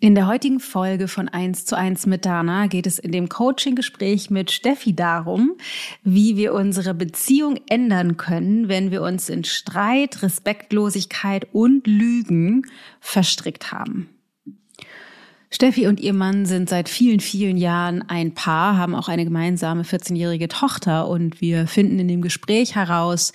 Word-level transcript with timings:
In 0.00 0.14
der 0.14 0.28
heutigen 0.28 0.60
Folge 0.60 1.08
von 1.08 1.28
1 1.28 1.64
zu 1.64 1.76
1 1.76 2.06
mit 2.06 2.24
Dana 2.24 2.68
geht 2.68 2.86
es 2.86 3.00
in 3.00 3.10
dem 3.10 3.28
Coaching-Gespräch 3.28 4.30
mit 4.30 4.52
Steffi 4.52 4.94
darum, 4.94 5.56
wie 6.04 6.36
wir 6.36 6.54
unsere 6.54 6.94
Beziehung 6.94 7.58
ändern 7.68 8.16
können, 8.16 8.68
wenn 8.68 8.92
wir 8.92 9.02
uns 9.02 9.28
in 9.28 9.42
Streit, 9.42 10.22
Respektlosigkeit 10.22 11.48
und 11.50 11.88
Lügen 11.88 12.62
verstrickt 13.00 13.72
haben. 13.72 14.08
Steffi 15.50 15.86
und 15.86 15.98
ihr 16.00 16.12
Mann 16.12 16.44
sind 16.44 16.68
seit 16.68 16.90
vielen, 16.90 17.20
vielen 17.20 17.56
Jahren 17.56 18.02
ein 18.08 18.34
Paar, 18.34 18.76
haben 18.76 18.94
auch 18.94 19.08
eine 19.08 19.24
gemeinsame 19.24 19.82
14-jährige 19.82 20.48
Tochter 20.48 21.08
und 21.08 21.40
wir 21.40 21.66
finden 21.66 21.98
in 21.98 22.08
dem 22.08 22.20
Gespräch 22.20 22.74
heraus, 22.74 23.32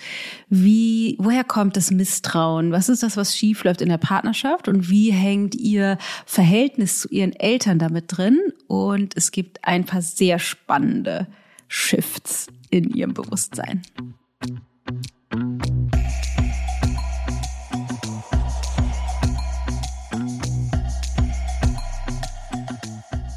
wie, 0.48 1.16
woher 1.18 1.42
kommt 1.42 1.76
das 1.76 1.90
Misstrauen? 1.90 2.70
Was 2.70 2.88
ist 2.88 3.02
das, 3.02 3.16
was 3.16 3.36
schiefläuft 3.36 3.80
in 3.80 3.88
der 3.88 3.98
Partnerschaft 3.98 4.68
und 4.68 4.88
wie 4.88 5.10
hängt 5.10 5.56
ihr 5.56 5.98
Verhältnis 6.24 7.00
zu 7.00 7.08
ihren 7.08 7.32
Eltern 7.32 7.80
damit 7.80 8.04
drin? 8.16 8.38
Und 8.68 9.16
es 9.16 9.32
gibt 9.32 9.64
ein 9.64 9.84
paar 9.84 10.02
sehr 10.02 10.38
spannende 10.38 11.26
Shifts 11.66 12.46
in 12.70 12.90
ihrem 12.90 13.14
Bewusstsein. 13.14 13.82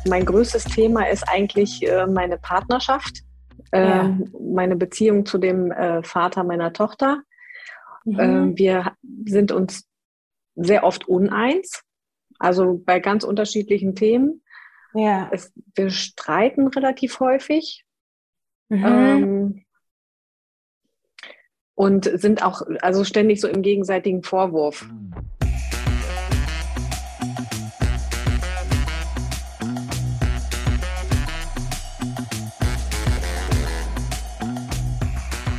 Mein 0.07 0.25
größtes 0.25 0.65
Thema 0.65 1.09
ist 1.09 1.27
eigentlich 1.27 1.87
äh, 1.87 2.07
meine 2.07 2.37
Partnerschaft, 2.37 3.23
äh, 3.71 3.81
ja. 3.81 4.05
Ähm, 4.05 4.33
meine 4.53 4.75
Beziehung 4.75 5.25
zu 5.25 5.37
dem 5.37 5.71
äh, 5.71 6.03
Vater 6.03 6.43
meiner 6.43 6.73
Tochter. 6.73 7.23
Mhm. 8.05 8.19
Ähm, 8.19 8.57
wir 8.57 8.93
sind 9.25 9.51
uns 9.51 9.87
sehr 10.55 10.83
oft 10.83 11.07
uneins, 11.07 11.83
also 12.39 12.81
bei 12.83 12.99
ganz 12.99 13.23
unterschiedlichen 13.23 13.95
Themen. 13.95 14.41
Ja. 14.93 15.29
Es, 15.31 15.51
wir 15.75 15.89
streiten 15.89 16.67
relativ 16.67 17.19
häufig. 17.19 17.85
Mhm. 18.69 18.85
Ähm, 18.85 19.65
und 21.75 22.05
sind 22.05 22.43
auch 22.43 22.63
also 22.81 23.03
ständig 23.03 23.39
so 23.39 23.47
im 23.47 23.61
gegenseitigen 23.61 24.23
Vorwurf. 24.23 24.87
Mhm. 24.87 25.13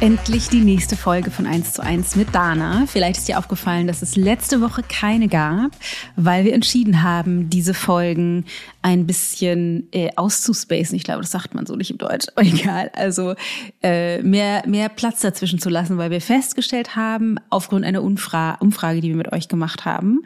Endlich 0.00 0.48
die 0.48 0.60
nächste 0.60 0.96
Folge 0.96 1.32
von 1.32 1.44
1 1.44 1.72
zu 1.72 1.82
1 1.82 2.14
mit 2.14 2.32
Dana. 2.32 2.84
Vielleicht 2.86 3.18
ist 3.18 3.26
dir 3.26 3.36
aufgefallen, 3.36 3.88
dass 3.88 4.00
es 4.00 4.14
letzte 4.14 4.60
Woche 4.60 4.84
keine 4.88 5.26
gab, 5.26 5.72
weil 6.14 6.44
wir 6.44 6.54
entschieden 6.54 7.02
haben, 7.02 7.50
diese 7.50 7.74
Folgen 7.74 8.44
ein 8.80 9.06
bisschen 9.06 9.88
äh, 9.90 10.10
auszuspacen. 10.14 10.94
Ich 10.94 11.02
glaube, 11.02 11.22
das 11.22 11.32
sagt 11.32 11.52
man 11.52 11.66
so 11.66 11.74
nicht 11.74 11.90
im 11.90 11.98
Deutsch. 11.98 12.26
Egal. 12.36 12.92
Also 12.94 13.34
äh, 13.82 14.22
mehr, 14.22 14.62
mehr 14.68 14.88
Platz 14.88 15.20
dazwischen 15.20 15.58
zu 15.58 15.68
lassen, 15.68 15.98
weil 15.98 16.12
wir 16.12 16.20
festgestellt 16.20 16.94
haben, 16.94 17.40
aufgrund 17.50 17.84
einer 17.84 18.04
Umfra 18.04 18.54
Umfrage, 18.60 19.00
die 19.00 19.08
wir 19.08 19.16
mit 19.16 19.32
euch 19.32 19.48
gemacht 19.48 19.84
haben 19.84 20.20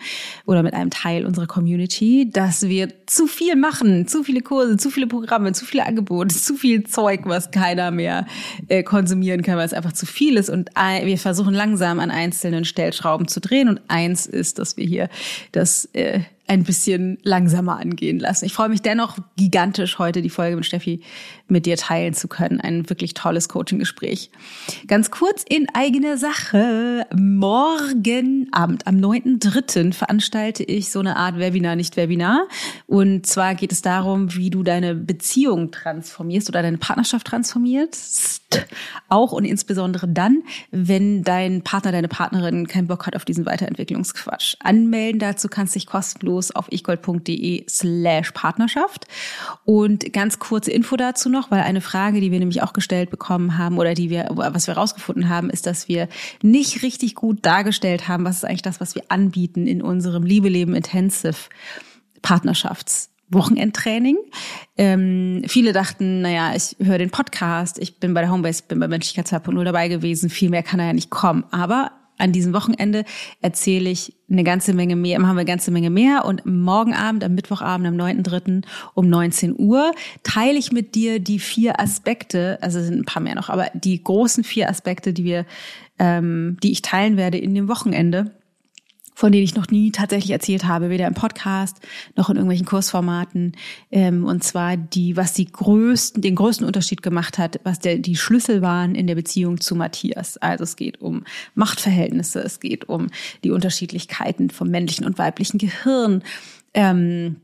oder 0.44 0.62
mit 0.62 0.74
einem 0.74 0.90
Teil 0.90 1.24
unserer 1.24 1.46
Community, 1.46 2.28
dass 2.30 2.68
wir 2.68 2.92
zu 3.06 3.26
viel 3.26 3.56
machen, 3.56 4.06
zu 4.06 4.22
viele 4.22 4.42
Kurse, 4.42 4.76
zu 4.76 4.90
viele 4.90 5.06
Programme, 5.06 5.52
zu 5.52 5.64
viele 5.64 5.86
Angebote, 5.86 6.34
zu 6.34 6.56
viel 6.56 6.84
Zeug, 6.84 7.22
was 7.24 7.50
keiner 7.52 7.90
mehr 7.90 8.26
äh, 8.68 8.82
konsumieren 8.82 9.40
kann 9.40 9.61
weil 9.62 9.66
es 9.66 9.74
einfach 9.74 9.92
zu 9.92 10.06
viel 10.06 10.36
ist. 10.36 10.50
Und 10.50 10.70
wir 10.74 11.18
versuchen 11.18 11.54
langsam 11.54 12.00
an 12.00 12.10
einzelnen 12.10 12.64
Stellschrauben 12.64 13.28
zu 13.28 13.40
drehen. 13.40 13.68
Und 13.68 13.80
eins 13.86 14.26
ist, 14.26 14.58
dass 14.58 14.76
wir 14.76 14.84
hier 14.84 15.08
das 15.52 15.84
äh, 15.92 16.22
ein 16.48 16.64
bisschen 16.64 17.18
langsamer 17.22 17.78
angehen 17.78 18.18
lassen. 18.18 18.44
Ich 18.44 18.52
freue 18.52 18.68
mich 18.68 18.82
dennoch 18.82 19.16
gigantisch, 19.36 19.98
heute 19.98 20.22
die 20.22 20.30
Folge 20.30 20.56
mit 20.56 20.66
Steffi 20.66 21.00
mit 21.48 21.66
dir 21.66 21.76
teilen 21.76 22.14
zu 22.14 22.28
können. 22.28 22.60
Ein 22.60 22.88
wirklich 22.90 23.14
tolles 23.14 23.48
Coaching-Gespräch. 23.48 24.30
Ganz 24.86 25.10
kurz 25.10 25.44
in 25.48 25.66
eigener 25.72 26.18
Sache. 26.18 27.06
Morgen 27.14 28.48
Abend, 28.52 28.86
am 28.86 28.96
9.3. 28.96 29.92
veranstalte 29.92 30.64
ich 30.64 30.90
so 30.90 30.98
eine 30.98 31.16
Art 31.16 31.38
Webinar, 31.38 31.76
nicht 31.76 31.96
Webinar. 31.96 32.48
Und 32.86 33.26
zwar 33.26 33.54
geht 33.54 33.72
es 33.72 33.82
darum, 33.82 34.34
wie 34.34 34.50
du 34.50 34.62
deine 34.62 34.94
Beziehung 34.94 35.70
transformierst 35.70 36.48
oder 36.48 36.62
deine 36.62 36.78
Partnerschaft 36.78 37.26
transformierst. 37.28 38.66
Auch 39.08 39.32
und 39.32 39.44
insbesondere 39.44 40.08
dann, 40.08 40.42
wenn 40.70 41.22
dein 41.22 41.62
Partner, 41.62 41.92
deine 41.92 42.08
Partnerin 42.08 42.66
keinen 42.66 42.88
Bock 42.88 43.06
hat 43.06 43.16
auf 43.16 43.24
diesen 43.24 43.46
Weiterentwicklungsquatsch. 43.46 44.56
Anmelden 44.60 45.18
dazu 45.18 45.48
kannst 45.48 45.74
dich 45.74 45.86
kostenlos 45.86 46.31
kostenlos 46.32 46.50
auf 46.52 46.66
ichgold.de 46.70 47.64
slash 47.68 48.32
Partnerschaft. 48.32 49.06
Und 49.64 50.12
ganz 50.12 50.38
kurze 50.38 50.70
Info 50.70 50.96
dazu 50.96 51.28
noch, 51.28 51.50
weil 51.50 51.62
eine 51.62 51.80
Frage, 51.80 52.20
die 52.20 52.30
wir 52.30 52.38
nämlich 52.38 52.62
auch 52.62 52.72
gestellt 52.72 53.10
bekommen 53.10 53.58
haben 53.58 53.78
oder 53.78 53.94
die 53.94 54.10
wir, 54.10 54.28
was 54.30 54.66
wir 54.66 54.74
rausgefunden 54.74 55.28
haben, 55.28 55.50
ist, 55.50 55.66
dass 55.66 55.88
wir 55.88 56.08
nicht 56.42 56.82
richtig 56.82 57.14
gut 57.14 57.44
dargestellt 57.44 58.08
haben, 58.08 58.24
was 58.24 58.36
ist 58.36 58.44
eigentlich 58.44 58.62
das, 58.62 58.80
was 58.80 58.94
wir 58.94 59.04
anbieten 59.08 59.66
in 59.66 59.82
unserem 59.82 60.24
Liebe 60.24 60.48
Leben 60.48 60.74
Intensive 60.74 61.48
Partnerschafts 62.22 63.10
Wochenendtraining. 63.30 64.18
Ähm, 64.76 65.42
viele 65.46 65.72
dachten, 65.72 66.20
naja, 66.20 66.52
ich 66.54 66.76
höre 66.86 66.98
den 66.98 67.08
Podcast, 67.08 67.78
ich 67.78 67.98
bin 67.98 68.12
bei 68.12 68.20
der 68.20 68.30
Homebase, 68.30 68.64
bin 68.68 68.78
bei 68.78 68.88
Menschlichkeit 68.88 69.26
2.0 69.26 69.64
dabei 69.64 69.88
gewesen, 69.88 70.28
viel 70.28 70.50
mehr 70.50 70.62
kann 70.62 70.80
er 70.80 70.88
ja 70.88 70.92
nicht 70.92 71.08
kommen. 71.08 71.44
Aber 71.50 71.92
an 72.22 72.32
diesem 72.32 72.54
Wochenende 72.54 73.04
erzähle 73.40 73.90
ich 73.90 74.14
eine 74.30 74.44
ganze 74.44 74.72
Menge 74.72 74.96
mehr, 74.96 75.18
haben 75.18 75.26
wir 75.26 75.40
eine 75.40 75.44
ganze 75.44 75.70
Menge 75.70 75.90
mehr 75.90 76.24
und 76.24 76.46
morgen 76.46 76.94
Abend, 76.94 77.24
am 77.24 77.34
Mittwochabend, 77.34 77.86
am 77.86 77.96
9.3. 77.96 78.62
um 78.94 79.08
19 79.08 79.58
Uhr 79.58 79.92
teile 80.22 80.58
ich 80.58 80.72
mit 80.72 80.94
dir 80.94 81.18
die 81.18 81.38
vier 81.38 81.80
Aspekte, 81.80 82.58
also 82.62 82.78
es 82.78 82.86
sind 82.86 83.00
ein 83.00 83.04
paar 83.04 83.22
mehr 83.22 83.34
noch, 83.34 83.50
aber 83.50 83.66
die 83.74 84.02
großen 84.02 84.44
vier 84.44 84.70
Aspekte, 84.70 85.12
die 85.12 85.24
wir, 85.24 85.44
ähm, 85.98 86.56
die 86.62 86.72
ich 86.72 86.82
teilen 86.82 87.16
werde 87.16 87.38
in 87.38 87.54
dem 87.54 87.68
Wochenende 87.68 88.30
von 89.14 89.32
denen 89.32 89.44
ich 89.44 89.54
noch 89.54 89.68
nie 89.68 89.90
tatsächlich 89.90 90.30
erzählt 90.30 90.64
habe, 90.64 90.90
weder 90.90 91.06
im 91.06 91.14
Podcast 91.14 91.78
noch 92.16 92.30
in 92.30 92.36
irgendwelchen 92.36 92.66
Kursformaten. 92.66 93.52
Ähm, 93.90 94.24
und 94.24 94.42
zwar 94.42 94.76
die, 94.76 95.16
was 95.16 95.32
die 95.32 95.46
größten, 95.46 96.22
den 96.22 96.34
größten 96.34 96.66
Unterschied 96.66 97.02
gemacht 97.02 97.38
hat, 97.38 97.60
was 97.64 97.78
der, 97.78 97.98
die 97.98 98.16
Schlüssel 98.16 98.62
waren 98.62 98.94
in 98.94 99.06
der 99.06 99.14
Beziehung 99.14 99.60
zu 99.60 99.74
Matthias. 99.74 100.36
Also 100.38 100.64
es 100.64 100.76
geht 100.76 101.00
um 101.00 101.24
Machtverhältnisse, 101.54 102.40
es 102.40 102.60
geht 102.60 102.88
um 102.88 103.08
die 103.44 103.50
Unterschiedlichkeiten 103.50 104.50
vom 104.50 104.68
männlichen 104.68 105.06
und 105.06 105.18
weiblichen 105.18 105.58
Gehirn. 105.58 106.22
Ähm, 106.74 107.36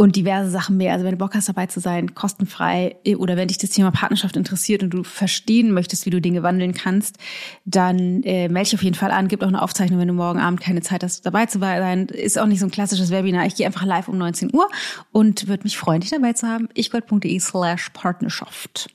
und 0.00 0.16
diverse 0.16 0.50
Sachen 0.50 0.78
mehr. 0.78 0.94
Also 0.94 1.04
wenn 1.04 1.10
du 1.10 1.18
Bock 1.18 1.34
hast, 1.34 1.50
dabei 1.50 1.66
zu 1.66 1.78
sein, 1.78 2.14
kostenfrei 2.14 2.96
äh, 3.04 3.16
oder 3.16 3.36
wenn 3.36 3.48
dich 3.48 3.58
das 3.58 3.68
Thema 3.68 3.90
Partnerschaft 3.90 4.34
interessiert 4.34 4.82
und 4.82 4.88
du 4.88 5.02
verstehen 5.02 5.72
möchtest, 5.72 6.06
wie 6.06 6.10
du 6.10 6.22
Dinge 6.22 6.42
wandeln 6.42 6.72
kannst, 6.72 7.18
dann 7.66 8.22
äh, 8.22 8.48
melde 8.48 8.70
dich 8.70 8.74
auf 8.76 8.82
jeden 8.82 8.96
Fall 8.96 9.10
an. 9.10 9.28
Gibt 9.28 9.44
auch 9.44 9.48
eine 9.48 9.60
Aufzeichnung, 9.60 10.00
wenn 10.00 10.08
du 10.08 10.14
morgen 10.14 10.38
Abend 10.38 10.62
keine 10.62 10.80
Zeit 10.80 11.04
hast, 11.04 11.26
dabei 11.26 11.44
zu 11.44 11.58
sein. 11.58 12.06
Ist 12.06 12.38
auch 12.38 12.46
nicht 12.46 12.60
so 12.60 12.66
ein 12.66 12.70
klassisches 12.70 13.10
Webinar. 13.10 13.44
Ich 13.44 13.56
gehe 13.56 13.66
einfach 13.66 13.84
live 13.84 14.08
um 14.08 14.16
19 14.16 14.54
Uhr 14.54 14.70
und 15.12 15.48
würde 15.48 15.64
mich 15.64 15.76
freuen, 15.76 16.00
dich 16.00 16.08
dabei 16.08 16.32
zu 16.32 16.48
haben. 16.48 16.70
ichgold.de 16.72 17.38
slash 17.38 17.90
Partnerschaft. 17.90 18.88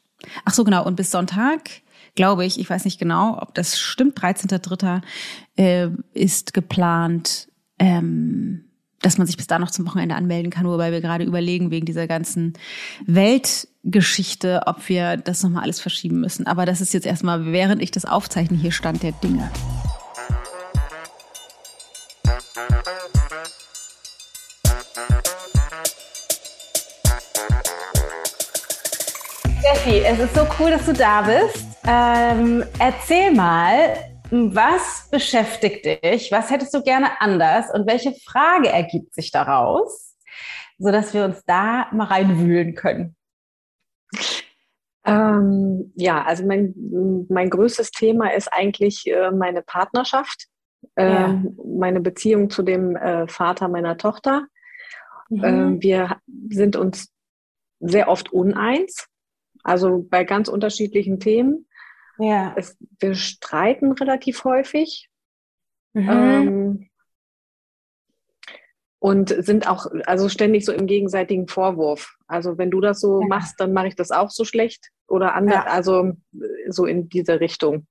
Ach 0.44 0.56
so, 0.56 0.64
genau. 0.64 0.88
Und 0.88 0.96
bis 0.96 1.12
Sonntag 1.12 1.70
glaube 2.16 2.46
ich, 2.46 2.60
ich 2.60 2.68
weiß 2.68 2.84
nicht 2.84 2.98
genau, 2.98 3.38
ob 3.40 3.54
das 3.54 3.78
stimmt, 3.78 4.18
13.3. 4.20 5.02
Äh, 5.56 5.90
ist 6.16 6.56
geplant, 6.56 7.48
ähm, 7.78 8.66
dass 9.02 9.18
man 9.18 9.28
sich 9.28 9.38
bis 9.38 9.48
da 9.48 9.60
noch 9.60 9.72
zum 9.72 9.86
Wochenende 9.86 10.16
anmelden 10.16 10.52
kann, 10.52 10.66
wobei 10.66 10.92
wir 10.92 11.02
gerade 11.02 11.24
überlegen, 11.24 11.72
wegen 11.72 11.86
dieser 11.86 12.08
ganzen 12.08 12.54
Weltgeschichte, 13.06 14.64
ob 14.66 14.90
wir 14.90 15.18
das 15.18 15.44
nochmal 15.44 15.64
alles 15.64 15.80
verschieben 15.80 16.20
müssen. 16.20 16.48
Aber 16.48 16.66
das 16.66 16.82
ist 16.82 16.94
jetzt 16.94 17.06
erstmal, 17.06 17.46
während 17.52 17.82
ich 17.82 17.92
das 17.92 18.06
aufzeichne, 18.06 18.58
hier 18.58 18.72
Stand 18.72 19.04
der 19.04 19.12
Dinge. 19.12 19.52
Steffi, 29.60 30.00
es 30.00 30.20
ist 30.20 30.36
so 30.36 30.48
cool, 30.60 30.72
dass 30.72 30.86
du 30.86 30.94
da 30.94 31.22
bist. 31.22 31.66
Ähm, 31.88 32.64
erzähl 32.80 33.32
mal, 33.32 34.15
was 34.32 35.08
beschäftigt 35.12 35.86
dich? 35.86 36.32
Was 36.32 36.50
hättest 36.50 36.74
du 36.74 36.82
gerne 36.82 37.22
anders? 37.22 37.74
Und 37.74 37.88
welche 37.88 38.14
Frage 38.14 38.70
ergibt 38.70 39.14
sich 39.14 39.32
daraus, 39.32 40.16
sodass 40.78 41.14
wir 41.14 41.26
uns 41.26 41.44
da 41.46 41.88
mal 41.92 42.06
reinwühlen 42.06 42.76
können? 42.76 43.16
Ähm, 45.06 45.92
ja, 45.96 46.24
also 46.24 46.46
mein, 46.46 46.74
mein 47.30 47.50
größtes 47.50 47.92
Thema 47.92 48.34
ist 48.34 48.52
eigentlich 48.52 49.06
äh, 49.06 49.32
meine 49.32 49.62
Partnerschaft, 49.62 50.48
äh, 50.96 51.06
ja. 51.06 51.44
Meine 51.64 52.02
Beziehung 52.02 52.50
zu 52.50 52.64
dem 52.64 52.96
äh, 52.96 53.28
Vater 53.28 53.68
meiner 53.68 53.98
Tochter. 53.98 54.48
Mhm. 55.30 55.44
Ähm, 55.44 55.82
wir 55.82 56.18
sind 56.50 56.76
uns 56.76 57.12
sehr 57.80 58.08
oft 58.08 58.32
uneins, 58.32 59.08
also 59.64 60.06
bei 60.10 60.24
ganz 60.24 60.48
unterschiedlichen 60.48 61.20
Themen. 61.20 61.68
Ja. 62.18 62.54
Es, 62.56 62.78
wir 63.00 63.16
streiten 63.16 63.92
relativ 63.94 64.44
häufig. 64.44 65.10
Mhm. 65.94 66.10
Ähm, 66.10 66.90
und 69.00 69.30
sind 69.30 69.70
auch 69.70 69.86
also 70.06 70.30
ständig 70.30 70.66
so 70.66 70.72
im 70.72 70.88
gegenseitigen 70.88 71.48
Vorwurf. 71.48 72.18
Also 72.28 72.58
wenn 72.58 72.72
du 72.72 72.82
das 72.82 73.00
so 73.00 73.22
ja. 73.22 73.28
machst, 73.28 73.60
dann 73.60 73.72
mache 73.72 73.88
ich 73.88 73.96
das 73.96 74.10
auch 74.12 74.32
so 74.32 74.46
schlecht 74.46 74.90
oder 75.08 75.36
anders, 75.36 75.66
ja. 75.66 75.72
also 75.72 76.14
so 76.70 76.86
in 76.86 77.08
diese 77.08 77.40
Richtung. 77.40 77.86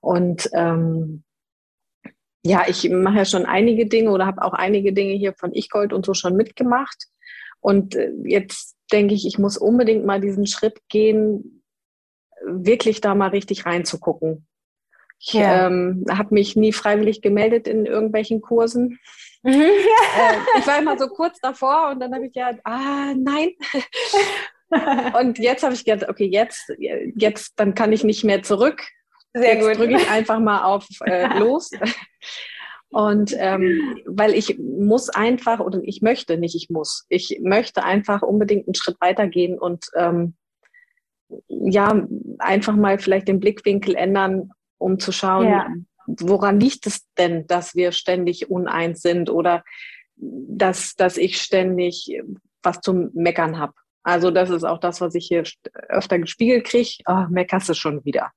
Und 0.00 0.50
ähm, 0.52 1.24
ja, 2.44 2.64
ich 2.68 2.88
mache 2.90 3.16
ja 3.16 3.24
schon 3.24 3.46
einige 3.46 3.86
Dinge 3.86 4.10
oder 4.10 4.26
habe 4.26 4.42
auch 4.42 4.52
einige 4.52 4.92
Dinge 4.92 5.14
hier 5.14 5.34
von 5.34 5.54
Ichgold 5.54 5.92
und 5.92 6.04
so 6.04 6.14
schon 6.14 6.36
mitgemacht. 6.36 7.06
Und 7.60 7.96
äh, 7.96 8.12
jetzt 8.24 8.76
denke 8.92 9.14
ich, 9.14 9.26
ich 9.26 9.38
muss 9.38 9.56
unbedingt 9.56 10.04
mal 10.04 10.20
diesen 10.20 10.46
Schritt 10.46 10.80
gehen, 10.88 11.55
wirklich 12.44 13.00
da 13.00 13.14
mal 13.14 13.28
richtig 13.28 13.66
reinzugucken. 13.66 14.46
Ich 15.18 15.32
ja. 15.32 15.66
ähm, 15.66 16.04
habe 16.10 16.34
mich 16.34 16.56
nie 16.56 16.72
freiwillig 16.72 17.22
gemeldet 17.22 17.66
in 17.66 17.86
irgendwelchen 17.86 18.40
Kursen. 18.40 18.98
Mhm. 19.42 19.52
äh, 19.52 20.58
ich 20.58 20.66
war 20.66 20.78
immer 20.78 20.98
so 20.98 21.08
kurz 21.08 21.38
davor 21.40 21.90
und 21.90 22.00
dann 22.00 22.14
habe 22.14 22.26
ich 22.26 22.34
ja, 22.34 22.52
ah, 22.64 23.14
nein. 23.16 23.50
und 25.20 25.38
jetzt 25.38 25.62
habe 25.62 25.74
ich 25.74 25.84
gedacht, 25.84 26.10
okay, 26.10 26.26
jetzt, 26.26 26.72
jetzt, 26.78 27.58
dann 27.58 27.74
kann 27.74 27.92
ich 27.92 28.04
nicht 28.04 28.24
mehr 28.24 28.42
zurück. 28.42 28.82
Sehr 29.32 29.56
jetzt 29.56 29.78
drücke 29.78 29.96
ich 29.96 30.10
einfach 30.10 30.38
mal 30.38 30.64
auf 30.64 30.86
äh, 31.04 31.38
los. 31.38 31.70
Und 32.90 33.34
ähm, 33.36 34.00
weil 34.06 34.34
ich 34.34 34.58
muss 34.58 35.08
einfach, 35.08 35.60
oder 35.60 35.80
ich 35.82 36.02
möchte 36.02 36.38
nicht, 36.38 36.54
ich 36.54 36.70
muss, 36.70 37.04
ich 37.08 37.40
möchte 37.42 37.84
einfach 37.84 38.22
unbedingt 38.22 38.66
einen 38.66 38.74
Schritt 38.74 38.96
weitergehen 39.00 39.58
und 39.58 39.86
ähm, 39.96 40.34
ja, 41.48 42.06
einfach 42.38 42.76
mal 42.76 42.98
vielleicht 42.98 43.28
den 43.28 43.40
Blickwinkel 43.40 43.94
ändern, 43.94 44.50
um 44.78 44.98
zu 44.98 45.12
schauen, 45.12 45.48
ja 45.48 45.66
woran 46.06 46.60
liegt 46.60 46.86
es 46.86 47.06
denn, 47.18 47.46
dass 47.46 47.74
wir 47.74 47.92
ständig 47.92 48.50
uneins 48.50 49.02
sind 49.02 49.30
oder 49.30 49.64
dass, 50.16 50.94
dass 50.94 51.16
ich 51.16 51.40
ständig 51.40 52.20
was 52.62 52.80
zum 52.80 53.10
Meckern 53.14 53.58
habe? 53.58 53.74
Also 54.02 54.30
das 54.30 54.50
ist 54.50 54.64
auch 54.64 54.78
das, 54.78 55.00
was 55.00 55.14
ich 55.14 55.26
hier 55.26 55.42
öfter 55.88 56.18
gespiegelt 56.18 56.64
kriege. 56.64 57.02
Oh, 57.06 57.24
meckerst 57.28 57.68
du 57.68 57.74
schon 57.74 58.04
wieder. 58.04 58.30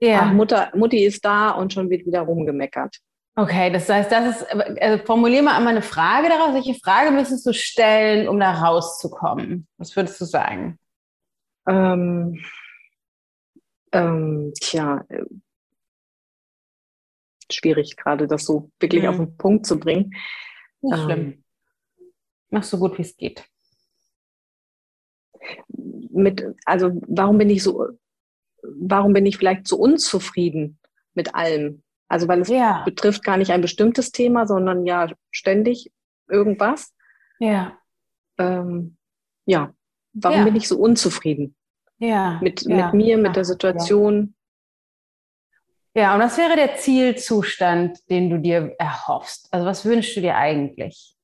Ja. 0.00 0.20
Ach, 0.22 0.32
Mutter, 0.32 0.70
Mutti 0.74 1.04
ist 1.04 1.24
da 1.24 1.50
und 1.50 1.72
schon 1.72 1.90
wird 1.90 2.06
wieder 2.06 2.20
rumgemeckert. 2.20 2.96
Okay, 3.34 3.70
das 3.70 3.88
heißt, 3.88 4.10
das 4.10 4.36
ist, 4.36 4.46
also 4.80 5.04
formulier 5.04 5.42
mal 5.42 5.56
einmal 5.56 5.72
eine 5.72 5.82
Frage 5.82 6.28
daraus. 6.28 6.54
Welche 6.54 6.74
Frage 6.74 7.12
müsstest 7.12 7.46
du 7.46 7.52
stellen, 7.52 8.28
um 8.28 8.38
da 8.38 8.52
rauszukommen? 8.52 9.66
Was 9.76 9.94
würdest 9.94 10.20
du 10.20 10.24
sagen? 10.24 10.78
Ähm, 11.68 12.42
ähm, 13.92 14.52
tja, 14.60 15.04
schwierig, 17.50 17.96
gerade 17.96 18.26
das 18.26 18.44
so 18.44 18.70
wirklich 18.80 19.02
mhm. 19.02 19.08
auf 19.08 19.16
den 19.16 19.36
Punkt 19.36 19.66
zu 19.66 19.78
bringen. 19.78 20.14
Nicht 20.80 21.02
schlimm. 21.02 21.20
Ähm, 21.20 21.44
Mach 22.50 22.62
so 22.62 22.78
gut, 22.78 22.96
wie 22.96 23.02
es 23.02 23.16
geht. 23.16 23.44
Mit, 25.68 26.44
also 26.64 27.00
warum 27.06 27.38
bin 27.38 27.50
ich 27.50 27.62
so, 27.62 27.86
warum 28.62 29.12
bin 29.12 29.26
ich 29.26 29.36
vielleicht 29.36 29.68
so 29.68 29.76
unzufrieden 29.76 30.78
mit 31.14 31.34
allem? 31.34 31.82
Also 32.08 32.26
weil 32.26 32.40
es 32.40 32.48
ja. 32.48 32.82
betrifft 32.84 33.22
gar 33.22 33.36
nicht 33.36 33.50
ein 33.50 33.60
bestimmtes 33.60 34.12
Thema, 34.12 34.46
sondern 34.46 34.86
ja 34.86 35.12
ständig 35.30 35.92
irgendwas. 36.26 36.94
Ja. 37.38 37.78
Ähm, 38.38 38.96
ja, 39.44 39.74
warum 40.14 40.38
ja. 40.38 40.44
bin 40.44 40.56
ich 40.56 40.68
so 40.68 40.78
unzufrieden? 40.78 41.54
Ja. 41.98 42.38
Mit, 42.42 42.62
ja. 42.62 42.86
mit 42.86 42.94
mir, 42.94 43.18
mit 43.18 43.36
der 43.36 43.44
Situation. 43.44 44.34
Ja, 45.94 46.14
und 46.14 46.20
was 46.20 46.38
wäre 46.38 46.54
der 46.54 46.76
Zielzustand, 46.76 47.98
den 48.08 48.30
du 48.30 48.38
dir 48.38 48.74
erhoffst? 48.78 49.48
Also 49.52 49.66
was 49.66 49.84
wünschst 49.84 50.16
du 50.16 50.20
dir 50.20 50.36
eigentlich? 50.36 51.16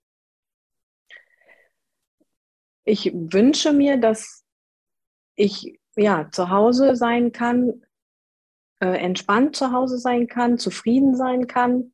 Ich 2.84 3.12
wünsche 3.14 3.72
mir, 3.72 3.98
dass 3.98 4.44
ich 5.36 5.78
ja 5.96 6.28
zu 6.30 6.50
Hause 6.50 6.96
sein 6.96 7.30
kann, 7.30 7.82
äh, 8.80 8.98
entspannt 8.98 9.54
zu 9.54 9.70
Hause 9.72 9.98
sein 9.98 10.26
kann, 10.26 10.58
zufrieden 10.58 11.16
sein 11.16 11.46
kann, 11.46 11.92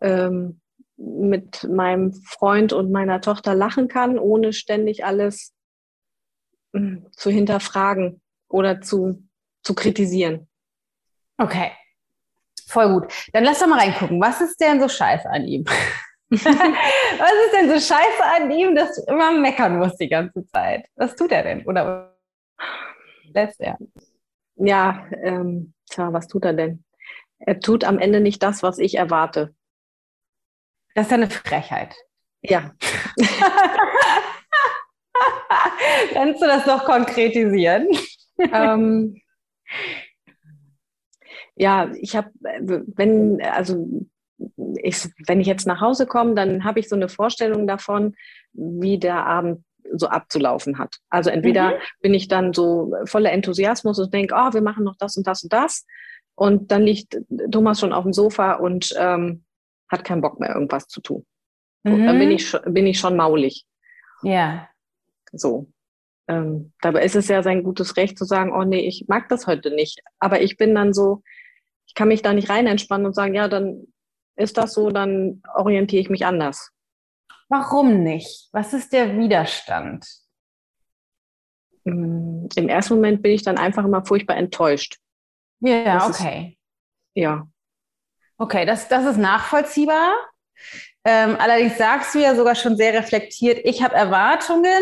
ähm, 0.00 0.60
mit 0.96 1.64
meinem 1.64 2.12
Freund 2.12 2.72
und 2.72 2.92
meiner 2.92 3.20
Tochter 3.20 3.54
lachen 3.54 3.88
kann, 3.88 4.18
ohne 4.18 4.52
ständig 4.52 5.04
alles 5.04 5.53
zu 7.12 7.30
hinterfragen 7.30 8.20
oder 8.48 8.80
zu, 8.80 9.26
zu 9.62 9.74
kritisieren. 9.74 10.48
Okay, 11.38 11.72
Voll 12.66 12.92
gut. 12.92 13.12
Dann 13.32 13.44
lass 13.44 13.60
doch 13.60 13.66
mal 13.66 13.78
reingucken. 13.78 14.20
Was 14.20 14.40
ist 14.40 14.60
denn 14.60 14.80
so 14.80 14.88
scheiße 14.88 15.28
an 15.28 15.44
ihm? 15.44 15.64
Was 16.30 16.40
ist 16.40 17.52
denn 17.52 17.68
so 17.68 17.74
scheiße 17.74 18.24
an 18.36 18.50
ihm, 18.50 18.74
dass 18.74 18.96
du 18.96 19.02
immer 19.06 19.30
meckern 19.32 19.78
musst 19.78 20.00
die 20.00 20.08
ganze 20.08 20.44
Zeit? 20.46 20.86
Was 20.96 21.14
tut 21.14 21.30
er 21.30 21.42
denn? 21.42 21.64
Oder 21.66 22.16
lässt 23.32 23.60
er? 23.60 23.78
Ja, 24.56 25.06
ähm, 25.22 25.74
tja, 25.90 26.12
was 26.12 26.26
tut 26.28 26.44
er 26.44 26.54
denn? 26.54 26.84
Er 27.38 27.60
tut 27.60 27.84
am 27.84 27.98
Ende 27.98 28.20
nicht 28.20 28.42
das, 28.42 28.62
was 28.62 28.78
ich 28.78 28.96
erwarte. 28.96 29.54
Das 30.94 31.06
ist 31.06 31.10
ja 31.10 31.16
eine 31.16 31.30
Frechheit. 31.30 31.94
Ja. 32.40 32.72
Kannst 36.12 36.42
du 36.42 36.46
das 36.46 36.66
noch 36.66 36.84
konkretisieren? 36.84 37.88
ähm, 38.52 39.20
ja, 41.56 41.90
ich 42.00 42.16
habe, 42.16 42.30
wenn, 42.42 43.40
also 43.42 43.86
ich, 44.82 45.08
wenn 45.26 45.40
ich 45.40 45.46
jetzt 45.46 45.66
nach 45.66 45.80
Hause 45.80 46.06
komme, 46.06 46.34
dann 46.34 46.64
habe 46.64 46.80
ich 46.80 46.88
so 46.88 46.96
eine 46.96 47.08
Vorstellung 47.08 47.66
davon, 47.66 48.14
wie 48.52 48.98
der 48.98 49.24
Abend 49.26 49.64
so 49.92 50.08
abzulaufen 50.08 50.78
hat. 50.78 50.96
Also 51.10 51.30
entweder 51.30 51.70
mhm. 51.70 51.80
bin 52.00 52.14
ich 52.14 52.28
dann 52.28 52.52
so 52.52 52.94
voller 53.04 53.32
Enthusiasmus 53.32 53.98
und 53.98 54.12
denke, 54.12 54.34
oh, 54.36 54.52
wir 54.52 54.62
machen 54.62 54.84
noch 54.84 54.96
das 54.96 55.16
und 55.16 55.26
das 55.26 55.42
und 55.42 55.52
das. 55.52 55.86
Und 56.34 56.72
dann 56.72 56.82
liegt 56.82 57.18
Thomas 57.50 57.80
schon 57.80 57.92
auf 57.92 58.02
dem 58.02 58.12
Sofa 58.12 58.54
und 58.54 58.92
ähm, 58.98 59.44
hat 59.88 60.04
keinen 60.04 60.22
Bock 60.22 60.40
mehr, 60.40 60.54
irgendwas 60.54 60.88
zu 60.88 61.00
tun. 61.00 61.24
Mhm. 61.84 62.06
Dann 62.06 62.18
bin 62.18 62.30
ich, 62.30 62.52
bin 62.66 62.86
ich 62.86 62.98
schon 62.98 63.16
maulig. 63.16 63.64
Ja. 64.22 64.68
So. 65.32 65.68
Ähm, 66.26 66.72
dabei 66.80 67.04
ist 67.04 67.16
es 67.16 67.28
ja 67.28 67.42
sein 67.42 67.62
gutes 67.62 67.96
Recht 67.96 68.18
zu 68.18 68.24
sagen, 68.24 68.52
oh 68.52 68.64
nee, 68.64 68.86
ich 68.86 69.06
mag 69.08 69.28
das 69.28 69.46
heute 69.46 69.70
nicht. 69.74 70.00
Aber 70.18 70.40
ich 70.40 70.56
bin 70.56 70.74
dann 70.74 70.92
so, 70.92 71.22
ich 71.86 71.94
kann 71.94 72.08
mich 72.08 72.22
da 72.22 72.32
nicht 72.32 72.48
rein 72.48 72.66
entspannen 72.66 73.06
und 73.06 73.14
sagen, 73.14 73.34
ja, 73.34 73.48
dann 73.48 73.86
ist 74.36 74.56
das 74.56 74.72
so, 74.72 74.90
dann 74.90 75.42
orientiere 75.54 76.00
ich 76.00 76.10
mich 76.10 76.26
anders. 76.26 76.70
Warum 77.48 78.02
nicht? 78.02 78.48
Was 78.52 78.72
ist 78.72 78.92
der 78.92 79.16
Widerstand? 79.16 80.06
Mm, 81.84 82.46
Im 82.56 82.68
ersten 82.68 82.94
Moment 82.94 83.22
bin 83.22 83.32
ich 83.32 83.42
dann 83.42 83.58
einfach 83.58 83.84
immer 83.84 84.04
furchtbar 84.04 84.36
enttäuscht. 84.36 84.98
Ja, 85.60 85.98
das 85.98 86.20
okay. 86.20 86.58
Ist, 87.14 87.22
ja. 87.22 87.46
Okay, 88.38 88.66
das, 88.66 88.88
das 88.88 89.04
ist 89.04 89.18
nachvollziehbar. 89.18 90.12
Ähm, 91.06 91.36
allerdings 91.38 91.76
sagst 91.76 92.14
du 92.14 92.20
ja 92.20 92.34
sogar 92.34 92.54
schon 92.54 92.76
sehr 92.76 92.94
reflektiert, 92.94 93.60
ich 93.64 93.82
habe 93.82 93.94
Erwartungen, 93.94 94.80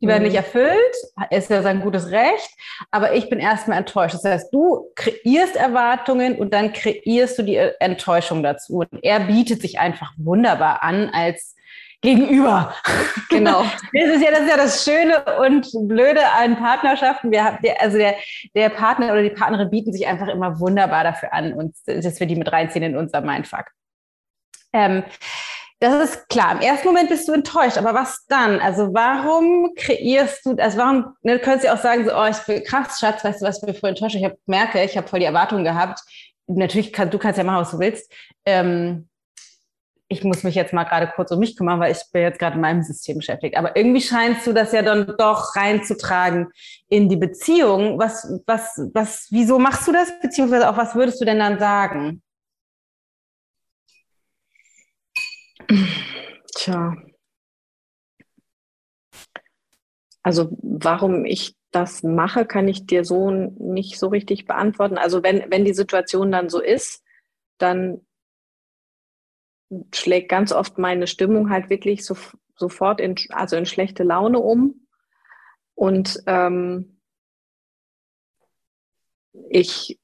die 0.00 0.06
werden 0.06 0.22
nicht 0.22 0.32
mhm. 0.32 0.38
erfüllt, 0.38 0.96
ist 1.30 1.50
ja 1.50 1.62
sein 1.62 1.80
gutes 1.80 2.12
Recht, 2.12 2.50
aber 2.92 3.14
ich 3.14 3.28
bin 3.28 3.40
erstmal 3.40 3.78
enttäuscht. 3.78 4.14
Das 4.14 4.24
heißt, 4.24 4.54
du 4.54 4.92
kreierst 4.94 5.56
Erwartungen 5.56 6.36
und 6.36 6.54
dann 6.54 6.72
kreierst 6.72 7.38
du 7.38 7.42
die 7.42 7.56
Enttäuschung 7.56 8.44
dazu. 8.44 8.84
Und 8.90 9.02
er 9.02 9.18
bietet 9.20 9.60
sich 9.60 9.80
einfach 9.80 10.12
wunderbar 10.16 10.84
an 10.84 11.10
als 11.12 11.56
Gegenüber. 12.00 12.74
Genau. 13.30 13.62
Das 13.92 14.08
ist 14.16 14.24
ja 14.24 14.30
das, 14.30 14.40
ist 14.40 14.48
ja 14.48 14.56
das 14.56 14.84
Schöne 14.84 15.38
und 15.40 15.68
Blöde 15.86 16.22
an 16.40 16.56
Partnerschaften. 16.56 17.30
Wir 17.30 17.44
haben, 17.44 17.58
also 17.78 17.98
der, 17.98 18.14
der 18.54 18.70
Partner 18.70 19.12
oder 19.12 19.22
die 19.22 19.30
Partnerin 19.30 19.68
bieten 19.68 19.92
sich 19.92 20.06
einfach 20.06 20.28
immer 20.28 20.58
wunderbar 20.58 21.04
dafür 21.04 21.34
an, 21.34 21.52
und 21.52 21.76
dass 21.86 22.18
wir 22.18 22.26
die 22.26 22.36
mit 22.36 22.50
reinziehen 22.50 22.82
in 22.82 22.96
unser 22.96 23.20
Mindfuck. 23.20 23.66
Ähm, 24.72 25.04
das 25.80 26.10
ist 26.10 26.28
klar. 26.28 26.52
Im 26.52 26.60
ersten 26.60 26.88
Moment 26.88 27.08
bist 27.08 27.28
du 27.28 27.32
enttäuscht, 27.32 27.78
aber 27.78 27.94
was 27.94 28.26
dann? 28.26 28.58
Also 28.58 28.92
warum 28.92 29.74
kreierst 29.76 30.44
du, 30.44 30.56
also 30.56 30.76
warum, 30.76 31.14
ne, 31.22 31.34
du 31.34 31.38
könntest 31.38 31.66
ja 31.66 31.74
auch 31.74 31.80
sagen, 31.80 32.04
so, 32.04 32.16
oh, 32.16 32.26
ich 32.26 32.38
bin 32.38 32.64
krass, 32.64 32.98
Schatz, 32.98 33.22
weißt 33.22 33.40
du, 33.40 33.46
was 33.46 33.58
ich 33.58 33.66
bin 33.66 33.74
voll 33.74 33.90
enttäuscht? 33.90 34.16
Ich 34.16 34.24
hab, 34.24 34.34
merke, 34.46 34.82
ich 34.82 34.96
habe 34.96 35.06
voll 35.06 35.20
die 35.20 35.26
Erwartungen 35.26 35.64
gehabt. 35.64 36.00
Natürlich, 36.48 36.92
kann, 36.92 37.10
du 37.10 37.18
kannst 37.18 37.38
ja 37.38 37.44
machen, 37.44 37.60
was 37.60 37.70
du 37.70 37.78
willst. 37.78 38.12
Ähm, 38.44 39.08
ich 40.08 40.24
muss 40.24 40.42
mich 40.42 40.54
jetzt 40.54 40.72
mal 40.72 40.84
gerade 40.84 41.12
kurz 41.14 41.30
um 41.30 41.38
mich 41.38 41.56
kümmern, 41.56 41.80
weil 41.80 41.92
ich 41.92 42.02
bin 42.12 42.22
jetzt 42.22 42.38
gerade 42.38 42.56
in 42.56 42.62
meinem 42.62 42.82
System 42.82 43.18
beschäftigt. 43.18 43.56
Aber 43.56 43.76
irgendwie 43.76 44.00
scheinst 44.00 44.46
du 44.46 44.52
das 44.52 44.72
ja 44.72 44.82
dann 44.82 45.14
doch 45.18 45.54
reinzutragen 45.54 46.48
in 46.88 47.08
die 47.08 47.16
Beziehung. 47.16 47.98
Was, 47.98 48.26
was, 48.46 48.80
was, 48.94 49.28
wieso 49.30 49.58
machst 49.58 49.86
du 49.86 49.92
das? 49.92 50.10
Beziehungsweise 50.20 50.68
auch 50.68 50.76
was 50.76 50.94
würdest 50.94 51.20
du 51.20 51.26
denn 51.26 51.38
dann 51.38 51.58
sagen? 51.58 52.22
Tja. 56.54 56.96
Also 60.22 60.56
warum 60.62 61.24
ich 61.24 61.56
das 61.70 62.02
mache, 62.02 62.46
kann 62.46 62.68
ich 62.68 62.86
dir 62.86 63.04
so 63.04 63.30
nicht 63.30 63.98
so 63.98 64.08
richtig 64.08 64.46
beantworten. 64.46 64.98
Also 64.98 65.22
wenn, 65.22 65.50
wenn 65.50 65.64
die 65.64 65.74
Situation 65.74 66.32
dann 66.32 66.48
so 66.48 66.60
ist, 66.60 67.02
dann 67.58 68.06
schlägt 69.94 70.30
ganz 70.30 70.52
oft 70.52 70.78
meine 70.78 71.06
Stimmung 71.06 71.50
halt 71.50 71.68
wirklich 71.68 72.04
so, 72.04 72.16
sofort 72.56 73.00
in, 73.00 73.16
also 73.30 73.56
in 73.56 73.66
schlechte 73.66 74.02
Laune 74.02 74.38
um. 74.38 74.86
Und 75.74 76.22
ähm, 76.26 77.00
ich, 79.50 79.98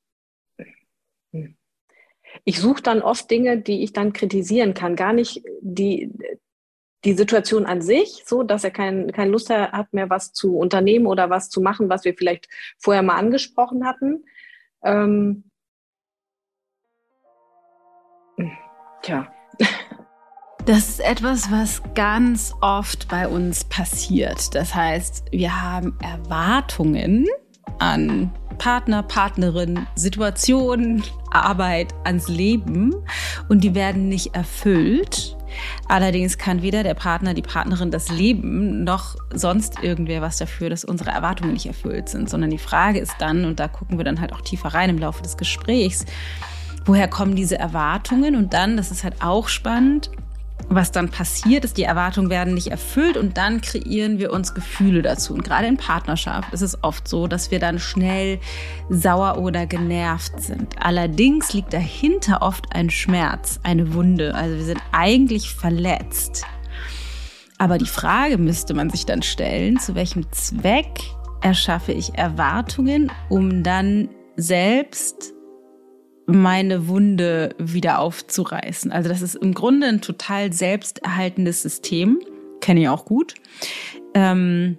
ich 2.45 2.61
suche 2.61 2.83
dann 2.83 3.03
oft 3.03 3.31
Dinge, 3.31 3.59
die 3.59 3.83
ich 3.83 3.93
dann 3.93 4.13
kritisieren 4.13 4.75
kann. 4.75 4.97
Gar 4.97 5.15
nicht 5.15 5.43
die, 5.61 6.13
die 7.05 7.15
Situation 7.15 7.67
an 7.67 7.81
sich, 7.81 8.23
so 8.27 8.43
dass 8.43 8.65
er 8.65 8.71
kein, 8.71 9.13
keine 9.13 9.31
Lust 9.31 9.51
hat 9.51 9.93
mehr, 9.93 10.11
was 10.11 10.33
zu 10.33 10.59
unternehmen 10.59 11.07
oder 11.07 11.31
was 11.31 11.49
zu 11.49 11.61
machen, 11.61 11.89
was 11.89 12.05
wir 12.05 12.15
vielleicht 12.15 12.49
vorher 12.79 13.03
mal 13.03 13.17
angesprochen 13.17 13.87
hatten. 13.87 14.25
Ähm, 14.83 15.45
tja. 19.03 19.33
Das 20.67 20.89
ist 20.89 21.01
etwas, 21.01 21.51
was 21.51 21.83
ganz 21.95 22.55
oft 22.63 23.09
bei 23.09 23.29
uns 23.29 23.65
passiert. 23.65 24.55
Das 24.55 24.75
heißt, 24.75 25.31
wir 25.31 25.63
haben 25.63 25.99
Erwartungen 26.03 27.27
an 27.79 28.33
Partner, 28.59 29.03
Partnerin, 29.03 29.87
Situation, 29.95 31.03
Arbeit, 31.31 31.93
ans 32.05 32.29
Leben 32.29 32.95
und 33.49 33.65
die 33.65 33.75
werden 33.75 34.09
nicht 34.09 34.35
erfüllt. 34.35 35.37
Allerdings 35.89 36.39
kann 36.39 36.63
weder 36.63 36.83
der 36.83 36.95
Partner, 36.95 37.35
die 37.35 37.43
Partnerin 37.43 37.91
das 37.91 38.11
Leben 38.11 38.85
noch 38.85 39.17
sonst 39.33 39.83
irgendwer 39.83 40.23
was 40.23 40.39
dafür, 40.39 40.71
dass 40.71 40.85
unsere 40.85 41.11
Erwartungen 41.11 41.53
nicht 41.53 41.67
erfüllt 41.67 42.09
sind, 42.09 42.29
sondern 42.29 42.51
die 42.51 42.59
Frage 42.59 42.99
ist 42.99 43.15
dann, 43.19 43.45
und 43.45 43.61
da 43.61 43.69
gucken 43.69 43.99
wir 43.99 44.05
dann 44.05 44.21
halt 44.21 44.33
auch 44.33 44.41
tiefer 44.41 44.69
rein 44.69 44.91
im 44.91 44.99
Laufe 44.99 45.23
des 45.23 45.37
Gesprächs, 45.37 46.07
woher 46.85 47.09
kommen 47.09 47.37
diese 47.37 47.59
Erwartungen? 47.59 48.37
Und 48.37 48.53
dann, 48.53 48.77
das 48.77 48.91
ist 48.91 49.05
halt 49.05 49.23
auch 49.23 49.49
spannend, 49.49 50.11
was 50.69 50.93
dann 50.93 51.09
passiert 51.09 51.65
ist, 51.65 51.77
die 51.77 51.83
Erwartungen 51.83 52.31
werden 52.31 52.55
nicht 52.55 52.69
erfüllt 52.69 53.17
und 53.17 53.37
dann 53.37 53.61
kreieren 53.61 54.19
wir 54.19 54.33
uns 54.33 54.55
Gefühle 54.55 55.03
dazu. 55.03 55.35
Und 55.35 55.45
gerade 55.45 55.67
in 55.67 55.77
Partnerschaft 55.77 56.53
ist 56.53 56.63
es 56.63 56.83
oft 56.83 57.07
so, 57.07 57.27
dass 57.27 57.51
wir 57.51 57.59
dann 57.59 57.79
schnell 57.79 58.39
sauer 58.89 59.39
oder 59.39 59.67
genervt 59.67 60.41
sind. 60.41 60.75
Allerdings 60.81 61.53
liegt 61.53 61.73
dahinter 61.73 62.43
oft 62.43 62.75
ein 62.75 62.91
Schmerz, 62.91 63.61
eine 63.63 63.95
Wunde. 63.95 64.35
Also 64.35 64.57
wir 64.57 64.65
sind 64.65 64.81
eigentlich 64.93 65.55
verletzt. 65.55 66.45
Aber 67.59 67.79
die 67.79 67.87
Frage 67.87 68.39
müsste 68.39 68.75
man 68.75 68.91
sich 68.91 69.07
dann 69.07 69.23
stellen, 69.23 69.79
zu 69.79 69.95
welchem 69.95 70.31
Zweck 70.33 71.01
erschaffe 71.41 71.93
ich 71.93 72.15
Erwartungen, 72.17 73.13
um 73.29 73.63
dann 73.63 74.09
selbst 74.37 75.34
meine 76.27 76.89
Wunde 76.89 77.55
wieder 77.59 77.99
aufzureißen. 77.99 78.93
Also 78.93 79.09
das 79.09 79.23
ist 79.23 79.35
im 79.35 79.55
Grunde 79.55 79.87
ein 79.87 80.01
total 80.01 80.53
selbsterhaltendes 80.53 81.63
System, 81.63 82.21
kenne 82.61 82.81
ich 82.81 82.89
auch 82.89 83.05
gut, 83.05 83.35
ähm, 84.15 84.79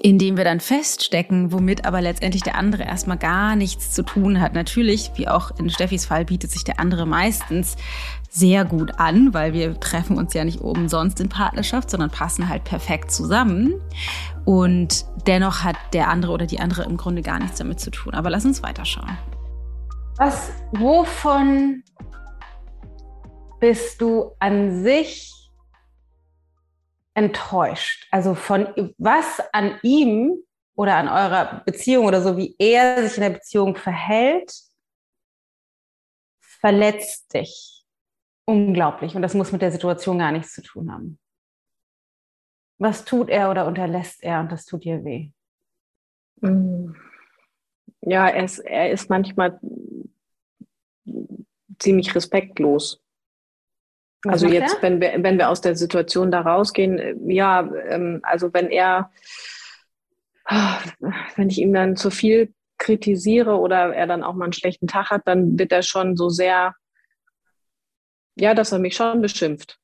in 0.00 0.18
dem 0.18 0.36
wir 0.36 0.44
dann 0.44 0.60
feststecken, 0.60 1.52
womit 1.52 1.84
aber 1.84 2.00
letztendlich 2.00 2.42
der 2.42 2.56
andere 2.56 2.82
erstmal 2.82 3.18
gar 3.18 3.56
nichts 3.56 3.92
zu 3.92 4.02
tun 4.02 4.40
hat. 4.40 4.54
Natürlich, 4.54 5.12
wie 5.16 5.28
auch 5.28 5.50
in 5.58 5.70
Steffis 5.70 6.06
Fall, 6.06 6.24
bietet 6.24 6.50
sich 6.50 6.64
der 6.64 6.80
andere 6.80 7.06
meistens 7.06 7.76
sehr 8.30 8.64
gut 8.64 8.98
an, 8.98 9.32
weil 9.32 9.52
wir 9.52 9.78
treffen 9.80 10.18
uns 10.18 10.34
ja 10.34 10.44
nicht 10.44 10.60
umsonst 10.60 11.20
in 11.20 11.28
Partnerschaft, 11.28 11.90
sondern 11.90 12.10
passen 12.10 12.48
halt 12.48 12.64
perfekt 12.64 13.10
zusammen. 13.10 13.74
Und 14.44 15.06
dennoch 15.26 15.64
hat 15.64 15.76
der 15.92 16.08
andere 16.08 16.32
oder 16.32 16.46
die 16.46 16.60
andere 16.60 16.84
im 16.84 16.96
Grunde 16.96 17.22
gar 17.22 17.38
nichts 17.38 17.58
damit 17.58 17.80
zu 17.80 17.90
tun. 17.90 18.14
Aber 18.14 18.28
lass 18.28 18.44
uns 18.44 18.62
weiterschauen. 18.62 19.16
Was, 20.18 20.50
wovon 20.72 21.84
bist 23.60 24.00
du 24.00 24.34
an 24.38 24.82
sich 24.82 25.30
enttäuscht? 27.12 28.08
Also 28.10 28.34
von 28.34 28.94
was 28.96 29.42
an 29.52 29.78
ihm 29.82 30.38
oder 30.74 30.96
an 30.96 31.08
eurer 31.08 31.62
Beziehung 31.66 32.06
oder 32.06 32.22
so, 32.22 32.38
wie 32.38 32.56
er 32.58 33.06
sich 33.06 33.18
in 33.18 33.24
der 33.24 33.38
Beziehung 33.38 33.76
verhält, 33.76 34.54
verletzt 36.40 37.34
dich 37.34 37.84
unglaublich. 38.46 39.16
Und 39.16 39.22
das 39.22 39.34
muss 39.34 39.52
mit 39.52 39.60
der 39.60 39.72
Situation 39.72 40.18
gar 40.18 40.32
nichts 40.32 40.54
zu 40.54 40.62
tun 40.62 40.90
haben. 40.90 41.18
Was 42.78 43.04
tut 43.04 43.28
er 43.28 43.50
oder 43.50 43.66
unterlässt 43.66 44.22
er 44.22 44.40
und 44.40 44.50
das 44.50 44.64
tut 44.64 44.84
dir 44.84 45.04
weh? 45.04 45.30
Mm. 46.40 46.94
Ja, 48.02 48.28
er 48.28 48.44
ist, 48.44 48.58
er 48.60 48.90
ist 48.90 49.10
manchmal 49.10 49.58
ziemlich 51.78 52.14
respektlos. 52.14 53.02
Was 54.24 54.42
also 54.42 54.46
jetzt, 54.48 54.76
er? 54.76 54.82
wenn 54.82 55.00
wir, 55.00 55.14
wenn 55.22 55.38
wir 55.38 55.48
aus 55.48 55.60
der 55.60 55.76
Situation 55.76 56.30
da 56.30 56.40
rausgehen, 56.40 56.98
äh, 56.98 57.14
ja, 57.32 57.68
ähm, 57.88 58.20
also 58.22 58.52
wenn 58.52 58.70
er, 58.70 59.10
wenn 61.36 61.48
ich 61.48 61.58
ihm 61.58 61.72
dann 61.72 61.96
zu 61.96 62.10
viel 62.10 62.52
kritisiere 62.78 63.58
oder 63.58 63.94
er 63.94 64.06
dann 64.06 64.22
auch 64.22 64.34
mal 64.34 64.44
einen 64.44 64.52
schlechten 64.52 64.86
Tag 64.86 65.10
hat, 65.10 65.22
dann 65.26 65.58
wird 65.58 65.72
er 65.72 65.82
schon 65.82 66.16
so 66.16 66.28
sehr, 66.28 66.74
ja, 68.36 68.54
dass 68.54 68.72
er 68.72 68.78
mich 68.78 68.96
schon 68.96 69.22
beschimpft. 69.22 69.78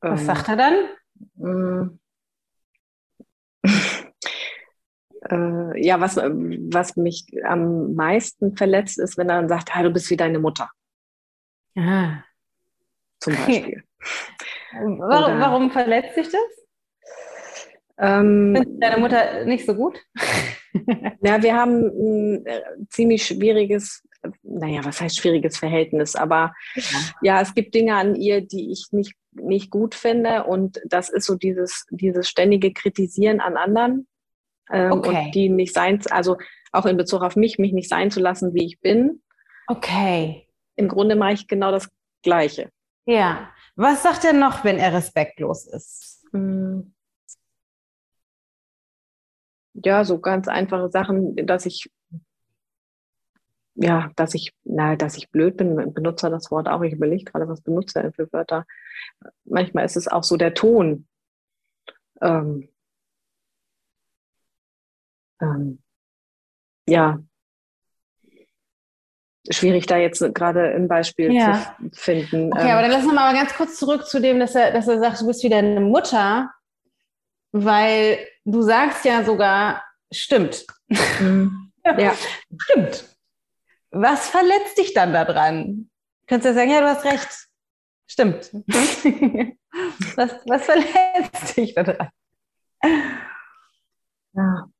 Was 0.00 0.20
ähm, 0.20 0.26
sagt 0.26 0.48
er 0.48 0.56
dann? 0.56 1.98
Äh, 5.30 5.84
ja, 5.84 6.00
was, 6.00 6.16
was 6.16 6.96
mich 6.96 7.26
am 7.44 7.94
meisten 7.94 8.56
verletzt 8.56 8.98
ist, 8.98 9.16
wenn 9.16 9.28
er 9.28 9.36
dann 9.36 9.48
sagt, 9.48 9.74
hey, 9.74 9.84
du 9.84 9.90
bist 9.90 10.10
wie 10.10 10.16
deine 10.16 10.38
Mutter. 10.38 10.70
Aha. 11.76 12.24
Zum 13.20 13.34
Beispiel. 13.46 13.84
warum, 14.72 15.40
warum 15.40 15.70
verletzt 15.70 16.14
sich 16.14 16.28
das? 16.28 16.40
Ähm, 17.98 18.54
Findest 18.56 18.82
deine 18.82 19.00
Mutter 19.00 19.44
nicht 19.44 19.64
so 19.64 19.74
gut? 19.74 20.00
ja, 21.22 21.42
wir 21.42 21.54
haben 21.54 21.84
ein 21.84 22.46
äh, 22.46 22.62
ziemlich 22.88 23.24
schwieriges, 23.24 24.02
naja, 24.42 24.84
was 24.84 25.00
heißt 25.00 25.18
schwieriges 25.18 25.56
Verhältnis, 25.58 26.16
aber 26.16 26.52
ja. 26.74 26.98
ja, 27.22 27.40
es 27.42 27.54
gibt 27.54 27.74
Dinge 27.74 27.94
an 27.94 28.16
ihr, 28.16 28.40
die 28.40 28.72
ich 28.72 28.88
nicht, 28.90 29.14
nicht 29.32 29.70
gut 29.70 29.94
finde 29.94 30.44
und 30.44 30.80
das 30.84 31.10
ist 31.10 31.26
so 31.26 31.36
dieses, 31.36 31.86
dieses 31.90 32.28
ständige 32.28 32.72
Kritisieren 32.72 33.40
an 33.40 33.56
anderen 33.56 34.08
ähm, 34.70 34.92
okay. 34.92 35.26
und 35.26 35.34
die 35.34 35.48
nicht 35.48 35.74
sein, 35.74 36.00
also 36.10 36.38
auch 36.72 36.86
in 36.86 36.96
Bezug 36.96 37.22
auf 37.22 37.36
mich, 37.36 37.58
mich 37.58 37.72
nicht 37.72 37.88
sein 37.88 38.10
zu 38.10 38.20
lassen, 38.20 38.54
wie 38.54 38.64
ich 38.64 38.80
bin. 38.80 39.22
Okay 39.66 40.46
im 40.76 40.88
Grunde 40.88 41.16
mache 41.16 41.32
ich 41.32 41.48
genau 41.48 41.70
das 41.70 41.88
Gleiche. 42.22 42.70
Ja. 43.04 43.50
Was 43.76 44.02
sagt 44.02 44.24
er 44.24 44.32
noch, 44.32 44.64
wenn 44.64 44.78
er 44.78 44.92
respektlos 44.92 45.66
ist? 45.66 46.26
Hm. 46.32 46.94
Ja, 49.74 50.04
so 50.04 50.20
ganz 50.20 50.48
einfache 50.48 50.90
Sachen, 50.90 51.34
dass 51.46 51.66
ich 51.66 51.90
ja, 53.74 54.10
dass 54.16 54.34
ich, 54.34 54.52
na, 54.64 54.96
dass 54.96 55.16
ich 55.16 55.30
blöd 55.30 55.56
bin, 55.56 55.94
benutze 55.94 56.28
das 56.28 56.50
Wort 56.50 56.68
auch. 56.68 56.82
Ich 56.82 56.92
überlege 56.92 57.24
gerade, 57.24 57.48
was 57.48 57.62
benutze 57.62 58.02
er 58.02 58.12
für 58.12 58.30
Wörter. 58.30 58.66
Manchmal 59.44 59.86
ist 59.86 59.96
es 59.96 60.08
auch 60.08 60.24
so 60.24 60.36
der 60.36 60.52
Ton. 60.52 61.08
Ähm, 62.20 62.68
ähm, 65.42 65.82
ja, 66.88 67.18
schwierig, 69.50 69.86
da 69.86 69.96
jetzt 69.96 70.22
gerade 70.34 70.74
ein 70.74 70.88
Beispiel 70.88 71.32
ja. 71.32 71.76
zu 71.78 72.00
finden. 72.00 72.52
Okay, 72.52 72.64
ähm. 72.64 72.70
aber 72.70 72.82
dann 72.82 72.90
lassen 72.90 73.06
wir 73.06 73.14
mal 73.14 73.34
ganz 73.34 73.54
kurz 73.54 73.76
zurück 73.78 74.06
zu 74.06 74.20
dem, 74.20 74.38
dass 74.38 74.54
er, 74.54 74.72
dass 74.72 74.88
er 74.88 74.98
sagt, 74.98 75.20
du 75.20 75.26
bist 75.26 75.42
wieder 75.42 75.58
eine 75.58 75.80
Mutter, 75.80 76.50
weil 77.52 78.18
du 78.44 78.62
sagst 78.62 79.04
ja 79.04 79.24
sogar, 79.24 79.82
stimmt. 80.12 80.64
Mhm. 80.88 81.72
ja. 81.98 82.14
Stimmt. 82.58 83.08
Was 83.90 84.28
verletzt 84.30 84.78
dich 84.78 84.94
dann 84.94 85.12
daran? 85.12 85.90
Könntest 86.26 86.44
du 86.44 86.48
ja 86.48 86.54
sagen, 86.54 86.70
ja, 86.70 86.80
du 86.80 86.88
hast 86.88 87.04
recht. 87.04 87.48
Stimmt. 88.06 88.50
was, 90.16 90.34
was 90.46 90.64
verletzt 90.64 91.56
dich 91.56 91.74
daran? 91.74 92.08
Ja. 94.34 94.71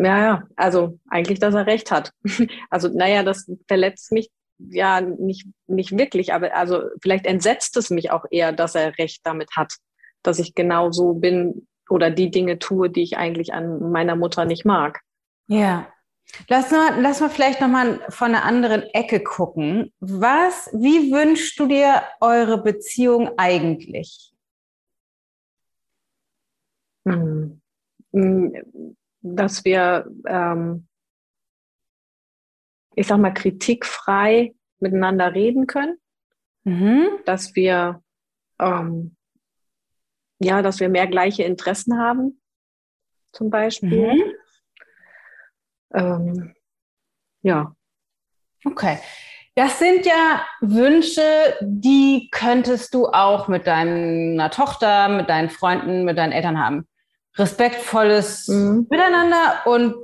Ja, 0.00 0.18
ja, 0.18 0.42
also 0.54 1.00
eigentlich, 1.10 1.40
dass 1.40 1.54
er 1.54 1.66
recht 1.66 1.90
hat. 1.90 2.12
Also, 2.70 2.88
naja, 2.88 3.24
das 3.24 3.50
verletzt 3.66 4.12
mich 4.12 4.30
ja 4.58 5.00
nicht, 5.00 5.46
nicht 5.66 5.96
wirklich, 5.96 6.32
aber 6.32 6.54
also 6.54 6.82
vielleicht 7.02 7.26
entsetzt 7.26 7.76
es 7.76 7.90
mich 7.90 8.10
auch 8.10 8.24
eher, 8.30 8.52
dass 8.52 8.74
er 8.74 8.96
recht 8.98 9.20
damit 9.24 9.50
hat, 9.56 9.74
dass 10.22 10.38
ich 10.38 10.54
genau 10.54 10.90
so 10.92 11.14
bin 11.14 11.66
oder 11.90 12.10
die 12.10 12.30
Dinge 12.30 12.58
tue, 12.58 12.90
die 12.90 13.02
ich 13.02 13.16
eigentlich 13.16 13.52
an 13.54 13.90
meiner 13.90 14.14
Mutter 14.14 14.44
nicht 14.44 14.64
mag. 14.64 15.00
Ja. 15.48 15.88
Lass 16.48 16.70
mal, 16.70 17.00
lass 17.00 17.20
mal 17.20 17.30
vielleicht 17.30 17.60
nochmal 17.60 18.00
von 18.10 18.28
einer 18.28 18.44
anderen 18.44 18.82
Ecke 18.92 19.20
gucken. 19.20 19.92
Was, 19.98 20.70
wie 20.72 21.10
wünschst 21.10 21.58
du 21.58 21.66
dir 21.66 22.02
eure 22.20 22.62
Beziehung 22.62 23.30
eigentlich? 23.36 24.32
Hm. 27.04 27.60
Dass 29.20 29.64
wir, 29.64 30.10
ähm, 30.26 30.86
ich 32.94 33.06
sag 33.06 33.18
mal, 33.18 33.32
kritikfrei 33.32 34.54
miteinander 34.80 35.34
reden 35.34 35.66
können. 35.66 35.98
mhm. 36.64 37.08
dass 37.24 37.54
wir 37.54 38.02
ähm, 38.60 39.16
ja, 40.40 40.62
dass 40.62 40.80
wir 40.80 40.88
mehr 40.88 41.06
gleiche 41.06 41.42
Interessen 41.42 41.98
haben, 41.98 42.40
zum 43.32 43.50
Beispiel. 43.50 44.14
Mhm. 44.14 44.34
Ähm, 45.94 46.54
ja. 47.42 47.74
Okay. 48.64 48.98
Das 49.54 49.78
sind 49.80 50.06
ja 50.06 50.44
Wünsche, 50.60 51.56
die 51.60 52.28
könntest 52.30 52.94
du 52.94 53.06
auch 53.06 53.48
mit 53.48 53.66
deiner 53.66 54.50
Tochter, 54.50 55.08
mit 55.08 55.28
deinen 55.28 55.50
Freunden, 55.50 56.04
mit 56.04 56.16
deinen 56.16 56.32
Eltern 56.32 56.64
haben. 56.64 56.87
Respektvolles 57.38 58.48
mhm. 58.48 58.86
Miteinander 58.90 59.62
und 59.66 59.94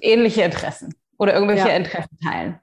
ähnliche 0.00 0.42
Interessen 0.42 0.94
oder 1.18 1.34
irgendwelche 1.34 1.68
ja. 1.68 1.76
Interessen 1.76 2.18
teilen. 2.18 2.60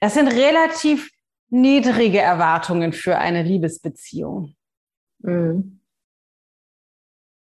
Das 0.00 0.14
sind 0.14 0.28
relativ 0.28 1.10
niedrige 1.48 2.18
Erwartungen 2.18 2.92
für 2.92 3.18
eine 3.18 3.42
Liebesbeziehung. 3.42 4.54
Mhm. 5.18 5.80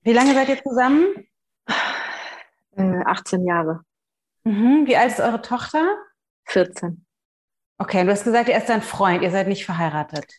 Wie 0.04 0.14
lange 0.14 0.34
seid 0.34 0.50
ihr 0.50 0.64
zusammen? 0.64 1.28
Äh, 2.78 3.04
18 3.06 3.46
Jahre. 3.46 3.82
Mhm. 4.44 4.86
Wie 4.86 4.96
alt 4.96 5.12
ist 5.12 5.20
eure 5.20 5.42
Tochter? 5.42 5.96
14. 6.46 7.06
Okay, 7.80 8.04
du 8.06 8.12
hast 8.12 8.24
gesagt, 8.24 8.50
er 8.50 8.60
ist 8.60 8.70
dein 8.70 8.82
Freund, 8.82 9.22
ihr 9.22 9.32
seid 9.32 9.48
nicht 9.48 9.66
verheiratet. 9.66 10.32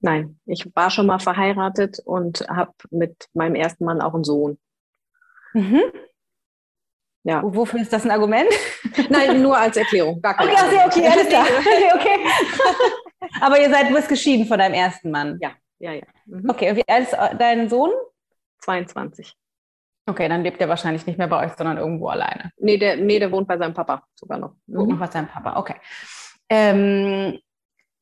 Nein, 0.00 0.38
ich 0.46 0.70
war 0.74 0.90
schon 0.90 1.06
mal 1.06 1.18
verheiratet 1.18 1.98
und 2.04 2.46
habe 2.48 2.72
mit 2.90 3.28
meinem 3.34 3.54
ersten 3.54 3.84
Mann 3.84 4.00
auch 4.00 4.14
einen 4.14 4.24
Sohn. 4.24 4.58
Mhm. 5.56 5.82
Ja. 7.24 7.42
Wofür 7.42 7.80
ist 7.80 7.92
das 7.92 8.04
ein 8.04 8.10
Argument? 8.10 8.48
Nein, 9.10 9.42
nur 9.42 9.56
als 9.56 9.76
Erklärung. 9.76 10.20
Gar 10.20 10.34
keine 10.34 10.52
okay, 10.52 10.80
okay, 10.86 11.08
alles 11.08 11.28
klar. 11.28 11.46
Okay. 11.94 12.18
Aber 13.40 13.60
ihr 13.60 13.70
seid, 13.70 13.88
du 13.88 13.94
bist 13.94 14.08
geschieden 14.08 14.46
von 14.46 14.58
deinem 14.58 14.74
ersten 14.74 15.10
Mann. 15.10 15.38
Ja, 15.40 15.52
ja, 15.78 15.92
ja. 15.92 16.04
Mhm. 16.26 16.48
Okay, 16.48 16.70
und 16.70 16.76
wie 16.76 16.86
alt 16.86 17.08
ist 17.08 17.16
dein 17.38 17.68
Sohn? 17.68 17.90
22. 18.60 19.34
Okay, 20.08 20.28
dann 20.28 20.42
lebt 20.42 20.60
er 20.60 20.68
wahrscheinlich 20.68 21.06
nicht 21.06 21.18
mehr 21.18 21.26
bei 21.26 21.46
euch, 21.46 21.52
sondern 21.56 21.78
irgendwo 21.78 22.08
alleine. 22.08 22.52
Nee, 22.58 22.76
der, 22.76 22.96
nee, 22.96 23.18
der 23.18 23.32
wohnt 23.32 23.48
bei 23.48 23.58
seinem 23.58 23.74
Papa 23.74 24.04
sogar 24.14 24.38
noch. 24.38 24.54
Mhm. 24.66 24.78
Wohnt 24.78 24.90
noch 24.90 24.98
bei 24.98 25.06
seinem 25.08 25.28
Papa, 25.28 25.58
okay. 25.58 25.76
Ähm, 26.48 27.40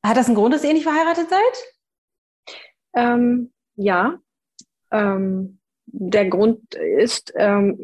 hat 0.05 0.17
das 0.17 0.27
einen 0.27 0.35
Grund, 0.35 0.53
dass 0.53 0.63
ihr 0.63 0.73
nicht 0.73 0.83
verheiratet 0.83 1.29
seid? 1.29 2.55
Ähm, 2.95 3.51
ja. 3.75 4.19
Ähm, 4.91 5.59
der 5.87 6.29
Grund 6.29 6.73
ist, 6.75 7.33
ähm, 7.35 7.79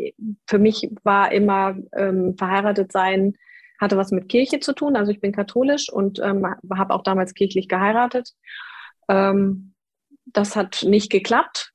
für 0.47 0.59
mich 0.59 0.89
war 1.03 1.31
immer 1.31 1.77
ähm, 1.95 2.35
verheiratet 2.37 2.91
sein, 2.91 3.35
hatte 3.79 3.97
was 3.97 4.11
mit 4.11 4.29
Kirche 4.29 4.59
zu 4.59 4.73
tun. 4.73 4.95
Also 4.95 5.11
ich 5.11 5.21
bin 5.21 5.31
katholisch 5.31 5.91
und 5.91 6.19
ähm, 6.19 6.45
habe 6.45 6.93
auch 6.93 7.03
damals 7.03 7.33
kirchlich 7.33 7.67
geheiratet. 7.67 8.33
Ähm, 9.07 9.73
das 10.25 10.55
hat 10.55 10.83
nicht 10.83 11.11
geklappt 11.11 11.73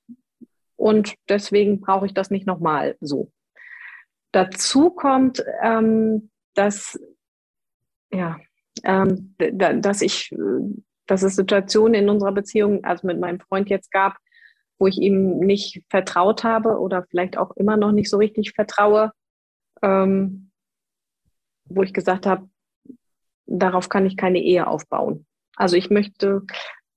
und 0.76 1.14
deswegen 1.28 1.80
brauche 1.80 2.06
ich 2.06 2.14
das 2.14 2.30
nicht 2.30 2.46
nochmal 2.46 2.96
so. 3.00 3.32
Dazu 4.32 4.90
kommt, 4.90 5.42
ähm, 5.62 6.30
dass 6.54 6.98
ja, 8.12 8.38
ähm, 8.84 9.34
dass 9.38 10.02
ich, 10.02 10.34
dass 11.06 11.22
es 11.22 11.36
Situationen 11.36 11.94
in 11.94 12.08
unserer 12.08 12.32
Beziehung, 12.32 12.84
also 12.84 13.06
mit 13.06 13.18
meinem 13.18 13.40
Freund 13.40 13.68
jetzt 13.68 13.90
gab, 13.90 14.16
wo 14.78 14.86
ich 14.86 14.98
ihm 14.98 15.38
nicht 15.38 15.82
vertraut 15.88 16.44
habe 16.44 16.78
oder 16.78 17.04
vielleicht 17.08 17.38
auch 17.38 17.52
immer 17.56 17.76
noch 17.76 17.92
nicht 17.92 18.10
so 18.10 18.18
richtig 18.18 18.52
vertraue, 18.52 19.12
ähm, 19.82 20.50
wo 21.64 21.82
ich 21.82 21.92
gesagt 21.92 22.26
habe, 22.26 22.48
darauf 23.46 23.88
kann 23.88 24.06
ich 24.06 24.16
keine 24.16 24.40
Ehe 24.40 24.66
aufbauen. 24.66 25.26
Also 25.56 25.76
ich 25.76 25.90
möchte, 25.90 26.42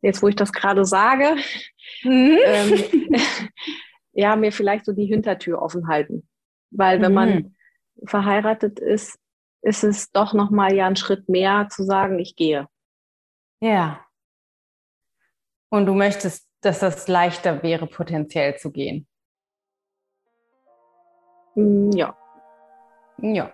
jetzt 0.02 0.22
wo 0.22 0.28
ich 0.28 0.36
das 0.36 0.52
gerade 0.52 0.86
sage, 0.86 1.36
mhm. 2.04 2.38
ähm, 2.46 3.12
ja, 4.12 4.36
mir 4.36 4.52
vielleicht 4.52 4.86
so 4.86 4.92
die 4.92 5.06
Hintertür 5.06 5.62
offen 5.62 5.88
halten. 5.88 6.28
Weil 6.72 7.02
wenn 7.02 7.12
mhm. 7.12 7.16
man 7.16 7.56
verheiratet 8.06 8.80
ist, 8.80 9.18
ist 9.62 9.84
es 9.84 10.12
doch 10.12 10.34
nochmal 10.34 10.74
ja 10.74 10.88
ein 10.88 10.96
Schritt 10.96 11.28
mehr 11.30 11.68
zu 11.70 11.84
sagen, 11.84 12.20
ich 12.20 12.36
gehe. 12.36 12.68
Ja. 13.62 14.06
Und 15.70 15.86
du 15.86 15.94
möchtest, 15.94 16.49
dass 16.62 16.80
das 16.80 17.08
leichter 17.08 17.64
wäre, 17.64 17.88
potenziell 17.88 18.58
zu 18.58 18.72
gehen. 18.72 19.08
Mm, 21.56 21.92
ja. 21.92 22.16
Ja. 23.22 23.52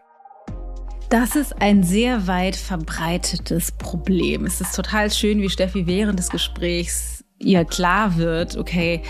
Das 1.10 1.36
ist 1.36 1.62
ein 1.62 1.84
sehr 1.84 2.28
weit 2.28 2.56
verbreitetes 2.56 3.72
Problem. 3.72 4.46
Es 4.46 4.60
ist 4.60 4.76
total 4.76 5.12
schön, 5.12 5.42
wie 5.42 5.50
Steffi 5.50 5.86
während 5.88 6.20
des 6.20 6.30
Gesprächs 6.30 7.24
ihr 7.38 7.64
klar 7.66 8.18
wird, 8.18 8.58
okay, 8.58 9.04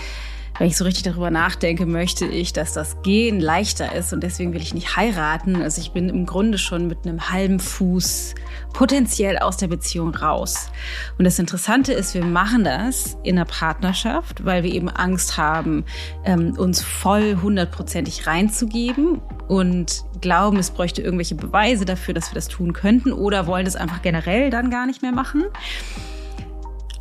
wenn 0.58 0.68
ich 0.68 0.76
so 0.76 0.84
richtig 0.84 1.04
darüber 1.04 1.30
nachdenke, 1.30 1.86
möchte 1.86 2.26
ich, 2.26 2.52
dass 2.52 2.72
das 2.72 3.02
Gehen 3.02 3.40
leichter 3.40 3.94
ist 3.94 4.12
und 4.12 4.22
deswegen 4.22 4.52
will 4.54 4.62
ich 4.62 4.74
nicht 4.74 4.96
heiraten. 4.96 5.62
Also 5.62 5.80
ich 5.80 5.92
bin 5.92 6.08
im 6.08 6.26
Grunde 6.26 6.58
schon 6.58 6.86
mit 6.86 7.06
einem 7.06 7.30
halben 7.30 7.60
Fuß 7.60 8.34
potenziell 8.72 9.38
aus 9.38 9.56
der 9.56 9.68
Beziehung 9.68 10.14
raus. 10.14 10.70
Und 11.18 11.24
das 11.24 11.38
Interessante 11.38 11.92
ist, 11.92 12.14
wir 12.14 12.24
machen 12.24 12.64
das 12.64 13.16
in 13.22 13.36
der 13.36 13.44
Partnerschaft, 13.44 14.44
weil 14.44 14.62
wir 14.62 14.72
eben 14.72 14.88
Angst 14.88 15.36
haben, 15.36 15.84
ähm, 16.24 16.54
uns 16.58 16.82
voll 16.82 17.38
hundertprozentig 17.42 18.26
reinzugeben 18.26 19.20
und 19.48 20.04
glauben, 20.20 20.58
es 20.58 20.70
bräuchte 20.70 21.02
irgendwelche 21.02 21.34
Beweise 21.34 21.84
dafür, 21.84 22.14
dass 22.14 22.30
wir 22.30 22.34
das 22.34 22.48
tun 22.48 22.72
könnten 22.72 23.12
oder 23.12 23.46
wollen 23.46 23.64
das 23.64 23.76
einfach 23.76 24.02
generell 24.02 24.50
dann 24.50 24.70
gar 24.70 24.86
nicht 24.86 25.02
mehr 25.02 25.12
machen. 25.12 25.44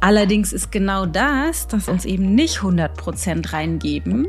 Allerdings 0.05 0.53
ist 0.53 0.71
genau 0.71 1.07
das, 1.07 1.67
das 1.67 1.89
uns 1.89 2.05
eben 2.05 2.35
nicht 2.35 2.59
100% 2.59 3.51
reingeben, 3.51 4.27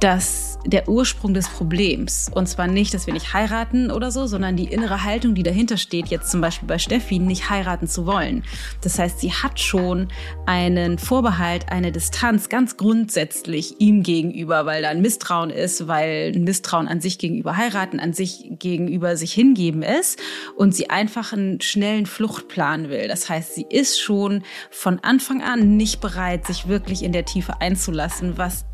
dass 0.00 0.58
der 0.64 0.88
Ursprung 0.88 1.34
des 1.34 1.48
Problems. 1.48 2.30
Und 2.32 2.48
zwar 2.48 2.66
nicht, 2.66 2.94
dass 2.94 3.06
wir 3.06 3.14
nicht 3.14 3.32
heiraten 3.32 3.90
oder 3.90 4.10
so, 4.10 4.26
sondern 4.26 4.56
die 4.56 4.64
innere 4.64 5.04
Haltung, 5.04 5.34
die 5.34 5.42
dahinter 5.42 5.76
steht, 5.76 6.08
jetzt 6.08 6.30
zum 6.30 6.40
Beispiel 6.40 6.68
bei 6.68 6.78
Steffi, 6.78 7.18
nicht 7.18 7.50
heiraten 7.50 7.88
zu 7.88 8.06
wollen. 8.06 8.44
Das 8.80 8.98
heißt, 8.98 9.20
sie 9.20 9.32
hat 9.32 9.58
schon 9.58 10.08
einen 10.46 10.98
Vorbehalt, 10.98 11.70
eine 11.70 11.92
Distanz 11.92 12.48
ganz 12.48 12.76
grundsätzlich 12.76 13.80
ihm 13.80 14.02
gegenüber, 14.02 14.66
weil 14.66 14.82
da 14.82 14.90
ein 14.90 15.02
Misstrauen 15.02 15.50
ist, 15.50 15.88
weil 15.88 16.32
ein 16.34 16.44
Misstrauen 16.44 16.88
an 16.88 17.00
sich 17.00 17.18
gegenüber 17.18 17.56
heiraten, 17.56 18.00
an 18.00 18.12
sich 18.12 18.46
gegenüber 18.58 19.16
sich 19.16 19.32
hingeben 19.32 19.82
ist 19.82 20.20
und 20.56 20.74
sie 20.74 20.90
einfach 20.90 21.32
einen 21.32 21.60
schnellen 21.60 22.06
Fluchtplan 22.06 22.88
will. 22.88 23.08
Das 23.08 23.28
heißt, 23.28 23.54
sie 23.54 23.66
ist 23.68 24.00
schon 24.00 24.42
von 24.70 25.00
Anfang 25.00 25.42
an 25.42 25.76
nicht 25.76 26.00
bereit, 26.00 26.46
sich 26.46 26.68
wirklich 26.68 27.02
in 27.02 27.12
der 27.12 27.24
Tiefe 27.24 27.60
einzulassen, 27.60 28.38
was 28.38 28.64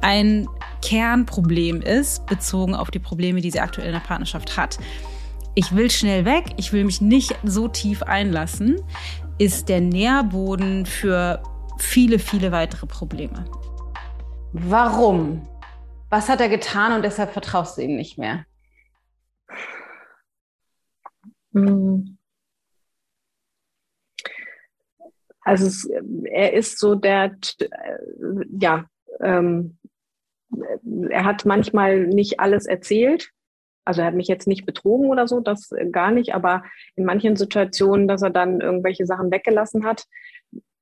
ein 0.00 0.48
Kernproblem 0.82 1.80
ist, 1.80 2.26
bezogen 2.26 2.74
auf 2.74 2.90
die 2.90 2.98
Probleme, 2.98 3.40
die 3.40 3.50
sie 3.50 3.60
aktuell 3.60 3.88
in 3.88 3.92
der 3.92 4.00
Partnerschaft 4.00 4.56
hat. 4.56 4.78
Ich 5.54 5.74
will 5.74 5.90
schnell 5.90 6.24
weg, 6.24 6.44
ich 6.58 6.72
will 6.72 6.84
mich 6.84 7.00
nicht 7.00 7.34
so 7.42 7.66
tief 7.66 8.02
einlassen, 8.02 8.80
ist 9.38 9.68
der 9.68 9.80
Nährboden 9.80 10.86
für 10.86 11.42
viele, 11.78 12.18
viele 12.18 12.52
weitere 12.52 12.86
Probleme. 12.86 13.44
Warum? 14.52 15.42
Was 16.08 16.28
hat 16.28 16.40
er 16.40 16.48
getan 16.48 16.92
und 16.92 17.02
deshalb 17.02 17.32
vertraust 17.32 17.78
du 17.78 17.82
ihm 17.82 17.96
nicht 17.96 18.16
mehr? 18.16 18.44
Hm. 21.52 22.16
Also 25.40 25.66
es, 25.66 25.88
er 26.24 26.52
ist 26.54 26.78
so 26.78 26.94
der, 26.96 27.36
äh, 27.60 27.68
ja, 28.58 28.84
ähm, 29.20 29.78
er 31.10 31.24
hat 31.24 31.44
manchmal 31.44 32.06
nicht 32.06 32.40
alles 32.40 32.66
erzählt. 32.66 33.30
Also 33.84 34.00
er 34.00 34.08
hat 34.08 34.14
mich 34.14 34.28
jetzt 34.28 34.48
nicht 34.48 34.66
betrogen 34.66 35.08
oder 35.10 35.28
so, 35.28 35.40
das 35.40 35.70
gar 35.92 36.10
nicht, 36.10 36.34
aber 36.34 36.64
in 36.96 37.04
manchen 37.04 37.36
Situationen, 37.36 38.08
dass 38.08 38.22
er 38.22 38.30
dann 38.30 38.60
irgendwelche 38.60 39.06
Sachen 39.06 39.30
weggelassen 39.30 39.84
hat. 39.84 40.04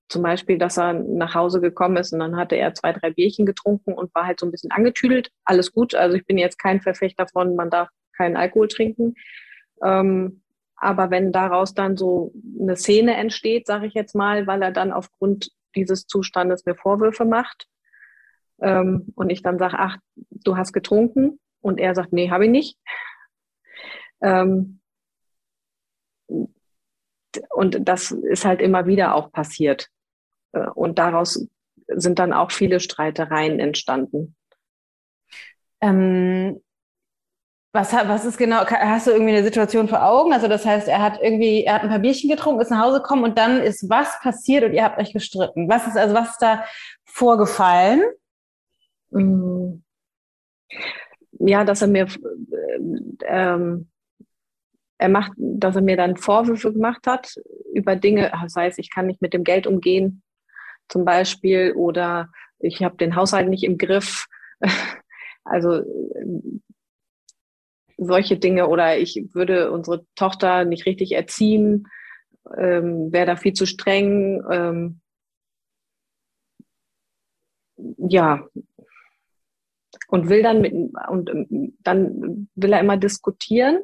Zum 0.08 0.22
Beispiel, 0.22 0.58
dass 0.58 0.78
er 0.78 0.94
nach 0.94 1.34
Hause 1.34 1.60
gekommen 1.60 1.96
ist 1.96 2.12
und 2.12 2.20
dann 2.20 2.36
hatte 2.36 2.56
er 2.56 2.74
zwei, 2.74 2.92
drei 2.92 3.10
Bierchen 3.10 3.46
getrunken 3.46 3.92
und 3.92 4.14
war 4.14 4.26
halt 4.26 4.40
so 4.40 4.46
ein 4.46 4.52
bisschen 4.52 4.70
angetüdelt. 4.70 5.30
Alles 5.44 5.72
gut. 5.72 5.94
Also 5.94 6.16
ich 6.16 6.26
bin 6.26 6.38
jetzt 6.38 6.58
kein 6.58 6.80
Verfechter 6.80 7.26
von, 7.26 7.56
man 7.56 7.70
darf 7.70 7.88
keinen 8.16 8.36
Alkohol 8.36 8.68
trinken. 8.68 9.14
Ähm, 9.82 10.42
aber 10.76 11.10
wenn 11.10 11.32
daraus 11.32 11.74
dann 11.74 11.96
so 11.96 12.32
eine 12.60 12.76
Szene 12.76 13.16
entsteht, 13.16 13.66
sage 13.66 13.86
ich 13.86 13.94
jetzt 13.94 14.14
mal, 14.14 14.46
weil 14.46 14.62
er 14.62 14.72
dann 14.72 14.92
aufgrund 14.92 15.50
dieses 15.74 16.06
Zustandes 16.06 16.64
mir 16.64 16.74
Vorwürfe 16.74 17.24
macht, 17.24 17.66
ähm, 18.64 19.12
und 19.14 19.30
ich 19.30 19.42
dann 19.42 19.58
sage, 19.58 19.78
ach, 19.78 19.98
du 20.16 20.56
hast 20.56 20.72
getrunken. 20.72 21.38
Und 21.60 21.78
er 21.78 21.94
sagt, 21.94 22.12
nee, 22.12 22.30
habe 22.30 22.46
ich 22.46 22.50
nicht. 22.50 22.78
Ähm, 24.22 24.80
und 27.50 27.88
das 27.88 28.10
ist 28.10 28.44
halt 28.44 28.60
immer 28.60 28.86
wieder 28.86 29.14
auch 29.14 29.30
passiert. 29.30 29.88
Äh, 30.52 30.66
und 30.74 30.98
daraus 30.98 31.46
sind 31.88 32.18
dann 32.18 32.32
auch 32.32 32.50
viele 32.50 32.80
Streitereien 32.80 33.60
entstanden. 33.60 34.34
Ähm, 35.80 36.60
Was, 37.72 37.92
was 37.92 38.24
ist 38.24 38.38
genau, 38.38 38.64
hast 38.64 39.08
du 39.08 39.10
irgendwie 39.10 39.32
eine 39.32 39.42
Situation 39.42 39.88
vor 39.88 40.04
Augen? 40.04 40.32
Also 40.32 40.46
das 40.46 40.64
heißt, 40.64 40.86
er 40.86 41.02
hat 41.02 41.18
irgendwie, 41.20 41.64
er 41.64 41.74
hat 41.74 41.82
ein 41.82 41.88
paar 41.88 41.98
Bierchen 41.98 42.30
getrunken, 42.30 42.60
ist 42.60 42.70
nach 42.70 42.84
Hause 42.84 42.98
gekommen 42.98 43.24
und 43.24 43.36
dann 43.36 43.60
ist 43.60 43.90
was 43.90 44.18
passiert 44.20 44.62
und 44.64 44.74
ihr 44.74 44.84
habt 44.84 44.98
euch 45.00 45.12
gestritten. 45.12 45.68
Was 45.68 45.86
ist, 45.88 45.96
also 45.96 46.14
was 46.14 46.30
ist 46.30 46.42
da 46.42 46.64
vorgefallen? 47.04 48.02
Mm. 49.14 49.82
Ja, 51.38 51.64
dass 51.64 51.82
er 51.82 51.88
mir, 51.88 52.06
ähm, 53.26 53.88
er 54.98 55.08
macht, 55.08 55.32
dass 55.36 55.76
er 55.76 55.82
mir 55.82 55.96
dann 55.96 56.16
Vorwürfe 56.16 56.72
gemacht 56.72 57.06
hat 57.06 57.34
über 57.72 57.96
Dinge, 57.96 58.30
das 58.42 58.54
heißt, 58.56 58.78
ich 58.78 58.90
kann 58.90 59.06
nicht 59.06 59.20
mit 59.20 59.34
dem 59.34 59.44
Geld 59.44 59.66
umgehen, 59.66 60.22
zum 60.88 61.04
Beispiel, 61.04 61.72
oder 61.72 62.30
ich 62.58 62.82
habe 62.82 62.96
den 62.96 63.16
Haushalt 63.16 63.48
nicht 63.48 63.64
im 63.64 63.78
Griff. 63.78 64.26
Also 65.46 65.82
solche 67.98 68.38
Dinge 68.38 68.68
oder 68.68 68.98
ich 68.98 69.28
würde 69.34 69.70
unsere 69.70 70.06
Tochter 70.14 70.64
nicht 70.64 70.86
richtig 70.86 71.12
erziehen, 71.12 71.86
ähm, 72.56 73.12
wäre 73.12 73.26
da 73.26 73.36
viel 73.36 73.52
zu 73.52 73.66
streng. 73.66 74.42
Ähm, 74.50 75.00
ja. 77.98 78.46
Und 80.14 80.28
will 80.28 80.44
dann 80.44 80.60
mit, 80.60 80.72
und 81.08 81.28
ähm, 81.28 81.76
dann 81.80 82.48
will 82.54 82.72
er 82.72 82.78
immer 82.78 82.96
diskutieren 82.96 83.80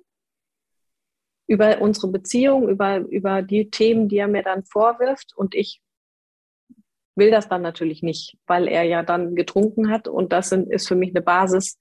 über 1.48 1.80
unsere 1.80 2.06
Beziehung, 2.06 2.68
über, 2.68 2.98
über 2.98 3.42
die 3.42 3.68
Themen, 3.68 4.08
die 4.08 4.18
er 4.18 4.28
mir 4.28 4.44
dann 4.44 4.62
vorwirft. 4.62 5.32
Und 5.34 5.56
ich 5.56 5.82
will 7.16 7.32
das 7.32 7.48
dann 7.48 7.62
natürlich 7.62 8.04
nicht, 8.04 8.38
weil 8.46 8.68
er 8.68 8.84
ja 8.84 9.02
dann 9.02 9.34
getrunken 9.34 9.90
hat 9.90 10.06
und 10.06 10.32
das 10.32 10.52
ist 10.52 10.86
für 10.86 10.94
mich 10.94 11.10
eine 11.10 11.20
Basis, 11.20 11.80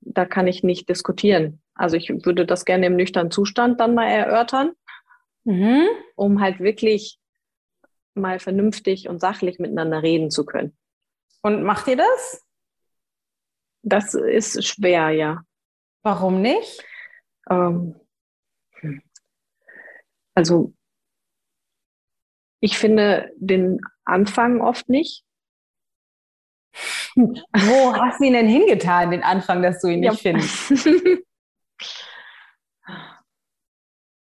da 0.00 0.24
kann 0.24 0.48
ich 0.48 0.64
nicht 0.64 0.88
diskutieren. 0.88 1.62
Also 1.74 1.96
ich 1.96 2.08
würde 2.08 2.46
das 2.46 2.64
gerne 2.64 2.86
im 2.86 2.96
nüchternen 2.96 3.30
Zustand 3.30 3.78
dann 3.78 3.94
mal 3.94 4.08
erörtern, 4.08 4.72
mhm. 5.44 5.86
um 6.16 6.40
halt 6.40 6.58
wirklich 6.58 7.20
mal 8.14 8.40
vernünftig 8.40 9.08
und 9.08 9.20
sachlich 9.20 9.60
miteinander 9.60 10.02
reden 10.02 10.32
zu 10.32 10.44
können. 10.44 10.76
Und 11.42 11.62
macht 11.62 11.86
ihr 11.86 11.96
das? 11.96 12.44
Das 13.82 14.14
ist 14.14 14.66
schwer, 14.66 15.10
ja. 15.10 15.42
Warum 16.02 16.40
nicht? 16.42 16.84
Ähm, 17.50 17.94
also 20.34 20.72
ich 22.60 22.78
finde 22.78 23.30
den 23.36 23.80
Anfang 24.04 24.60
oft 24.60 24.88
nicht. 24.88 25.24
Wo 27.14 27.94
hast 27.96 28.20
du 28.20 28.24
ihn 28.24 28.34
denn 28.34 28.48
hingetan, 28.48 29.10
den 29.10 29.22
Anfang, 29.22 29.62
dass 29.62 29.80
du 29.80 29.88
ihn 29.88 30.00
nicht 30.00 30.22
ja. 30.22 30.32
findest? 30.32 30.70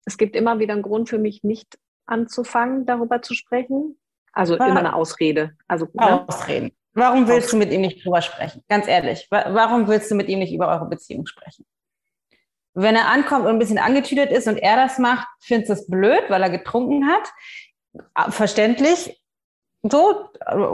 es 0.05 0.17
gibt 0.17 0.35
immer 0.35 0.59
wieder 0.59 0.73
einen 0.73 0.81
Grund 0.81 1.09
für 1.09 1.17
mich, 1.17 1.43
nicht 1.43 1.77
anzufangen, 2.05 2.85
darüber 2.85 3.21
zu 3.21 3.33
sprechen. 3.33 3.99
Also 4.31 4.57
ah. 4.57 4.67
immer 4.67 4.79
eine 4.79 4.95
Ausrede. 4.95 5.57
Also, 5.67 5.87
ne? 5.93 6.27
Ausreden. 6.27 6.71
Warum 6.95 7.27
willst 7.27 7.51
du 7.51 7.57
mit 7.57 7.71
ihm 7.71 7.81
nicht 7.81 8.03
drüber 8.03 8.21
sprechen? 8.21 8.63
Ganz 8.69 8.87
ehrlich, 8.87 9.27
warum 9.29 9.87
willst 9.87 10.09
du 10.09 10.15
mit 10.15 10.29
ihm 10.29 10.39
nicht 10.39 10.53
über 10.53 10.69
eure 10.69 10.85
Beziehung 10.85 11.27
sprechen? 11.27 11.65
Wenn 12.73 12.95
er 12.95 13.09
ankommt 13.09 13.45
und 13.45 13.51
ein 13.51 13.59
bisschen 13.59 13.77
angetütet 13.77 14.31
ist 14.31 14.47
und 14.47 14.57
er 14.57 14.77
das 14.77 14.97
macht, 14.97 15.27
findest 15.41 15.69
du 15.69 15.73
es 15.73 15.87
blöd, 15.87 16.23
weil 16.29 16.41
er 16.41 16.49
getrunken 16.49 17.07
hat. 17.07 18.33
Verständlich, 18.33 19.21
so, 19.91 20.29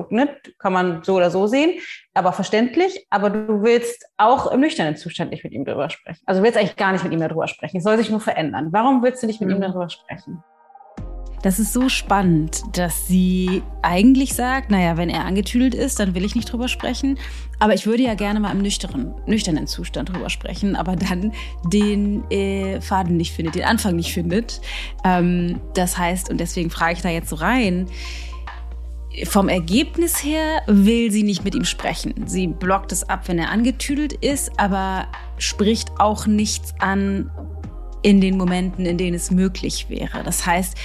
ne, 0.10 0.38
kann 0.58 0.74
man 0.74 1.04
so 1.04 1.16
oder 1.16 1.32
so 1.32 1.48
sehen, 1.48 1.80
aber 2.14 2.34
verständlich. 2.34 3.08
Aber 3.10 3.30
du 3.30 3.64
willst 3.64 4.06
auch 4.18 4.52
im 4.52 4.62
nüchternen 4.62 4.96
Zustand 4.96 5.32
nicht 5.32 5.44
mit 5.44 5.54
ihm 5.54 5.66
darüber 5.66 5.90
sprechen. 5.90 6.22
Also 6.26 6.40
du 6.40 6.46
willst 6.46 6.58
eigentlich 6.58 6.76
gar 6.76 6.92
nicht 6.92 7.04
mit 7.04 7.14
ihm 7.14 7.20
darüber 7.20 7.48
sprechen. 7.48 7.78
Es 7.78 7.84
soll 7.84 7.98
sich 7.98 8.12
nur 8.12 8.22
verändern. 8.22 8.70
Warum 8.72 9.04
willst 9.04 9.24
du 9.24 9.28
nicht 9.28 9.42
mit 9.42 9.50
mhm. 9.50 9.56
ihm 9.56 9.62
darüber 9.62 9.90
sprechen? 9.90 10.44
Das 11.42 11.60
ist 11.60 11.74
so 11.74 11.90
spannend, 11.90 12.62
dass 12.74 13.08
sie 13.08 13.64
eigentlich 13.82 14.34
sagt, 14.34 14.70
naja, 14.70 14.98
wenn 14.98 15.10
er 15.10 15.26
angetüdelt 15.26 15.74
ist, 15.74 16.00
dann 16.00 16.14
will 16.14 16.24
ich 16.24 16.36
nicht 16.36 16.52
drüber 16.52 16.68
sprechen. 16.68 17.18
Aber 17.60 17.74
ich 17.74 17.86
würde 17.88 18.04
ja 18.04 18.14
gerne 18.14 18.40
mal 18.40 18.52
im 18.52 18.62
nüchternen, 18.62 19.14
nüchternen 19.26 19.68
Zustand 19.68 20.10
drüber 20.10 20.30
sprechen, 20.30 20.76
aber 20.76 20.96
dann 20.96 21.34
den 21.66 22.30
äh, 22.30 22.80
Faden 22.82 23.18
nicht 23.18 23.34
findet, 23.34 23.56
den 23.56 23.64
Anfang 23.64 23.96
nicht 23.96 24.14
findet. 24.14 24.62
Ähm, 25.04 25.60
das 25.74 25.98
heißt, 25.98 26.30
und 26.30 26.40
deswegen 26.40 26.70
frage 26.70 26.94
ich 26.94 27.02
da 27.02 27.10
jetzt 27.10 27.30
so 27.30 27.38
rein, 27.38 27.88
vom 29.26 29.50
Ergebnis 29.50 30.24
her 30.24 30.62
will 30.68 31.12
sie 31.12 31.24
nicht 31.24 31.44
mit 31.44 31.56
ihm 31.56 31.66
sprechen. 31.66 32.14
Sie 32.28 32.48
blockt 32.48 32.92
es 32.92 33.10
ab, 33.10 33.28
wenn 33.28 33.40
er 33.40 33.50
angetüdelt 33.50 34.14
ist, 34.14 34.52
aber 34.58 35.08
spricht 35.38 35.90
auch 36.00 36.28
nichts 36.28 36.74
an 36.80 37.30
in 38.04 38.22
den 38.22 38.38
Momenten, 38.38 38.86
in 38.86 38.98
denen 38.98 39.16
es 39.16 39.32
möglich 39.32 39.88
wäre. 39.90 40.24
Das 40.24 40.46
heißt, 40.46 40.76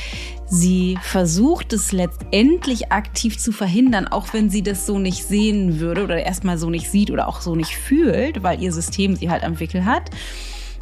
sie 0.47 0.99
versucht 1.03 1.73
es 1.73 1.93
letztendlich 1.93 2.93
aktiv 2.93 3.39
zu 3.39 3.53
verhindern, 3.53 4.09
auch 4.09 4.33
wenn 4.33 4.51
sie 4.51 4.63
das 4.63 4.87
so 4.87 4.99
nicht 4.99 5.25
sehen 5.25 5.81
würde 5.81 6.05
oder 6.05 6.23
erstmal 6.23 6.59
so 6.59 6.71
nicht 6.71 6.91
sieht 6.91 7.11
oder 7.11 7.29
auch 7.29 7.41
so 7.41 7.55
nicht 7.55 7.77
fühlt, 7.77 8.43
weil 8.43 8.63
ihr 8.63 8.73
System 8.73 9.17
sie 9.17 9.31
halt 9.31 9.45
am 9.45 9.59
Wickel 9.61 9.85
hat. 9.85 10.11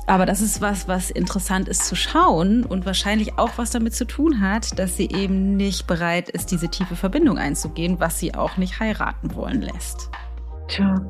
Aber 0.07 0.27
das 0.27 0.43
ist 0.43 0.61
was, 0.61 0.87
was 0.87 1.11
interessant 1.11 1.67
ist 1.67 1.87
zu 1.87 1.97
schauen 1.97 2.65
und 2.65 2.85
wahrscheinlich 2.85 3.39
auch 3.39 3.53
was 3.57 3.71
damit 3.71 3.95
zu 3.95 4.05
tun 4.05 4.43
hat, 4.43 4.79
dass 4.79 4.99
sie 4.99 5.09
eben 5.09 5.57
nicht 5.57 5.87
bereit 5.87 6.29
ist, 6.29 6.51
diese 6.51 6.69
tiefe 6.69 6.95
Verbindung 6.95 7.39
einzugehen, 7.39 8.01
was 8.01 8.19
sie 8.19 8.35
auch 8.35 8.59
nicht 8.59 8.81
heiraten 8.81 9.35
wollen 9.35 9.63
lässt. 9.63 10.11
Tja, 10.69 11.01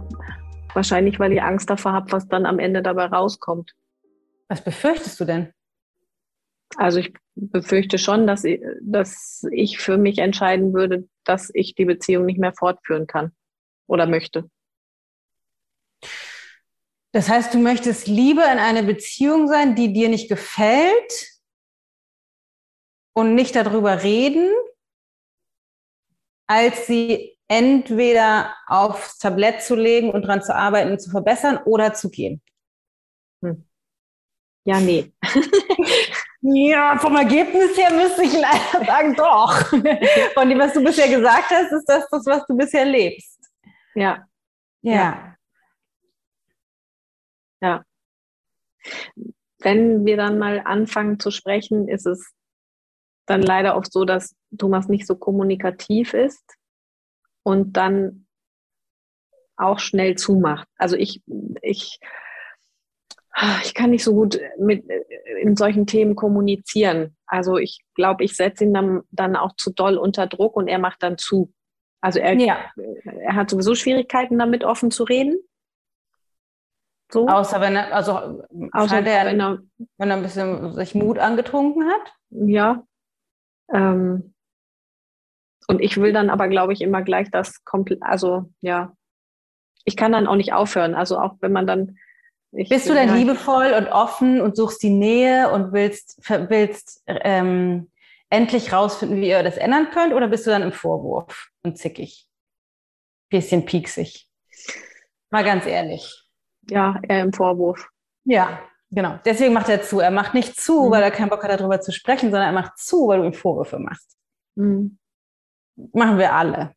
wahrscheinlich, 0.74 1.18
weil 1.18 1.32
ihr 1.32 1.44
Angst 1.44 1.68
davor 1.70 1.92
habt, 1.92 2.12
was 2.12 2.28
dann 2.28 2.46
am 2.46 2.60
Ende 2.60 2.82
dabei 2.82 3.06
rauskommt. 3.06 3.72
Was 4.48 4.62
befürchtest 4.62 5.18
du 5.18 5.24
denn? 5.24 5.52
Also 6.76 6.98
ich 6.98 7.12
befürchte 7.34 7.98
schon, 7.98 8.26
dass 8.26 8.44
ich, 8.44 8.60
dass 8.80 9.46
ich 9.52 9.78
für 9.78 9.96
mich 9.96 10.18
entscheiden 10.18 10.72
würde, 10.74 11.08
dass 11.24 11.50
ich 11.54 11.74
die 11.74 11.84
Beziehung 11.84 12.26
nicht 12.26 12.38
mehr 12.38 12.52
fortführen 12.52 13.06
kann 13.06 13.32
oder 13.86 14.06
möchte. 14.06 14.50
Das 17.12 17.28
heißt, 17.28 17.54
du 17.54 17.58
möchtest 17.58 18.08
lieber 18.08 18.50
in 18.50 18.58
einer 18.58 18.82
Beziehung 18.82 19.46
sein, 19.46 19.76
die 19.76 19.92
dir 19.92 20.08
nicht 20.08 20.28
gefällt 20.28 21.30
und 23.14 23.34
nicht 23.36 23.54
darüber 23.54 24.02
reden, 24.02 24.50
als 26.48 26.86
sie 26.88 27.38
entweder 27.46 28.54
aufs 28.66 29.18
Tablett 29.18 29.62
zu 29.62 29.76
legen 29.76 30.10
und 30.10 30.22
dran 30.22 30.42
zu 30.42 30.54
arbeiten 30.54 30.90
und 30.90 31.00
zu 31.00 31.10
verbessern 31.10 31.58
oder 31.64 31.94
zu 31.94 32.10
gehen. 32.10 32.42
Hm. 33.42 33.64
Ja, 34.64 34.80
nee. 34.80 35.12
ja, 36.46 36.98
vom 36.98 37.16
Ergebnis 37.16 37.76
her 37.76 37.90
müsste 37.90 38.22
ich 38.22 38.34
leider 38.34 38.84
sagen, 38.86 39.14
doch. 39.14 39.66
Von 40.34 40.48
dem, 40.48 40.58
was 40.58 40.74
du 40.74 40.84
bisher 40.84 41.08
gesagt 41.08 41.50
hast, 41.50 41.72
ist 41.72 41.88
das 41.88 42.06
das, 42.10 42.26
was 42.26 42.46
du 42.46 42.56
bisher 42.56 42.84
lebst. 42.84 43.50
Ja. 43.94 44.26
Ja. 44.82 44.92
ja. 44.92 45.36
Ja. 47.62 47.84
Wenn 49.60 50.04
wir 50.04 50.18
dann 50.18 50.38
mal 50.38 50.60
anfangen 50.66 51.18
zu 51.18 51.30
sprechen, 51.30 51.88
ist 51.88 52.04
es 52.04 52.34
dann 53.24 53.40
leider 53.40 53.76
oft 53.76 53.90
so, 53.90 54.04
dass 54.04 54.36
Thomas 54.58 54.88
nicht 54.88 55.06
so 55.06 55.16
kommunikativ 55.16 56.12
ist 56.12 56.44
und 57.42 57.72
dann 57.78 58.26
auch 59.56 59.78
schnell 59.78 60.16
zumacht. 60.16 60.68
Also 60.76 60.96
ich, 60.96 61.22
ich, 61.62 62.00
ich 63.62 63.74
kann 63.74 63.90
nicht 63.90 64.04
so 64.04 64.14
gut 64.14 64.38
mit 64.58 64.84
in 65.40 65.56
solchen 65.56 65.86
Themen 65.86 66.14
kommunizieren. 66.14 67.16
Also 67.26 67.56
ich 67.56 67.84
glaube, 67.94 68.24
ich 68.24 68.36
setze 68.36 68.64
ihn 68.64 68.74
dann, 68.74 69.02
dann 69.10 69.36
auch 69.36 69.56
zu 69.56 69.72
doll 69.72 69.96
unter 69.96 70.26
Druck 70.26 70.56
und 70.56 70.68
er 70.68 70.78
macht 70.78 71.02
dann 71.02 71.18
zu. 71.18 71.52
Also 72.00 72.20
er, 72.20 72.34
ja. 72.34 72.58
er 73.20 73.34
hat 73.34 73.50
sowieso 73.50 73.74
Schwierigkeiten 73.74 74.38
damit 74.38 74.62
offen 74.62 74.90
zu 74.90 75.04
reden. 75.04 75.38
So. 77.10 77.28
Außer 77.28 77.60
wenn 77.60 77.76
er, 77.76 77.94
also 77.94 78.44
Außer 78.72 79.04
er, 79.04 79.26
wenn 79.26 79.40
er, 79.40 79.58
wenn 79.98 80.10
er 80.10 80.16
ein 80.16 80.22
bisschen 80.22 80.72
sich 80.72 80.94
Mut 80.94 81.18
angetrunken 81.18 81.88
hat. 81.88 82.12
Ja. 82.30 82.84
Ähm, 83.72 84.34
und 85.66 85.80
ich 85.80 85.96
will 85.96 86.12
dann 86.12 86.30
aber, 86.30 86.48
glaube 86.48 86.72
ich, 86.72 86.82
immer 86.82 87.02
gleich 87.02 87.30
das 87.30 87.64
komplett, 87.64 88.02
also 88.02 88.50
ja, 88.60 88.92
ich 89.84 89.96
kann 89.96 90.12
dann 90.12 90.26
auch 90.26 90.36
nicht 90.36 90.52
aufhören. 90.52 90.94
Also 90.94 91.18
auch 91.18 91.36
wenn 91.40 91.52
man 91.52 91.66
dann. 91.66 91.96
Bist 92.54 92.88
du 92.88 92.94
denn 92.94 93.08
ja, 93.08 93.14
liebevoll 93.14 93.72
und 93.72 93.88
offen 93.88 94.40
und 94.40 94.56
suchst 94.56 94.82
die 94.82 94.90
Nähe 94.90 95.50
und 95.50 95.72
willst, 95.72 96.20
willst 96.48 97.02
ähm, 97.06 97.90
endlich 98.30 98.72
rausfinden, 98.72 99.20
wie 99.20 99.28
ihr 99.28 99.42
das 99.42 99.56
ändern 99.56 99.90
könnt? 99.90 100.14
Oder 100.14 100.28
bist 100.28 100.46
du 100.46 100.50
dann 100.50 100.62
im 100.62 100.72
Vorwurf 100.72 101.48
und 101.64 101.78
zickig? 101.78 102.28
Bisschen 103.28 103.64
pieksig. 103.64 104.28
Mal 105.30 105.42
ganz 105.42 105.66
ehrlich 105.66 106.24
ja, 106.70 107.00
eher 107.08 107.22
im 107.22 107.32
Vorwurf. 107.32 107.88
Ja, 108.24 108.60
genau. 108.90 109.18
Deswegen 109.24 109.52
macht 109.52 109.68
er 109.68 109.82
zu. 109.82 110.00
Er 110.00 110.10
macht 110.10 110.34
nicht 110.34 110.58
zu, 110.60 110.86
mhm. 110.86 110.90
weil 110.90 111.02
er 111.02 111.10
keinen 111.10 111.30
Bock 111.30 111.42
hat, 111.42 111.50
darüber 111.50 111.80
zu 111.80 111.92
sprechen, 111.92 112.30
sondern 112.30 112.48
er 112.48 112.52
macht 112.52 112.78
zu, 112.78 113.08
weil 113.08 113.20
du 113.20 113.26
ihm 113.26 113.34
Vorwürfe 113.34 113.78
machst. 113.78 114.16
Mhm. 114.56 114.98
Machen 115.92 116.18
wir 116.18 116.32
alle. 116.32 116.74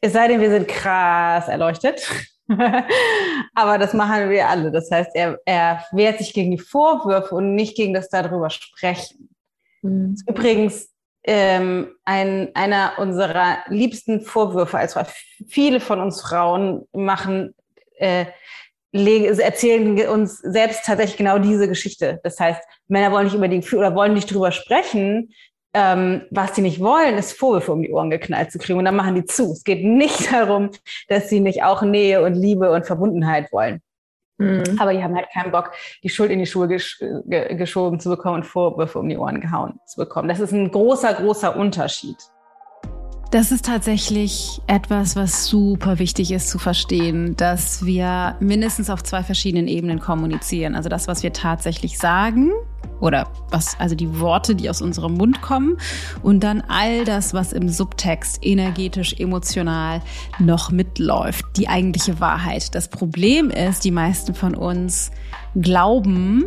Es 0.00 0.12
sei 0.12 0.28
denn, 0.28 0.40
wir 0.40 0.50
sind 0.50 0.68
krass 0.68 1.48
erleuchtet. 1.48 2.08
Aber 3.54 3.78
das 3.78 3.94
machen 3.94 4.30
wir 4.30 4.48
alle. 4.48 4.70
Das 4.70 4.90
heißt, 4.90 5.10
er, 5.14 5.38
er 5.44 5.84
wehrt 5.92 6.18
sich 6.18 6.32
gegen 6.32 6.50
die 6.50 6.58
Vorwürfe 6.58 7.34
und 7.34 7.54
nicht 7.54 7.76
gegen 7.76 7.94
das 7.94 8.08
darüber 8.08 8.50
sprechen. 8.50 9.30
Mhm. 9.82 10.16
Übrigens 10.26 10.90
ähm, 11.24 11.94
ein, 12.04 12.50
einer 12.54 12.94
unserer 12.98 13.58
liebsten 13.68 14.20
Vorwürfe 14.20 14.78
als 14.78 14.94
Frau. 14.94 15.04
Viele 15.48 15.80
von 15.80 16.00
uns 16.00 16.20
Frauen 16.22 16.86
machen, 16.92 17.54
äh, 17.96 18.26
erzählen 18.92 19.96
uns 20.08 20.38
selbst 20.38 20.84
tatsächlich 20.84 21.18
genau 21.18 21.38
diese 21.38 21.68
Geschichte. 21.68 22.20
Das 22.24 22.40
heißt, 22.40 22.60
Männer 22.88 23.12
wollen 23.12 23.26
nicht 23.26 23.34
unbedingt 23.34 23.72
oder 23.72 23.94
wollen 23.94 24.14
nicht 24.14 24.32
drüber 24.32 24.50
sprechen, 24.50 25.32
ähm, 25.72 26.22
was 26.30 26.56
sie 26.56 26.62
nicht 26.62 26.80
wollen, 26.80 27.16
ist 27.16 27.38
Vorwürfe 27.38 27.72
um 27.72 27.82
die 27.82 27.92
Ohren 27.92 28.10
geknallt 28.10 28.50
zu 28.50 28.58
kriegen. 28.58 28.78
Und 28.78 28.84
dann 28.84 28.96
machen 28.96 29.14
die 29.14 29.24
zu. 29.24 29.52
Es 29.52 29.64
geht 29.64 29.84
nicht 29.84 30.32
darum, 30.32 30.70
dass 31.08 31.28
sie 31.28 31.40
nicht 31.40 31.62
auch 31.62 31.82
Nähe 31.82 32.22
und 32.22 32.34
Liebe 32.34 32.70
und 32.70 32.86
Verbundenheit 32.86 33.52
wollen. 33.52 33.80
Mhm. 34.38 34.78
Aber 34.78 34.92
die 34.92 35.02
haben 35.02 35.14
halt 35.14 35.28
keinen 35.32 35.52
Bock, 35.52 35.72
die 36.02 36.08
Schuld 36.08 36.30
in 36.30 36.38
die 36.38 36.46
Schuhe 36.46 36.66
gesch 36.66 36.98
geschoben 37.26 38.00
zu 38.00 38.08
bekommen 38.08 38.36
und 38.36 38.44
Vorwürfe 38.44 38.98
um 38.98 39.08
die 39.08 39.18
Ohren 39.18 39.40
gehauen 39.40 39.78
zu 39.86 39.98
bekommen. 39.98 40.28
Das 40.28 40.40
ist 40.40 40.52
ein 40.52 40.70
großer, 40.70 41.14
großer 41.14 41.56
Unterschied. 41.56 42.16
Das 43.30 43.52
ist 43.52 43.64
tatsächlich 43.64 44.60
etwas, 44.66 45.14
was 45.14 45.46
super 45.46 46.00
wichtig 46.00 46.32
ist 46.32 46.48
zu 46.48 46.58
verstehen, 46.58 47.36
dass 47.36 47.86
wir 47.86 48.34
mindestens 48.40 48.90
auf 48.90 49.04
zwei 49.04 49.22
verschiedenen 49.22 49.68
Ebenen 49.68 50.00
kommunizieren. 50.00 50.74
Also 50.74 50.88
das, 50.88 51.06
was 51.06 51.22
wir 51.22 51.32
tatsächlich 51.32 51.96
sagen 51.96 52.50
oder 52.98 53.28
was, 53.50 53.78
also 53.78 53.94
die 53.94 54.18
Worte, 54.18 54.56
die 54.56 54.68
aus 54.68 54.82
unserem 54.82 55.14
Mund 55.14 55.42
kommen 55.42 55.76
und 56.24 56.40
dann 56.40 56.60
all 56.62 57.04
das, 57.04 57.32
was 57.32 57.52
im 57.52 57.68
Subtext 57.68 58.44
energetisch, 58.44 59.14
emotional 59.16 60.02
noch 60.40 60.72
mitläuft, 60.72 61.44
die 61.56 61.68
eigentliche 61.68 62.18
Wahrheit. 62.18 62.74
Das 62.74 62.88
Problem 62.88 63.50
ist, 63.50 63.84
die 63.84 63.92
meisten 63.92 64.34
von 64.34 64.56
uns 64.56 65.12
glauben, 65.54 66.46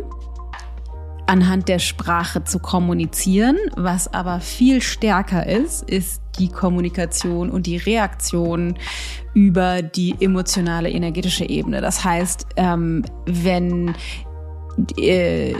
anhand 1.26 1.68
der 1.68 1.78
Sprache 1.78 2.44
zu 2.44 2.58
kommunizieren. 2.58 3.56
Was 3.74 4.12
aber 4.12 4.40
viel 4.40 4.82
stärker 4.82 5.46
ist, 5.46 5.82
ist 5.88 6.23
die 6.38 6.48
Kommunikation 6.48 7.50
und 7.50 7.66
die 7.66 7.76
Reaktion 7.76 8.78
über 9.34 9.82
die 9.82 10.14
emotionale, 10.20 10.90
energetische 10.90 11.48
Ebene. 11.48 11.80
Das 11.80 12.04
heißt, 12.04 12.46
ähm, 12.56 13.04
wenn 13.26 13.94
äh, 14.96 15.54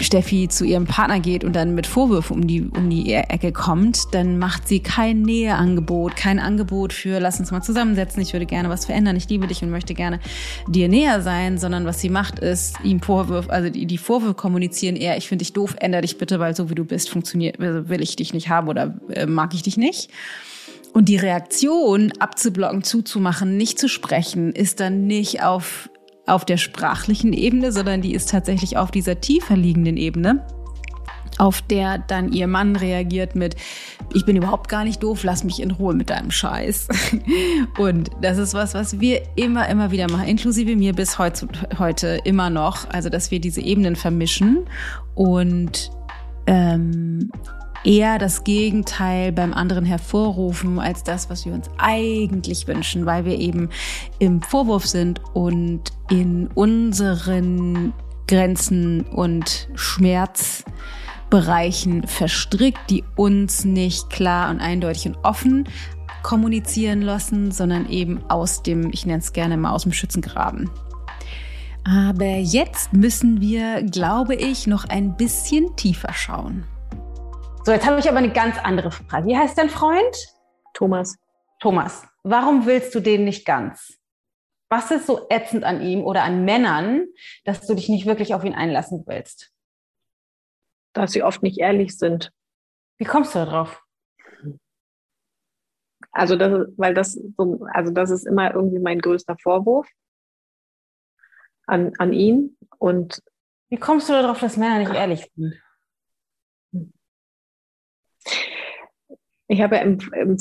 Steffi 0.00 0.48
zu 0.48 0.64
ihrem 0.64 0.86
Partner 0.86 1.20
geht 1.20 1.44
und 1.44 1.54
dann 1.54 1.74
mit 1.74 1.86
Vorwürfen 1.86 2.36
um 2.36 2.46
die, 2.46 2.62
um 2.62 2.88
die 2.88 3.12
Ecke 3.12 3.52
kommt, 3.52 4.12
dann 4.12 4.38
macht 4.38 4.68
sie 4.68 4.80
kein 4.80 5.22
Näheangebot, 5.22 6.16
kein 6.16 6.38
Angebot 6.38 6.92
für, 6.92 7.18
lass 7.18 7.40
uns 7.40 7.50
mal 7.50 7.62
zusammensetzen, 7.62 8.22
ich 8.22 8.32
würde 8.32 8.46
gerne 8.46 8.68
was 8.68 8.86
verändern, 8.86 9.16
ich 9.16 9.28
liebe 9.28 9.46
dich 9.46 9.62
und 9.62 9.70
möchte 9.70 9.94
gerne 9.94 10.20
dir 10.68 10.88
näher 10.88 11.20
sein, 11.20 11.58
sondern 11.58 11.84
was 11.84 12.00
sie 12.00 12.08
macht, 12.08 12.38
ist 12.38 12.76
ihm 12.82 13.00
Vorwürfe, 13.00 13.50
also 13.50 13.68
die, 13.68 13.86
die 13.86 13.98
Vorwürfe 13.98 14.34
kommunizieren 14.34 14.96
eher, 14.96 15.16
ich 15.16 15.28
finde 15.28 15.44
dich 15.44 15.52
doof, 15.52 15.76
ändere 15.80 16.02
dich 16.02 16.18
bitte, 16.18 16.40
weil 16.40 16.56
so 16.56 16.70
wie 16.70 16.74
du 16.74 16.84
bist, 16.84 17.10
funktioniert, 17.10 17.60
also 17.60 17.88
will 17.88 18.00
ich 18.00 18.16
dich 18.16 18.32
nicht 18.32 18.48
haben 18.48 18.68
oder 18.68 18.98
äh, 19.10 19.26
mag 19.26 19.54
ich 19.54 19.62
dich 19.62 19.76
nicht. 19.76 20.10
Und 20.92 21.08
die 21.08 21.16
Reaktion 21.16 22.12
abzublocken, 22.18 22.84
zuzumachen, 22.84 23.56
nicht 23.56 23.78
zu 23.78 23.88
sprechen, 23.88 24.52
ist 24.52 24.78
dann 24.78 25.06
nicht 25.06 25.42
auf 25.42 25.88
auf 26.26 26.44
der 26.44 26.56
sprachlichen 26.56 27.32
Ebene, 27.32 27.72
sondern 27.72 28.02
die 28.02 28.14
ist 28.14 28.30
tatsächlich 28.30 28.76
auf 28.76 28.90
dieser 28.90 29.20
tiefer 29.20 29.56
liegenden 29.56 29.96
Ebene 29.96 30.44
auf 31.38 31.62
der 31.62 31.98
dann 31.98 32.32
ihr 32.32 32.46
Mann 32.46 32.76
reagiert 32.76 33.34
mit, 33.34 33.56
ich 34.14 34.24
bin 34.24 34.36
überhaupt 34.36 34.68
gar 34.68 34.84
nicht 34.84 35.02
doof, 35.02 35.24
lass 35.24 35.44
mich 35.44 35.60
in 35.60 35.70
Ruhe 35.70 35.94
mit 35.94 36.10
deinem 36.10 36.30
Scheiß. 36.30 36.88
Und 37.78 38.10
das 38.20 38.38
ist 38.38 38.54
was, 38.54 38.74
was 38.74 39.00
wir 39.00 39.22
immer, 39.36 39.68
immer 39.68 39.90
wieder 39.90 40.10
machen, 40.10 40.28
inklusive 40.28 40.76
mir 40.76 40.92
bis 40.92 41.18
heute, 41.18 41.48
heute 41.78 42.20
immer 42.24 42.50
noch. 42.50 42.88
Also, 42.90 43.08
dass 43.08 43.30
wir 43.30 43.40
diese 43.40 43.60
Ebenen 43.60 43.96
vermischen 43.96 44.66
und 45.14 45.90
ähm, 46.46 47.30
eher 47.84 48.18
das 48.18 48.42
Gegenteil 48.44 49.32
beim 49.32 49.52
anderen 49.52 49.84
hervorrufen 49.84 50.78
als 50.78 51.02
das, 51.02 51.28
was 51.30 51.44
wir 51.46 51.52
uns 51.52 51.68
eigentlich 51.78 52.68
wünschen, 52.68 53.06
weil 53.06 53.24
wir 53.24 53.36
eben 53.38 53.70
im 54.18 54.42
Vorwurf 54.42 54.86
sind 54.86 55.20
und 55.34 55.92
in 56.10 56.48
unseren 56.54 57.92
Grenzen 58.28 59.00
und 59.02 59.68
Schmerzbereichen 59.74 62.06
verstrickt, 62.06 62.90
die 62.90 63.02
uns 63.16 63.64
nicht 63.64 64.10
klar 64.10 64.50
und 64.50 64.60
eindeutig 64.60 65.06
und 65.06 65.16
offen 65.22 65.66
kommunizieren 66.22 67.00
lassen, 67.02 67.50
sondern 67.50 67.88
eben 67.88 68.20
aus 68.28 68.62
dem, 68.62 68.90
ich 68.92 69.06
nenne 69.06 69.18
es 69.18 69.32
gerne 69.32 69.56
mal 69.56 69.72
aus 69.72 69.82
dem 69.82 69.92
Schützengraben. 69.92 70.70
Aber 71.84 72.24
jetzt 72.24 72.92
müssen 72.92 73.40
wir, 73.40 73.82
glaube 73.82 74.36
ich, 74.36 74.68
noch 74.68 74.84
ein 74.84 75.16
bisschen 75.16 75.74
tiefer 75.74 76.12
schauen. 76.12 76.62
So, 77.64 77.70
jetzt 77.70 77.86
habe 77.86 78.00
ich 78.00 78.08
aber 78.08 78.18
eine 78.18 78.32
ganz 78.32 78.58
andere 78.58 78.90
Frage. 78.90 79.28
Wie 79.28 79.36
heißt 79.36 79.56
dein 79.56 79.70
Freund? 79.70 80.16
Thomas. 80.74 81.16
Thomas, 81.60 82.04
warum 82.24 82.66
willst 82.66 82.92
du 82.92 82.98
den 82.98 83.24
nicht 83.24 83.46
ganz? 83.46 84.00
Was 84.68 84.90
ist 84.90 85.06
so 85.06 85.28
ätzend 85.30 85.62
an 85.62 85.80
ihm 85.80 86.02
oder 86.02 86.24
an 86.24 86.44
Männern, 86.44 87.06
dass 87.44 87.64
du 87.64 87.74
dich 87.74 87.88
nicht 87.88 88.04
wirklich 88.04 88.34
auf 88.34 88.42
ihn 88.42 88.54
einlassen 88.54 89.04
willst? 89.06 89.52
Dass 90.92 91.12
sie 91.12 91.22
oft 91.22 91.44
nicht 91.44 91.60
ehrlich 91.60 91.96
sind. 91.96 92.32
Wie 92.98 93.04
kommst 93.04 93.32
du 93.36 93.38
darauf? 93.38 93.80
Also 96.10 96.34
das, 96.34 96.66
weil 96.76 96.94
das 96.94 97.12
so, 97.12 97.64
also 97.72 97.92
das 97.92 98.10
ist 98.10 98.26
immer 98.26 98.52
irgendwie 98.52 98.80
mein 98.80 98.98
größter 98.98 99.36
Vorwurf 99.40 99.88
an, 101.66 101.92
an 101.98 102.12
ihn. 102.12 102.56
Und 102.78 103.22
wie 103.68 103.78
kommst 103.78 104.08
du 104.08 104.14
darauf, 104.14 104.40
dass 104.40 104.56
Männer 104.56 104.80
nicht 104.80 104.94
ehrlich 104.94 105.30
sind? 105.36 105.61
Ich 109.48 109.60
habe 109.60 109.76
im, 109.76 109.98
im 110.14 110.38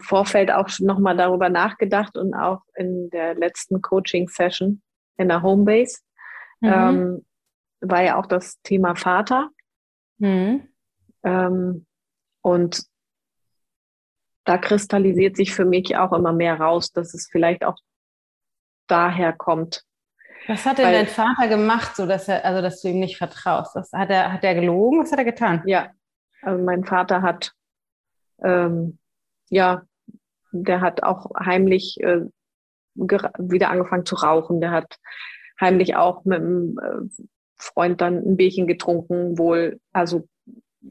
Vorfeld 0.00 0.50
auch 0.52 0.68
schon 0.68 0.86
nochmal 0.86 1.16
darüber 1.16 1.48
nachgedacht 1.48 2.16
und 2.16 2.34
auch 2.34 2.62
in 2.76 3.10
der 3.10 3.34
letzten 3.34 3.82
Coaching-Session 3.82 4.82
in 5.16 5.28
der 5.28 5.42
Homebase 5.42 5.98
mhm. 6.60 6.68
ähm, 6.68 7.26
war 7.80 8.02
ja 8.02 8.18
auch 8.18 8.26
das 8.26 8.60
Thema 8.62 8.94
Vater. 8.94 9.50
Mhm. 10.18 10.68
Ähm, 11.24 11.86
und 12.42 12.84
da 14.44 14.58
kristallisiert 14.58 15.36
sich 15.36 15.52
für 15.52 15.64
mich 15.64 15.96
auch 15.96 16.12
immer 16.12 16.32
mehr 16.32 16.58
raus, 16.58 16.92
dass 16.92 17.14
es 17.14 17.28
vielleicht 17.30 17.64
auch 17.64 17.78
daher 18.86 19.32
kommt. 19.32 19.84
Was 20.46 20.64
hat 20.64 20.78
denn 20.78 20.86
Weil, 20.86 20.94
dein 20.94 21.06
Vater 21.06 21.48
gemacht, 21.48 21.94
so 21.96 22.06
dass 22.06 22.28
er, 22.28 22.44
also 22.44 22.62
dass 22.62 22.80
du 22.80 22.88
ihm 22.88 23.00
nicht 23.00 23.18
vertraust? 23.18 23.74
Was, 23.74 23.92
hat 23.92 24.08
er, 24.08 24.32
hat 24.32 24.44
er 24.44 24.54
gelogen? 24.54 25.00
Was 25.00 25.12
hat 25.12 25.18
er 25.18 25.26
getan? 25.26 25.62
Ja, 25.66 25.90
also 26.42 26.62
mein 26.62 26.84
Vater 26.84 27.22
hat 27.22 27.52
ähm, 28.42 28.98
ja, 29.50 29.82
der 30.52 30.80
hat 30.80 31.02
auch 31.02 31.30
heimlich 31.38 32.00
äh, 32.00 32.26
wieder 32.94 33.70
angefangen 33.70 34.06
zu 34.06 34.16
rauchen. 34.16 34.60
Der 34.60 34.70
hat 34.70 34.98
heimlich 35.60 35.96
auch 35.96 36.24
mit 36.24 36.40
einem 36.40 36.78
äh, 36.78 37.24
Freund 37.56 38.00
dann 38.00 38.16
ein 38.18 38.36
Bierchen 38.36 38.66
getrunken, 38.66 39.38
wohl, 39.38 39.80
also 39.92 40.28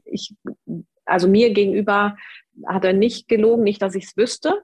ich, 0.04 0.34
also 1.04 1.28
mir 1.28 1.52
gegenüber 1.52 2.16
hat 2.66 2.84
er 2.84 2.92
nicht 2.92 3.28
gelogen, 3.28 3.64
nicht, 3.64 3.80
dass 3.80 3.94
ich 3.94 4.04
es 4.04 4.16
wüsste, 4.16 4.62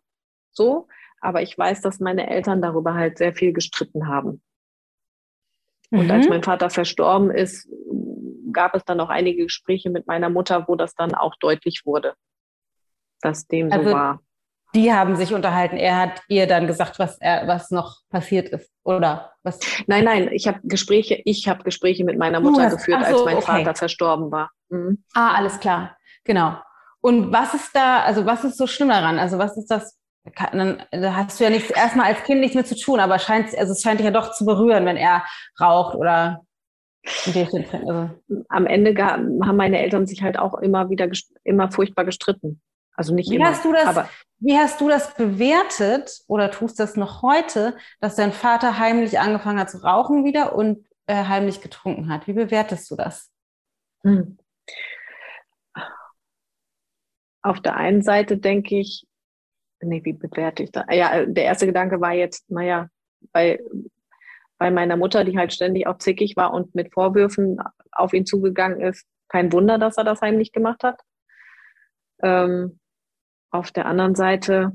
so, 0.51 0.87
aber 1.21 1.41
ich 1.43 1.57
weiß, 1.57 1.81
dass 1.81 2.01
meine 2.01 2.29
Eltern 2.29 2.61
darüber 2.61 2.95
halt 2.95 3.17
sehr 3.19 3.33
viel 3.33 3.53
gestritten 3.53 4.07
haben. 4.07 4.43
Und 5.91 6.07
mhm. 6.07 6.11
als 6.11 6.29
mein 6.29 6.43
Vater 6.43 6.69
verstorben 6.69 7.31
ist, 7.31 7.69
gab 8.55 8.75
es 8.75 8.85
dann 8.85 9.01
auch 9.01 9.11
einige 9.11 9.45
Gespräche 9.45 9.91
mit 9.91 10.07
meiner 10.07 10.31
Mutter, 10.31 10.67
wo 10.67 10.75
das 10.75 10.95
dann 10.95 11.15
auch 11.15 11.35
deutlich 11.39 11.83
wurde 11.85 12.15
dass 13.25 13.47
dem 13.47 13.73
also, 13.73 13.89
so 13.89 13.95
war. 13.95 14.21
Die 14.75 14.93
haben 14.93 15.15
sich 15.17 15.33
unterhalten. 15.33 15.77
Er 15.77 15.99
hat 15.99 16.23
ihr 16.29 16.47
dann 16.47 16.67
gesagt, 16.67 16.99
was 16.99 17.17
er, 17.21 17.47
was 17.47 17.71
noch 17.71 18.01
passiert 18.11 18.49
ist, 18.49 18.71
oder 18.83 19.33
was? 19.45 19.61
Nein, 19.87 20.05
nein. 20.05 20.29
Ich 20.33 20.49
habe 20.49 20.61
Gespräche. 20.65 21.23
Ich 21.25 21.49
habe 21.49 21.63
Gespräche 21.63 22.05
mit 22.05 22.19
meiner 22.19 22.41
Mutter 22.41 22.65
hast, 22.65 22.79
geführt, 22.79 23.01
so, 23.07 23.07
als 23.07 23.25
mein 23.25 23.37
okay. 23.37 23.65
Vater 23.65 23.75
verstorben 23.77 24.33
war. 24.33 24.51
Mhm. 24.71 25.05
Ah, 25.15 25.35
alles 25.35 25.61
klar. 25.61 25.97
Genau. 26.25 26.57
Und 27.01 27.33
was 27.33 27.55
ist 27.55 27.71
da? 27.75 28.03
Also 28.03 28.27
was 28.27 28.45
ist 28.45 28.59
so 28.59 28.67
schlimm 28.67 28.89
daran? 28.89 29.19
Also 29.19 29.39
was 29.39 29.57
ist 29.57 29.71
das? 29.71 29.97
Dann 30.53 30.83
hast 30.93 31.39
du 31.39 31.45
ja 31.45 31.51
nichts 31.51 31.71
erstmal 31.71 32.07
als 32.07 32.25
Kind 32.25 32.41
nichts 32.41 32.57
mit 32.57 32.67
zu 32.67 32.77
tun, 32.77 32.99
aber 32.99 33.19
scheint, 33.19 33.57
also 33.57 33.73
es 33.73 33.83
scheint 33.83 34.01
dich 34.01 34.07
ja 34.07 34.11
doch 34.11 34.33
zu 34.33 34.47
berühren, 34.47 34.87
wenn 34.87 34.97
er 34.97 35.23
raucht 35.61 35.95
oder 35.95 36.41
also. 37.73 38.11
Am 38.49 38.67
Ende 38.67 38.95
haben 39.03 39.57
meine 39.57 39.79
Eltern 39.79 40.07
sich 40.07 40.23
halt 40.23 40.39
auch 40.39 40.55
immer 40.55 40.91
wieder 40.91 41.11
immer 41.43 41.71
furchtbar 41.71 42.05
gestritten. 42.05 42.63
Also 42.97 43.15
nicht 43.15 43.31
wie 43.31 43.37
immer. 43.37 43.49
Hast 43.49 43.65
du 43.65 43.73
das, 43.73 43.87
aber 43.87 44.09
wie 44.39 44.57
hast 44.57 44.81
du 44.81 44.89
das 44.89 45.15
bewertet 45.15 46.21
oder 46.29 46.51
tust 46.51 46.79
das 46.79 46.97
noch 46.97 47.23
heute, 47.23 47.77
dass 48.01 48.17
dein 48.17 48.33
Vater 48.33 48.79
heimlich 48.79 49.19
angefangen 49.19 49.59
hat 49.59 49.71
zu 49.71 49.79
rauchen 49.79 50.25
wieder 50.25 50.55
und 50.55 50.87
äh, 51.07 51.25
heimlich 51.25 51.61
getrunken 51.61 52.09
hat? 52.13 52.27
Wie 52.27 52.33
bewertest 52.33 52.91
du 52.91 52.97
das? 52.97 53.31
Hm. 54.03 54.39
Auf 57.43 57.61
der 57.61 57.77
einen 57.77 58.03
Seite 58.03 58.39
denke 58.39 58.79
ich, 58.79 59.07
nee, 59.81 60.03
wie 60.05 60.15
bewerte 60.15 60.63
ich 60.63 60.73
das? 60.73 60.85
Ja, 60.91 61.27
der 61.27 61.45
erste 61.45 61.67
Gedanke 61.67 62.01
war 62.01 62.13
jetzt, 62.13 62.51
naja, 62.51 62.89
bei, 63.33 63.59
bei 64.59 64.71
meiner 64.71 64.97
Mutter, 64.97 65.25
die 65.25 65.37
halt 65.37 65.53
ständig 65.53 65.87
auch 65.87 65.99
zickig 65.99 66.37
war 66.37 66.53
und 66.53 66.75
mit 66.75 66.93
Vorwürfen 66.93 67.59
auf 67.93 68.13
ihn 68.13 68.27
zugegangen 68.27 68.81
ist, 68.81 69.07
kein 69.29 69.53
Wunder, 69.53 69.79
dass 69.79 69.97
er 69.97 70.05
das 70.05 70.21
heimlich 70.21 70.53
gemacht 70.53 70.85
hat. 70.85 71.01
Ähm, 72.23 72.79
auf 73.51 73.71
der 73.71 73.87
anderen 73.87 74.15
Seite 74.15 74.73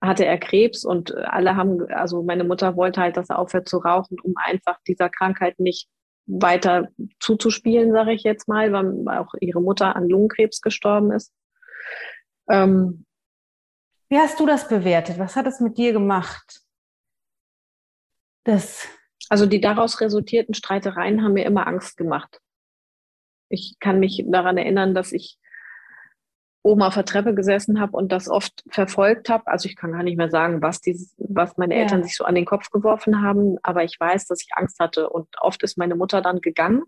hatte 0.00 0.24
er 0.24 0.38
Krebs 0.38 0.84
und 0.84 1.14
alle 1.14 1.56
haben, 1.56 1.86
also 1.92 2.22
meine 2.22 2.44
Mutter 2.44 2.76
wollte 2.76 3.00
halt, 3.00 3.16
dass 3.16 3.30
er 3.30 3.38
aufhört 3.38 3.68
zu 3.68 3.78
rauchen, 3.78 4.18
um 4.20 4.34
einfach 4.36 4.78
dieser 4.86 5.08
Krankheit 5.08 5.60
nicht 5.60 5.88
weiter 6.26 6.88
zuzuspielen, 7.20 7.92
sage 7.92 8.12
ich 8.12 8.22
jetzt 8.22 8.48
mal, 8.48 8.72
weil 8.72 9.18
auch 9.18 9.34
ihre 9.40 9.60
Mutter 9.60 9.94
an 9.94 10.08
Lungenkrebs 10.08 10.60
gestorben 10.60 11.12
ist. 11.12 11.32
Ähm, 12.48 13.06
Wie 14.08 14.18
hast 14.18 14.40
du 14.40 14.46
das 14.46 14.68
bewertet? 14.68 15.18
Was 15.18 15.36
hat 15.36 15.46
es 15.46 15.60
mit 15.60 15.78
dir 15.78 15.92
gemacht? 15.92 16.61
Das 18.44 18.88
also 19.32 19.46
die 19.46 19.62
daraus 19.62 20.00
resultierten 20.02 20.54
Streitereien 20.54 21.22
haben 21.22 21.32
mir 21.32 21.46
immer 21.46 21.66
Angst 21.66 21.96
gemacht. 21.96 22.40
Ich 23.48 23.76
kann 23.80 23.98
mich 23.98 24.22
daran 24.26 24.58
erinnern, 24.58 24.94
dass 24.94 25.10
ich 25.12 25.38
oben 26.62 26.82
auf 26.82 26.92
der 26.94 27.06
Treppe 27.06 27.34
gesessen 27.34 27.80
habe 27.80 27.96
und 27.96 28.12
das 28.12 28.28
oft 28.28 28.62
verfolgt 28.68 29.30
habe. 29.30 29.46
Also 29.46 29.70
ich 29.70 29.74
kann 29.74 29.92
gar 29.92 30.02
nicht 30.02 30.18
mehr 30.18 30.30
sagen, 30.30 30.60
was, 30.60 30.82
dieses, 30.82 31.14
was 31.16 31.56
meine 31.56 31.74
Eltern 31.74 32.00
ja. 32.00 32.04
sich 32.04 32.16
so 32.16 32.24
an 32.24 32.34
den 32.34 32.44
Kopf 32.44 32.68
geworfen 32.70 33.22
haben, 33.22 33.56
aber 33.62 33.84
ich 33.84 33.98
weiß, 33.98 34.26
dass 34.26 34.42
ich 34.42 34.50
Angst 34.54 34.78
hatte 34.78 35.08
und 35.08 35.28
oft 35.40 35.62
ist 35.62 35.78
meine 35.78 35.96
Mutter 35.96 36.20
dann 36.20 36.42
gegangen. 36.42 36.82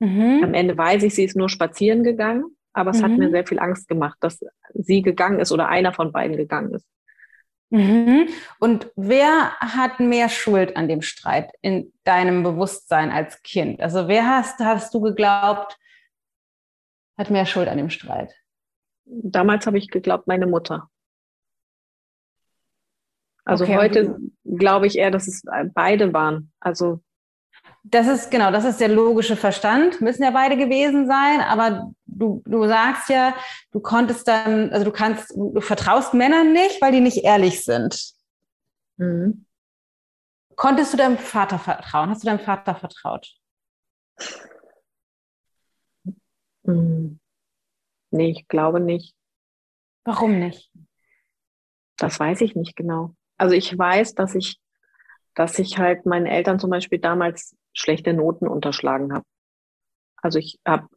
Mhm. 0.00 0.40
Am 0.42 0.54
Ende 0.54 0.76
weiß 0.76 1.04
ich, 1.04 1.14
sie 1.14 1.24
ist 1.24 1.36
nur 1.36 1.48
spazieren 1.48 2.02
gegangen, 2.02 2.56
aber 2.72 2.90
es 2.90 2.98
mhm. 2.98 3.04
hat 3.04 3.12
mir 3.12 3.28
mhm. 3.28 3.32
sehr 3.32 3.46
viel 3.46 3.60
Angst 3.60 3.88
gemacht, 3.88 4.18
dass 4.20 4.40
sie 4.74 5.02
gegangen 5.02 5.38
ist 5.38 5.52
oder 5.52 5.68
einer 5.68 5.92
von 5.92 6.12
beiden 6.12 6.36
gegangen 6.36 6.74
ist. 6.74 6.86
Mhm. 7.70 8.28
Und 8.58 8.90
wer 8.96 9.56
hat 9.60 10.00
mehr 10.00 10.28
Schuld 10.28 10.76
an 10.76 10.88
dem 10.88 11.02
Streit 11.02 11.52
in 11.62 11.92
deinem 12.04 12.42
Bewusstsein 12.42 13.10
als 13.10 13.42
Kind? 13.42 13.80
Also 13.80 14.08
wer 14.08 14.26
hast, 14.26 14.58
hast 14.60 14.92
du 14.92 15.00
geglaubt, 15.00 15.78
hat 17.16 17.30
mehr 17.30 17.46
Schuld 17.46 17.68
an 17.68 17.78
dem 17.78 17.90
Streit? 17.90 18.34
Damals 19.04 19.66
habe 19.66 19.78
ich 19.78 19.88
geglaubt, 19.88 20.26
meine 20.26 20.46
Mutter. 20.46 20.90
Also 23.44 23.64
okay, 23.64 23.76
heute 23.76 24.18
glaube 24.44 24.86
ich 24.86 24.98
eher, 24.98 25.10
dass 25.10 25.28
es 25.28 25.42
beide 25.74 26.12
waren. 26.12 26.52
Also 26.60 27.02
das 27.82 28.06
ist 28.06 28.30
genau, 28.30 28.50
das 28.50 28.64
ist 28.64 28.80
der 28.80 28.88
logische 28.88 29.36
Verstand, 29.36 30.00
müssen 30.00 30.22
ja 30.22 30.30
beide 30.30 30.56
gewesen 30.56 31.06
sein, 31.06 31.40
aber 31.40 31.92
du, 32.06 32.42
du 32.44 32.66
sagst 32.66 33.08
ja, 33.08 33.34
du 33.72 33.80
konntest 33.80 34.28
dann, 34.28 34.70
also 34.70 34.84
du 34.84 34.92
kannst, 34.92 35.30
du 35.30 35.60
vertraust 35.60 36.12
Männern 36.14 36.52
nicht, 36.52 36.80
weil 36.82 36.92
die 36.92 37.00
nicht 37.00 37.24
ehrlich 37.24 37.64
sind. 37.64 38.12
Mhm. 38.98 39.46
Konntest 40.56 40.92
du 40.92 40.98
deinem 40.98 41.16
Vater 41.16 41.58
vertrauen? 41.58 42.10
Hast 42.10 42.22
du 42.22 42.26
deinem 42.26 42.40
Vater 42.40 42.74
vertraut? 42.74 43.34
Mhm. 46.64 47.18
Nee, 48.10 48.30
ich 48.30 48.46
glaube 48.46 48.80
nicht. 48.80 49.14
Warum 50.04 50.38
nicht? 50.38 50.70
Das 51.96 52.20
weiß 52.20 52.42
ich 52.42 52.54
nicht 52.56 52.76
genau. 52.76 53.14
Also 53.38 53.54
ich 53.54 53.76
weiß, 53.76 54.14
dass 54.14 54.34
ich, 54.34 54.60
dass 55.34 55.58
ich 55.58 55.78
halt 55.78 56.04
meinen 56.04 56.26
Eltern 56.26 56.58
zum 56.58 56.68
Beispiel 56.68 56.98
damals 56.98 57.56
schlechte 57.72 58.12
Noten 58.12 58.48
unterschlagen 58.48 59.12
habe. 59.12 59.24
Also 60.16 60.38
ich 60.38 60.58
habe. 60.66 60.88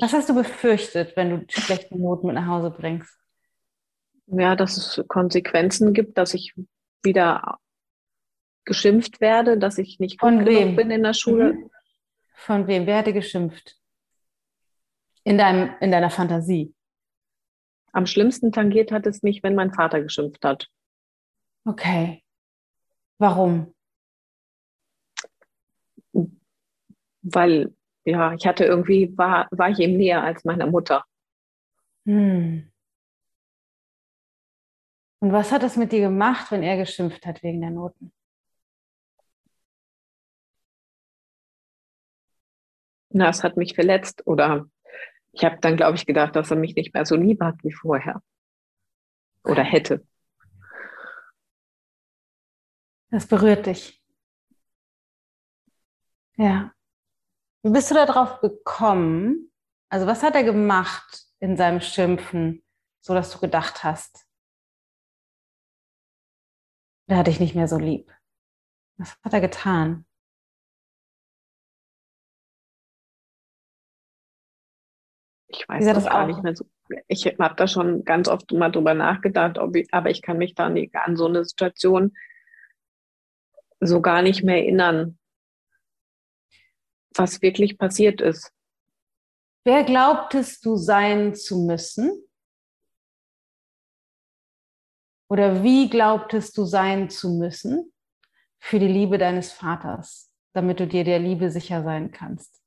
Was 0.00 0.12
hast 0.12 0.28
du 0.28 0.34
befürchtet, 0.34 1.16
wenn 1.16 1.30
du 1.30 1.46
schlechte 1.48 1.98
Noten 1.98 2.28
mit 2.28 2.34
nach 2.36 2.46
Hause 2.46 2.70
bringst? 2.70 3.18
Ja, 4.26 4.54
dass 4.54 4.76
es 4.76 5.04
Konsequenzen 5.08 5.92
gibt, 5.92 6.18
dass 6.18 6.34
ich 6.34 6.54
wieder 7.02 7.58
geschimpft 8.64 9.20
werde, 9.20 9.58
dass 9.58 9.78
ich 9.78 9.98
nicht 9.98 10.20
gut 10.20 10.44
genug 10.44 10.76
bin 10.76 10.90
in 10.90 11.02
der 11.02 11.14
Schule. 11.14 11.54
Mhm. 11.54 11.70
Von 12.34 12.66
wem? 12.66 12.86
Wer 12.86 12.98
hätte 12.98 13.12
geschimpft? 13.12 13.76
In, 15.24 15.38
deinem, 15.38 15.74
in 15.80 15.90
deiner 15.90 16.10
Fantasie? 16.10 16.74
Am 17.92 18.06
schlimmsten 18.06 18.52
tangiert 18.52 18.92
hat 18.92 19.06
es 19.06 19.22
mich, 19.22 19.42
wenn 19.42 19.54
mein 19.54 19.72
Vater 19.72 20.02
geschimpft 20.02 20.44
hat. 20.44 20.68
Okay. 21.64 22.22
Warum? 23.18 23.74
Weil, 27.34 27.74
ja, 28.04 28.32
ich 28.34 28.46
hatte 28.46 28.64
irgendwie, 28.64 29.16
war, 29.16 29.48
war 29.50 29.70
ich 29.70 29.78
ihm 29.78 29.96
näher 29.96 30.22
als 30.22 30.44
meiner 30.44 30.66
Mutter. 30.66 31.04
Hm. 32.06 32.70
Und 35.20 35.32
was 35.32 35.50
hat 35.52 35.62
es 35.62 35.76
mit 35.76 35.92
dir 35.92 36.00
gemacht, 36.00 36.50
wenn 36.50 36.62
er 36.62 36.76
geschimpft 36.76 37.26
hat 37.26 37.42
wegen 37.42 37.60
der 37.60 37.70
Noten? 37.70 38.12
Na, 43.10 43.30
es 43.30 43.42
hat 43.42 43.56
mich 43.56 43.74
verletzt 43.74 44.26
oder 44.26 44.66
ich 45.32 45.44
habe 45.44 45.58
dann, 45.60 45.76
glaube 45.76 45.96
ich, 45.96 46.06
gedacht, 46.06 46.36
dass 46.36 46.50
er 46.50 46.56
mich 46.56 46.74
nicht 46.74 46.94
mehr 46.94 47.06
so 47.06 47.16
lieb 47.16 47.40
hat 47.40 47.56
wie 47.62 47.72
vorher. 47.72 48.22
Oder 49.44 49.62
hätte. 49.62 50.06
Das 53.10 53.26
berührt 53.26 53.66
dich. 53.66 54.02
Ja. 56.36 56.72
Wie 57.62 57.70
bist 57.70 57.90
du 57.90 57.94
darauf 57.94 58.40
gekommen? 58.40 59.50
Also, 59.90 60.06
was 60.06 60.22
hat 60.22 60.34
er 60.34 60.44
gemacht 60.44 61.24
in 61.40 61.56
seinem 61.56 61.80
Schimpfen, 61.80 62.62
so 63.00 63.14
dass 63.14 63.30
du 63.32 63.38
gedacht 63.38 63.84
hast, 63.84 64.26
der 67.08 67.18
hat 67.18 67.26
dich 67.26 67.40
nicht 67.40 67.54
mehr 67.54 67.68
so 67.68 67.78
lieb? 67.78 68.12
Was 68.98 69.16
hat 69.22 69.32
er 69.32 69.40
getan? 69.40 70.04
Ich 75.48 75.66
weiß 75.68 75.84
das 75.84 76.04
gar 76.04 76.26
nicht 76.26 76.42
mehr 76.42 76.54
so. 76.54 76.66
Ich 77.06 77.26
habe 77.26 77.54
da 77.56 77.66
schon 77.66 78.04
ganz 78.04 78.28
oft 78.28 78.52
mal 78.52 78.70
drüber 78.70 78.94
nachgedacht, 78.94 79.58
ich, 79.74 79.92
aber 79.92 80.10
ich 80.10 80.22
kann 80.22 80.38
mich 80.38 80.54
da 80.54 80.68
nicht 80.68 80.94
an 80.94 81.16
so 81.16 81.26
eine 81.26 81.44
Situation 81.44 82.16
so 83.80 84.02
gar 84.02 84.22
nicht 84.22 84.42
mehr 84.42 84.56
erinnern, 84.56 85.17
was 87.18 87.42
wirklich 87.42 87.78
passiert 87.78 88.20
ist. 88.20 88.52
Wer 89.64 89.84
glaubtest 89.84 90.64
du 90.64 90.76
sein 90.76 91.34
zu 91.34 91.58
müssen? 91.58 92.24
Oder 95.28 95.62
wie 95.62 95.90
glaubtest 95.90 96.56
du 96.56 96.64
sein 96.64 97.10
zu 97.10 97.30
müssen 97.30 97.92
für 98.58 98.78
die 98.78 98.88
Liebe 98.88 99.18
deines 99.18 99.52
Vaters, 99.52 100.32
damit 100.54 100.80
du 100.80 100.86
dir 100.86 101.04
der 101.04 101.18
Liebe 101.18 101.50
sicher 101.50 101.82
sein 101.82 102.10
kannst? 102.10 102.62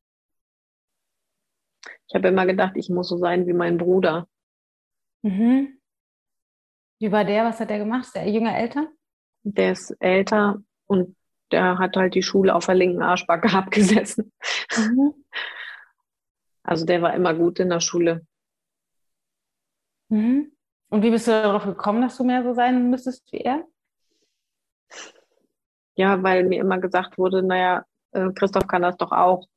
Ich 2.07 2.13
habe 2.13 2.27
immer 2.27 2.45
gedacht, 2.45 2.73
ich 2.75 2.89
muss 2.89 3.07
so 3.07 3.17
sein 3.17 3.47
wie 3.47 3.53
mein 3.53 3.77
Bruder. 3.77 4.27
Mhm. 5.23 5.79
Wie 6.99 7.11
war 7.11 7.25
der? 7.25 7.45
Was 7.45 7.59
hat 7.59 7.69
der 7.71 7.79
gemacht? 7.79 8.05
Ist 8.05 8.15
der 8.15 8.29
jünger, 8.29 8.55
älter? 8.55 8.87
Der 9.43 9.71
ist 9.71 9.95
älter 9.99 10.61
und 10.85 11.15
der 11.51 11.77
hat 11.77 11.95
halt 11.95 12.15
die 12.15 12.23
Schule 12.23 12.55
auf 12.55 12.65
der 12.65 12.75
linken 12.75 13.01
Arschbacke 13.01 13.49
abgesessen. 13.57 14.31
Mhm. 14.77 15.13
Also 16.63 16.85
der 16.85 17.01
war 17.01 17.13
immer 17.13 17.33
gut 17.33 17.59
in 17.59 17.69
der 17.69 17.79
Schule. 17.79 18.25
Mhm. 20.09 20.51
Und 20.89 21.03
wie 21.03 21.09
bist 21.09 21.27
du 21.27 21.31
darauf 21.31 21.63
gekommen, 21.63 22.01
dass 22.01 22.17
du 22.17 22.23
mehr 22.23 22.43
so 22.43 22.53
sein 22.53 22.89
müsstest 22.89 23.31
wie 23.31 23.39
er? 23.39 23.65
Ja, 25.95 26.21
weil 26.21 26.43
mir 26.43 26.59
immer 26.59 26.79
gesagt 26.79 27.17
wurde, 27.17 27.43
naja, 27.43 27.85
äh, 28.11 28.29
Christoph 28.33 28.67
kann 28.67 28.81
das 28.81 28.97
doch 28.97 29.11
auch. 29.11 29.47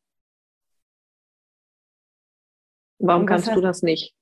Warum 2.98 3.26
kannst 3.26 3.48
hast, 3.48 3.56
du 3.56 3.60
das 3.60 3.82
nicht? 3.82 4.14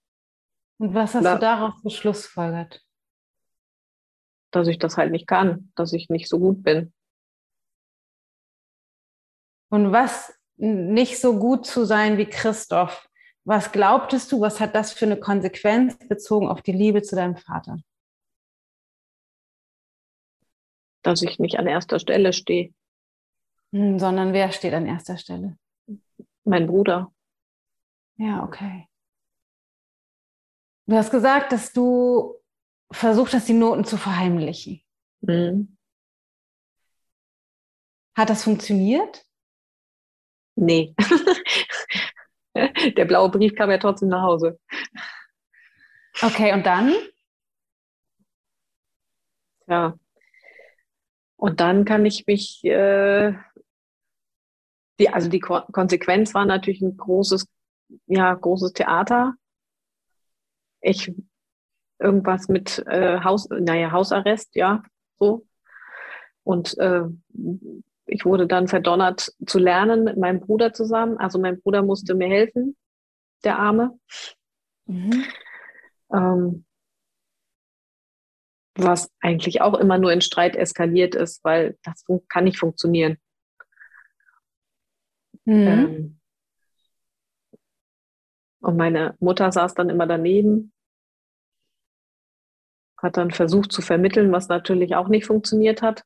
Und 0.79 0.95
was 0.95 1.15
hast 1.15 1.25
da, 1.25 1.35
du 1.35 1.41
daraus 1.41 1.83
geschlussfolgert? 1.83 2.83
Dass 4.51 4.67
ich 4.67 4.79
das 4.79 4.97
halt 4.97 5.13
nicht 5.13 5.27
kann, 5.27 5.71
dass 5.77 5.93
ich 5.93 6.09
nicht 6.09 6.29
so 6.29 6.39
gut 6.39 6.63
bin. 6.63 6.93
Und 9.73 9.91
was 9.91 10.39
nicht 10.59 11.19
so 11.19 11.39
gut 11.39 11.65
zu 11.65 11.87
sein 11.87 12.19
wie 12.19 12.27
Christoph, 12.27 13.09
was 13.45 13.73
glaubtest 13.73 14.31
du, 14.31 14.43
was 14.43 14.61
hat 14.61 14.75
das 14.75 14.93
für 14.93 15.07
eine 15.07 15.19
Konsequenz 15.19 15.97
bezogen 16.09 16.47
auf 16.47 16.61
die 16.61 16.73
Liebe 16.73 17.01
zu 17.01 17.17
deinem 17.17 17.39
Vater? 17.39 17.79
Dass 21.03 21.23
ich 21.23 21.39
nicht 21.39 21.59
an 21.59 21.67
erster 21.67 21.99
Stelle 21.99 22.35
stehe. 22.35 22.75
Hm, 23.73 23.99
sondern 23.99 24.35
wer 24.35 24.53
steht 24.53 24.75
an 24.75 24.85
erster 24.85 25.17
Stelle? 25.17 25.57
Mein 26.45 26.67
Bruder. 26.67 27.11
Ja, 28.19 28.45
okay. 28.45 28.87
Du 30.85 30.97
hast 30.97 31.11
gesagt, 31.11 31.51
dass 31.51 31.73
du 31.73 32.35
versucht 32.93 33.33
hast, 33.33 33.49
die 33.49 33.55
Noten 33.55 33.87
zu 33.87 33.97
verheimlichen. 33.97 34.83
Mhm. 35.23 35.79
Hat 38.15 38.29
das 38.29 38.45
funktioniert? 38.45 39.25
Nee. 40.55 40.95
Der 42.55 43.05
blaue 43.07 43.31
Brief 43.31 43.55
kam 43.55 43.71
ja 43.71 43.79
trotzdem 43.79 44.09
nach 44.09 44.23
Hause. 44.23 44.59
Okay, 46.21 46.53
und 46.53 46.67
dann? 46.67 46.95
Ja. 49.67 49.99
Und 51.37 51.61
dann 51.61 51.85
kann 51.85 52.05
ich 52.05 52.27
mich, 52.27 52.63
äh, 52.65 53.33
die, 54.99 55.09
also 55.09 55.29
die 55.29 55.41
Ko 55.41 55.63
Konsequenz 55.73 56.35
war 56.35 56.45
natürlich 56.45 56.83
ein 56.83 56.97
großes, 56.97 57.49
ja, 58.07 58.35
großes 58.35 58.75
Theater. 58.75 59.35
Ich 60.81 61.13
irgendwas 61.99 62.49
mit 62.49 62.85
äh, 62.87 63.21
Haus, 63.21 63.49
naja, 63.49 63.93
Hausarrest, 63.93 64.55
ja, 64.55 64.83
so. 65.19 65.47
Und 66.45 66.77
äh, 66.79 67.05
ich 68.07 68.25
wurde 68.25 68.47
dann 68.47 68.69
verdonnert 68.69 69.33
zu 69.47 69.59
lernen 69.59 70.05
mit 70.05 70.17
meinem 70.17 70.41
Bruder 70.41 70.73
zusammen. 70.73 71.19
Also 71.19 71.39
mein 71.39 71.61
Bruder 71.61 71.83
musste 71.83 72.15
mir 72.15 72.29
helfen, 72.29 72.77
der 73.45 73.59
Arme. 73.59 73.99
Mhm. 74.87 75.25
Ähm, 76.13 76.65
was 78.75 79.11
eigentlich 79.21 79.61
auch 79.61 79.75
immer 79.75 79.99
nur 79.99 80.13
in 80.13 80.21
Streit 80.21 80.57
eskaliert 80.57 81.15
ist, 81.15 81.45
weil 81.45 81.79
das 81.83 82.05
kann 82.29 82.45
nicht 82.45 82.59
funktionieren. 82.59 83.19
Mhm. 85.45 85.67
Ähm, 85.67 86.21
und 88.61 88.77
meine 88.77 89.17
Mutter 89.19 89.51
saß 89.51 89.75
dann 89.75 89.91
immer 89.91 90.07
daneben, 90.07 90.73
hat 92.97 93.17
dann 93.17 93.33
versucht 93.33 93.73
zu 93.73 93.83
vermitteln, 93.83 94.31
was 94.31 94.49
natürlich 94.49 94.95
auch 94.95 95.09
nicht 95.09 95.27
funktioniert 95.27 95.83
hat. 95.83 96.05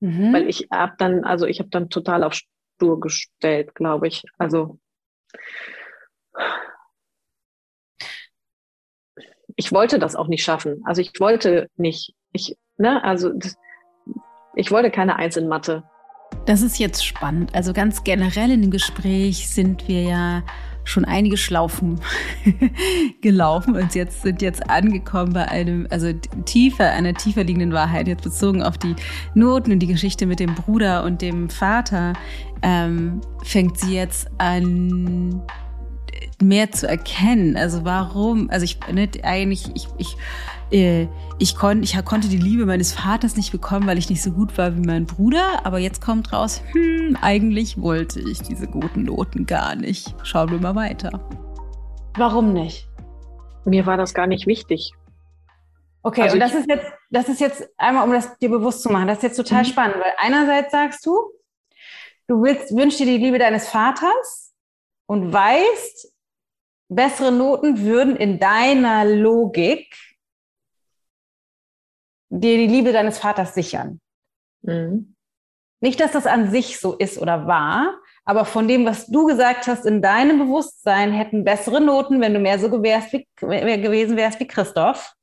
Mhm. 0.00 0.32
Weil 0.32 0.48
ich 0.48 0.68
habe 0.70 0.94
dann, 0.98 1.24
also 1.24 1.46
ich 1.46 1.58
habe 1.58 1.70
dann 1.70 1.88
total 1.88 2.22
auf 2.24 2.34
Stur 2.34 3.00
gestellt, 3.00 3.74
glaube 3.74 4.08
ich. 4.08 4.24
Also 4.38 4.78
ich 9.56 9.72
wollte 9.72 9.98
das 9.98 10.16
auch 10.16 10.28
nicht 10.28 10.44
schaffen. 10.44 10.82
Also 10.84 11.00
ich 11.00 11.12
wollte 11.18 11.68
nicht, 11.76 12.14
ich, 12.32 12.56
ne, 12.76 13.02
also 13.02 13.32
das, 13.32 13.56
ich 14.54 14.70
wollte 14.70 14.90
keine 14.90 15.16
Eins 15.16 15.36
in 15.36 15.48
Mathe. 15.48 15.82
Das 16.44 16.62
ist 16.62 16.78
jetzt 16.78 17.04
spannend. 17.04 17.54
Also 17.54 17.72
ganz 17.72 18.04
generell 18.04 18.50
in 18.50 18.62
dem 18.62 18.70
Gespräch 18.70 19.48
sind 19.48 19.88
wir 19.88 20.02
ja 20.02 20.42
schon 20.86 21.04
einige 21.04 21.36
Schlaufen 21.36 22.00
gelaufen 23.20 23.76
und 23.76 23.94
jetzt 23.94 24.22
sind 24.22 24.40
jetzt 24.40 24.70
angekommen 24.70 25.32
bei 25.32 25.48
einem, 25.48 25.86
also 25.90 26.12
tiefer, 26.44 26.90
einer 26.92 27.12
tiefer 27.14 27.44
liegenden 27.44 27.72
Wahrheit, 27.72 28.08
jetzt 28.08 28.22
bezogen 28.22 28.62
auf 28.62 28.78
die 28.78 28.96
Noten 29.34 29.72
und 29.72 29.80
die 29.80 29.86
Geschichte 29.86 30.26
mit 30.26 30.40
dem 30.40 30.54
Bruder 30.54 31.04
und 31.04 31.20
dem 31.20 31.50
Vater, 31.50 32.14
ähm, 32.62 33.20
fängt 33.42 33.78
sie 33.78 33.94
jetzt 33.94 34.28
an, 34.38 35.42
mehr 36.40 36.70
zu 36.70 36.88
erkennen. 36.88 37.56
Also 37.56 37.84
warum, 37.84 38.50
also 38.50 38.64
ich, 38.64 38.78
ne, 38.92 39.08
eigentlich, 39.22 39.70
ich, 39.74 39.88
ich, 39.98 40.16
ich, 40.70 41.56
kon, 41.56 41.82
ich 41.82 41.96
konnte 42.04 42.28
die 42.28 42.38
Liebe 42.38 42.66
meines 42.66 42.92
Vaters 42.92 43.36
nicht 43.36 43.52
bekommen, 43.52 43.86
weil 43.86 43.98
ich 43.98 44.10
nicht 44.10 44.22
so 44.22 44.32
gut 44.32 44.56
war 44.58 44.76
wie 44.76 44.86
mein 44.86 45.06
Bruder. 45.06 45.64
Aber 45.64 45.78
jetzt 45.78 46.00
kommt 46.00 46.32
raus, 46.32 46.62
hm, 46.72 47.16
eigentlich 47.20 47.80
wollte 47.80 48.20
ich 48.20 48.40
diese 48.40 48.66
guten 48.66 49.04
Noten 49.04 49.46
gar 49.46 49.76
nicht. 49.76 50.14
Schauen 50.24 50.50
wir 50.50 50.58
mal 50.58 50.74
weiter. 50.74 51.20
Warum 52.16 52.52
nicht? 52.52 52.88
Mir 53.64 53.86
war 53.86 53.96
das 53.96 54.14
gar 54.14 54.26
nicht 54.26 54.46
wichtig. 54.46 54.92
Okay, 56.02 56.22
also 56.22 56.34
und 56.34 56.40
das 56.40 56.54
ist 56.54 56.68
jetzt, 56.68 56.86
das 57.10 57.28
ist 57.28 57.40
jetzt 57.40 57.68
einmal, 57.76 58.04
um 58.04 58.12
das 58.12 58.38
dir 58.38 58.48
bewusst 58.48 58.82
zu 58.82 58.90
machen, 58.90 59.08
das 59.08 59.18
ist 59.18 59.24
jetzt 59.24 59.36
total 59.36 59.62
mhm. 59.62 59.66
spannend, 59.66 59.96
weil 59.96 60.12
einerseits 60.18 60.70
sagst 60.70 61.04
du, 61.04 61.18
du 62.28 62.42
willst, 62.42 62.76
wünschst 62.76 63.00
dir 63.00 63.06
die 63.06 63.18
Liebe 63.18 63.38
deines 63.38 63.68
Vaters 63.68 64.54
und 65.06 65.32
weißt, 65.32 66.12
bessere 66.88 67.32
Noten 67.32 67.80
würden 67.82 68.14
in 68.14 68.38
deiner 68.38 69.04
Logik 69.04 69.96
dir 72.28 72.56
die 72.58 72.66
Liebe 72.66 72.92
deines 72.92 73.18
Vaters 73.18 73.54
sichern. 73.54 74.00
Mhm. 74.62 75.14
Nicht, 75.80 76.00
dass 76.00 76.12
das 76.12 76.26
an 76.26 76.50
sich 76.50 76.80
so 76.80 76.94
ist 76.94 77.18
oder 77.18 77.46
war, 77.46 78.00
aber 78.24 78.44
von 78.44 78.66
dem, 78.66 78.86
was 78.86 79.06
du 79.06 79.26
gesagt 79.26 79.66
hast, 79.66 79.84
in 79.84 80.02
deinem 80.02 80.38
Bewusstsein 80.38 81.12
hätten 81.12 81.44
bessere 81.44 81.80
Noten, 81.80 82.20
wenn 82.20 82.34
du 82.34 82.40
mehr 82.40 82.58
so 82.58 82.70
gewärst 82.70 83.12
wie, 83.12 83.28
gewesen 83.38 84.16
wärst 84.16 84.40
wie 84.40 84.46
Christoph. 84.46 85.14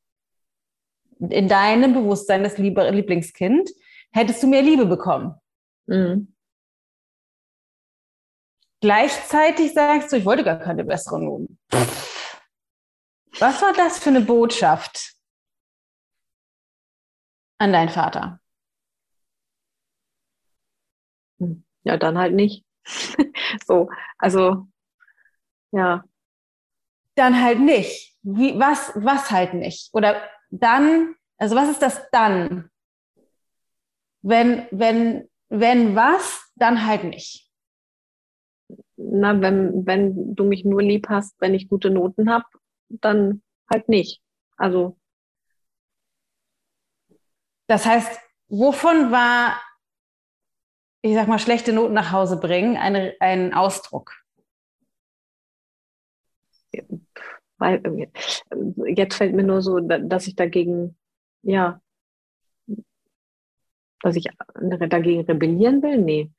In 1.19 1.47
deinem 1.47 1.93
Bewusstsein, 1.93 2.43
das 2.43 2.57
Lieblingskind, 2.57 3.69
hättest 4.11 4.43
du 4.43 4.47
mehr 4.47 4.61
Liebe 4.61 4.85
bekommen. 4.85 5.35
Mhm. 5.87 6.33
Gleichzeitig 8.79 9.73
sagst 9.73 10.11
du, 10.11 10.17
ich 10.17 10.25
wollte 10.25 10.43
gar 10.43 10.59
keine 10.59 10.83
besseren 10.83 11.25
Noten. 11.25 11.57
Was 13.39 13.61
war 13.61 13.73
das 13.73 13.99
für 13.99 14.09
eine 14.09 14.21
Botschaft? 14.21 15.13
An 17.63 17.73
deinen 17.73 17.89
Vater? 17.89 18.39
Hm. 21.39 21.63
Ja, 21.83 21.97
dann 21.97 22.17
halt 22.17 22.33
nicht. 22.33 22.65
so, 23.67 23.89
also 24.17 24.67
ja. 25.71 26.03
Dann 27.15 27.41
halt 27.41 27.59
nicht. 27.59 28.15
Wie, 28.23 28.57
was, 28.59 28.91
was 28.95 29.29
halt 29.31 29.53
nicht? 29.53 29.89
Oder 29.93 30.21
dann, 30.49 31.15
also 31.37 31.55
was 31.55 31.69
ist 31.69 31.81
das 31.81 32.01
dann? 32.11 32.69
Wenn, 34.21 34.67
wenn, 34.71 35.29
wenn 35.49 35.95
was, 35.95 36.51
dann 36.55 36.85
halt 36.85 37.03
nicht. 37.03 37.49
Na, 38.95 39.39
wenn, 39.41 39.85
wenn 39.85 40.35
du 40.35 40.43
mich 40.45 40.65
nur 40.65 40.81
lieb 40.81 41.07
hast, 41.09 41.35
wenn 41.41 41.53
ich 41.53 41.69
gute 41.69 41.89
Noten 41.89 42.29
habe, 42.31 42.45
dann 42.89 43.41
halt 43.71 43.89
nicht. 43.89 44.21
Also 44.57 44.97
das 47.67 47.85
heißt, 47.85 48.19
wovon 48.47 49.11
war, 49.11 49.61
ich 51.01 51.15
sag 51.15 51.27
mal, 51.27 51.39
schlechte 51.39 51.73
Noten 51.73 51.93
nach 51.93 52.11
Hause 52.11 52.37
bringen, 52.37 52.77
eine, 52.77 53.15
ein 53.19 53.53
Ausdruck? 53.53 54.13
Weil, 57.57 57.81
äh, 57.85 58.07
jetzt 58.93 59.15
fällt 59.15 59.33
mir 59.33 59.43
nur 59.43 59.61
so, 59.61 59.79
dass 59.79 60.27
ich 60.27 60.35
dagegen, 60.35 60.97
ja, 61.43 61.81
dass 64.01 64.15
ich 64.15 64.27
dagegen 64.89 65.21
rebellieren 65.21 65.81
will? 65.81 65.97
Nee. 65.97 66.31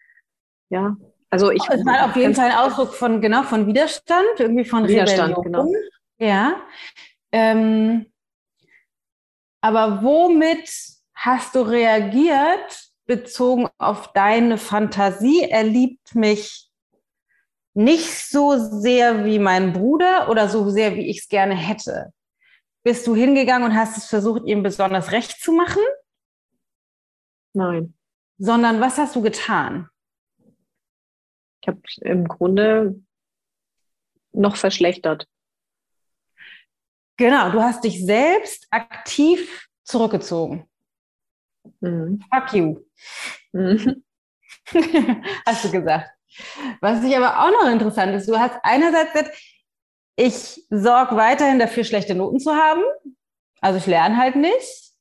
Ja. 0.68 0.96
Also 1.30 1.50
ich. 1.50 1.62
Es 1.68 1.84
war 1.84 2.04
auf 2.04 2.16
jeden 2.16 2.34
Fall 2.34 2.50
ein 2.50 2.58
Ausdruck 2.58 2.94
von, 2.94 3.20
genau, 3.20 3.42
von 3.42 3.66
Widerstand, 3.66 4.38
irgendwie 4.38 4.64
von 4.64 4.86
Widerstand, 4.86 5.36
Rebellion. 5.36 5.72
Genau. 5.72 5.80
Ja. 6.18 6.62
Ähm, 7.32 8.06
aber 9.60 10.02
womit 10.02 10.93
hast 11.24 11.54
du 11.54 11.62
reagiert 11.62 12.90
bezogen 13.06 13.68
auf 13.78 14.12
deine 14.12 14.58
Fantasie? 14.58 15.42
Er 15.42 15.64
liebt 15.64 16.14
mich 16.14 16.70
nicht 17.72 18.28
so 18.28 18.58
sehr 18.58 19.24
wie 19.24 19.38
mein 19.38 19.72
Bruder 19.72 20.28
oder 20.28 20.48
so 20.48 20.70
sehr, 20.70 20.94
wie 20.94 21.08
ich 21.08 21.20
es 21.20 21.28
gerne 21.28 21.54
hätte. 21.54 22.12
Bist 22.82 23.06
du 23.06 23.14
hingegangen 23.14 23.70
und 23.70 23.76
hast 23.76 23.96
es 23.96 24.06
versucht, 24.06 24.44
ihm 24.44 24.62
besonders 24.62 25.12
recht 25.12 25.40
zu 25.40 25.52
machen? 25.52 25.82
Nein. 27.54 27.94
Sondern 28.38 28.80
was 28.80 28.98
hast 28.98 29.16
du 29.16 29.22
getan? 29.22 29.88
Ich 31.62 31.68
habe 31.68 31.80
im 32.02 32.28
Grunde 32.28 33.00
noch 34.32 34.56
verschlechtert. 34.56 35.26
Genau, 37.16 37.50
du 37.50 37.62
hast 37.62 37.84
dich 37.84 38.04
selbst 38.04 38.66
aktiv 38.70 39.68
zurückgezogen. 39.84 40.68
Mhm. 41.80 42.20
Fuck 42.32 42.52
you. 42.54 42.76
Mhm. 43.52 44.04
hast 45.46 45.64
du 45.64 45.70
gesagt. 45.70 46.10
Was 46.80 47.04
ich 47.04 47.16
aber 47.16 47.40
auch 47.44 47.50
noch 47.50 47.70
interessant 47.70 48.14
ist, 48.14 48.28
du 48.28 48.38
hast 48.38 48.56
einerseits 48.62 49.12
gesagt, 49.12 49.38
ich 50.16 50.66
sorge 50.70 51.16
weiterhin 51.16 51.58
dafür, 51.58 51.84
schlechte 51.84 52.14
Noten 52.14 52.40
zu 52.40 52.54
haben. 52.54 52.82
Also 53.60 53.78
ich 53.78 53.86
lerne 53.86 54.16
halt 54.16 54.36
nicht. 54.36 54.92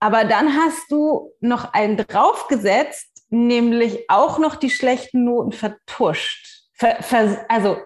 Aber 0.00 0.24
dann 0.24 0.54
hast 0.54 0.90
du 0.90 1.32
noch 1.40 1.72
einen 1.72 1.96
draufgesetzt, 1.96 3.24
nämlich 3.30 4.10
auch 4.10 4.38
noch 4.38 4.56
die 4.56 4.70
schlechten 4.70 5.24
Noten 5.24 5.52
vertuscht. 5.52 6.64
Ver, 6.74 7.02
ver, 7.02 7.46
also 7.48 7.78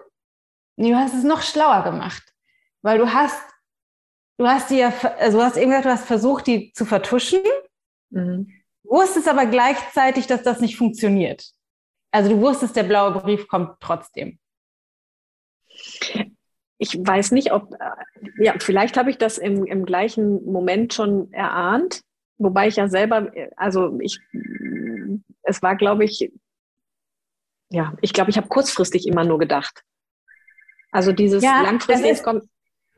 du 0.77 0.95
hast 0.95 1.13
es 1.13 1.23
noch 1.23 1.41
schlauer 1.41 1.83
gemacht, 1.83 2.23
weil 2.81 2.97
du 2.99 3.13
hast 3.13 3.41
du 4.39 4.47
hast 4.47 4.69
die 4.71 4.77
ja, 4.77 4.91
also 5.19 5.37
du 5.37 5.43
hast 5.43 5.57
eben 5.57 5.69
gesagt, 5.69 5.85
du 5.85 5.89
hast 5.91 6.05
versucht, 6.05 6.47
die 6.47 6.71
zu 6.73 6.85
vertuschen, 6.85 7.41
mhm. 8.09 8.49
wusstest 8.83 9.27
aber 9.27 9.45
gleichzeitig, 9.45 10.25
dass 10.27 10.41
das 10.41 10.61
nicht 10.61 10.77
funktioniert. 10.77 11.51
Also 12.11 12.31
du 12.31 12.41
wusstest, 12.41 12.75
der 12.75 12.83
blaue 12.83 13.11
Brief 13.21 13.47
kommt 13.47 13.79
trotzdem. 13.81 14.39
Ich 16.81 16.97
weiß 16.97 17.31
nicht, 17.31 17.51
ob, 17.51 17.73
äh, 17.73 18.43
ja, 18.43 18.53
vielleicht 18.59 18.97
habe 18.97 19.09
ich 19.09 19.17
das 19.17 19.37
im, 19.37 19.65
im 19.65 19.85
gleichen 19.85 20.45
Moment 20.45 20.93
schon 20.93 21.31
erahnt, 21.33 22.01
wobei 22.37 22.67
ich 22.69 22.77
ja 22.77 22.87
selber, 22.87 23.31
also 23.57 23.99
ich, 23.99 24.19
es 25.43 25.61
war, 25.61 25.75
glaube 25.75 26.05
ich, 26.05 26.31
ja, 27.69 27.93
ich 28.01 28.13
glaube, 28.13 28.31
ich 28.31 28.37
habe 28.37 28.47
kurzfristig 28.47 29.05
immer 29.07 29.25
nur 29.25 29.37
gedacht. 29.37 29.83
Also 30.91 31.11
dieses 31.11 31.43
Ja, 31.43 31.61
langfristige 31.61 32.09
das 32.09 32.19
ist- 32.19 32.23
kommt. 32.23 32.45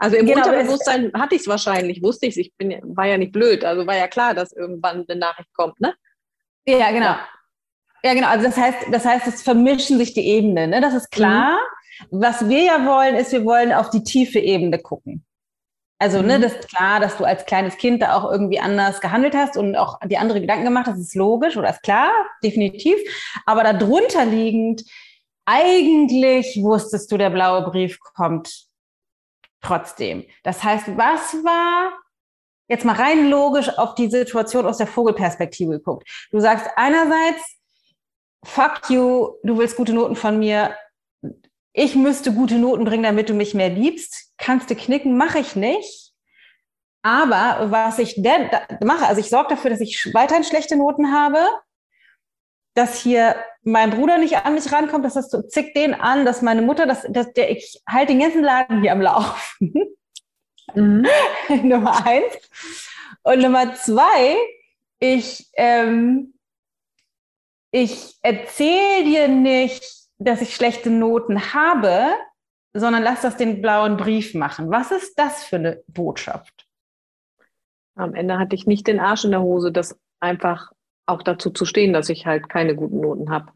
Also 0.02 0.16
im 0.18 0.26
Genau, 0.26 0.40
Unterbewusstsein 0.48 1.12
hatte 1.14 1.36
ich 1.36 1.42
es 1.42 1.48
wahrscheinlich, 1.48 2.02
wusste 2.02 2.26
ich 2.26 2.32
es. 2.32 2.38
Ich 2.38 2.54
bin, 2.58 2.72
ja- 2.72 2.80
war 2.84 3.06
ja 3.06 3.18
nicht 3.20 3.32
blöd. 3.32 3.64
Also 3.64 3.86
war 3.86 3.96
ja 3.96 4.08
klar, 4.08 4.34
dass 4.34 4.52
irgendwann 4.52 5.06
eine 5.08 5.20
Nachricht 5.20 5.54
kommt, 5.54 5.80
ne? 5.80 5.94
Ja, 6.66 6.90
genau. 6.92 7.16
Ja, 8.04 8.14
genau. 8.16 8.28
Also 8.30 8.46
das 8.48 8.58
heißt, 8.58 8.78
das 8.92 9.06
heißt, 9.06 9.28
es 9.28 9.44
vermischen 9.44 10.00
sich 10.00 10.14
die 10.16 10.26
Ebenen. 10.26 10.72
Ne? 10.72 10.82
Das 10.82 10.96
ist 10.96 11.12
klar. 11.12 11.60
Was 12.10 12.50
wir 12.50 12.64
ja 12.64 12.84
wollen, 12.86 13.16
ist, 13.16 13.32
wir 13.32 13.46
wollen 13.46 13.72
auf 13.72 13.92
die 13.92 14.04
tiefe 14.04 14.40
Ebene 14.40 14.80
gucken. 14.80 15.24
Also, 16.00 16.24
ne, 16.24 16.40
Mhm. 16.40 16.42
das 16.42 16.54
ist 16.54 16.68
klar, 16.68 17.00
dass 17.00 17.18
du 17.18 17.26
als 17.26 17.46
kleines 17.46 17.78
Kind 17.78 18.02
da 18.02 18.16
auch 18.16 18.32
irgendwie 18.32 18.60
anders 18.60 19.02
gehandelt 19.02 19.36
hast 19.36 19.56
und 19.56 19.76
auch 19.76 20.00
die 20.06 20.18
andere 20.18 20.42
Gedanken 20.42 20.66
gemacht 20.66 20.88
hast, 20.88 20.98
ist 21.00 21.14
logisch 21.14 21.58
oder 21.58 21.70
ist 21.70 21.84
klar, 21.84 22.10
definitiv. 22.44 22.96
Aber 23.46 23.62
darunter 23.64 24.26
liegend, 24.26 24.82
eigentlich 25.46 26.58
wusstest 26.64 27.12
du, 27.12 27.18
der 27.18 27.30
blaue 27.30 27.70
Brief 27.70 28.00
kommt 28.16 28.66
trotzdem. 29.62 30.26
Das 30.44 30.64
heißt, 30.64 30.98
was 30.98 31.34
war 31.44 31.94
jetzt 32.68 32.86
mal 32.86 32.96
rein 32.96 33.30
logisch 33.30 33.70
auf 33.78 33.96
die 33.96 34.10
Situation 34.10 34.66
aus 34.66 34.78
der 34.78 34.88
Vogelperspektive 34.88 35.74
geguckt? 35.74 36.08
Du 36.32 36.40
sagst 36.40 36.68
einerseits, 36.76 37.58
fuck 38.44 38.90
you, 38.90 39.36
du 39.44 39.58
willst 39.58 39.76
gute 39.76 39.94
Noten 39.94 40.16
von 40.16 40.40
mir. 40.40 40.76
Ich 41.74 41.96
müsste 41.96 42.34
gute 42.34 42.56
Noten 42.56 42.86
bringen, 42.86 43.04
damit 43.04 43.30
du 43.30 43.34
mich 43.34 43.54
mehr 43.54 43.70
liebst. 43.70 44.34
Kannst 44.38 44.70
du 44.70 44.76
knicken, 44.76 45.18
mache 45.18 45.40
ich 45.40 45.56
nicht. 45.56 46.12
Aber 47.04 47.72
was 47.72 47.98
ich 47.98 48.22
denn 48.22 48.50
mache, 48.84 49.08
also 49.08 49.20
ich 49.20 49.30
sorge 49.30 49.50
dafür, 49.50 49.72
dass 49.72 49.82
ich 49.82 50.14
weiterhin 50.14 50.44
schlechte 50.44 50.76
Noten 50.76 51.12
habe, 51.12 51.40
dass 52.74 53.02
hier 53.02 53.36
mein 53.64 53.92
Bruder 53.92 54.18
nicht 54.18 54.38
an 54.38 54.56
mich 54.56 54.72
rankommt, 54.72 55.06
dass 55.06 55.14
das 55.14 55.30
so 55.30 55.42
zick 55.42 55.74
den 55.74 55.94
an, 55.94 56.26
dass 56.26 56.42
meine 56.42 56.62
Mutter, 56.62 56.86
dass, 56.86 57.06
dass 57.10 57.32
der, 57.34 57.52
ich 57.52 57.82
halte 57.88 58.14
den 58.14 58.22
ganzen 58.22 58.44
Laden 58.44 58.82
hier 58.82 58.92
am 58.92 59.02
Laufen. 59.02 59.74
Mhm. 60.74 61.06
Nummer 61.64 62.06
eins. 62.06 62.50
Und 63.24 63.42
Nummer 63.42 63.74
zwei, 63.76 64.38
ich, 65.00 65.50
ähm, 65.54 66.34
ich 67.72 68.18
erzähle 68.22 69.04
dir 69.04 69.28
nicht, 69.28 69.84
dass 70.18 70.42
ich 70.42 70.56
schlechte 70.56 70.90
Noten 70.90 71.54
habe, 71.54 72.14
sondern 72.74 73.04
lass 73.04 73.22
das 73.22 73.38
den 73.38 73.62
blauen 73.62 73.98
Brief 73.98 74.34
machen. 74.34 74.72
Was 74.72 74.92
ist 74.92 75.20
das 75.20 75.44
für 75.44 75.58
eine 75.58 75.84
Botschaft? 75.88 76.68
Am 77.96 78.16
Ende 78.16 78.40
hatte 78.40 78.56
ich 78.56 78.66
nicht 78.66 78.88
den 78.88 79.00
Arsch 79.00 79.26
in 79.26 79.32
der 79.32 79.42
Hose, 79.42 79.72
das 79.72 80.00
einfach 80.20 80.72
auch 81.06 81.24
dazu 81.24 81.50
zu 81.50 81.66
stehen, 81.66 81.94
dass 81.94 82.10
ich 82.10 82.26
halt 82.26 82.50
keine 82.50 82.76
guten 82.76 83.00
Noten 83.02 83.30
habe. 83.32 83.52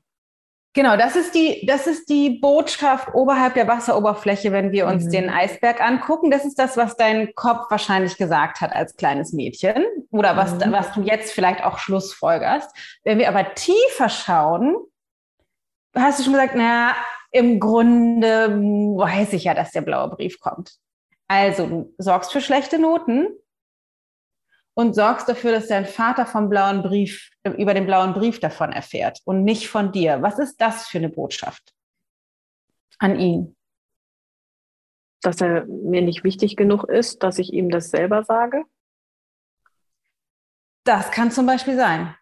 Genau, 0.73 0.97
das 0.97 1.15
ist 1.15 1.33
die, 1.33 1.65
das 1.65 1.87
ist 1.87 2.09
die 2.09 2.31
Botschaft 2.41 3.13
oberhalb 3.13 3.53
der 3.53 3.65
Wasseroberfläche, 3.65 4.51
wenn 4.51 4.73
wir 4.73 4.87
uns 4.87 5.05
Mhm. 5.05 5.11
den 5.11 5.29
Eisberg 5.29 5.79
angucken. 5.81 6.31
Das 6.31 6.43
ist 6.43 6.59
das, 6.59 6.75
was 6.75 6.97
dein 6.97 7.33
Kopf 7.33 7.71
wahrscheinlich 7.71 8.17
gesagt 8.17 8.59
hat 8.59 8.73
als 8.75 8.97
kleines 8.97 9.31
Mädchen 9.31 9.85
oder 10.11 10.35
was, 10.35 10.53
Mhm. 10.53 10.73
was 10.73 10.91
du 10.91 11.01
jetzt 11.01 11.31
vielleicht 11.31 11.63
auch 11.63 11.77
schlussfolgerst. 11.77 12.99
Wenn 13.05 13.19
wir 13.19 13.29
aber 13.29 13.53
tiefer 13.53 14.09
schauen, 14.09 14.75
hast 15.95 16.19
du 16.19 16.23
schon 16.23 16.33
gesagt, 16.33 16.55
na, 16.57 16.93
im 17.31 17.61
Grunde 17.61 18.49
weiß 18.49 19.31
ich 19.31 19.45
ja, 19.45 19.53
dass 19.53 19.71
der 19.71 19.81
blaue 19.81 20.09
Brief 20.09 20.41
kommt. 20.41 20.75
Also, 21.29 21.67
du 21.67 21.93
sorgst 21.97 22.33
für 22.33 22.41
schlechte 22.41 22.79
Noten 22.79 23.27
und 24.75 24.93
sorgst 24.93 25.27
dafür, 25.27 25.51
dass 25.53 25.67
dein 25.67 25.85
Vater 25.85 26.25
vom 26.25 26.49
blauen 26.49 26.83
Brief, 26.83 27.31
über 27.43 27.73
den 27.73 27.85
blauen 27.85 28.13
Brief 28.13 28.39
davon 28.39 28.71
erfährt 28.71 29.21
und 29.25 29.43
nicht 29.43 29.67
von 29.69 29.91
dir. 29.91 30.21
Was 30.21 30.37
ist 30.37 30.59
das 30.61 30.87
für 30.87 30.99
eine 30.99 31.09
Botschaft 31.09 31.73
an 32.99 33.19
ihn? 33.19 33.55
Dass 35.21 35.41
er 35.41 35.65
mir 35.65 36.01
nicht 36.01 36.23
wichtig 36.23 36.55
genug 36.57 36.83
ist, 36.83 37.23
dass 37.23 37.39
ich 37.39 37.53
ihm 37.53 37.69
das 37.69 37.89
selber 37.89 38.23
sage. 38.23 38.63
Das 40.83 41.09
kann 41.09 41.31
zum 41.31 41.45
Beispiel 41.47 41.77
sein. 41.77 42.15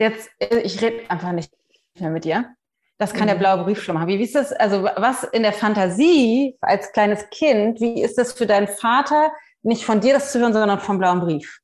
Jetzt, 0.00 0.30
ich 0.40 0.80
rede 0.82 1.08
einfach 1.08 1.32
nicht 1.32 1.52
mehr 2.00 2.10
mit 2.10 2.24
dir. 2.24 2.56
Das 2.96 3.12
kann 3.12 3.26
der 3.26 3.36
Mhm. 3.36 3.40
blaue 3.40 3.64
Brief 3.64 3.82
schon 3.82 3.94
machen. 3.94 4.08
Wie 4.08 4.20
ist 4.22 4.34
das, 4.34 4.52
also 4.52 4.84
was 4.84 5.24
in 5.24 5.42
der 5.42 5.52
Fantasie 5.52 6.56
als 6.60 6.90
kleines 6.92 7.28
Kind, 7.30 7.80
wie 7.80 8.02
ist 8.02 8.16
das 8.18 8.32
für 8.32 8.46
deinen 8.46 8.68
Vater, 8.68 9.32
nicht 9.64 9.84
von 9.84 10.00
dir 10.00 10.14
das 10.14 10.30
zu 10.32 10.38
hören, 10.40 10.52
sondern 10.52 10.78
vom 10.80 10.98
blauen 10.98 11.20
Brief? 11.20 11.60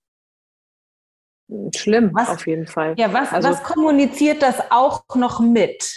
Schlimm, 1.75 2.11
Was? 2.15 2.29
auf 2.29 2.47
jeden 2.47 2.67
Fall. 2.67 2.95
Ja, 2.99 3.13
was, 3.13 3.33
Also- 3.33 3.49
was 3.49 3.63
kommuniziert 3.63 4.43
das 4.43 4.71
auch 4.71 5.05
noch 5.15 5.41
mit? 5.41 5.97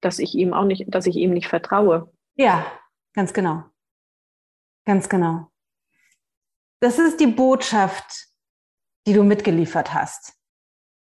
Dass 0.00 0.18
ich 0.18 0.34
ihm 0.34 0.52
auch 0.54 0.64
nicht, 0.64 0.84
dass 0.88 1.06
ich 1.06 1.16
ihm 1.16 1.32
nicht 1.32 1.48
vertraue. 1.48 2.12
Ja, 2.36 2.66
ganz 3.14 3.32
genau. 3.32 3.64
Ganz 4.84 5.08
genau. 5.08 5.50
Das 6.80 6.98
ist 6.98 7.18
die 7.20 7.26
Botschaft, 7.26 8.28
die 9.06 9.14
du 9.14 9.22
mitgeliefert 9.22 9.94
hast. 9.94 10.34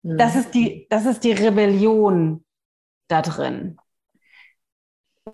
Mhm. 0.04 0.18
Das 0.18 0.36
ist 0.36 0.54
die, 0.54 0.88
das 0.90 1.06
ist 1.06 1.24
die 1.24 1.34
Rebellion 1.34 2.46
da 3.10 3.22
drin. 3.22 3.78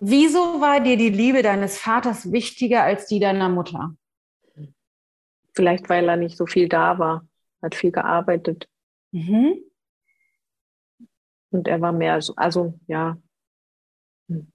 Wieso 0.00 0.60
war 0.60 0.80
dir 0.80 0.96
die 0.96 1.10
Liebe 1.10 1.42
deines 1.42 1.78
Vaters 1.78 2.32
wichtiger 2.32 2.82
als 2.82 3.06
die 3.06 3.20
deiner 3.20 3.48
Mutter? 3.48 3.94
Vielleicht, 5.54 5.88
weil 5.88 6.08
er 6.08 6.16
nicht 6.16 6.36
so 6.36 6.46
viel 6.46 6.68
da 6.68 6.98
war, 6.98 7.26
hat 7.62 7.74
viel 7.74 7.92
gearbeitet 7.92 8.68
Mhm. 9.12 9.54
und 11.50 11.68
er 11.68 11.80
war 11.80 11.92
mehr 11.92 12.20
so, 12.20 12.34
also 12.36 12.74
ja. 12.88 13.16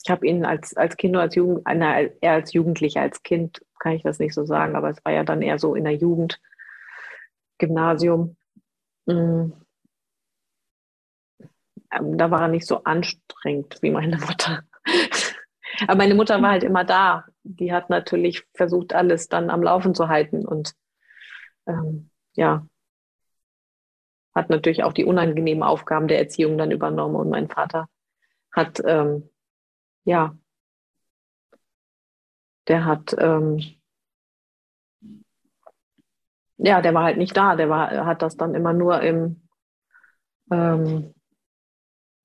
Ich 0.04 0.10
habe 0.10 0.28
ihn 0.28 0.46
als, 0.46 0.76
als 0.76 0.98
Kind 0.98 1.14
oder 1.16 1.22
als 1.24 1.36
Jugend, 1.36 1.62
na, 1.66 2.02
eher 2.02 2.34
als 2.34 2.54
Jugendlicher, 2.54 3.02
als 3.02 3.22
Kind 3.24 3.62
kann 3.80 3.94
ich 3.94 4.04
das 4.04 4.20
nicht 4.20 4.34
so 4.34 4.46
sagen, 4.46 4.76
aber 4.76 4.90
es 4.90 5.04
war 5.06 5.14
ja 5.14 5.24
dann 5.24 5.42
eher 5.42 5.60
so 5.60 5.76
in 5.76 5.84
der 5.86 5.96
Jugend, 5.96 6.42
Gymnasium. 7.60 8.36
Mm. 9.06 9.54
Ähm, 11.92 12.18
Da 12.18 12.32
war 12.32 12.42
er 12.42 12.48
nicht 12.48 12.66
so 12.66 12.84
anstrengend 12.84 13.78
wie 13.82 13.92
meine 13.92 14.18
Mutter. 14.18 14.64
Aber 15.88 15.96
meine 15.96 16.16
Mutter 16.16 16.42
war 16.42 16.52
halt 16.52 16.64
immer 16.64 16.84
da. 16.84 17.26
Die 17.44 17.72
hat 17.72 17.90
natürlich 17.90 18.46
versucht, 18.56 18.94
alles 18.94 19.30
dann 19.30 19.50
am 19.50 19.64
Laufen 19.64 19.94
zu 19.96 20.10
halten 20.10 20.46
und 20.46 20.74
ähm, 21.70 22.10
ja, 22.34 22.66
hat 24.36 24.50
natürlich 24.50 24.84
auch 24.84 24.94
die 24.94 25.06
unangenehmen 25.06 25.64
Aufgaben 25.64 26.08
der 26.08 26.20
Erziehung 26.20 26.58
dann 26.58 26.72
übernommen. 26.72 27.16
Und 27.16 27.30
mein 27.30 27.50
Vater 27.50 27.88
hat, 28.52 28.82
ähm, 28.86 29.30
ja, 30.04 30.36
der 32.68 32.86
hat, 32.86 33.16
ähm, 33.18 33.60
ja, 36.58 36.82
der 36.82 36.94
war 36.94 37.04
halt 37.04 37.18
nicht 37.18 37.36
da. 37.36 37.56
Der 37.56 37.70
war, 37.70 38.06
hat 38.06 38.22
das 38.22 38.38
dann 38.38 38.54
immer 38.56 38.74
nur 38.74 39.02
im, 39.02 39.48
ähm, 40.52 41.14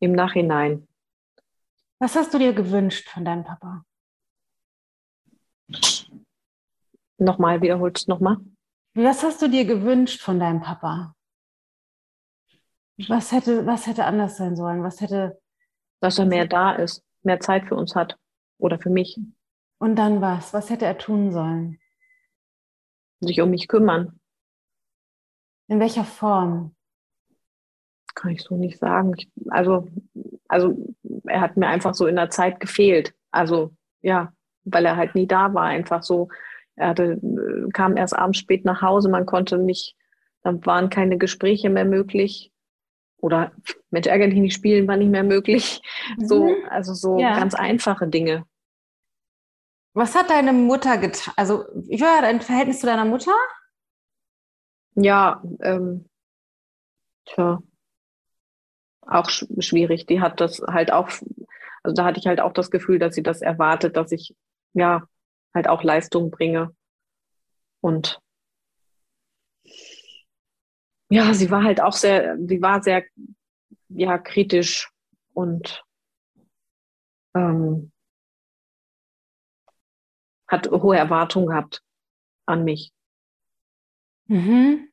im 0.00 0.12
Nachhinein. 0.12 0.86
Was 1.98 2.16
hast 2.16 2.34
du 2.34 2.38
dir 2.38 2.52
gewünscht 2.52 3.08
von 3.08 3.24
deinem 3.24 3.44
Papa? 3.44 3.84
Nochmal, 7.18 7.62
wiederholst 7.62 8.08
nochmal. 8.08 8.36
Was 8.94 9.24
hast 9.24 9.42
du 9.42 9.48
dir 9.48 9.64
gewünscht 9.64 10.22
von 10.22 10.38
deinem 10.38 10.60
Papa? 10.60 11.16
Was 13.08 13.32
hätte, 13.32 13.66
was 13.66 13.88
hätte 13.88 14.04
anders 14.04 14.36
sein 14.36 14.54
sollen? 14.54 14.84
Was 14.84 15.00
hätte, 15.00 15.40
Dass 16.00 16.18
er 16.18 16.26
mehr 16.26 16.46
da 16.46 16.72
ist, 16.74 17.02
mehr 17.22 17.40
Zeit 17.40 17.66
für 17.66 17.74
uns 17.74 17.96
hat. 17.96 18.16
Oder 18.58 18.78
für 18.78 18.90
mich. 18.90 19.18
und 19.78 19.96
dann 19.96 20.20
was? 20.20 20.54
Was 20.54 20.70
hätte 20.70 20.86
er 20.86 20.96
tun 20.96 21.32
sollen? 21.32 21.80
Sich 23.20 23.40
um 23.40 23.50
mich 23.50 23.66
kümmern. 23.66 24.20
In 25.66 25.80
welcher 25.80 26.04
Form? 26.04 26.76
Kann 28.14 28.30
ich 28.30 28.42
so 28.42 28.56
nicht 28.56 28.78
sagen. 28.78 29.12
Ich, 29.16 29.28
also, 29.48 29.88
also, 30.46 30.94
er 31.24 31.40
hat 31.40 31.56
mir 31.56 31.66
einfach 31.66 31.94
so 31.94 32.06
in 32.06 32.14
der 32.14 32.30
Zeit 32.30 32.60
gefehlt. 32.60 33.12
Also, 33.32 33.74
ja, 34.02 34.32
weil 34.64 34.86
er 34.86 34.96
halt 34.96 35.16
nie 35.16 35.26
da 35.26 35.52
war. 35.52 35.64
Einfach 35.64 36.04
so. 36.04 36.28
Er 36.76 36.88
hatte, 36.88 37.04
äh, 37.22 37.70
kam 37.72 37.96
erst 37.96 38.16
abends 38.16 38.38
spät 38.38 38.64
nach 38.64 38.82
Hause. 38.82 39.08
Man 39.08 39.26
konnte 39.26 39.58
nicht, 39.58 39.96
dann 40.42 40.64
waren 40.66 40.90
keine 40.90 41.18
Gespräche 41.18 41.70
mehr 41.70 41.84
möglich. 41.84 42.50
Oder 43.18 43.52
Mensch, 43.90 44.06
ärger 44.06 44.28
dich 44.28 44.38
nicht 44.40 44.54
spielen 44.54 44.86
war 44.88 44.96
nicht 44.96 45.10
mehr 45.10 45.24
möglich. 45.24 45.80
So, 46.18 46.56
Mhm. 46.58 46.64
also 46.68 46.94
so 46.94 47.20
Ja. 47.20 47.34
ganz 47.36 47.54
einfache 47.54 48.06
Dinge. 48.08 48.44
Was 49.94 50.14
hat 50.14 50.30
deine 50.30 50.52
Mutter 50.52 50.98
getan? 50.98 51.34
Also, 51.36 51.64
wie 51.74 52.00
war 52.00 52.22
dein 52.22 52.40
Verhältnis 52.40 52.80
zu 52.80 52.86
deiner 52.86 53.04
Mutter? 53.04 53.32
Ja, 54.96 55.40
ähm, 55.60 56.06
tja, 57.26 57.58
auch 59.06 59.28
sch 59.30 59.46
schwierig. 59.60 60.06
Die 60.06 60.20
hat 60.20 60.40
das 60.40 60.60
halt 60.66 60.92
auch, 60.92 61.08
also 61.82 61.94
da 61.94 62.04
hatte 62.04 62.18
ich 62.20 62.26
halt 62.26 62.40
auch 62.40 62.52
das 62.52 62.70
Gefühl, 62.70 62.98
dass 62.98 63.14
sie 63.14 63.22
das 63.22 63.42
erwartet, 63.42 63.96
dass 63.96 64.12
ich 64.12 64.34
ja 64.72 65.02
halt 65.54 65.68
auch 65.68 65.82
Leistung 65.82 66.30
bringe. 66.30 66.74
Und 67.80 68.20
ja, 71.10 71.32
sie 71.34 71.50
war 71.50 71.62
halt 71.62 71.80
auch 71.80 71.92
sehr, 71.92 72.36
sie 72.38 72.60
war 72.60 72.82
sehr, 72.82 73.04
ja, 73.88 74.18
kritisch 74.18 74.90
und 75.32 75.84
ähm, 77.34 77.92
hat 80.48 80.70
hohe 80.70 80.96
Erwartungen 80.96 81.46
gehabt 81.46 81.82
an 82.46 82.64
mich. 82.64 82.92
Mhm. 84.26 84.90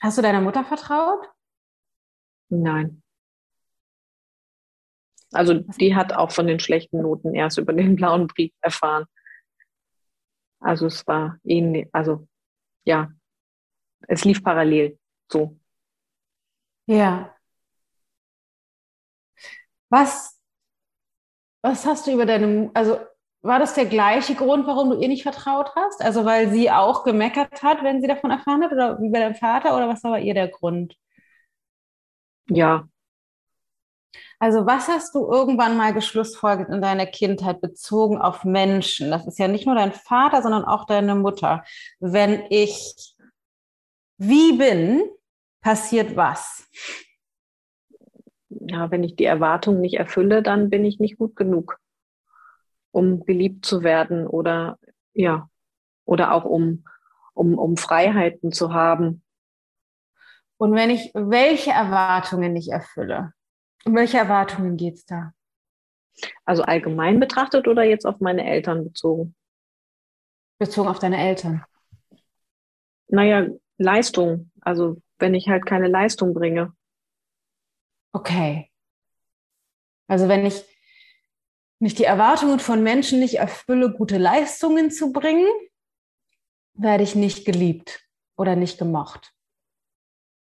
Hast 0.00 0.18
du 0.18 0.22
deiner 0.22 0.40
Mutter 0.40 0.64
vertraut? 0.64 1.28
Nein. 2.50 3.02
Also 5.32 5.54
die 5.54 5.94
hat 5.94 6.12
auch 6.12 6.30
von 6.30 6.46
den 6.46 6.60
schlechten 6.60 7.02
Noten 7.02 7.34
erst 7.34 7.58
über 7.58 7.72
den 7.72 7.96
blauen 7.96 8.26
Brief 8.26 8.52
erfahren. 8.60 9.04
Also 10.60 10.86
es 10.86 11.06
war 11.06 11.38
ähnlich, 11.44 11.88
also 11.92 12.26
ja, 12.84 13.10
es 14.08 14.24
lief 14.24 14.42
parallel 14.42 14.98
so. 15.30 15.58
Ja. 16.86 17.34
Was, 19.90 20.38
was 21.62 21.86
hast 21.86 22.06
du 22.06 22.12
über 22.12 22.26
deine, 22.26 22.70
also 22.74 22.98
war 23.42 23.58
das 23.58 23.74
der 23.74 23.86
gleiche 23.86 24.34
Grund, 24.34 24.66
warum 24.66 24.90
du 24.90 25.00
ihr 25.00 25.08
nicht 25.08 25.22
vertraut 25.22 25.70
hast? 25.76 26.02
Also 26.02 26.24
weil 26.24 26.50
sie 26.50 26.70
auch 26.70 27.04
gemeckert 27.04 27.62
hat, 27.62 27.82
wenn 27.84 28.00
sie 28.00 28.08
davon 28.08 28.30
erfahren 28.30 28.62
hat, 28.64 28.72
oder 28.72 29.00
wie 29.00 29.10
bei 29.10 29.20
deinem 29.20 29.36
Vater, 29.36 29.76
oder 29.76 29.88
was 29.88 30.02
war 30.02 30.12
bei 30.12 30.22
ihr 30.22 30.34
der 30.34 30.48
Grund? 30.48 30.96
Ja. 32.48 32.88
Also 34.40 34.66
was 34.66 34.88
hast 34.88 35.14
du 35.14 35.26
irgendwann 35.26 35.76
mal 35.76 35.92
geschlussfolgert 35.92 36.68
in 36.68 36.80
deiner 36.80 37.06
Kindheit 37.06 37.60
bezogen 37.60 38.18
auf 38.18 38.44
Menschen? 38.44 39.10
Das 39.10 39.26
ist 39.26 39.38
ja 39.38 39.48
nicht 39.48 39.66
nur 39.66 39.74
dein 39.74 39.92
Vater, 39.92 40.42
sondern 40.42 40.64
auch 40.64 40.86
deine 40.86 41.16
Mutter. 41.16 41.64
Wenn 41.98 42.44
ich 42.50 43.16
wie 44.16 44.56
bin, 44.56 45.02
passiert 45.60 46.16
was? 46.16 46.68
Ja, 48.48 48.90
wenn 48.90 49.04
ich 49.04 49.16
die 49.16 49.24
Erwartungen 49.24 49.80
nicht 49.80 49.94
erfülle, 49.94 50.42
dann 50.42 50.70
bin 50.70 50.84
ich 50.84 50.98
nicht 50.98 51.18
gut 51.18 51.36
genug 51.36 51.78
um 52.90 53.24
geliebt 53.24 53.64
zu 53.64 53.82
werden 53.82 54.26
oder 54.26 54.78
ja, 55.14 55.48
oder 56.04 56.32
auch 56.32 56.44
um, 56.44 56.84
um, 57.34 57.58
um 57.58 57.76
Freiheiten 57.76 58.52
zu 58.52 58.72
haben. 58.72 59.22
Und 60.56 60.74
wenn 60.74 60.90
ich 60.90 61.12
welche 61.14 61.70
Erwartungen 61.70 62.52
nicht 62.52 62.70
erfülle, 62.70 63.32
um 63.84 63.94
welche 63.94 64.18
Erwartungen 64.18 64.76
geht 64.76 64.94
es 64.94 65.04
da? 65.06 65.32
Also 66.44 66.62
allgemein 66.62 67.20
betrachtet 67.20 67.68
oder 67.68 67.84
jetzt 67.84 68.06
auf 68.06 68.20
meine 68.20 68.44
Eltern 68.44 68.84
bezogen? 68.84 69.34
Bezogen 70.58 70.88
auf 70.88 70.98
deine 70.98 71.18
Eltern. 71.18 71.64
Naja, 73.08 73.46
Leistung. 73.78 74.50
Also 74.60 75.00
wenn 75.18 75.34
ich 75.34 75.48
halt 75.48 75.66
keine 75.66 75.88
Leistung 75.88 76.34
bringe. 76.34 76.72
Okay. 78.12 78.70
Also 80.08 80.28
wenn 80.28 80.44
ich 80.46 80.64
ich 81.80 81.94
die 81.94 82.04
Erwartungen 82.04 82.58
von 82.58 82.82
Menschen 82.82 83.20
nicht 83.20 83.34
erfülle, 83.34 83.92
gute 83.92 84.18
Leistungen 84.18 84.90
zu 84.90 85.12
bringen, 85.12 85.46
werde 86.74 87.04
ich 87.04 87.14
nicht 87.14 87.44
geliebt 87.44 88.04
oder 88.36 88.56
nicht 88.56 88.78
gemocht. 88.78 89.32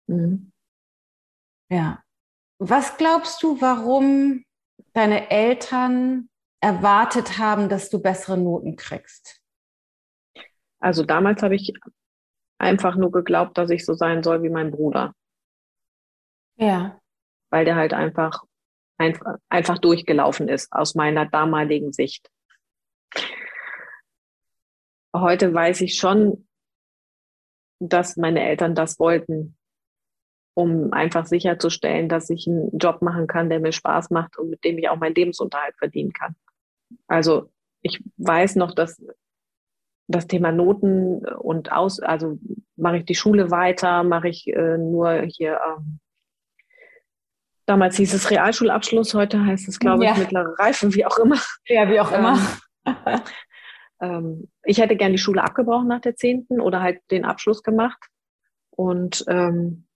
Mhm. 0.07 0.53
Ja. 1.71 2.03
Was 2.59 2.97
glaubst 2.97 3.43
du, 3.43 3.61
warum 3.61 4.45
deine 4.93 5.31
Eltern 5.31 6.29
erwartet 6.61 7.39
haben, 7.39 7.69
dass 7.69 7.91
du 7.91 8.01
bessere 8.01 8.37
Noten 8.37 8.77
kriegst? 8.77 9.41
Also 10.81 11.05
damals 11.05 11.43
habe 11.43 11.55
ich 11.55 11.73
einfach 12.59 12.97
nur 12.97 13.13
geglaubt, 13.13 13.59
dass 13.59 13.71
ich 13.71 13.85
so 13.85 13.95
sein 13.95 14.23
soll 14.23 14.43
wie 14.43 14.51
mein 14.51 14.71
Bruder. 14.71 15.15
Ja. 16.57 17.01
Weil 17.51 17.65
der 17.65 17.77
halt 17.77 17.95
einfach 17.95 18.45
einfach, 18.99 19.37
einfach 19.49 19.79
durchgelaufen 19.79 20.49
ist 20.49 20.73
aus 20.73 20.95
meiner 20.95 21.27
damaligen 21.27 21.93
Sicht. 21.93 22.31
Heute 25.15 25.55
weiß 25.55 25.81
ich 25.81 25.97
schon, 25.97 26.47
dass 27.81 28.17
meine 28.17 28.43
Eltern 28.43 28.75
das 28.75 28.99
wollten, 28.99 29.57
um 30.59 30.93
einfach 30.93 31.25
sicherzustellen, 31.25 32.09
dass 32.09 32.29
ich 32.31 32.49
einen 32.49 32.77
Job 32.79 33.01
machen 33.01 33.29
kann, 33.29 33.49
der 33.49 33.61
mir 33.61 33.71
Spaß 33.71 34.11
macht 34.11 34.37
und 34.39 34.51
mit 34.51 34.65
dem 34.65 34.77
ich 34.77 34.89
auch 34.89 34.97
meinen 34.97 35.15
Lebensunterhalt 35.15 35.77
verdienen 35.77 36.13
kann. 36.13 36.35
Also 37.07 37.53
ich 37.81 38.03
weiß 38.17 38.57
noch, 38.57 38.75
dass 38.75 39.01
das 40.09 40.27
Thema 40.27 40.51
Noten 40.51 41.25
und 41.25 41.71
aus, 41.71 42.01
also 42.01 42.41
mache 42.75 42.99
ich 42.99 43.05
die 43.05 43.15
Schule 43.15 43.53
weiter, 43.53 44.03
mache 44.03 44.29
ich 44.29 44.49
äh, 44.49 44.79
nur 44.79 45.23
hier 45.23 45.61
ähm, 45.65 46.01
Damals 47.67 47.97
hieß 47.99 48.15
es 48.15 48.31
Realschulabschluss, 48.31 49.13
heute 49.13 49.45
heißt 49.45 49.69
es, 49.69 49.79
glaube 49.79 50.03
ja. 50.03 50.13
ich, 50.13 50.19
mittlere 50.19 50.59
Reife, 50.59 50.95
wie 50.95 51.05
auch 51.05 51.19
immer. 51.19 51.37
Ja, 51.67 51.87
wie 51.91 52.01
auch 52.01 52.11
immer. 52.11 52.39
Ähm, 52.87 53.21
ähm, 54.01 54.49
ich 54.65 54.79
hätte 54.79 54.97
gern 54.97 55.13
die 55.13 55.19
Schule 55.19 55.45
abgebrochen 55.45 55.87
nach 55.87 56.01
der 56.01 56.17
zehnten 56.17 56.63
oder 56.63 56.81
halt 56.81 57.03
den 57.11 57.27
Abschluss 57.27 57.63
gemacht. 57.63 57.99
Und 58.71 59.23
ähm, 59.29 59.88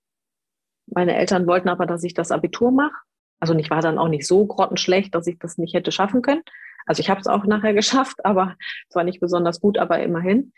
meine 0.95 1.17
Eltern 1.17 1.47
wollten 1.47 1.69
aber, 1.69 1.87
dass 1.87 2.05
ich 2.05 2.15
das 2.15 2.31
Abitur 2.31 2.71
mache. 2.71 2.95
Also 3.41 3.55
ich 3.55 3.71
war 3.71 3.81
dann 3.81 3.99
auch 3.99 4.09
nicht 4.09 4.27
so 4.27 4.47
grottenschlecht, 4.47 5.15
dass 5.15 5.27
ich 5.27 5.39
das 5.39 5.59
nicht 5.59 5.75
hätte 5.75 5.93
schaffen 5.93 6.23
können. 6.23 6.43
Also 6.87 7.01
ich 7.01 7.11
habe 7.11 7.21
es 7.21 7.27
auch 7.27 7.45
nachher 7.45 7.75
geschafft, 7.75 8.25
aber 8.25 8.57
es 8.89 8.95
war 8.95 9.05
nicht 9.05 9.21
besonders 9.21 9.61
gut, 9.61 9.79
aber 9.79 10.03
immerhin. 10.03 10.53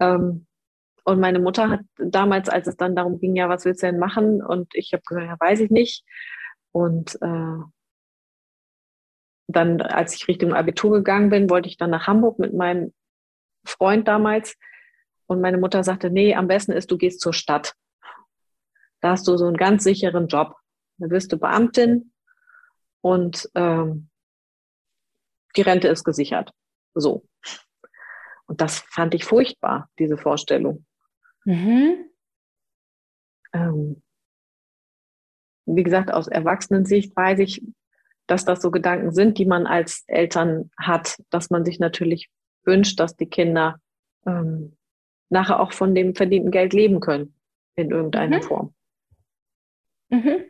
Ähm, 0.00 0.46
und 1.04 1.20
meine 1.20 1.38
Mutter 1.38 1.70
hat 1.70 1.80
damals, 1.98 2.48
als 2.48 2.66
es 2.66 2.76
dann 2.76 2.96
darum 2.96 3.20
ging, 3.20 3.36
ja, 3.36 3.48
was 3.48 3.64
willst 3.64 3.82
du 3.82 3.86
denn 3.86 4.00
machen? 4.00 4.42
Und 4.42 4.74
ich 4.74 4.92
habe 4.92 5.02
gesagt, 5.06 5.26
ja, 5.26 5.36
weiß 5.38 5.60
ich 5.60 5.70
nicht. 5.70 6.04
Und 6.72 7.16
äh, 7.22 7.58
dann, 9.46 9.80
als 9.80 10.14
ich 10.14 10.26
Richtung 10.26 10.52
Abitur 10.52 10.90
gegangen 10.92 11.30
bin, 11.30 11.48
wollte 11.48 11.68
ich 11.68 11.76
dann 11.76 11.90
nach 11.90 12.08
Hamburg 12.08 12.38
mit 12.38 12.54
meinem 12.54 12.92
Freund 13.64 14.08
damals. 14.08 14.56
Und 15.26 15.40
meine 15.40 15.58
Mutter 15.58 15.84
sagte, 15.84 16.10
nee, 16.10 16.34
am 16.34 16.48
besten 16.48 16.72
ist, 16.72 16.90
du 16.90 16.98
gehst 16.98 17.20
zur 17.20 17.32
Stadt. 17.32 17.74
Da 19.00 19.10
hast 19.10 19.26
du 19.28 19.36
so 19.36 19.46
einen 19.46 19.56
ganz 19.56 19.84
sicheren 19.84 20.28
Job. 20.28 20.56
Da 20.98 21.10
wirst 21.10 21.32
du 21.32 21.38
Beamtin 21.38 22.12
und 23.00 23.48
ähm, 23.54 24.08
die 25.56 25.62
Rente 25.62 25.88
ist 25.88 26.04
gesichert. 26.04 26.52
So. 26.94 27.26
Und 28.46 28.60
das 28.60 28.78
fand 28.78 29.14
ich 29.14 29.24
furchtbar, 29.24 29.90
diese 29.98 30.16
Vorstellung. 30.16 30.86
Mhm. 31.44 32.10
Ähm, 33.52 34.02
wie 35.66 35.82
gesagt, 35.82 36.12
aus 36.12 36.28
Erwachsenensicht 36.28 37.14
weiß 37.16 37.40
ich, 37.40 37.62
dass 38.26 38.44
das 38.44 38.60
so 38.60 38.70
Gedanken 38.70 39.12
sind, 39.12 39.38
die 39.38 39.46
man 39.46 39.66
als 39.66 40.04
Eltern 40.06 40.70
hat, 40.78 41.16
dass 41.30 41.50
man 41.50 41.64
sich 41.64 41.78
natürlich 41.78 42.28
wünscht, 42.64 42.98
dass 42.98 43.16
die 43.16 43.28
Kinder 43.28 43.80
ähm, 44.26 44.76
nachher 45.28 45.60
auch 45.60 45.72
von 45.72 45.94
dem 45.94 46.14
verdienten 46.14 46.50
Geld 46.50 46.72
leben 46.72 47.00
können 47.00 47.34
in 47.74 47.90
irgendeiner 47.90 48.38
mhm. 48.38 48.42
Form. 48.42 48.74
Mhm. 50.08 50.44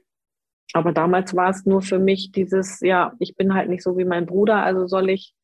Aber 0.73 0.93
damals 0.93 1.35
war 1.35 1.51
es 1.51 1.65
nur 1.65 1.83
für 1.83 1.99
mich 1.99 2.33
dieses, 2.33 2.81
ja, 2.81 3.13
ich 3.19 3.37
bin 3.37 3.55
halt 3.55 3.69
nicht 3.69 3.83
so 3.83 3.97
wie 3.97 4.05
mein 4.05 4.27
Bruder, 4.27 4.63
also 4.63 4.87
soll 4.87 5.11
ich, 5.11 5.35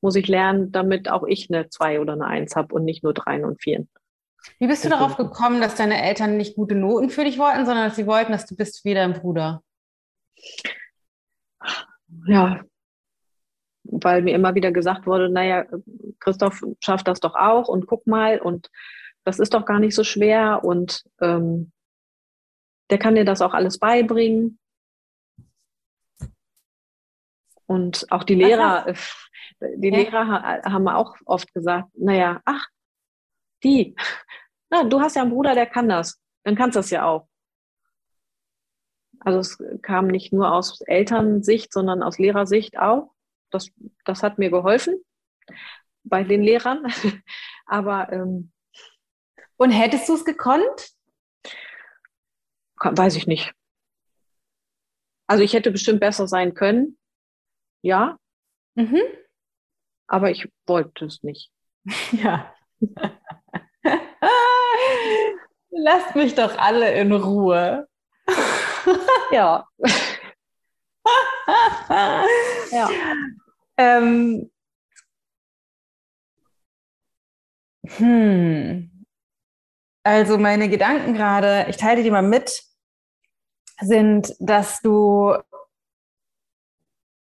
muss 0.00 0.16
ich 0.16 0.26
lernen, 0.26 0.72
damit 0.72 1.10
auch 1.10 1.24
ich 1.24 1.50
eine 1.50 1.68
zwei 1.68 2.00
oder 2.00 2.14
eine 2.14 2.26
eins 2.26 2.56
habe 2.56 2.74
und 2.74 2.84
nicht 2.84 3.04
nur 3.04 3.12
drei 3.12 3.44
und 3.44 3.62
vier. 3.62 3.86
Wie 4.58 4.66
bist 4.66 4.84
du 4.84 4.88
darauf 4.88 5.16
gekommen, 5.16 5.60
dass 5.60 5.74
deine 5.74 6.02
Eltern 6.02 6.38
nicht 6.38 6.56
gute 6.56 6.74
Noten 6.74 7.10
für 7.10 7.24
dich 7.24 7.38
wollten, 7.38 7.66
sondern 7.66 7.88
dass 7.88 7.96
sie 7.96 8.06
wollten, 8.06 8.32
dass 8.32 8.46
du 8.46 8.56
bist 8.56 8.84
wie 8.84 8.94
dein 8.94 9.12
Bruder? 9.12 9.62
Ja, 12.26 12.62
weil 13.84 14.22
mir 14.22 14.34
immer 14.34 14.54
wieder 14.54 14.72
gesagt 14.72 15.06
wurde, 15.06 15.28
naja, 15.28 15.66
Christoph 16.18 16.62
schafft 16.80 17.08
das 17.08 17.20
doch 17.20 17.34
auch 17.34 17.68
und 17.68 17.86
guck 17.86 18.06
mal 18.06 18.38
und 18.40 18.70
das 19.24 19.38
ist 19.38 19.52
doch 19.52 19.66
gar 19.66 19.78
nicht 19.78 19.94
so 19.94 20.04
schwer 20.04 20.64
und 20.64 21.04
ähm, 21.20 21.72
der 22.90 22.98
kann 22.98 23.14
dir 23.14 23.24
das 23.24 23.40
auch 23.40 23.54
alles 23.54 23.78
beibringen. 23.78 24.58
Und 27.66 28.06
auch 28.10 28.24
die 28.24 28.34
Lehrer, 28.34 28.92
die 29.60 29.90
Lehrer 29.90 30.62
haben 30.64 30.88
auch 30.88 31.14
oft 31.24 31.54
gesagt, 31.54 31.88
naja, 31.94 32.40
ach, 32.44 32.66
die. 33.62 33.94
Na, 34.70 34.84
du 34.84 35.00
hast 35.00 35.16
ja 35.16 35.22
einen 35.22 35.30
Bruder, 35.30 35.54
der 35.54 35.66
kann 35.66 35.88
das. 35.88 36.20
Dann 36.44 36.56
kannst 36.56 36.76
du 36.76 36.80
das 36.80 36.90
ja 36.90 37.04
auch. 37.06 37.28
Also 39.20 39.38
es 39.38 39.58
kam 39.82 40.06
nicht 40.06 40.32
nur 40.32 40.52
aus 40.52 40.80
Elternsicht, 40.80 41.72
sondern 41.72 42.02
aus 42.02 42.18
Lehrersicht 42.18 42.78
auch. 42.78 43.12
Das, 43.50 43.70
das 44.04 44.22
hat 44.22 44.38
mir 44.38 44.50
geholfen 44.50 45.04
bei 46.02 46.24
den 46.24 46.42
Lehrern. 46.42 46.86
Aber 47.66 48.10
ähm, 48.12 48.52
und 49.56 49.70
hättest 49.70 50.08
du 50.08 50.14
es 50.14 50.24
gekonnt? 50.24 50.90
Weiß 52.82 53.16
ich 53.16 53.26
nicht. 53.26 53.52
Also 55.26 55.44
ich 55.44 55.52
hätte 55.52 55.70
bestimmt 55.70 56.00
besser 56.00 56.26
sein 56.26 56.54
können. 56.54 56.98
Ja. 57.82 58.18
Mhm. 58.74 59.02
Aber 60.06 60.30
ich 60.30 60.48
wollte 60.66 61.04
es 61.04 61.22
nicht. 61.22 61.50
Ja. 62.12 62.54
Lasst 65.70 66.16
mich 66.16 66.34
doch 66.34 66.58
alle 66.58 66.92
in 66.94 67.12
Ruhe. 67.12 67.88
ja. 69.30 69.66
ja. 72.70 72.90
Ähm, 73.76 74.50
Hm. 77.96 78.90
Also 80.02 80.38
meine 80.38 80.68
Gedanken 80.68 81.14
gerade, 81.14 81.66
ich 81.68 81.76
teile 81.76 82.02
dir 82.02 82.12
mal 82.12 82.22
mit, 82.22 82.62
sind, 83.80 84.34
dass 84.38 84.80
du 84.80 85.34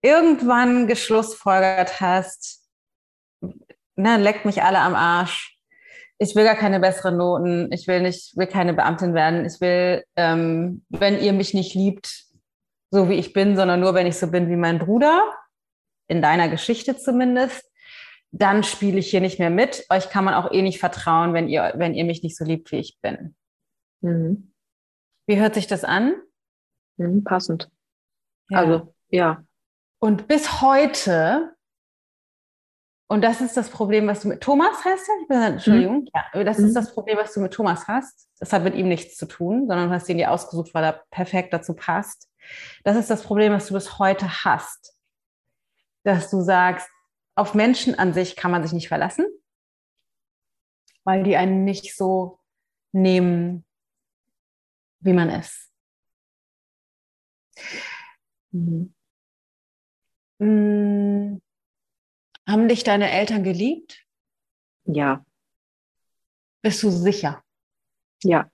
irgendwann 0.02 0.88
geschlussfolgert 0.88 2.02
hast, 2.02 2.68
ne, 3.96 4.18
leckt 4.18 4.46
mich 4.46 4.62
alle 4.62 4.80
am 4.80 4.96
Arsch. 4.96 5.58
Ich 6.20 6.36
will 6.36 6.44
gar 6.44 6.56
keine 6.56 6.80
besseren 6.80 7.18
Noten. 7.18 7.72
Ich 7.72 7.88
will 7.88 8.02
nicht, 8.02 8.38
will 8.38 8.48
keine 8.48 8.74
Beamtin 8.74 9.14
werden. 9.14 9.46
Ich 9.46 9.60
will, 9.62 10.04
ähm, 10.16 10.86
wenn 10.90 11.20
ihr 11.20 11.34
mich 11.34 11.54
nicht 11.54 11.74
liebt, 11.74 12.26
so 12.92 13.10
wie 13.10 13.16
ich 13.16 13.34
bin, 13.34 13.56
sondern 13.56 13.80
nur, 13.80 13.94
wenn 13.94 14.08
ich 14.08 14.18
so 14.18 14.30
bin 14.30 14.50
wie 14.50 14.56
mein 14.56 14.80
Bruder, 14.80 15.24
in 16.08 16.22
deiner 16.22 16.50
Geschichte 16.50 16.96
zumindest, 16.98 17.70
dann 18.32 18.64
spiele 18.64 19.00
ich 19.00 19.10
hier 19.10 19.22
nicht 19.22 19.40
mehr 19.40 19.50
mit. 19.50 19.86
Euch 19.90 20.10
kann 20.10 20.26
man 20.26 20.34
auch 20.34 20.52
eh 20.52 20.62
nicht 20.62 20.80
vertrauen, 20.80 21.34
wenn 21.34 21.48
ihr, 21.48 21.74
wenn 21.76 21.94
ihr 21.94 22.04
mich 22.04 22.24
nicht 22.24 22.38
so 22.38 22.44
liebt, 22.44 22.72
wie 22.72 22.78
ich 22.78 23.00
bin. 23.02 23.36
Mhm. 24.02 24.54
Wie 25.28 25.40
hört 25.40 25.54
sich 25.54 25.68
das 25.68 25.84
an? 25.84 26.16
Mhm, 26.98 27.24
passend. 27.24 27.70
Ja. 28.50 28.60
Also, 28.60 28.94
ja. 29.10 29.44
Und 30.00 30.28
bis 30.28 30.62
heute, 30.62 31.56
und 33.08 33.22
das 33.22 33.42
ist 33.42 33.56
das 33.56 33.70
Problem, 33.70 34.08
was 34.08 34.22
du 34.22 34.28
mit 34.28 34.42
Thomas 34.42 34.84
hast, 34.84 35.08
ja? 35.30 35.48
Entschuldigung, 35.48 36.02
mhm. 36.02 36.10
ja, 36.14 36.44
das 36.44 36.60
ist 36.60 36.72
mhm. 36.72 36.76
das 36.76 36.94
Problem, 36.94 37.18
was 37.18 37.34
du 37.34 37.40
mit 37.40 37.54
Thomas 37.54 37.88
hast. 37.88 38.30
Das 38.40 38.52
hat 38.52 38.64
mit 38.64 38.76
ihm 38.76 38.88
nichts 38.88 39.18
zu 39.18 39.26
tun, 39.26 39.68
sondern 39.68 39.90
du 39.90 39.96
hast 39.96 40.10
ihn 40.10 40.18
dir 40.18 40.32
ausgesucht, 40.32 40.74
weil 40.74 40.84
er 40.84 41.04
perfekt 41.12 41.54
dazu 41.54 41.74
passt. 41.74 42.30
Das 42.84 42.98
ist 42.98 43.10
das 43.10 43.24
Problem, 43.24 43.54
was 43.54 43.68
du 43.68 43.74
bis 43.74 43.98
heute 44.00 44.44
hast. 44.44 44.96
Dass 46.04 46.30
du 46.30 46.42
sagst, 46.42 46.90
auf 47.36 47.54
Menschen 47.54 47.98
an 47.98 48.14
sich 48.14 48.36
kann 48.36 48.52
man 48.52 48.64
sich 48.64 48.74
nicht 48.74 48.88
verlassen, 48.88 49.26
weil 51.04 51.24
die 51.24 51.38
einen 51.38 51.64
nicht 51.64 51.96
so 51.96 52.40
nehmen, 52.92 53.66
wie 55.00 55.14
man 55.14 55.30
ist. 55.30 55.73
Mhm. 58.52 58.94
Mhm. 60.40 61.42
Haben 62.48 62.68
dich 62.68 62.84
deine 62.84 63.10
Eltern 63.10 63.44
geliebt? 63.44 64.06
Ja. 64.86 65.26
Bist 66.62 66.84
du 66.84 66.90
sicher? 66.90 67.44
Ja. 68.24 68.50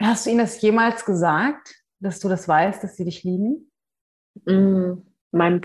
Hast 0.00 0.26
du 0.26 0.30
ihnen 0.30 0.40
das 0.40 0.60
jemals 0.60 1.04
gesagt, 1.04 1.82
dass 2.00 2.20
du 2.20 2.28
das 2.28 2.48
weißt, 2.48 2.82
dass 2.82 2.96
sie 2.96 3.04
dich 3.04 3.22
lieben? 3.22 3.70
Mhm. 4.44 5.06
Mein, 5.30 5.60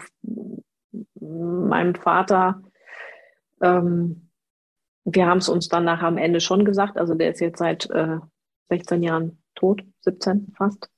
meinem 1.19 1.95
Vater, 1.95 2.61
ähm, 3.61 4.29
wir 5.05 5.27
haben 5.27 5.37
es 5.37 5.49
uns 5.49 5.67
dann 5.67 5.85
nachher 5.85 6.07
am 6.07 6.17
Ende 6.17 6.39
schon 6.41 6.65
gesagt, 6.65 6.97
also 6.97 7.13
der 7.13 7.31
ist 7.31 7.39
jetzt 7.39 7.59
seit 7.59 7.89
äh, 7.89 8.19
16 8.69 9.03
Jahren 9.03 9.43
tot, 9.55 9.83
17 10.01 10.53
fast. 10.57 10.89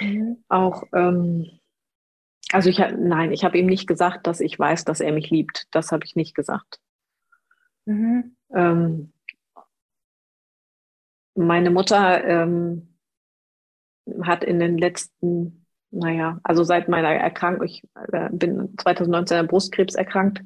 Mhm. 0.00 0.44
Auch, 0.48 0.84
ähm, 0.92 1.50
also 2.52 2.70
ich 2.70 2.78
nein, 2.78 3.32
ich 3.32 3.44
habe 3.44 3.58
ihm 3.58 3.66
nicht 3.66 3.86
gesagt, 3.86 4.26
dass 4.26 4.40
ich 4.40 4.58
weiß, 4.58 4.84
dass 4.84 5.00
er 5.00 5.12
mich 5.12 5.30
liebt. 5.30 5.66
Das 5.70 5.92
habe 5.92 6.04
ich 6.04 6.16
nicht 6.16 6.34
gesagt. 6.34 6.80
Mhm. 7.86 8.36
Ähm, 8.54 9.12
meine 11.34 11.70
Mutter 11.70 12.24
ähm, 12.24 12.94
hat 14.22 14.44
in 14.44 14.58
den 14.58 14.78
letzten 14.78 15.66
naja, 15.90 16.40
also 16.42 16.62
seit 16.64 16.88
meiner 16.88 17.08
Erkrankung, 17.08 17.64
ich 17.66 17.82
äh, 18.12 18.28
bin 18.30 18.74
2019 18.78 19.38
an 19.38 19.46
Brustkrebs 19.46 19.94
erkrankt 19.94 20.42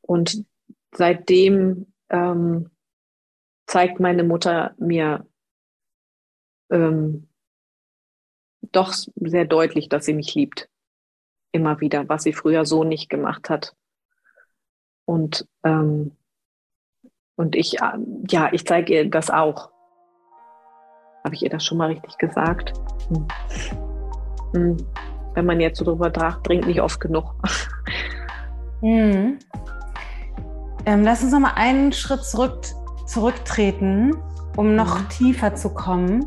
und 0.00 0.44
seitdem 0.92 1.92
ähm, 2.08 2.70
zeigt 3.66 4.00
meine 4.00 4.24
Mutter 4.24 4.74
mir 4.78 5.26
ähm, 6.70 7.27
doch 8.72 8.92
sehr 8.92 9.44
deutlich, 9.44 9.88
dass 9.88 10.04
sie 10.04 10.14
mich 10.14 10.34
liebt. 10.34 10.68
Immer 11.52 11.80
wieder, 11.80 12.08
was 12.08 12.22
sie 12.22 12.32
früher 12.32 12.64
so 12.64 12.84
nicht 12.84 13.08
gemacht 13.08 13.50
hat. 13.50 13.74
Und, 15.06 15.46
ähm, 15.64 16.12
und 17.36 17.56
ich, 17.56 17.80
äh, 17.80 17.98
ja, 18.28 18.50
ich 18.52 18.66
zeige 18.66 18.94
ihr 18.94 19.10
das 19.10 19.30
auch. 19.30 19.70
Habe 21.24 21.34
ich 21.34 21.42
ihr 21.42 21.50
das 21.50 21.64
schon 21.64 21.78
mal 21.78 21.88
richtig 21.88 22.18
gesagt? 22.18 22.72
Hm. 23.08 23.28
Hm. 24.54 24.76
Wenn 25.34 25.46
man 25.46 25.60
jetzt 25.60 25.78
so 25.78 25.84
drüber 25.84 26.10
nachdenkt, 26.10 26.66
nicht 26.66 26.80
oft 26.80 27.00
genug. 27.00 27.34
Mhm. 28.82 29.38
Ähm, 30.86 31.02
lass 31.02 31.22
uns 31.22 31.32
noch 31.32 31.40
mal 31.40 31.52
einen 31.54 31.92
Schritt 31.92 32.24
zurück, 32.24 32.62
zurücktreten, 33.04 34.16
um 34.56 34.74
noch 34.74 35.00
mhm. 35.00 35.08
tiefer 35.10 35.54
zu 35.54 35.68
kommen. 35.74 36.24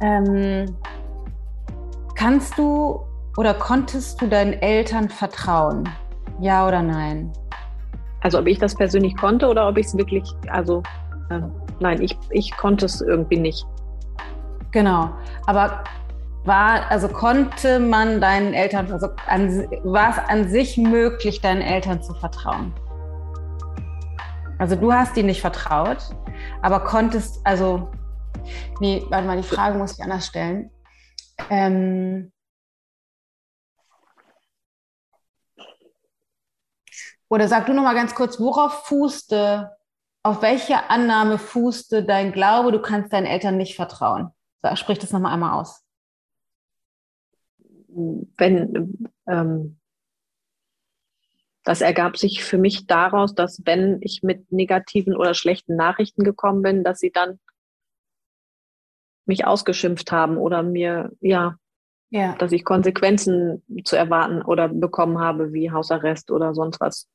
Ähm, 0.00 0.74
kannst 2.24 2.56
du 2.56 3.02
oder 3.36 3.52
konntest 3.52 4.18
du 4.22 4.26
deinen 4.26 4.54
Eltern 4.54 5.10
vertrauen? 5.10 5.86
Ja 6.40 6.66
oder 6.66 6.80
nein? 6.80 7.30
Also 8.22 8.38
ob 8.38 8.46
ich 8.46 8.58
das 8.58 8.74
persönlich 8.74 9.14
konnte 9.18 9.46
oder 9.46 9.68
ob 9.68 9.76
ich 9.76 9.88
es 9.88 9.94
wirklich, 9.94 10.24
also 10.48 10.82
äh, 11.28 11.40
nein, 11.80 12.00
ich, 12.00 12.16
ich 12.30 12.56
konnte 12.56 12.86
es 12.86 13.02
irgendwie 13.02 13.36
nicht. 13.36 13.66
Genau. 14.70 15.10
Aber 15.44 15.84
war, 16.44 16.90
also 16.90 17.08
konnte 17.08 17.78
man 17.78 18.22
deinen 18.22 18.54
Eltern, 18.54 18.90
also 18.90 19.08
an, 19.26 19.68
war 19.84 20.08
es 20.08 20.18
an 20.30 20.48
sich 20.48 20.78
möglich, 20.78 21.42
deinen 21.42 21.60
Eltern 21.60 22.02
zu 22.02 22.14
vertrauen? 22.14 22.72
Also 24.56 24.76
du 24.76 24.90
hast 24.90 25.14
ihnen 25.18 25.26
nicht 25.26 25.42
vertraut, 25.42 25.98
aber 26.62 26.80
konntest, 26.80 27.42
also, 27.44 27.90
nee, 28.80 29.04
warte 29.10 29.26
mal, 29.26 29.36
die 29.36 29.42
Frage 29.42 29.76
muss 29.76 29.98
ich 29.98 30.02
anders 30.02 30.24
stellen. 30.24 30.70
Ähm, 31.50 32.32
oder 37.28 37.48
sag 37.48 37.66
du 37.66 37.72
noch 37.72 37.82
mal 37.82 37.94
ganz 37.94 38.14
kurz, 38.14 38.38
worauf 38.38 38.86
fußte, 38.86 39.70
auf 40.22 40.42
welche 40.42 40.90
Annahme 40.90 41.38
fußte 41.38 42.04
dein 42.04 42.32
Glaube, 42.32 42.72
du 42.72 42.80
kannst 42.80 43.12
deinen 43.12 43.26
Eltern 43.26 43.56
nicht 43.56 43.76
vertrauen? 43.76 44.30
Sprich 44.74 44.98
das 44.98 45.12
noch 45.12 45.20
mal 45.20 45.32
einmal 45.32 45.60
aus 45.60 45.84
wenn 47.94 49.08
ähm, 49.26 49.78
das 51.64 51.80
ergab 51.80 52.16
sich 52.18 52.44
für 52.44 52.58
mich 52.58 52.86
daraus, 52.86 53.34
dass 53.34 53.62
wenn 53.64 53.98
ich 54.02 54.22
mit 54.22 54.52
negativen 54.52 55.16
oder 55.16 55.34
schlechten 55.34 55.76
Nachrichten 55.76 56.24
gekommen 56.24 56.62
bin, 56.62 56.84
dass 56.84 56.98
sie 56.98 57.10
dann 57.10 57.38
mich 59.26 59.46
ausgeschimpft 59.46 60.12
haben 60.12 60.36
oder 60.36 60.62
mir, 60.62 61.10
ja, 61.20 61.56
ja. 62.10 62.34
dass 62.36 62.52
ich 62.52 62.64
Konsequenzen 62.64 63.62
zu 63.84 63.96
erwarten 63.96 64.42
oder 64.42 64.68
bekommen 64.68 65.18
habe, 65.18 65.52
wie 65.52 65.70
Hausarrest 65.70 66.30
oder 66.30 66.54
sonst 66.54 66.80
was. 66.80 67.08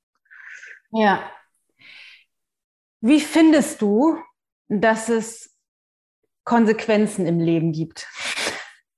Ja. 0.92 1.30
Wie 3.02 3.20
findest 3.20 3.82
du, 3.82 4.18
dass 4.68 5.10
es 5.10 5.56
Konsequenzen 6.44 7.26
im 7.26 7.40
Leben 7.40 7.72
gibt? 7.72 8.08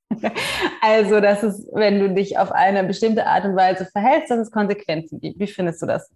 also, 0.81 1.19
dass 1.19 1.43
es, 1.43 1.67
wenn 1.71 1.99
du 1.99 2.13
dich 2.13 2.37
auf 2.37 2.51
eine 2.51 2.83
bestimmte 2.83 3.27
Art 3.27 3.45
und 3.45 3.55
Weise 3.55 3.85
verhältst, 3.85 4.31
dass 4.31 4.39
es 4.39 4.51
Konsequenzen 4.51 5.19
gibt. 5.19 5.39
Wie 5.39 5.47
findest 5.47 5.81
du 5.81 5.85
das? 5.85 6.11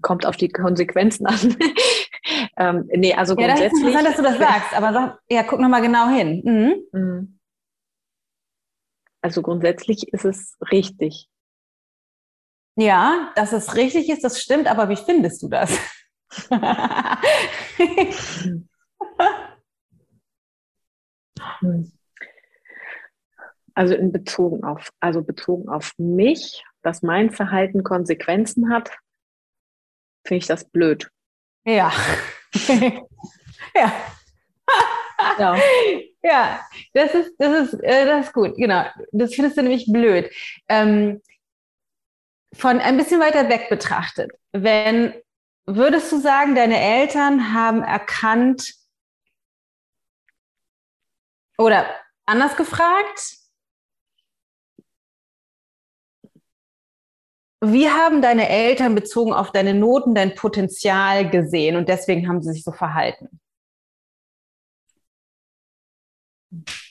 Kommt 0.00 0.26
auf 0.26 0.36
die 0.36 0.48
Konsequenzen 0.48 1.26
an. 1.26 1.56
Ähm, 2.56 2.88
nee, 2.92 3.14
also 3.14 3.34
ja, 3.36 3.46
grundsätzlich. 3.46 3.94
Ja, 3.94 4.02
das 4.02 4.02
ist 4.02 4.02
interessant, 4.02 4.06
dass 4.06 4.16
du 4.16 4.22
das 4.22 4.38
sagst, 4.38 4.74
aber 4.74 4.92
sag, 4.92 5.18
ja, 5.28 5.42
guck 5.42 5.60
nochmal 5.60 5.82
genau 5.82 6.08
hin. 6.08 6.42
Mhm. 6.44 6.98
mhm. 6.98 7.38
Also 9.20 9.40
grundsätzlich 9.40 10.12
ist 10.12 10.26
es 10.26 10.58
richtig. 10.70 11.30
Ja, 12.76 13.32
dass 13.36 13.54
es 13.54 13.74
richtig 13.74 14.10
ist, 14.10 14.22
das 14.22 14.42
stimmt, 14.42 14.66
aber 14.66 14.90
wie 14.90 14.96
findest 14.96 15.42
du 15.42 15.48
das? 15.48 15.78
Also 23.76 23.94
in 23.94 24.12
bezogen 24.12 24.62
auf, 24.62 24.90
also 25.00 25.22
bezogen 25.22 25.68
auf 25.68 25.92
mich, 25.98 26.64
dass 26.82 27.02
mein 27.02 27.30
Verhalten 27.30 27.82
Konsequenzen 27.82 28.70
hat, 28.72 28.96
finde 30.24 30.38
ich 30.38 30.46
das 30.46 30.68
blöd. 30.70 31.10
Ja. 31.66 31.92
ja. 33.74 33.92
ja. 35.38 35.56
Ja, 36.26 36.66
das 36.94 37.14
ist, 37.14 37.34
das 37.38 37.74
ist, 37.74 37.82
äh, 37.82 38.06
das 38.06 38.28
ist 38.28 38.32
gut, 38.32 38.56
genau. 38.56 38.86
Das 39.12 39.34
findest 39.34 39.58
du 39.58 39.62
nämlich 39.62 39.92
blöd. 39.92 40.30
Ähm, 40.70 41.20
von 42.54 42.80
ein 42.80 42.96
bisschen 42.96 43.20
weiter 43.20 43.50
weg 43.50 43.68
betrachtet, 43.68 44.30
wenn 44.52 45.12
würdest 45.66 46.10
du 46.12 46.18
sagen, 46.18 46.54
deine 46.54 46.80
Eltern 46.80 47.52
haben 47.52 47.82
erkannt, 47.82 48.72
oder 51.58 51.86
anders 52.26 52.56
gefragt, 52.56 53.36
wie 57.72 57.88
haben 57.88 58.22
deine 58.22 58.48
Eltern 58.48 58.94
bezogen 58.94 59.32
auf 59.32 59.52
deine 59.52 59.74
Noten 59.74 60.14
dein 60.14 60.34
Potenzial 60.34 61.30
gesehen 61.30 61.76
und 61.76 61.88
deswegen 61.88 62.28
haben 62.28 62.42
sie 62.42 62.52
sich 62.52 62.64
so 62.64 62.72
verhalten? 62.72 63.40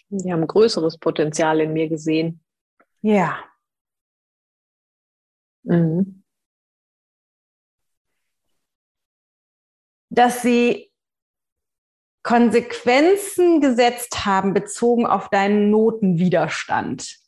Die 0.09 0.32
haben 0.32 0.45
größeres 0.45 0.97
Potenzial 0.97 1.59
in 1.61 1.74
mir 1.74 1.89
gesehen. 1.89 2.43
Ja. 3.01 3.43
Mhm. 5.63 6.24
Dass 10.09 10.41
sie 10.43 10.91
Konsequenzen 12.24 13.59
gesetzt 13.59 14.26
haben 14.26 14.53
bezogen 14.53 15.05
auf 15.05 15.30
deinen 15.30 15.71
Notenwiderstand. 15.71 17.19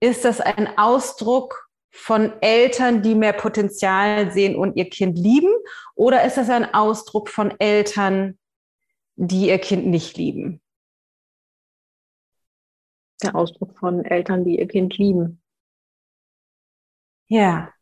Ist 0.00 0.24
das 0.24 0.40
ein 0.40 0.78
Ausdruck 0.78 1.71
von 1.92 2.32
Eltern, 2.40 3.02
die 3.02 3.14
mehr 3.14 3.34
Potenzial 3.34 4.32
sehen 4.32 4.56
und 4.56 4.76
ihr 4.76 4.88
Kind 4.88 5.18
lieben? 5.18 5.52
Oder 5.94 6.24
ist 6.24 6.38
das 6.38 6.48
ein 6.48 6.72
Ausdruck 6.74 7.28
von 7.28 7.52
Eltern, 7.60 8.38
die 9.16 9.48
ihr 9.48 9.58
Kind 9.58 9.86
nicht 9.86 10.16
lieben? 10.16 10.60
Der 13.22 13.36
Ausdruck 13.36 13.78
von 13.78 14.04
Eltern, 14.04 14.44
die 14.44 14.58
ihr 14.58 14.66
Kind 14.66 14.96
lieben. 14.96 15.42
Ja. 17.28 17.72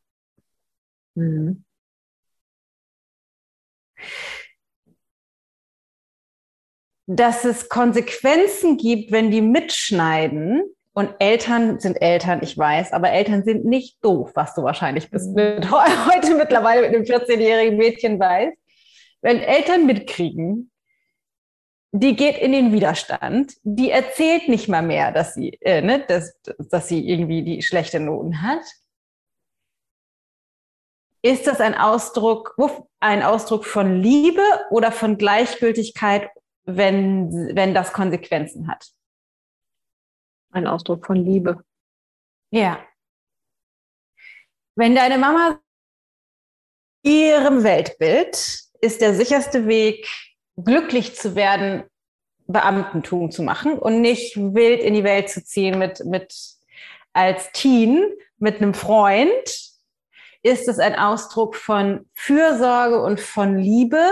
Mhm. 1.15 1.65
Dass 7.07 7.45
es 7.45 7.69
Konsequenzen 7.69 8.77
gibt, 8.77 9.13
wenn 9.13 9.31
die 9.31 9.41
mitschneiden, 9.41 10.63
und 10.93 11.15
Eltern 11.21 11.79
sind 11.79 12.03
Eltern, 12.03 12.41
ich 12.43 12.59
weiß, 12.59 12.93
aber 12.93 13.11
Eltern 13.11 13.45
sind 13.45 13.65
nicht 13.65 14.05
doof, 14.05 14.33
was 14.35 14.55
du 14.55 14.63
wahrscheinlich 14.63 15.11
bist 15.11 15.29
mhm. 15.29 15.35
mit, 15.35 15.71
heute 15.71 16.35
mittlerweile 16.35 16.83
mit 16.83 16.95
einem 16.95 17.05
14-jährigen 17.05 17.77
Mädchen 17.77 18.19
weißt. 18.19 18.57
Wenn 19.23 19.39
Eltern 19.39 19.87
mitkriegen, 19.87 20.71
die 21.93 22.15
geht 22.17 22.39
in 22.39 22.53
den 22.53 22.73
Widerstand, 22.73 23.55
die 23.63 23.91
erzählt 23.91 24.49
nicht 24.49 24.69
mal 24.69 24.83
mehr, 24.83 25.13
dass 25.13 25.35
sie, 25.35 25.59
äh, 25.61 25.83
ne, 25.83 26.05
dass, 26.07 26.41
dass 26.71 26.89
sie 26.89 27.09
irgendwie 27.09 27.43
die 27.43 27.63
schlechte 27.63 28.01
Noten 28.01 28.43
hat. 28.43 28.63
Ist 31.23 31.47
das 31.47 31.61
ein 31.61 31.75
Ausdruck, 31.75 32.57
ein 33.01 33.23
Ausdruck 33.23 33.67
von 33.67 34.01
Liebe 34.01 34.43
oder 34.71 34.91
von 34.91 35.19
Gleichgültigkeit, 35.19 36.31
wenn, 36.65 37.55
wenn 37.55 37.75
das 37.75 37.93
Konsequenzen 37.93 38.69
hat? 38.69 38.91
Ein 40.51 40.67
Ausdruck 40.67 41.07
von 41.07 41.17
Liebe. 41.17 41.65
Ja. 42.51 42.85
Wenn 44.75 44.95
deine 44.95 45.19
Mama 45.19 45.61
ihrem 47.03 47.63
Weltbild 47.65 48.65
ist 48.81 49.01
der 49.01 49.15
sicherste 49.15 49.67
Weg, 49.67 50.09
glücklich 50.57 51.15
zu 51.15 51.35
werden, 51.35 51.85
Beamtentum 52.47 53.31
zu 53.31 53.43
machen 53.43 53.79
und 53.79 54.01
nicht 54.01 54.37
wild 54.37 54.83
in 54.83 54.95
die 54.95 55.05
Welt 55.05 55.29
zu 55.31 55.45
ziehen 55.45 55.79
mit, 55.79 56.05
mit 56.05 56.35
als 57.13 57.53
Teen 57.53 58.05
mit 58.39 58.57
einem 58.57 58.75
Freund, 58.75 59.71
ist 60.43 60.69
es 60.69 60.79
ein 60.79 60.97
Ausdruck 60.97 61.55
von 61.55 62.09
Fürsorge 62.15 63.03
und 63.03 63.21
von 63.21 63.59
Liebe 63.59 64.03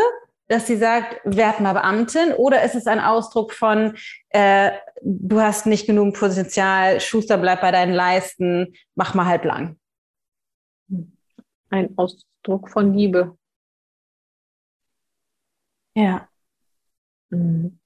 dass 0.48 0.66
sie 0.66 0.76
sagt, 0.76 1.20
werd 1.24 1.60
mal 1.60 1.74
Beamtin? 1.74 2.32
Oder 2.32 2.62
ist 2.62 2.74
es 2.74 2.86
ein 2.86 3.00
Ausdruck 3.00 3.52
von, 3.52 3.96
äh, 4.30 4.72
du 5.02 5.40
hast 5.40 5.66
nicht 5.66 5.86
genug 5.86 6.14
Potenzial, 6.14 7.00
Schuster 7.00 7.38
bleib 7.38 7.60
bei 7.60 7.70
deinen 7.70 7.92
Leisten, 7.92 8.74
mach 8.94 9.14
mal 9.14 9.26
halb 9.26 9.44
lang? 9.44 9.78
Ein 11.70 11.96
Ausdruck 11.96 12.70
von 12.70 12.94
Liebe. 12.94 13.36
Ja. 15.94 16.28
Mhm. 17.30 17.78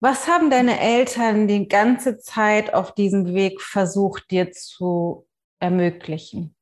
Was 0.00 0.26
haben 0.26 0.50
deine 0.50 0.80
Eltern 0.80 1.46
die 1.46 1.68
ganze 1.68 2.18
Zeit 2.18 2.74
auf 2.74 2.92
diesem 2.92 3.34
Weg 3.34 3.60
versucht, 3.62 4.30
dir 4.30 4.50
zu 4.50 5.28
ermöglichen? 5.60 6.56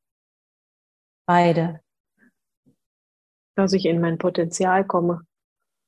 Beide 1.25 1.81
dass 3.55 3.73
ich 3.73 3.85
in 3.85 3.99
mein 3.99 4.17
Potenzial 4.17 4.85
komme. 4.85 5.25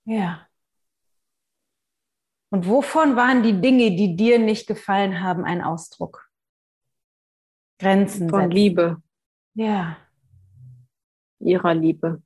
Ja. 0.05 0.47
Und 2.49 2.68
wovon 2.68 3.16
waren 3.16 3.41
die 3.41 3.59
Dinge, 3.59 3.95
die 3.95 4.16
dir 4.16 4.38
nicht 4.38 4.68
gefallen 4.68 5.22
haben, 5.22 5.43
ein 5.43 5.61
Ausdruck? 5.61 6.30
Grenzen. 7.80 8.30
Von 8.30 8.41
setzen. 8.41 8.51
Liebe. 8.51 9.01
Ja. 9.55 9.97
Ihrer 11.39 11.74
Liebe. 11.74 12.22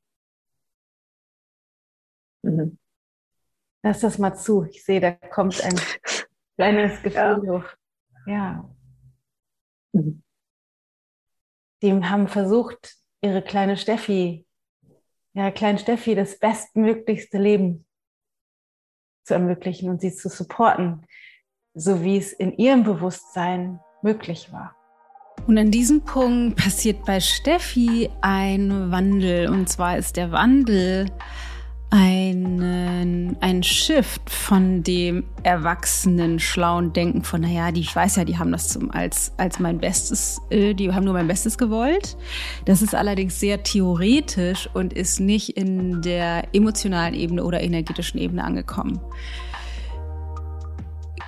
Mhm. 2.44 2.78
Lass 3.84 4.02
das 4.02 4.18
mal 4.18 4.36
zu. 4.36 4.64
Ich 4.66 4.84
sehe, 4.84 5.00
da 5.00 5.12
kommt 5.12 5.64
ein 5.64 5.76
kleines 6.58 7.02
Gefühl 7.02 7.42
ja. 7.44 7.52
hoch. 7.52 7.64
Ja. 8.26 8.76
Mhm. 9.94 10.24
Die 11.82 11.94
haben 11.94 12.28
versucht, 12.28 12.98
ihre 13.22 13.42
kleine 13.42 13.78
Steffi 13.78 14.47
ja, 15.38 15.52
kleinen 15.52 15.78
Steffi 15.78 16.16
das 16.16 16.40
bestmöglichste 16.40 17.38
Leben 17.38 17.86
zu 19.24 19.36
ermöglichen 19.36 19.88
und 19.90 20.02
sie 20.02 20.12
zu 20.12 20.30
supporten, 20.30 21.06
so 21.76 22.04
wie 22.04 22.18
es 22.18 22.34
in 22.34 22.58
ihrem 22.58 22.84
Bewusstsein 22.84 23.80
möglich 24.02 24.52
war. 24.52 24.76
Und 25.46 25.60
an 25.60 25.70
diesem 25.70 26.02
Punkt 26.02 26.58
passiert 26.58 27.06
bei 27.06 27.20
Steffi 27.20 28.10
ein 28.22 28.92
Wandel. 28.92 29.50
Und 29.50 29.70
zwar 29.70 29.98
ist 29.98 30.18
der 30.18 30.32
Wandel 30.32 31.06
einen, 31.90 33.38
ein 33.40 33.64
Shift 33.64 34.30
von 34.30 34.84
dem 34.84 35.24
erwachsenen, 35.44 36.40
schlauen 36.40 36.92
Denken 36.92 37.24
von, 37.24 37.42
naja, 37.42 37.72
die, 37.72 37.80
ich 37.80 37.96
weiß 37.96 38.18
ja, 38.18 38.26
die 38.26 38.38
haben 38.38 38.52
das 38.52 38.68
zum, 38.68 38.92
als, 38.92 39.32
als 39.38 39.60
mein 39.60 39.78
Bestes, 39.78 40.42
äh, 40.50 40.74
die 40.74 40.94
haben 40.94 41.06
nur 41.06 41.14
mein 41.14 41.28
Bestes 41.28 41.58
gewollt. 41.58 42.18
Das 42.66 42.82
ist 42.82 42.94
allerdings 42.94 43.40
sehr 43.40 43.64
theoretisch 43.64 44.70
und 44.74 44.92
ist 44.92 45.22
nicht 45.22 45.56
in 45.56 46.02
der 46.02 46.54
emotionalen 46.54 47.14
Ebene 47.14 47.44
oder 47.44 47.62
energetischen 47.62 48.20
Ebene 48.20 48.44
angekommen. 48.44 49.00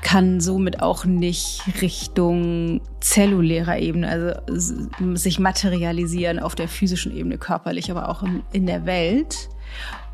Kann 0.01 0.41
somit 0.41 0.81
auch 0.81 1.05
nicht 1.05 1.61
Richtung 1.81 2.81
zellulärer 2.99 3.77
Ebene, 3.79 4.09
also 4.09 5.15
sich 5.15 5.39
materialisieren 5.39 6.39
auf 6.39 6.55
der 6.55 6.67
physischen 6.67 7.15
Ebene, 7.15 7.37
körperlich, 7.37 7.91
aber 7.91 8.09
auch 8.09 8.23
in, 8.23 8.43
in 8.51 8.65
der 8.65 8.85
Welt. 8.85 9.49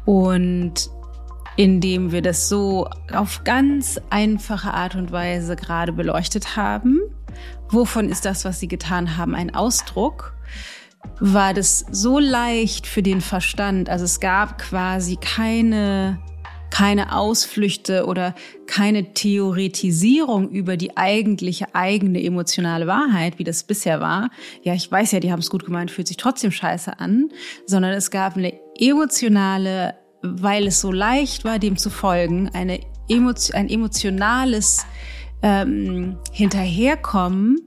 Und 0.06 0.90
indem 1.58 2.12
wir 2.12 2.22
das 2.22 2.50
so 2.50 2.88
auf 3.14 3.44
ganz 3.44 4.00
einfache 4.10 4.74
Art 4.74 4.96
und 4.96 5.12
Weise 5.12 5.56
gerade 5.56 5.94
beleuchtet 5.94 6.56
haben, 6.56 7.00
wovon 7.70 8.10
ist 8.10 8.26
das, 8.26 8.46
was 8.46 8.60
sie 8.60 8.68
getan 8.68 9.18
haben, 9.18 9.36
ein 9.36 9.56
Ausdruck, 9.56 10.34
war 11.20 11.54
das 11.54 11.86
so 11.92 12.20
leicht 12.20 12.88
für 12.88 13.02
den 13.02 13.22
Verstand. 13.22 13.90
Also 13.90 14.06
es 14.06 14.20
gab 14.20 14.58
quasi 14.58 15.18
keine, 15.18 16.20
keine 16.70 17.16
Ausflüchte 17.16 18.06
oder 18.06 18.36
keine 18.68 19.14
Theoretisierung 19.14 20.50
über 20.50 20.78
die 20.78 20.98
eigentliche 20.98 21.74
eigene 21.74 22.24
emotionale 22.24 22.88
Wahrheit, 22.88 23.40
wie 23.40 23.44
das 23.44 23.64
bisher 23.64 24.02
war. 24.02 24.30
Ja, 24.64 24.74
ich 24.74 24.92
weiß 24.92 25.12
ja, 25.14 25.20
die 25.20 25.32
haben 25.32 25.40
es 25.40 25.50
gut 25.50 25.66
gemeint, 25.66 25.92
fühlt 25.92 26.08
sich 26.08 26.18
trotzdem 26.18 26.52
scheiße 26.52 27.00
an, 27.00 27.30
sondern 27.66 27.94
es 27.94 28.12
gab 28.12 28.36
eine 28.36 28.54
emotionale, 28.78 29.96
weil 30.22 30.68
es 30.68 30.82
so 30.82 30.92
leicht 30.92 31.46
war, 31.46 31.60
dem 31.60 31.78
zu 31.78 31.90
folgen, 31.90 32.50
eine 32.54 32.80
Emotion, 33.08 33.56
ein 33.56 33.70
emotionales 33.70 34.86
ähm, 35.46 36.18
Hinterherkommen 36.32 37.60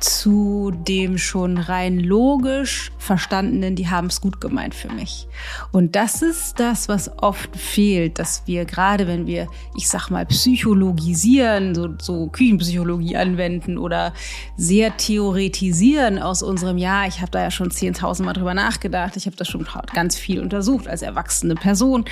zu 0.00 0.72
dem 0.74 1.16
schon 1.16 1.56
rein 1.56 2.00
logisch 2.00 2.90
verstandenen, 2.98 3.76
die 3.76 3.88
haben 3.88 4.08
es 4.08 4.20
gut 4.20 4.40
gemeint 4.40 4.74
für 4.74 4.92
mich. 4.92 5.28
Und 5.70 5.94
das 5.94 6.22
ist 6.22 6.58
das, 6.58 6.88
was 6.88 7.16
oft 7.18 7.56
fehlt, 7.56 8.18
dass 8.18 8.42
wir 8.46 8.64
gerade, 8.64 9.06
wenn 9.06 9.28
wir, 9.28 9.46
ich 9.76 9.88
sag 9.88 10.10
mal, 10.10 10.26
psychologisieren, 10.26 11.76
so, 11.76 11.90
so 12.00 12.26
Küchenpsychologie 12.26 13.16
anwenden 13.16 13.78
oder 13.78 14.12
sehr 14.56 14.96
theoretisieren 14.96 16.18
aus 16.18 16.42
unserem 16.42 16.78
Jahr, 16.78 17.06
ich 17.06 17.20
habe 17.20 17.30
da 17.30 17.40
ja 17.40 17.52
schon 17.52 17.70
10.000 17.70 18.24
Mal 18.24 18.32
drüber 18.32 18.54
nachgedacht, 18.54 19.16
ich 19.16 19.26
habe 19.26 19.36
das 19.36 19.46
schon 19.46 19.64
ganz 19.94 20.16
viel 20.16 20.40
untersucht 20.40 20.88
als 20.88 21.02
erwachsene 21.02 21.54
Person, 21.54 22.04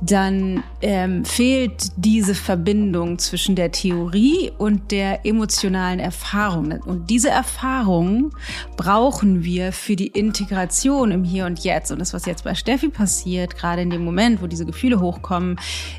dann 0.00 0.62
ähm, 0.82 1.24
fehlt 1.24 1.92
diese 1.96 2.34
Verbindung 2.34 3.18
zwischen 3.18 3.56
der 3.56 3.72
Theorie 3.72 4.52
und 4.58 4.90
der 4.90 5.24
emotionalen 5.24 6.00
Erfahrung. 6.00 6.72
Und 6.84 7.08
diese 7.08 7.30
Erfahrung 7.30 8.32
brauchen 8.76 9.42
wir 9.42 9.72
für 9.72 9.96
die 9.96 10.08
Integration 10.08 11.10
im 11.10 11.24
Hier 11.24 11.46
und 11.46 11.60
Jetzt. 11.60 11.90
Und 11.90 11.98
das, 11.98 12.12
was 12.12 12.26
jetzt 12.26 12.44
bei 12.44 12.54
Steffi 12.54 12.88
passiert, 12.88 13.56
gerade 13.56 13.82
in 13.82 13.90
dem 13.90 14.04
Moment, 14.04 14.42
wo 14.42 14.46
diese 14.46 14.66
Gefühle 14.66 15.00
hochkommen, 15.00 15.58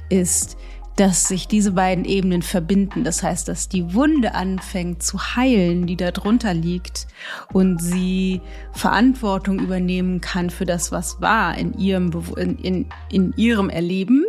ist 0.10 0.58
dass 0.98 1.28
sich 1.28 1.48
diese 1.48 1.74
beiden 1.74 2.06
Ebenen 2.06 2.42
verbinden. 2.42 3.04
Das 3.04 3.24
heißt, 3.24 3.48
dass 3.48 3.70
die 3.70 3.94
Wunde 3.94 4.34
anfängt 4.34 5.04
zu 5.04 5.36
heilen, 5.36 5.86
die 5.86 5.96
da 5.96 6.12
drunter 6.12 6.54
liegt 6.54 7.08
und 7.54 7.82
sie 7.82 8.42
Verantwortung 8.74 9.60
übernehmen 9.60 10.22
kann 10.22 10.50
für 10.50 10.66
das, 10.66 10.92
was 10.92 11.22
war 11.22 11.58
in 11.58 11.78
ihrem, 11.78 12.12
in, 12.36 12.58
in, 12.58 12.86
in 13.12 13.34
ihrem 13.38 13.70
Erleben 13.70 14.26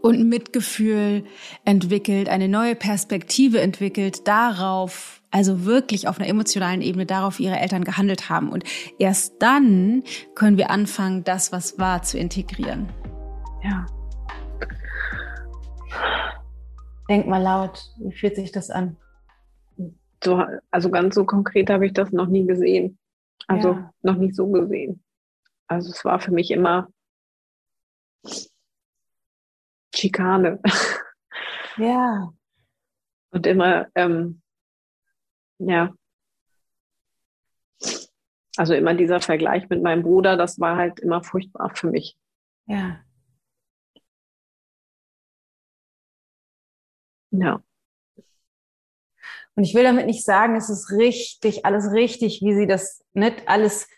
und 0.00 0.26
Mitgefühl 0.26 1.24
entwickelt, 1.66 2.30
eine 2.30 2.48
neue 2.48 2.74
Perspektive 2.74 3.60
entwickelt 3.60 4.26
darauf, 4.26 5.20
also 5.30 5.66
wirklich 5.66 6.08
auf 6.08 6.18
einer 6.18 6.28
emotionalen 6.28 6.80
Ebene 6.80 7.04
darauf 7.04 7.40
ihre 7.40 7.58
Eltern 7.58 7.84
gehandelt 7.84 8.30
haben. 8.30 8.48
Und 8.48 8.64
erst 8.98 9.34
dann 9.40 10.02
können 10.34 10.56
wir 10.56 10.70
anfangen, 10.70 11.24
das, 11.24 11.52
was 11.52 11.78
war, 11.78 12.02
zu 12.02 12.16
integrieren. 12.16 12.88
Ja. 13.62 13.86
Denk 17.08 17.26
mal 17.26 17.42
laut, 17.42 17.82
wie 17.98 18.12
fühlt 18.12 18.36
sich 18.36 18.52
das 18.52 18.70
an? 18.70 18.96
So, 20.22 20.44
also 20.70 20.90
ganz 20.90 21.14
so 21.14 21.24
konkret 21.24 21.70
habe 21.70 21.86
ich 21.86 21.92
das 21.92 22.12
noch 22.12 22.26
nie 22.26 22.46
gesehen. 22.46 22.98
Also 23.46 23.72
ja. 23.72 23.94
noch 24.02 24.16
nicht 24.16 24.34
so 24.34 24.48
gesehen. 24.48 25.02
Also 25.68 25.90
es 25.90 26.04
war 26.04 26.20
für 26.20 26.32
mich 26.32 26.50
immer 26.50 26.88
Schikane. 29.94 30.60
Ja. 31.78 32.32
Und 33.30 33.46
immer, 33.46 33.86
ähm, 33.94 34.42
ja. 35.58 35.94
Also 38.56 38.74
immer 38.74 38.94
dieser 38.94 39.20
Vergleich 39.20 39.68
mit 39.68 39.82
meinem 39.82 40.02
Bruder, 40.02 40.36
das 40.36 40.58
war 40.58 40.76
halt 40.76 40.98
immer 40.98 41.22
furchtbar 41.22 41.70
für 41.74 41.86
mich. 41.88 42.18
Ja. 42.66 42.98
Ja. 47.30 47.62
Und 49.54 49.64
ich 49.64 49.74
will 49.74 49.82
damit 49.82 50.06
nicht 50.06 50.24
sagen, 50.24 50.54
es 50.54 50.70
ist 50.70 50.92
richtig, 50.92 51.66
alles 51.66 51.90
richtig, 51.92 52.42
wie 52.42 52.54
sie 52.54 52.66
das, 52.66 53.04
nicht 53.12 53.48
alles 53.48 53.88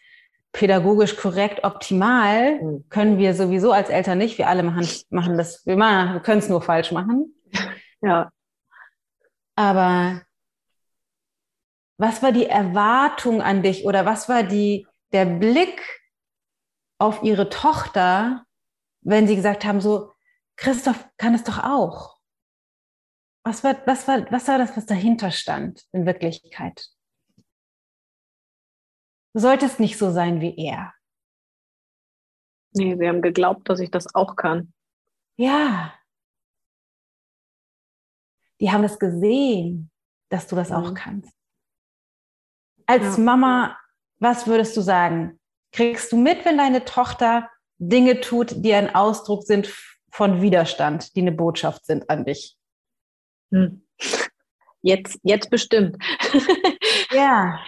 pädagogisch 0.53 1.17
korrekt, 1.17 1.65
optimal, 1.65 2.61
mhm. 2.63 2.89
können 2.89 3.19
wir 3.19 3.35
sowieso 3.35 3.73
als 3.73 3.89
Eltern 3.91 4.19
nicht. 4.19 4.39
Wir 4.39 4.49
alle 4.49 4.63
machen, 4.63 4.89
machen 5.11 5.37
das, 5.37 5.65
wir, 5.67 5.77
machen, 5.77 6.15
wir 6.15 6.21
können 6.21 6.39
es 6.39 6.49
nur 6.49 6.63
falsch 6.63 6.93
machen. 6.93 7.35
Ja. 8.03 8.31
Aber 9.57 10.23
was 11.99 12.23
war 12.23 12.33
die 12.33 12.47
Erwartung 12.47 13.43
an 13.43 13.63
dich 13.63 13.85
oder 13.85 14.07
was 14.07 14.27
war 14.27 14.43
die, 14.43 14.87
der 15.13 15.27
Blick 15.27 15.83
auf 16.97 17.23
ihre 17.23 17.51
Tochter, 17.51 18.47
wenn 19.03 19.27
sie 19.27 19.37
gesagt 19.37 19.67
haben, 19.67 19.83
so, 19.83 20.13
Christoph 20.57 21.07
kann 21.19 21.35
es 21.35 21.45
doch 21.45 21.63
auch? 21.63 22.20
Was 23.45 23.65
war, 23.65 23.87
was 23.87 24.07
war, 24.07 24.31
was 24.31 24.49
war 24.49 24.59
das, 24.59 24.77
was 24.77 24.87
dahinter 24.87 25.31
stand 25.31 25.87
in 25.93 26.05
Wirklichkeit? 26.05 26.91
Du 29.33 29.41
solltest 29.41 29.81
nicht 29.81 29.97
so 29.97 30.11
sein 30.11 30.41
wie 30.41 30.57
er. 30.57 30.93
Nee, 32.73 32.97
sie 32.97 33.09
haben 33.09 33.23
geglaubt, 33.23 33.69
dass 33.69 33.81
ich 33.81 33.91
das 33.91 34.15
auch 34.15 34.37
kann. 34.37 34.73
Ja. 35.37 35.95
Die 38.61 38.71
haben 38.71 38.85
es 38.85 38.99
gesehen, 38.99 39.91
dass 40.29 40.47
du 40.47 40.55
das 40.55 40.71
auch 40.71 40.95
kannst. 40.95 41.33
Als 42.87 43.17
ja. 43.17 43.23
Mama, 43.23 43.79
was 44.19 44.47
würdest 44.47 44.77
du 44.77 44.83
sagen? 44.83 45.41
Kriegst 45.73 46.13
du 46.13 46.17
mit, 46.17 46.45
wenn 46.45 46.59
deine 46.59 46.85
Tochter 46.85 47.49
Dinge 47.79 48.21
tut, 48.21 48.53
die 48.65 48.75
ein 48.75 48.95
Ausdruck 48.95 49.45
sind 49.45 49.75
von 50.13 50.43
Widerstand, 50.43 51.17
die 51.17 51.21
eine 51.21 51.33
Botschaft 51.33 51.87
sind 51.87 52.11
an 52.11 52.25
dich? 52.25 52.60
Hm. 53.51 53.83
Jetzt, 54.83 55.19
jetzt 55.23 55.51
bestimmt. 55.51 55.97
ja. 57.13 57.61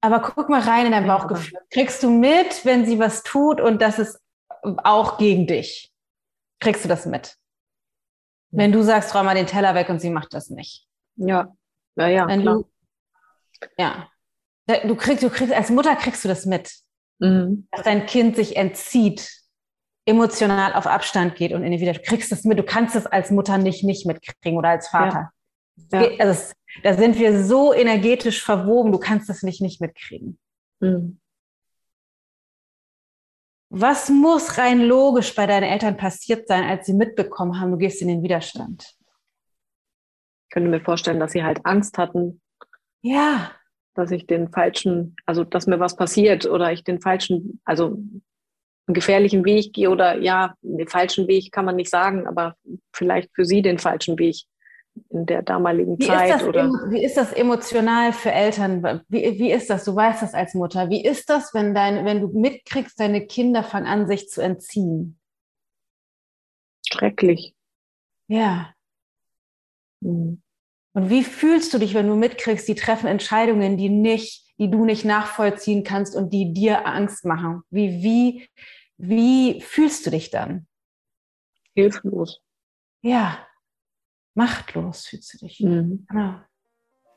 Aber 0.00 0.20
guck 0.20 0.48
mal 0.48 0.62
rein 0.62 0.86
in 0.86 0.92
dein 0.92 1.06
Bauchgefühl. 1.06 1.58
Kriegst 1.70 2.02
du 2.02 2.10
mit, 2.10 2.64
wenn 2.64 2.86
sie 2.86 2.98
was 2.98 3.22
tut 3.22 3.60
und 3.60 3.82
das 3.82 3.98
ist 3.98 4.18
auch 4.62 5.18
gegen 5.18 5.46
dich? 5.46 5.92
Kriegst 6.60 6.84
du 6.84 6.88
das 6.88 7.06
mit? 7.06 7.36
Wenn 8.50 8.72
du 8.72 8.82
sagst, 8.82 9.14
räum 9.14 9.26
mal 9.26 9.34
den 9.34 9.46
Teller 9.46 9.74
weg 9.74 9.88
und 9.88 10.00
sie 10.00 10.10
macht 10.10 10.34
das 10.34 10.50
nicht. 10.50 10.86
Ja, 11.16 11.54
ja, 11.96 12.08
ja. 12.08 12.26
Wenn 12.26 12.42
klar. 12.42 12.56
Du, 12.56 13.66
ja. 13.78 14.08
Du 14.86 14.94
kriegst, 14.94 15.22
du 15.22 15.30
kriegst, 15.30 15.52
als 15.52 15.70
Mutter 15.70 15.94
kriegst 15.96 16.24
du 16.24 16.28
das 16.28 16.46
mit. 16.46 16.72
Mhm. 17.18 17.68
Dass 17.70 17.82
dein 17.82 18.06
Kind 18.06 18.36
sich 18.36 18.56
entzieht 18.56 19.39
emotional 20.06 20.72
auf 20.72 20.86
Abstand 20.86 21.36
geht 21.36 21.52
und 21.52 21.62
in 21.62 21.72
die 21.72 21.80
Wieder. 21.80 21.92
Du 21.92 22.00
kriegst 22.00 22.32
das 22.32 22.44
mit, 22.44 22.58
du 22.58 22.62
kannst 22.62 22.96
es 22.96 23.06
als 23.06 23.30
Mutter 23.30 23.58
nicht, 23.58 23.84
nicht 23.84 24.06
mitkriegen 24.06 24.58
oder 24.58 24.70
als 24.70 24.88
Vater. 24.88 25.30
Ja. 25.92 26.02
Ja. 26.02 26.08
Also 26.18 26.32
es, 26.32 26.54
da 26.82 26.94
sind 26.94 27.18
wir 27.18 27.42
so 27.42 27.72
energetisch 27.72 28.42
verwoben, 28.42 28.92
du 28.92 28.98
kannst 28.98 29.28
das 29.28 29.42
nicht, 29.42 29.60
nicht 29.60 29.80
mitkriegen. 29.80 30.38
Mhm. 30.80 31.20
Was 33.72 34.08
muss 34.08 34.58
rein 34.58 34.80
logisch 34.80 35.34
bei 35.34 35.46
deinen 35.46 35.62
Eltern 35.62 35.96
passiert 35.96 36.48
sein, 36.48 36.64
als 36.64 36.86
sie 36.86 36.92
mitbekommen 36.92 37.60
haben, 37.60 37.70
du 37.70 37.76
gehst 37.76 38.02
in 38.02 38.08
den 38.08 38.22
Widerstand? 38.22 38.96
Ich 40.44 40.50
könnte 40.52 40.68
mir 40.68 40.80
vorstellen, 40.80 41.20
dass 41.20 41.32
sie 41.32 41.44
halt 41.44 41.64
Angst 41.64 41.96
hatten. 41.96 42.40
Ja. 43.02 43.52
Dass 43.94 44.10
ich 44.10 44.26
den 44.26 44.50
falschen, 44.50 45.14
also 45.24 45.44
dass 45.44 45.68
mir 45.68 45.78
was 45.78 45.94
passiert 45.94 46.46
oder 46.46 46.72
ich 46.72 46.82
den 46.82 47.00
falschen, 47.00 47.60
also 47.64 47.98
einen 48.90 48.94
gefährlichen 48.94 49.44
Weg 49.44 49.72
gehe 49.72 49.90
oder 49.90 50.18
ja, 50.18 50.54
den 50.62 50.88
falschen 50.88 51.28
Weg 51.28 51.52
kann 51.52 51.64
man 51.64 51.76
nicht 51.76 51.90
sagen, 51.90 52.26
aber 52.26 52.56
vielleicht 52.92 53.30
für 53.34 53.44
sie 53.44 53.62
den 53.62 53.78
falschen 53.78 54.18
Weg 54.18 54.36
in 55.10 55.26
der 55.26 55.42
damaligen 55.42 55.98
wie 55.98 56.06
Zeit. 56.06 56.40
Ist 56.40 56.48
oder 56.48 56.68
wie 56.88 57.04
ist 57.04 57.16
das 57.16 57.32
emotional 57.32 58.12
für 58.12 58.32
Eltern? 58.32 59.02
Wie, 59.08 59.38
wie 59.38 59.52
ist 59.52 59.70
das? 59.70 59.84
Du 59.84 59.94
weißt 59.94 60.22
das 60.22 60.34
als 60.34 60.54
Mutter. 60.54 60.90
Wie 60.90 61.04
ist 61.04 61.30
das, 61.30 61.54
wenn, 61.54 61.74
dein, 61.74 62.04
wenn 62.04 62.20
du 62.20 62.28
mitkriegst, 62.28 62.98
deine 62.98 63.26
Kinder 63.26 63.62
fangen 63.62 63.86
an, 63.86 64.06
sich 64.08 64.28
zu 64.28 64.42
entziehen? 64.42 65.18
Schrecklich. 66.86 67.54
Ja. 68.26 68.74
Mhm. 70.00 70.42
Und 70.92 71.08
wie 71.08 71.22
fühlst 71.22 71.72
du 71.72 71.78
dich, 71.78 71.94
wenn 71.94 72.08
du 72.08 72.16
mitkriegst, 72.16 72.66
die 72.66 72.74
treffen 72.74 73.06
Entscheidungen, 73.06 73.76
die 73.76 73.88
nicht, 73.88 74.44
die 74.58 74.70
du 74.70 74.84
nicht 74.84 75.04
nachvollziehen 75.04 75.84
kannst 75.84 76.16
und 76.16 76.32
die 76.32 76.52
dir 76.52 76.84
Angst 76.86 77.24
machen? 77.24 77.62
Wie, 77.70 78.02
wie, 78.02 78.48
wie 79.00 79.60
fühlst 79.60 80.06
du 80.06 80.10
dich 80.10 80.30
dann? 80.30 80.66
Hilflos. 81.74 82.40
Ja, 83.02 83.38
machtlos 84.34 85.06
fühlst 85.06 85.34
du 85.34 85.38
dich. 85.46 85.60
Mhm. 85.60 86.06
Genau. 86.08 86.34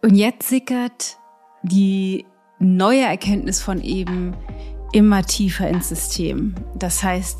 Und 0.01 0.15
jetzt 0.15 0.47
sickert 0.49 1.17
die 1.63 2.25
neue 2.59 3.01
Erkenntnis 3.01 3.61
von 3.61 3.81
eben 3.81 4.35
immer 4.93 5.23
tiefer 5.23 5.67
ins 5.67 5.89
System. 5.89 6.55
Das 6.75 7.03
heißt, 7.03 7.39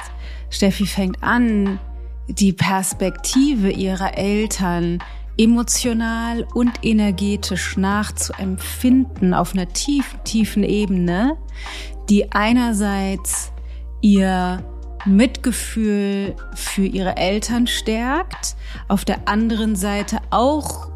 Steffi 0.50 0.86
fängt 0.86 1.24
an, 1.24 1.80
die 2.28 2.54
Perspektive 2.54 3.70
ihrer 3.70 4.18
Eltern 4.18 5.00
emotional 5.38 6.46
und 6.54 6.84
energetisch 6.84 7.78
nachzuempfinden 7.78 9.34
auf 9.34 9.54
einer 9.54 9.68
tiefen, 9.70 10.24
tiefen 10.24 10.64
Ebene, 10.64 11.38
die 12.10 12.32
einerseits 12.32 13.53
ihr 14.04 14.62
Mitgefühl 15.06 16.36
für 16.54 16.86
ihre 16.86 17.18
Eltern 17.18 17.66
stärkt, 17.68 18.56
auf 18.88 19.06
der 19.06 19.28
anderen 19.28 19.76
Seite 19.76 20.20
auch 20.30 20.92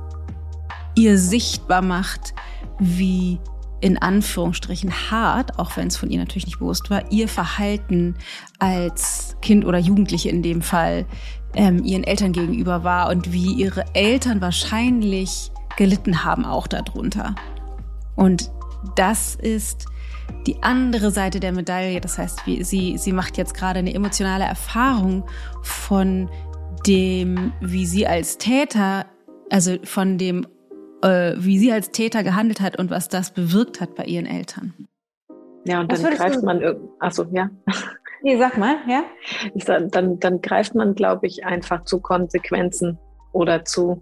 ihr 0.96 1.18
sichtbar 1.18 1.82
macht, 1.82 2.34
wie 2.80 3.40
in 3.80 3.98
Anführungsstrichen 3.98 4.92
hart, 5.12 5.60
auch 5.60 5.78
wenn 5.78 5.88
es 5.88 5.98
von 5.98 6.10
ihr 6.10 6.20
natürlich 6.20 6.48
nicht 6.48 6.60
bewusst 6.60 6.90
war, 6.90 7.12
ihr 7.12 7.28
Verhalten 7.28 8.16
als 8.60 9.38
Kind 9.42 9.66
oder 9.66 9.78
Jugendliche 9.78 10.30
in 10.30 10.42
dem 10.42 10.62
Fall 10.62 11.06
ähm, 11.54 11.84
ihren 11.84 12.04
Eltern 12.04 12.34
gegenüber 12.34 12.84
war 12.84 13.10
und 13.10 13.32
wie 13.32 13.54
ihre 13.54 13.86
Eltern 13.94 14.42
wahrscheinlich 14.42 15.52
gelitten 15.78 16.24
haben 16.24 16.44
auch 16.44 16.68
darunter. 16.68 17.36
Und 18.16 18.52
das 18.96 19.36
ist 19.36 19.86
die 20.46 20.62
andere 20.64 21.12
Seite 21.12 21.40
der 21.40 21.52
Medaille. 21.52 22.02
Das 22.02 22.18
heißt, 22.18 22.46
wie, 22.46 22.64
sie, 22.64 22.98
sie 22.98 23.12
macht 23.12 23.38
jetzt 23.38 23.54
gerade 23.54 23.80
eine 23.80 23.94
emotionale 23.94 24.46
Erfahrung 24.46 25.26
von 25.62 26.30
dem, 26.86 27.54
wie 27.62 27.86
sie 27.86 28.08
als 28.08 28.38
Täter, 28.38 29.06
also 29.50 29.76
von 29.84 30.18
dem, 30.18 30.48
äh, 31.02 31.34
wie 31.38 31.60
sie 31.60 31.72
als 31.72 31.92
Täter 31.92 32.24
gehandelt 32.24 32.62
hat 32.62 32.80
und 32.80 32.90
was 32.90 33.10
das 33.10 33.32
bewirkt 33.32 33.82
hat 33.82 33.96
bei 33.96 34.06
ihren 34.06 34.26
Eltern. 34.26 34.74
Ja, 35.66 35.82
und 35.82 35.92
dann 35.92 36.02
greift 36.02 36.44
man, 36.44 36.62
achso, 37.00 37.26
ja. 37.32 37.50
Nee, 38.24 38.38
sag 38.38 38.58
mal, 38.58 38.78
ja. 38.88 39.04
Ich 39.54 39.64
sag, 39.66 39.92
dann, 39.92 40.20
dann 40.20 40.42
greift 40.42 40.74
man, 40.74 40.96
glaube 40.96 41.28
ich, 41.28 41.46
einfach 41.46 41.84
zu 41.84 42.02
Konsequenzen 42.02 42.98
oder 43.32 43.64
zu, 43.64 44.02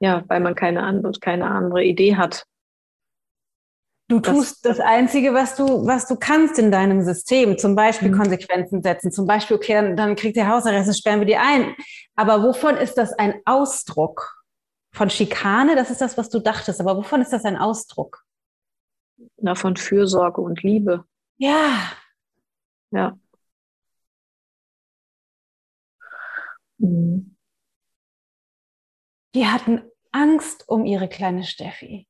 ja, 0.00 0.24
weil 0.26 0.40
man 0.40 0.56
keine, 0.56 0.82
andere, 0.82 1.12
keine 1.20 1.48
andere 1.48 1.84
Idee 1.84 2.16
hat. 2.16 2.44
Du 4.12 4.20
tust 4.20 4.66
das, 4.66 4.76
das, 4.76 4.86
Einzige, 4.86 5.32
was 5.32 5.56
du, 5.56 5.86
was 5.86 6.06
du 6.06 6.16
kannst 6.16 6.58
in 6.58 6.70
deinem 6.70 7.00
System. 7.00 7.56
Zum 7.56 7.74
Beispiel 7.74 8.10
mhm. 8.10 8.18
Konsequenzen 8.18 8.82
setzen. 8.82 9.10
Zum 9.10 9.26
Beispiel, 9.26 9.56
okay, 9.56 9.72
dann, 9.72 9.96
dann 9.96 10.16
kriegt 10.16 10.36
ihr 10.36 10.46
Hausarrest, 10.46 10.86
dann 10.86 10.94
sperren 10.94 11.20
wir 11.20 11.26
die 11.26 11.38
ein. 11.38 11.74
Aber 12.14 12.42
wovon 12.42 12.76
ist 12.76 12.98
das 12.98 13.14
ein 13.14 13.40
Ausdruck? 13.46 14.44
Von 14.94 15.08
Schikane, 15.08 15.76
das 15.76 15.90
ist 15.90 16.02
das, 16.02 16.18
was 16.18 16.28
du 16.28 16.40
dachtest. 16.40 16.78
Aber 16.82 16.94
wovon 16.98 17.22
ist 17.22 17.32
das 17.32 17.46
ein 17.46 17.56
Ausdruck? 17.56 18.22
Na, 19.38 19.54
von 19.54 19.76
Fürsorge 19.76 20.42
und 20.42 20.62
Liebe. 20.62 21.06
Ja. 21.38 21.90
Ja. 22.90 23.18
Mhm. 26.76 27.34
Die 29.34 29.46
hatten 29.46 29.80
Angst 30.10 30.68
um 30.68 30.84
ihre 30.84 31.08
kleine 31.08 31.44
Steffi 31.44 32.06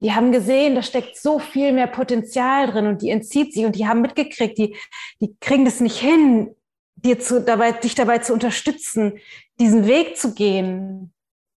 die 0.00 0.12
haben 0.12 0.30
gesehen, 0.30 0.74
da 0.74 0.82
steckt 0.82 1.16
so 1.16 1.38
viel 1.38 1.72
mehr 1.72 1.88
Potenzial 1.88 2.68
drin 2.68 2.86
und 2.86 3.02
die 3.02 3.10
entzieht 3.10 3.52
sich 3.52 3.64
und 3.64 3.74
die 3.74 3.88
haben 3.88 4.00
mitgekriegt, 4.00 4.56
die, 4.56 4.76
die 5.20 5.36
kriegen 5.40 5.64
das 5.64 5.80
nicht 5.80 5.98
hin, 5.98 6.54
dir 6.94 7.18
zu, 7.18 7.42
dabei, 7.42 7.72
dich 7.72 7.94
dabei 7.94 8.18
zu 8.18 8.32
unterstützen, 8.32 9.18
diesen 9.58 9.86
Weg 9.86 10.16
zu 10.16 10.34
gehen. 10.34 11.12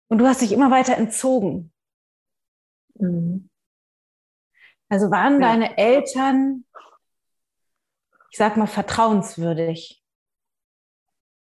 Und 0.07 0.17
du 0.17 0.27
hast 0.27 0.41
dich 0.41 0.51
immer 0.51 0.71
weiter 0.71 0.97
entzogen. 0.97 1.71
Mhm. 2.95 3.49
Also 4.89 5.09
waren 5.09 5.41
ja. 5.41 5.47
deine 5.47 5.77
Eltern, 5.77 6.65
ich 8.31 8.37
sag 8.37 8.57
mal, 8.57 8.67
vertrauenswürdig, 8.67 10.03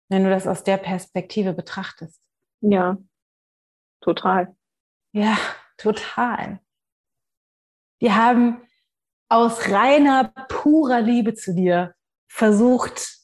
wenn 0.09 0.23
du 0.23 0.29
das 0.29 0.47
aus 0.47 0.63
der 0.63 0.77
Perspektive 0.77 1.53
betrachtest. 1.53 2.21
Ja, 2.61 2.97
total. 4.01 4.55
Ja, 5.11 5.37
total. 5.77 6.61
Die 8.01 8.11
haben 8.11 8.61
aus 9.29 9.69
reiner, 9.69 10.33
purer 10.49 11.01
Liebe 11.01 11.33
zu 11.35 11.53
dir 11.53 11.95
versucht, 12.27 13.19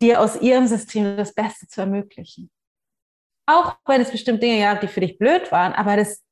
dir 0.00 0.20
aus 0.20 0.40
ihrem 0.40 0.66
System 0.66 1.16
das 1.16 1.34
Beste 1.34 1.68
zu 1.68 1.82
ermöglichen. 1.82 2.50
Auch 3.46 3.76
wenn 3.86 4.00
es 4.00 4.10
bestimmt 4.10 4.42
Dinge 4.42 4.62
gab, 4.62 4.80
die 4.80 4.88
für 4.88 5.00
dich 5.00 5.18
blöd 5.18 5.52
waren, 5.52 5.72
aber 5.72 5.96
das, 5.96 6.24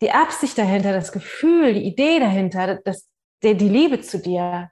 die 0.00 0.10
Absicht 0.10 0.58
dahinter, 0.58 0.92
das 0.92 1.12
Gefühl, 1.12 1.74
die 1.74 1.84
Idee 1.84 2.18
dahinter, 2.18 2.76
das, 2.76 3.08
die, 3.42 3.56
die 3.56 3.68
Liebe 3.68 4.00
zu 4.00 4.18
dir, 4.18 4.70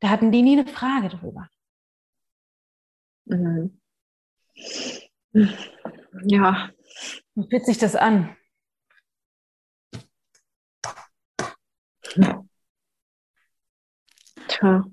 da 0.00 0.08
hatten 0.08 0.32
die 0.32 0.42
nie 0.42 0.58
eine 0.58 0.66
Frage 0.66 1.08
drüber. 1.08 1.48
Mhm. 3.26 3.80
Ja. 6.24 6.70
Wie 7.34 7.48
fühlt 7.48 7.64
sich 7.64 7.78
das 7.78 7.96
an? 7.96 8.36
Tja. 14.48 14.84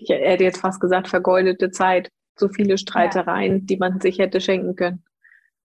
Ich 0.00 0.08
hätte 0.08 0.44
jetzt 0.44 0.60
fast 0.60 0.80
gesagt, 0.80 1.08
vergeudete 1.08 1.70
Zeit. 1.70 2.10
So 2.38 2.48
viele 2.48 2.78
Streitereien, 2.78 3.58
ja. 3.58 3.64
die 3.64 3.76
man 3.76 4.00
sich 4.00 4.18
hätte 4.18 4.40
schenken 4.40 4.76
können. 4.76 5.04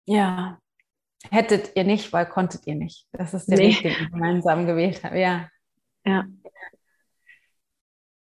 Ja. 0.06 0.60
Hättet 1.30 1.76
ihr 1.76 1.84
nicht, 1.84 2.12
weil 2.12 2.26
konntet 2.26 2.66
ihr 2.66 2.76
nicht. 2.76 3.08
Das 3.12 3.34
ist 3.34 3.48
der 3.48 3.58
nee. 3.58 3.70
Weg, 3.70 3.84
den 3.84 3.92
ihr 3.92 4.10
gemeinsam 4.10 4.66
gewählt 4.66 5.04
habt. 5.04 5.16
Ja. 5.16 5.50
Ja. 6.06 6.26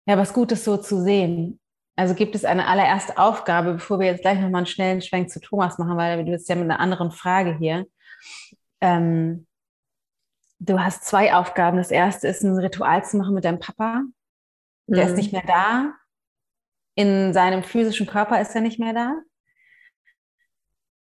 Ja, 0.08 0.18
was 0.18 0.34
Gutes 0.34 0.64
so 0.64 0.78
zu 0.78 1.02
sehen. 1.02 1.60
Also 1.96 2.14
gibt 2.14 2.36
es 2.36 2.46
eine 2.46 2.68
allererste 2.68 3.18
Aufgabe, 3.18 3.74
bevor 3.74 4.00
wir 4.00 4.08
jetzt 4.08 4.22
gleich 4.22 4.40
nochmal 4.40 4.60
einen 4.60 4.66
schnellen 4.68 5.02
Schwenk 5.02 5.30
zu 5.30 5.40
Thomas 5.40 5.78
machen, 5.78 5.98
weil 5.98 6.24
du 6.26 6.32
bist 6.32 6.48
ja 6.50 6.56
mit 6.56 6.66
einer 6.66 6.80
anderen 6.80 7.12
Frage 7.12 7.58
hier 7.58 7.88
ähm, 8.86 9.48
du 10.60 10.80
hast 10.80 11.06
zwei 11.06 11.34
Aufgaben. 11.34 11.78
Das 11.78 11.92
erste 11.92 12.28
ist, 12.28 12.44
ein 12.44 12.58
Ritual 12.58 13.04
zu 13.04 13.18
machen 13.18 13.34
mit 13.34 13.46
deinem 13.46 13.60
Papa. 13.60 14.04
Der 14.88 15.06
mhm. 15.06 15.12
ist 15.12 15.18
nicht 15.18 15.34
mehr 15.34 15.44
da. 15.46 15.94
In 16.96 17.34
seinem 17.34 17.64
physischen 17.64 18.06
Körper 18.06 18.40
ist 18.40 18.54
er 18.56 18.62
nicht 18.62 18.80
mehr 18.80 18.94
da. 18.94 19.16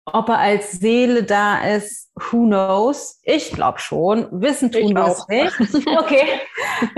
Ob 0.06 0.28
er 0.28 0.38
als 0.38 0.72
Seele 0.72 1.24
da 1.24 1.64
ist, 1.64 2.10
who 2.14 2.44
knows? 2.44 3.20
Ich 3.22 3.52
glaube 3.52 3.78
schon. 3.78 4.28
Wissen 4.40 4.70
tun 4.70 4.94
wir 4.94 5.06
es 5.06 5.28
nicht. 5.28 5.86
Okay. 5.86 6.40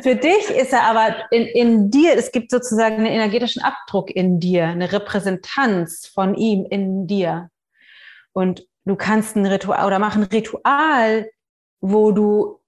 Für 0.03 0.17
dich 0.17 0.51
ist 0.51 0.73
er 0.73 0.85
aber 0.85 1.31
in, 1.31 1.47
in 1.47 1.91
dir, 1.91 2.17
es 2.17 2.33
gibt 2.33 2.51
sozusagen 2.51 2.97
einen 2.97 3.07
energetischen 3.07 3.63
Abdruck 3.63 4.11
in 4.11 4.41
dir, 4.41 4.67
eine 4.67 4.91
Repräsentanz 4.91 6.07
von 6.07 6.35
ihm 6.35 6.67
in 6.69 7.07
dir. 7.07 7.51
Und 8.33 8.67
du 8.87 8.97
kannst 8.97 9.37
ein 9.37 9.47
Ritual 9.47 9.87
oder 9.87 9.99
mach 9.99 10.17
ein 10.17 10.23
Ritual, 10.23 11.31
wo 11.81 12.13
du 12.13 12.61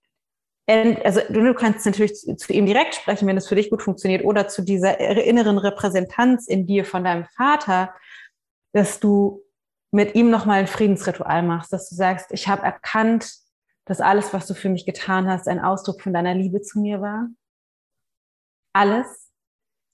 also 0.70 1.20
du 1.30 1.54
kannst 1.54 1.86
natürlich 1.86 2.12
zu, 2.14 2.52
ihm 2.52 2.66
direkt 2.66 2.94
sprechen, 2.94 3.26
wenn 3.26 3.38
es 3.38 3.48
für 3.48 3.54
dich 3.54 3.70
gut 3.70 3.80
funktioniert, 3.80 4.22
oder 4.22 4.48
zu 4.48 4.60
dieser 4.60 5.00
inneren 5.00 5.56
Repräsentanz 5.56 6.46
in 6.46 6.66
dir 6.66 6.84
von 6.84 7.04
deinem 7.04 7.24
Vater, 7.24 7.94
dass 8.74 9.00
du 9.00 9.42
mit 9.92 10.14
ihm 10.14 10.28
nochmal 10.28 10.60
ein 10.60 10.66
Friedensritual 10.66 11.42
machst, 11.42 11.72
dass 11.72 11.88
du 11.88 11.94
sagst, 11.94 12.32
ich 12.32 12.48
habe 12.48 12.64
erkannt, 12.64 13.32
dass 13.86 14.02
alles, 14.02 14.34
was 14.34 14.46
du 14.46 14.52
für 14.52 14.68
mich 14.68 14.84
getan 14.84 15.26
hast, 15.26 15.48
ein 15.48 15.58
Ausdruck 15.58 16.02
von 16.02 16.12
deiner 16.12 16.34
Liebe 16.34 16.60
zu 16.60 16.80
mir 16.80 17.00
war. 17.00 17.28
Alles, 18.74 19.32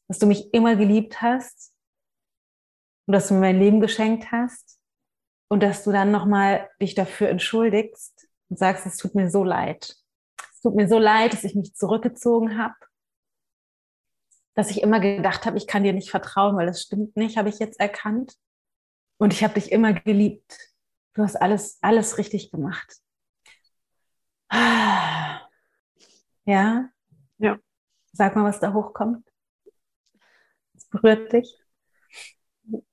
dass 0.08 0.18
du 0.18 0.26
mich 0.26 0.52
immer 0.52 0.74
geliebt 0.74 1.22
hast 1.22 1.72
und 3.06 3.12
dass 3.12 3.28
du 3.28 3.34
mir 3.34 3.40
mein 3.40 3.60
Leben 3.60 3.80
geschenkt 3.80 4.32
hast 4.32 4.80
und 5.48 5.62
dass 5.62 5.84
du 5.84 5.92
dann 5.92 6.10
nochmal 6.10 6.68
dich 6.80 6.94
dafür 6.94 7.28
entschuldigst 7.28 8.28
und 8.48 8.58
sagst, 8.58 8.86
es 8.86 8.96
tut 8.96 9.14
mir 9.14 9.30
so 9.30 9.44
leid. 9.44 9.96
Es 10.52 10.60
tut 10.60 10.74
mir 10.74 10.88
so 10.88 10.98
leid, 10.98 11.32
dass 11.32 11.44
ich 11.44 11.54
mich 11.54 11.74
zurückgezogen 11.74 12.58
habe, 12.58 12.74
dass 14.54 14.70
ich 14.70 14.82
immer 14.82 15.00
gedacht 15.00 15.46
habe, 15.46 15.56
ich 15.58 15.66
kann 15.66 15.84
dir 15.84 15.92
nicht 15.92 16.10
vertrauen, 16.10 16.56
weil 16.56 16.66
das 16.66 16.82
stimmt 16.82 17.16
nicht, 17.16 17.36
habe 17.36 17.48
ich 17.48 17.58
jetzt 17.58 17.80
erkannt. 17.80 18.34
Und 19.16 19.32
ich 19.32 19.44
habe 19.44 19.54
dich 19.54 19.70
immer 19.70 19.92
geliebt. 19.92 20.58
Du 21.14 21.22
hast 21.22 21.36
alles, 21.36 21.78
alles 21.82 22.18
richtig 22.18 22.50
gemacht. 22.50 23.00
Ja? 26.46 26.90
Ja. 27.38 27.58
Sag 28.12 28.36
mal, 28.36 28.44
was 28.44 28.60
da 28.60 28.72
hochkommt. 28.72 29.26
Es 30.74 30.88
berührt 30.88 31.32
dich. 31.32 31.56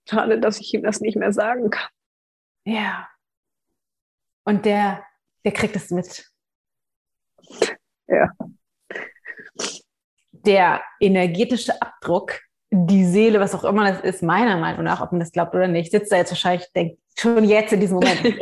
Schade, 0.08 0.40
dass 0.40 0.60
ich 0.60 0.74
ihm 0.74 0.84
das 0.84 1.02
nicht 1.02 1.16
mehr 1.16 1.34
sagen 1.34 1.70
kann. 1.70 1.90
Ja. 2.66 3.08
Und 4.44 4.66
der, 4.66 5.04
der 5.44 5.52
kriegt 5.52 5.76
es 5.76 5.90
mit. 5.92 6.26
Ja. 8.08 8.30
Der 10.32 10.82
energetische 11.00 11.82
Abdruck, 11.82 12.40
die 12.72 13.06
Seele, 13.06 13.40
was 13.40 13.54
auch 13.54 13.64
immer 13.64 13.92
das 13.92 14.02
ist, 14.02 14.24
meiner 14.24 14.58
Meinung 14.58 14.84
nach, 14.84 15.02
ob 15.02 15.12
man 15.12 15.20
das 15.20 15.32
glaubt 15.32 15.54
oder 15.54 15.68
nicht, 15.68 15.92
sitzt 15.92 16.12
da 16.12 16.18
jetzt 16.18 16.32
wahrscheinlich, 16.32 16.68
denkt 16.74 17.00
schon 17.18 17.44
jetzt 17.44 17.74
in 17.74 17.80
diesem 17.80 17.96
Moment. 17.96 18.24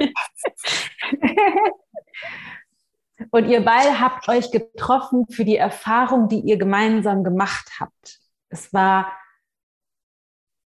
Und 3.32 3.50
ihr 3.50 3.64
beide 3.66 4.00
habt 4.00 4.30
euch 4.30 4.50
getroffen 4.52 5.28
für 5.30 5.44
die 5.46 5.58
Erfahrung, 5.58 6.30
die 6.30 6.40
ihr 6.40 6.58
gemeinsam 6.58 7.24
gemacht 7.24 7.70
habt. 7.80 8.20
Es 8.50 8.74
war, 8.74 9.12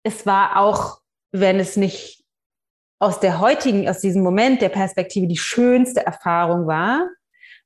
es 0.04 0.26
war 0.26 0.58
auch, 0.58 1.02
wenn 1.32 1.60
es 1.60 1.76
nicht 1.76 2.25
aus 3.06 3.20
der 3.20 3.40
heutigen, 3.40 3.88
aus 3.88 4.00
diesem 4.00 4.24
Moment 4.24 4.62
der 4.62 4.70
Perspektive 4.70 5.28
die 5.28 5.38
schönste 5.38 6.04
Erfahrung 6.04 6.66
war, 6.66 7.08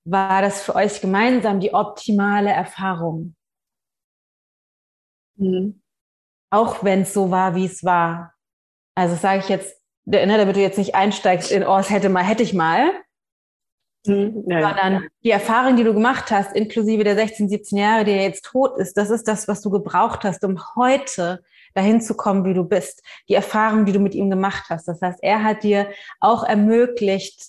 war 0.03 0.41
das 0.41 0.61
für 0.61 0.75
euch 0.75 0.99
gemeinsam 0.99 1.61
die 1.61 1.73
optimale 1.73 2.49
Erfahrung. 2.49 3.35
Mhm. 5.37 5.81
Auch 6.51 6.83
wenn 6.83 7.03
es 7.03 7.13
so 7.13 7.31
war, 7.31 7.55
wie 7.55 7.65
es 7.65 7.85
war. 7.85 8.33
Also 8.95 9.15
sage 9.15 9.39
ich 9.39 9.49
jetzt, 9.49 9.81
ne, 10.05 10.25
damit 10.27 10.57
du 10.57 10.61
jetzt 10.61 10.77
nicht 10.77 10.93
einsteigst 10.93 11.51
in, 11.51 11.63
oh, 11.63 11.77
es 11.77 11.89
hätte 11.89 12.09
mal, 12.09 12.23
hätte 12.23 12.43
ich 12.43 12.53
mal. 12.53 12.91
Mhm. 14.05 14.43
Ja, 14.45 14.61
sondern 14.61 14.93
ja. 14.93 15.09
die 15.23 15.31
Erfahrung, 15.31 15.77
die 15.77 15.85
du 15.85 15.93
gemacht 15.93 16.31
hast, 16.31 16.53
inklusive 16.53 17.05
der 17.05 17.15
16, 17.15 17.47
17 17.47 17.77
Jahre, 17.77 18.03
die 18.03 18.11
jetzt 18.11 18.43
tot 18.43 18.77
ist, 18.77 18.97
das 18.97 19.09
ist 19.09 19.25
das, 19.25 19.47
was 19.47 19.61
du 19.61 19.69
gebraucht 19.69 20.25
hast, 20.25 20.43
um 20.43 20.59
heute 20.75 21.41
dahin 21.79 22.01
zu 22.01 22.15
kommen, 22.15 22.45
wie 22.45 22.53
du 22.53 22.63
bist. 22.63 23.01
Die 23.29 23.33
Erfahrung, 23.33 23.85
die 23.85 23.93
du 23.93 23.99
mit 23.99 24.13
ihm 24.15 24.29
gemacht 24.29 24.65
hast. 24.69 24.87
Das 24.87 25.01
heißt, 25.01 25.19
er 25.21 25.43
hat 25.43 25.63
dir 25.63 25.89
auch 26.19 26.43
ermöglicht, 26.43 27.41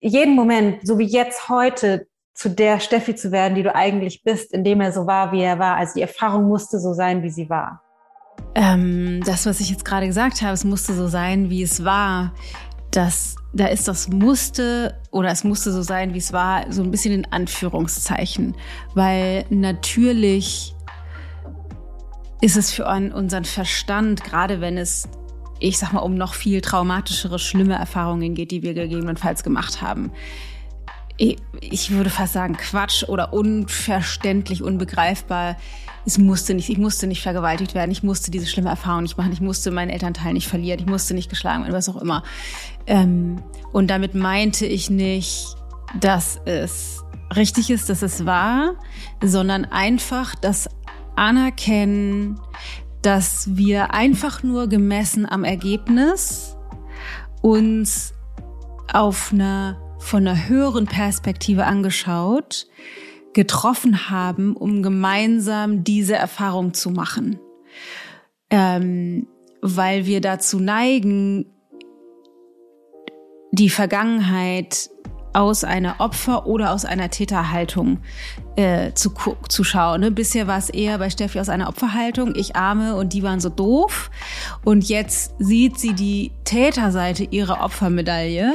jeden 0.00 0.34
Moment, 0.34 0.86
so 0.86 0.98
wie 0.98 1.06
jetzt 1.06 1.48
heute, 1.48 2.06
zu 2.34 2.50
der 2.50 2.80
Steffi 2.80 3.14
zu 3.14 3.30
werden, 3.30 3.54
die 3.54 3.62
du 3.62 3.72
eigentlich 3.72 4.24
bist, 4.24 4.52
indem 4.52 4.80
er 4.80 4.92
so 4.92 5.06
war, 5.06 5.30
wie 5.32 5.40
er 5.40 5.58
war. 5.58 5.76
Also 5.76 5.94
die 5.94 6.02
Erfahrung 6.02 6.48
musste 6.48 6.80
so 6.80 6.92
sein, 6.92 7.22
wie 7.22 7.30
sie 7.30 7.48
war. 7.48 7.80
Ähm, 8.56 9.22
das, 9.24 9.46
was 9.46 9.60
ich 9.60 9.70
jetzt 9.70 9.84
gerade 9.84 10.06
gesagt 10.06 10.42
habe, 10.42 10.52
es 10.52 10.64
musste 10.64 10.94
so 10.94 11.06
sein, 11.06 11.48
wie 11.48 11.62
es 11.62 11.84
war. 11.84 12.34
Das, 12.90 13.36
da 13.52 13.66
ist 13.66 13.86
das 13.86 14.08
musste 14.08 15.00
oder 15.12 15.30
es 15.30 15.44
musste 15.44 15.72
so 15.72 15.82
sein, 15.82 16.12
wie 16.12 16.18
es 16.18 16.32
war, 16.32 16.70
so 16.72 16.82
ein 16.82 16.90
bisschen 16.90 17.14
in 17.14 17.32
Anführungszeichen. 17.32 18.56
Weil 18.94 19.44
natürlich 19.50 20.73
ist 22.44 22.56
es 22.56 22.70
für 22.70 22.84
unseren 22.84 23.46
Verstand, 23.46 24.22
gerade 24.22 24.60
wenn 24.60 24.76
es 24.76 25.08
ich 25.60 25.78
sag 25.78 25.92
mal, 25.92 26.00
um 26.00 26.14
noch 26.14 26.34
viel 26.34 26.60
traumatischere, 26.60 27.38
schlimme 27.38 27.74
Erfahrungen 27.74 28.34
geht, 28.34 28.50
die 28.50 28.62
wir 28.62 28.74
gegebenenfalls 28.74 29.42
gemacht 29.42 29.80
haben. 29.80 30.12
Ich 31.16 31.90
würde 31.90 32.10
fast 32.10 32.34
sagen 32.34 32.56
Quatsch 32.56 33.04
oder 33.04 33.32
unverständlich, 33.32 34.62
unbegreifbar. 34.62 35.56
Es 36.04 36.18
musste 36.18 36.52
nicht, 36.52 36.68
ich 36.68 36.76
musste 36.76 37.06
nicht 37.06 37.22
vergewaltigt 37.22 37.74
werden, 37.74 37.92
ich 37.92 38.02
musste 38.02 38.30
diese 38.30 38.46
schlimme 38.46 38.68
Erfahrung 38.68 39.04
nicht 39.04 39.16
machen, 39.16 39.32
ich 39.32 39.40
musste 39.40 39.70
meinen 39.70 39.88
Elternteil 39.88 40.34
nicht 40.34 40.48
verlieren, 40.48 40.80
ich 40.80 40.86
musste 40.86 41.14
nicht 41.14 41.30
geschlagen 41.30 41.62
werden, 41.62 41.72
was 41.72 41.88
auch 41.88 42.02
immer. 42.02 42.24
Ähm, 42.86 43.42
und 43.72 43.88
damit 43.88 44.14
meinte 44.14 44.66
ich 44.66 44.90
nicht, 44.90 45.56
dass 45.98 46.38
es 46.44 47.02
richtig 47.34 47.70
ist, 47.70 47.88
dass 47.88 48.02
es 48.02 48.26
war, 48.26 48.74
sondern 49.22 49.64
einfach 49.64 50.34
das 50.34 50.68
Anerkennen, 51.16 52.40
dass 53.02 53.56
wir 53.56 53.92
einfach 53.92 54.42
nur 54.42 54.68
gemessen 54.68 55.26
am 55.26 55.44
Ergebnis 55.44 56.56
uns 57.42 58.14
auf 58.92 59.32
einer 59.32 59.78
von 60.04 60.26
einer 60.26 60.48
höheren 60.48 60.84
Perspektive 60.84 61.64
angeschaut, 61.64 62.66
getroffen 63.32 64.10
haben, 64.10 64.54
um 64.54 64.82
gemeinsam 64.82 65.82
diese 65.82 66.14
Erfahrung 66.14 66.74
zu 66.74 66.90
machen. 66.90 67.40
Ähm, 68.50 69.26
weil 69.62 70.04
wir 70.04 70.20
dazu 70.20 70.60
neigen, 70.60 71.46
die 73.50 73.70
Vergangenheit 73.70 74.90
aus 75.34 75.64
einer 75.64 75.96
Opfer- 75.98 76.46
oder 76.46 76.72
aus 76.72 76.84
einer 76.84 77.10
Täterhaltung 77.10 77.98
äh, 78.56 78.92
zu, 78.94 79.12
zu 79.48 79.64
schauen. 79.64 80.00
Ne? 80.00 80.10
Bisher 80.10 80.46
war 80.46 80.58
es 80.58 80.70
eher 80.70 80.98
bei 80.98 81.10
Steffi 81.10 81.40
aus 81.40 81.48
einer 81.48 81.68
Opferhaltung, 81.68 82.34
ich 82.36 82.54
arme 82.56 82.94
und 82.94 83.12
die 83.12 83.22
waren 83.22 83.40
so 83.40 83.48
doof. 83.48 84.10
Und 84.64 84.88
jetzt 84.88 85.34
sieht 85.38 85.78
sie 85.78 85.92
die 85.92 86.30
Täterseite 86.44 87.24
ihrer 87.24 87.64
Opfermedaille 87.64 88.52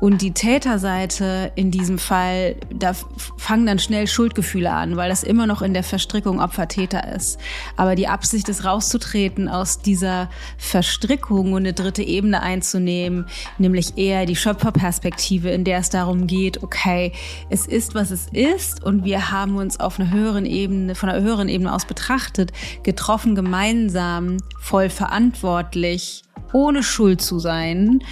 und 0.00 0.22
die 0.22 0.32
Täterseite 0.32 1.52
in 1.56 1.70
diesem 1.70 1.98
Fall, 1.98 2.56
da 2.72 2.92
fangen 3.36 3.66
dann 3.66 3.78
schnell 3.78 4.06
Schuldgefühle 4.06 4.72
an, 4.72 4.96
weil 4.96 5.10
das 5.10 5.22
immer 5.22 5.46
noch 5.46 5.60
in 5.60 5.74
der 5.74 5.82
Verstrickung 5.82 6.40
Opfer-Täter 6.40 7.12
ist. 7.14 7.38
Aber 7.76 7.96
die 7.96 8.08
Absicht 8.08 8.48
ist 8.48 8.64
rauszutreten 8.64 9.48
aus 9.48 9.80
dieser 9.80 10.30
Verstrickung 10.56 11.52
und 11.52 11.62
eine 11.62 11.74
dritte 11.74 12.02
Ebene 12.02 12.42
einzunehmen, 12.42 13.26
nämlich 13.58 13.98
eher 13.98 14.24
die 14.24 14.36
Schöpferperspektive, 14.36 15.50
in 15.50 15.64
der 15.64 15.78
es 15.78 15.90
darum 15.90 16.13
geht, 16.26 16.62
okay, 16.62 17.12
es 17.50 17.66
ist, 17.66 17.94
was 17.94 18.10
es 18.10 18.28
ist 18.32 18.82
und 18.84 19.04
wir 19.04 19.30
haben 19.30 19.56
uns 19.56 19.80
auf 19.80 19.98
einer 19.98 20.10
höheren 20.10 20.46
Ebene, 20.46 20.94
von 20.94 21.08
einer 21.08 21.22
höheren 21.22 21.48
Ebene 21.48 21.74
aus 21.74 21.84
betrachtet, 21.84 22.52
getroffen, 22.82 23.34
gemeinsam, 23.34 24.38
voll 24.60 24.90
verantwortlich, 24.90 26.22
ohne 26.52 26.82
Schuld 26.82 27.20
zu 27.20 27.38
sein, 27.38 28.02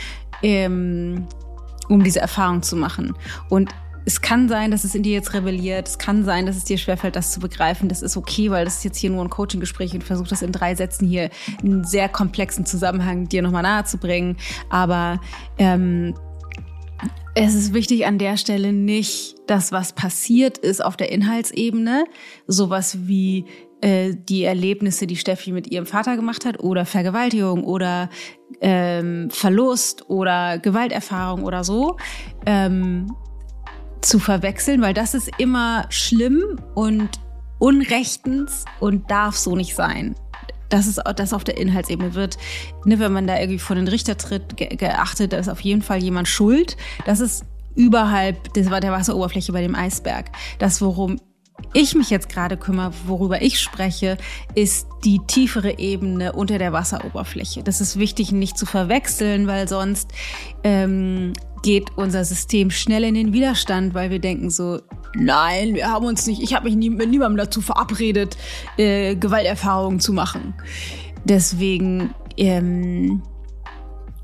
ähm, 0.43 1.27
um 1.89 2.03
diese 2.05 2.21
Erfahrung 2.21 2.63
zu 2.63 2.77
machen. 2.77 3.15
Und 3.49 3.71
es 4.05 4.21
kann 4.21 4.49
sein, 4.49 4.71
dass 4.71 4.85
es 4.85 4.95
in 4.95 5.03
dir 5.03 5.13
jetzt 5.13 5.33
rebelliert. 5.33 5.87
Es 5.87 5.99
kann 5.99 6.25
sein, 6.25 6.47
dass 6.47 6.57
es 6.57 6.65
dir 6.65 6.79
schwerfällt, 6.79 7.15
das 7.15 7.31
zu 7.31 7.41
begreifen. 7.41 7.89
Das 7.89 8.03
ist 8.03 8.17
okay, 8.17 8.51
weil 8.51 8.65
das 8.65 8.79
ist 8.79 8.85
jetzt 8.85 8.99
hier 8.99 9.11
nur 9.11 9.23
ein 9.23 9.31
Coaching-Gespräch 9.31 9.95
und 9.95 10.03
versuche 10.03 10.29
das 10.29 10.43
in 10.43 10.53
drei 10.53 10.75
Sätzen 10.75 11.07
hier 11.07 11.31
einen 11.63 11.85
sehr 11.85 12.09
komplexen 12.09 12.67
Zusammenhang 12.67 13.29
dir 13.29 13.43
nochmal 13.43 13.63
nahe 13.63 13.85
zu 13.85 13.99
bringen. 13.99 14.37
Aber 14.71 15.21
ähm, 15.59 16.15
es 17.35 17.55
ist 17.55 17.73
wichtig 17.73 18.07
an 18.07 18.19
der 18.19 18.37
Stelle 18.37 18.73
nicht, 18.73 19.37
dass 19.47 19.73
was 19.73 19.95
passiert 19.95 20.59
ist 20.59 20.85
auf 20.85 20.97
der 20.97 21.11
Inhaltsebene, 21.11 22.05
sowas 22.47 23.07
wie 23.07 23.47
äh, 23.81 24.15
die 24.15 24.45
Erlebnisse, 24.45 25.07
die 25.07 25.17
Steffi 25.17 25.53
mit 25.53 25.71
ihrem 25.71 25.87
Vater 25.87 26.17
gemacht 26.17 26.45
hat, 26.45 26.61
oder 26.61 26.85
Vergewaltigung 26.85 27.65
oder 27.65 28.11
ähm, 28.61 29.31
Verlust 29.31 30.09
oder 30.11 30.59
Gewalterfahrung 30.59 31.45
oder 31.45 31.65
so, 31.65 31.97
ähm, 32.47 33.15
zu 34.03 34.19
verwechseln, 34.19 34.83
weil 34.83 34.95
das 34.95 35.15
ist 35.15 35.31
immer 35.39 35.87
schlimm 35.89 36.61
und 36.75 37.09
unrechtens 37.59 38.65
und 38.81 39.11
darf 39.11 39.37
so 39.37 39.57
nicht 39.57 39.75
sein 39.75 40.15
das 40.73 40.87
ist 40.87 41.01
das 41.17 41.33
auf 41.33 41.45
der 41.45 41.59
Inhaltsebene 41.59 42.15
wird, 42.15 42.39
ne, 42.85 42.99
wenn 42.99 43.13
man 43.13 43.27
da 43.27 43.39
irgendwie 43.39 43.59
vor 43.59 43.77
den 43.77 43.89
Richter 43.89 44.17
tritt, 44.17 44.57
ge 44.57 44.75
geachtet, 44.77 45.33
da 45.33 45.37
ist 45.37 45.49
auf 45.49 45.61
jeden 45.61 45.83
Fall 45.83 46.03
jemand 46.03 46.29
schuld. 46.29 46.77
Das 47.05 47.21
ist 47.21 47.45
überhalb 47.75 48.53
des, 48.55 48.69
der 48.69 48.93
Wasseroberfläche 48.93 49.53
bei 49.53 49.63
dem 49.63 49.75
Eisberg. 49.75 50.31
Das, 50.59 50.81
worum 50.81 51.19
ich 51.73 51.95
mich 51.95 52.11
jetzt 52.11 52.29
gerade 52.29 52.57
kümmere, 52.57 52.93
worüber 53.07 53.43
ich 53.43 53.61
spreche, 53.61 54.19
ist 54.55 54.87
die 55.05 55.21
tiefere 55.27 55.79
Ebene 55.79 56.33
unter 56.33 56.59
der 56.59 56.73
Wasseroberfläche. 56.73 57.63
Das 57.63 57.81
ist 57.81 57.99
wichtig, 57.99 58.33
nicht 58.33 58.59
zu 58.59 58.67
verwechseln, 58.67 59.47
weil 59.47 59.69
sonst 59.69 60.11
ähm, 60.65 61.33
geht 61.63 61.97
unser 61.97 62.25
System 62.25 62.71
schnell 62.71 63.05
in 63.05 63.15
den 63.15 63.33
Widerstand, 63.33 63.95
weil 63.95 64.11
wir 64.11 64.19
denken 64.19 64.51
so, 64.51 64.81
nein, 65.15 65.75
wir 65.75 65.91
haben 65.91 66.05
uns 66.05 66.27
nicht, 66.27 66.43
ich 66.43 66.55
habe 66.55 66.67
mich 66.67 66.77
nie, 66.77 66.91
mit 66.91 67.09
niemandem 67.09 67.39
dazu 67.39 67.61
verabredet, 67.61 68.37
äh, 68.77 69.15
Gewalterfahrungen 69.17 70.01
zu 70.01 70.13
machen. 70.13 70.55
Deswegen, 71.25 72.15
ähm, 72.37 73.23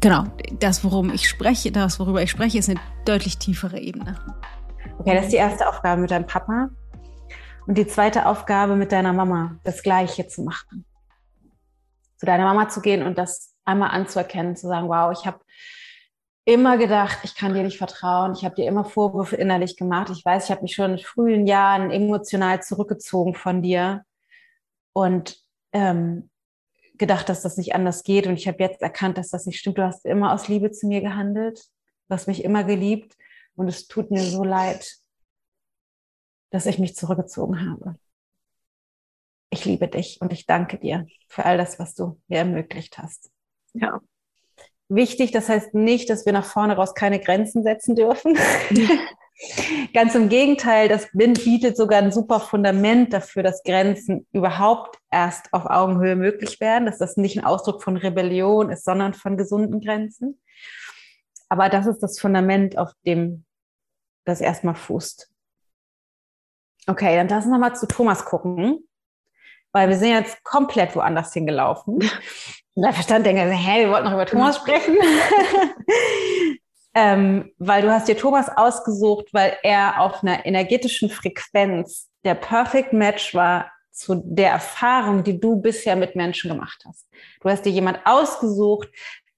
genau, 0.01 0.25
das, 0.59 0.83
worum 0.85 1.13
ich 1.13 1.29
spreche, 1.29 1.71
das, 1.71 2.01
worüber 2.01 2.23
ich 2.23 2.31
spreche, 2.31 2.59
ist 2.59 2.69
eine 2.69 2.81
deutlich 3.05 3.39
tiefere 3.39 3.79
Ebene. 3.79 4.19
Okay, 4.99 5.15
das 5.15 5.27
ist 5.27 5.33
die 5.33 5.37
erste 5.37 5.69
Aufgabe 5.69 6.01
mit 6.03 6.11
deinem 6.11 6.27
Papa. 6.27 6.71
Und 7.69 7.77
die 7.77 7.87
zweite 7.87 8.25
Aufgabe 8.25 8.77
mit 8.77 8.93
deiner 8.93 9.13
Mama, 9.13 9.61
das 9.63 9.83
Gleiche 9.83 10.27
zu 10.27 10.41
machen. 10.41 10.87
Zu 12.17 12.25
deiner 12.25 12.45
Mama 12.45 12.71
zu 12.71 12.81
gehen 12.81 13.03
und 13.03 13.19
das 13.19 13.55
einmal 13.67 13.91
anzuerkennen, 13.91 14.57
zu 14.57 14.69
sagen, 14.69 14.89
wow, 14.89 15.13
ich 15.13 15.27
habe 15.27 15.41
immer 16.47 16.79
gedacht, 16.79 17.19
ich 17.25 17.35
kann 17.35 17.53
dir 17.53 17.63
nicht 17.63 17.77
vertrauen. 17.77 18.33
Ich 18.33 18.43
habe 18.43 18.55
dir 18.55 18.67
immer 18.67 18.87
Vorwürfe 18.87 19.37
innerlich 19.37 19.77
gemacht. 19.77 20.09
Ich 20.09 20.25
weiß, 20.25 20.47
ich 20.47 20.51
habe 20.51 20.63
mich 20.63 20.75
schon 20.75 20.93
in 20.93 20.99
frühen 20.99 21.47
Jahren 21.47 21.91
emotional 21.91 22.63
zurückgezogen 22.63 23.35
von 23.35 23.61
dir 23.61 24.03
und 24.95 25.37
ähm, 25.75 26.31
gedacht, 26.95 27.29
dass 27.29 27.43
das 27.43 27.59
nicht 27.59 27.75
anders 27.75 28.03
geht. 28.03 28.27
Und 28.27 28.39
ich 28.39 28.49
habe 28.49 28.63
jetzt 28.63 28.81
erkannt, 28.81 29.19
dass 29.19 29.29
das 29.29 29.45
nicht 29.45 29.59
stimmt. 29.59 29.77
Du 29.77 29.85
hast 29.85 30.07
immer 30.07 30.33
aus 30.33 30.49
Liebe 30.49 30.71
zu 30.71 30.87
mir 30.87 31.03
gehandelt. 31.03 31.61
Du 32.09 32.15
hast 32.15 32.29
mich 32.29 32.45
immer 32.45 32.65
geliebt. 32.65 33.15
Und 33.57 33.69
es 33.69 33.89
tut 33.89 34.11
mir 34.11 34.23
so 34.23 34.43
leid, 34.43 34.91
dass 36.51 36.67
ich 36.67 36.79
mich 36.79 36.97
zurückgezogen 36.97 37.69
habe. 37.69 37.97
Ich 39.51 39.65
liebe 39.65 39.89
dich 39.89 40.19
und 40.21 40.33
ich 40.33 40.47
danke 40.47 40.79
dir 40.79 41.07
für 41.29 41.45
all 41.45 41.57
das, 41.57 41.79
was 41.79 41.95
du 41.95 42.21
mir 42.29 42.39
ermöglicht 42.39 42.99
hast. 42.99 43.31
Ja, 43.73 44.01
wichtig. 44.89 45.31
Das 45.33 45.49
heißt 45.49 45.75
nicht, 45.75 46.11
dass 46.11 46.27
wir 46.27 46.33
nach 46.33 46.45
vorne 46.45 46.77
raus 46.77 46.95
keine 46.95 47.21
Grenzen 47.21 47.63
setzen 47.63 47.95
dürfen. 47.95 48.37
Ganz 49.95 50.17
im 50.17 50.29
Gegenteil, 50.29 50.89
das 50.89 51.09
bietet 51.13 51.77
sogar 51.77 52.03
ein 52.03 52.11
super 52.11 52.41
Fundament 52.41 53.13
dafür, 53.13 53.45
dass 53.45 53.63
Grenzen 53.63 54.27
überhaupt 54.33 54.99
erst 55.13 55.53
auf 55.53 55.67
Augenhöhe 55.67 56.17
möglich 56.17 56.61
werden, 56.61 56.87
dass 56.87 56.99
das 56.99 57.17
nicht 57.17 57.39
ein 57.39 57.45
Ausdruck 57.45 57.83
von 57.83 57.97
Rebellion 57.97 58.71
ist, 58.71 58.85
sondern 58.85 59.15
von 59.15 59.37
gesunden 59.37 59.81
Grenzen. 59.81 60.41
Aber 61.49 61.69
das 61.69 61.87
ist 61.87 62.01
das 62.01 62.19
Fundament, 62.19 62.77
auf 62.77 62.91
dem 63.07 63.45
das 64.25 64.41
erstmal 64.41 64.75
fußt. 64.75 65.31
Okay, 66.89 67.17
dann 67.17 67.29
lass 67.29 67.45
uns 67.45 67.53
nochmal 67.53 67.77
zu 67.77 67.87
Thomas 67.87 68.25
gucken, 68.25 68.89
weil 69.73 69.91
wir 69.91 69.97
sind 69.97 70.09
jetzt 70.09 70.43
komplett 70.43 70.97
woanders 70.97 71.35
hingelaufen. 71.35 71.99
der 72.75 72.93
Verstand 72.95 73.27
denkt, 73.27 73.43
hä, 73.43 73.85
wir 73.85 73.91
wollten 73.91 74.07
noch 74.07 74.15
über 74.15 74.25
Thomas 74.25 74.57
sprechen. 74.57 74.97
ähm, 76.95 77.53
weil 77.59 77.83
du 77.83 77.93
hast 77.93 78.09
dir 78.09 78.17
Thomas 78.17 78.49
ausgesucht, 78.49 79.27
weil 79.33 79.59
er 79.63 80.01
auf 80.01 80.23
einer 80.23 80.47
energetischen 80.47 81.11
Frequenz 81.11 82.09
der 82.25 82.35
Perfect 82.35 82.95
Match 82.95 83.35
war 83.35 83.71
zu 83.91 84.23
der 84.25 84.53
Erfahrung, 84.53 85.25
die 85.25 85.39
du 85.39 85.61
bisher 85.61 85.95
mit 85.95 86.17
Menschen 86.17 86.51
gemacht 86.51 86.85
hast. 86.87 87.07
Du 87.43 87.51
hast 87.51 87.67
dir 87.67 87.73
jemand 87.73 88.01
ausgesucht, 88.07 88.89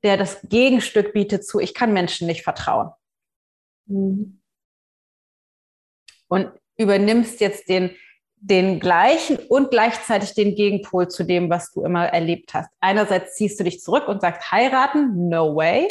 der 0.04 0.16
das 0.16 0.38
Gegenstück 0.44 1.12
bietet 1.12 1.44
zu, 1.44 1.58
ich 1.58 1.74
kann 1.74 1.92
Menschen 1.92 2.28
nicht 2.28 2.44
vertrauen. 2.44 2.90
Mhm. 3.86 4.40
Und 6.28 6.52
übernimmst 6.80 7.40
jetzt 7.40 7.68
den 7.68 7.90
den 8.40 8.80
gleichen 8.80 9.36
und 9.36 9.70
gleichzeitig 9.70 10.34
den 10.34 10.54
Gegenpol 10.54 11.08
zu 11.08 11.24
dem, 11.24 11.50
was 11.50 11.72
du 11.72 11.84
immer 11.84 12.06
erlebt 12.06 12.54
hast. 12.54 12.70
Einerseits 12.80 13.36
ziehst 13.36 13.60
du 13.60 13.64
dich 13.64 13.80
zurück 13.80 14.08
und 14.08 14.22
sagst, 14.22 14.50
heiraten, 14.50 15.28
no 15.28 15.54
way. 15.54 15.88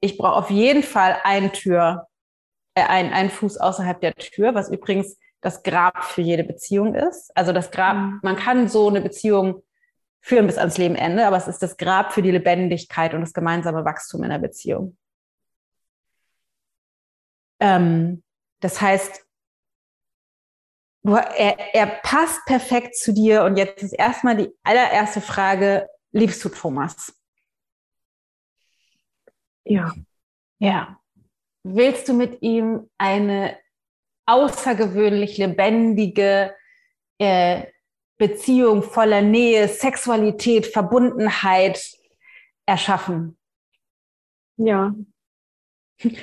Ich 0.00 0.16
brauche 0.16 0.36
auf 0.36 0.50
jeden 0.50 0.84
Fall 0.84 1.18
eine 1.24 1.50
Tür, 1.50 2.06
äh, 2.74 2.84
ein, 2.84 3.12
einen 3.12 3.30
Fuß 3.30 3.58
außerhalb 3.58 4.00
der 4.00 4.14
Tür, 4.14 4.54
was 4.54 4.70
übrigens 4.70 5.18
das 5.40 5.64
Grab 5.64 6.04
für 6.04 6.20
jede 6.20 6.44
Beziehung 6.44 6.94
ist. 6.94 7.36
Also 7.36 7.52
das 7.52 7.72
Grab, 7.72 7.96
mhm. 7.96 8.20
man 8.22 8.36
kann 8.36 8.68
so 8.68 8.88
eine 8.88 9.00
Beziehung 9.00 9.64
führen 10.20 10.46
bis 10.46 10.58
ans 10.58 10.78
Lebenende, 10.78 11.26
aber 11.26 11.36
es 11.36 11.48
ist 11.48 11.64
das 11.64 11.76
Grab 11.76 12.12
für 12.12 12.22
die 12.22 12.30
Lebendigkeit 12.30 13.12
und 13.12 13.22
das 13.22 13.32
gemeinsame 13.32 13.84
Wachstum 13.84 14.22
in 14.22 14.30
der 14.30 14.38
Beziehung. 14.38 14.96
Ähm, 17.58 18.22
das 18.60 18.80
heißt, 18.80 19.26
du, 21.02 21.14
er, 21.14 21.74
er 21.74 21.86
passt 21.86 22.44
perfekt 22.46 22.96
zu 22.96 23.12
dir. 23.12 23.44
Und 23.44 23.56
jetzt 23.56 23.82
ist 23.82 23.92
erstmal 23.92 24.36
die 24.36 24.50
allererste 24.62 25.20
Frage, 25.20 25.88
liebst 26.12 26.44
du 26.44 26.48
Thomas? 26.48 27.14
Ja. 29.64 29.92
Ja. 30.58 31.00
Willst 31.64 32.08
du 32.08 32.14
mit 32.14 32.42
ihm 32.42 32.90
eine 32.98 33.58
außergewöhnlich 34.26 35.38
lebendige 35.38 36.54
äh, 37.18 37.66
Beziehung 38.18 38.82
voller 38.82 39.22
Nähe, 39.22 39.68
Sexualität, 39.68 40.66
Verbundenheit 40.66 41.80
erschaffen? 42.66 43.38
Ja. 44.56 44.94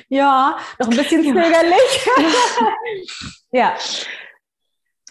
Ja, 0.08 0.58
noch 0.78 0.88
ein 0.88 0.96
bisschen 0.96 1.22
zögerlich. 1.22 2.08
ja. 3.52 3.76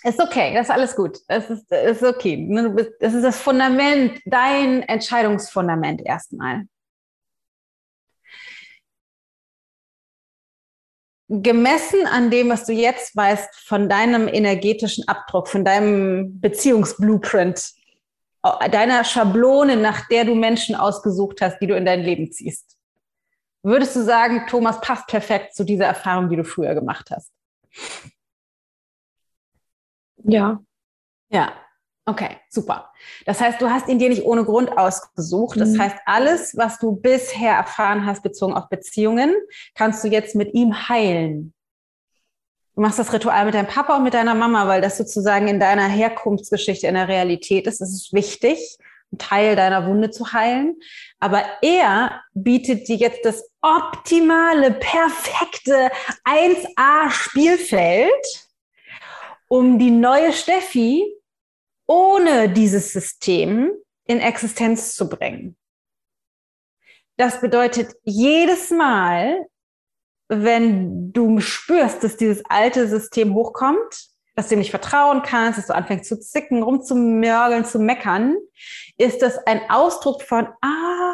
Ist 0.04 0.22
okay, 0.22 0.54
das 0.54 0.68
ist 0.68 0.72
alles 0.72 0.96
gut. 0.96 1.20
Das 1.28 1.50
ist, 1.50 1.72
ist 1.72 2.04
okay. 2.04 2.48
Das 3.00 3.14
ist 3.14 3.24
das 3.24 3.42
Fundament, 3.42 4.20
dein 4.26 4.84
Entscheidungsfundament 4.84 6.02
erstmal. 6.06 6.64
Gemessen 11.28 12.08
an 12.08 12.32
dem, 12.32 12.50
was 12.50 12.66
du 12.66 12.74
jetzt 12.74 13.16
weißt, 13.16 13.54
von 13.68 13.88
deinem 13.88 14.28
energetischen 14.28 15.08
Abdruck, 15.08 15.48
von 15.48 15.64
deinem 15.64 16.40
Beziehungsblueprint, 16.40 17.74
deiner 18.72 19.04
Schablone, 19.04 19.76
nach 19.76 20.08
der 20.08 20.26
du 20.26 20.34
Menschen 20.34 20.76
ausgesucht 20.76 21.42
hast, 21.42 21.60
die 21.60 21.68
du 21.68 21.76
in 21.76 21.86
dein 21.86 22.02
Leben 22.02 22.32
ziehst. 22.32 22.78
Würdest 23.62 23.96
du 23.96 24.02
sagen, 24.02 24.46
Thomas 24.48 24.80
passt 24.80 25.08
perfekt 25.08 25.54
zu 25.54 25.66
dieser 25.66 25.86
Erfahrung, 25.86 26.30
die 26.30 26.38
du 26.38 26.46
früher 26.46 26.74
gemacht 26.74 27.12
hast? 27.12 27.32
Ja. 30.24 30.60
Ja. 31.30 31.54
Okay, 32.06 32.38
super. 32.50 32.91
Das 33.28 33.40
heißt, 33.40 33.62
du 33.62 33.70
hast 33.70 33.88
ihn 33.88 34.00
dir 34.00 34.10
nicht 34.10 34.24
ohne 34.24 34.44
Grund 34.44 34.76
ausgesucht. 34.76 35.60
Das 35.60 35.70
mhm. 35.70 35.82
heißt, 35.82 35.98
alles, 36.06 36.58
was 36.58 36.80
du 36.80 36.96
bisher 36.96 37.54
erfahren 37.54 38.08
hast, 38.08 38.24
bezogen 38.24 38.54
auf 38.54 38.68
Beziehungen, 38.68 39.36
kannst 39.76 40.04
du 40.04 40.08
jetzt 40.08 40.34
mit 40.34 40.56
ihm 40.56 40.90
heilen. 40.90 41.54
Du 42.74 42.82
machst 42.82 42.98
das 42.98 43.14
Ritual 43.14 43.46
mit 43.46 43.54
deinem 43.54 43.68
Papa 43.68 43.98
und 43.98 44.04
mit 44.04 44.16
deiner 44.16 44.34
Mama, 44.34 44.68
weil 44.68 44.82
das 44.82 44.98
sozusagen 44.98 45.48
in 45.48 45.60
deiner 45.60 45.88
Herkunftsgeschichte, 45.88 46.88
in 46.88 46.96
der 46.96 47.10
Realität 47.10 47.68
ist. 47.68 47.80
Es 47.80 47.94
ist 47.94 48.12
wichtig, 48.12 48.80
einen 49.12 49.20
Teil 49.20 49.56
deiner 49.56 49.86
Wunde 49.86 50.10
zu 50.10 50.34
heilen. 50.34 50.80
Aber 51.20 51.44
er 51.62 52.24
bietet 52.34 52.88
dir 52.88 52.96
jetzt 52.96 53.24
das 53.24 53.52
optimale, 53.62 54.72
perfekte 54.72 55.91
1A-Spielfeld, 56.26 58.49
um 59.50 59.78
die 59.78 59.92
neue 59.92 60.32
Steffi 60.32 61.04
ohne 61.88 62.50
dieses 62.50 62.94
System 62.94 63.72
in 64.06 64.20
Existenz 64.20 64.96
zu 64.96 65.10
bringen. 65.10 65.58
Das 67.18 67.42
bedeutet, 67.42 67.96
jedes 68.04 68.70
Mal, 68.70 69.46
wenn 70.30 71.12
du 71.12 71.40
spürst, 71.42 72.04
dass 72.04 72.16
dieses 72.16 72.44
alte 72.46 72.88
System 72.88 73.34
hochkommt, 73.34 74.10
dass 74.36 74.48
du 74.48 74.56
ihm 74.56 74.60
nicht 74.60 74.70
vertrauen 74.70 75.24
kannst, 75.24 75.58
dass 75.58 75.68
du 75.68 75.76
anfängst 75.76 76.08
zu 76.08 76.20
zicken, 76.20 76.64
rumzumörgeln, 76.64 77.66
zu 77.66 77.80
meckern, 77.80 78.38
ist 78.98 79.22
das 79.22 79.38
ein 79.48 79.70
Ausdruck 79.70 80.22
von, 80.22 80.48
ah, 80.62 81.09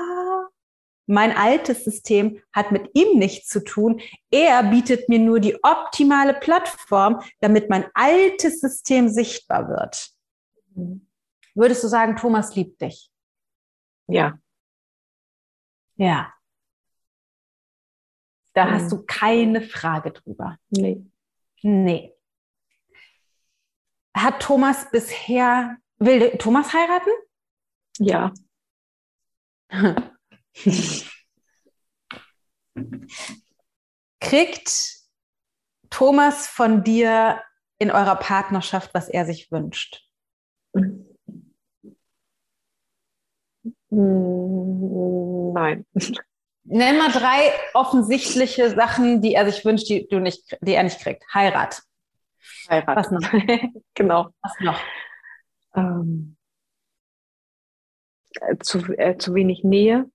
mein 1.08 1.36
altes 1.36 1.84
System 1.84 2.42
hat 2.52 2.72
mit 2.72 2.90
ihm 2.94 3.18
nichts 3.18 3.48
zu 3.48 3.64
tun. 3.64 4.02
Er 4.32 4.64
bietet 4.64 5.08
mir 5.10 5.20
nur 5.20 5.40
die 5.40 5.62
optimale 5.64 6.34
Plattform, 6.34 7.22
damit 7.40 7.70
mein 7.70 7.86
altes 7.94 8.60
System 8.60 9.10
sichtbar 9.10 9.68
wird. 9.70 10.12
Würdest 11.54 11.84
du 11.84 11.88
sagen, 11.88 12.16
Thomas 12.16 12.56
liebt 12.56 12.82
dich? 12.82 13.12
Ja. 14.08 14.38
Ja. 15.96 16.34
Da 18.54 18.66
mhm. 18.66 18.72
hast 18.72 18.92
du 18.92 19.04
keine 19.06 19.62
Frage 19.62 20.12
drüber. 20.12 20.58
Nee. 20.70 21.06
Nee. 21.62 22.14
Hat 24.16 24.42
Thomas 24.42 24.90
bisher, 24.92 25.78
will 25.98 26.38
Thomas 26.38 26.74
heiraten? 26.74 27.12
Ja. 28.00 28.34
Kriegt 34.20 34.96
Thomas 35.90 36.48
von 36.48 36.84
dir 36.84 37.42
in 37.78 37.92
eurer 37.92 38.16
Partnerschaft, 38.16 38.94
was 38.94 39.10
er 39.10 39.26
sich 39.26 39.52
wünscht? 39.52 40.04
Nein. 45.56 45.86
Nenn 46.68 46.98
mal 46.98 47.12
drei 47.12 47.52
offensichtliche 47.74 48.72
Sachen, 48.72 49.22
die 49.22 49.36
er 49.36 49.50
sich 49.50 49.64
wünscht, 49.64 49.88
die, 49.88 50.08
du 50.08 50.20
nicht, 50.20 50.58
die 50.62 50.74
er 50.74 50.84
nicht 50.84 51.00
kriegt. 51.00 51.24
Heirat. 51.34 51.84
Heirat. 52.70 52.98
Was 52.98 53.12
noch? 53.12 53.22
genau. 53.94 54.30
Was 54.42 54.54
noch? 54.60 54.80
Ähm, 55.76 56.36
äh, 58.42 58.58
zu, 58.58 58.80
äh, 58.98 59.18
zu 59.18 59.34
wenig 59.36 59.64
Nähe. 59.64 60.10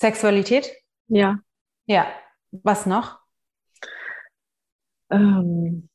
Sexualität? 0.00 0.72
Ja. 1.08 1.38
Ja. 1.86 2.06
Was 2.50 2.86
noch? 2.86 3.20
Ähm, 5.10 5.88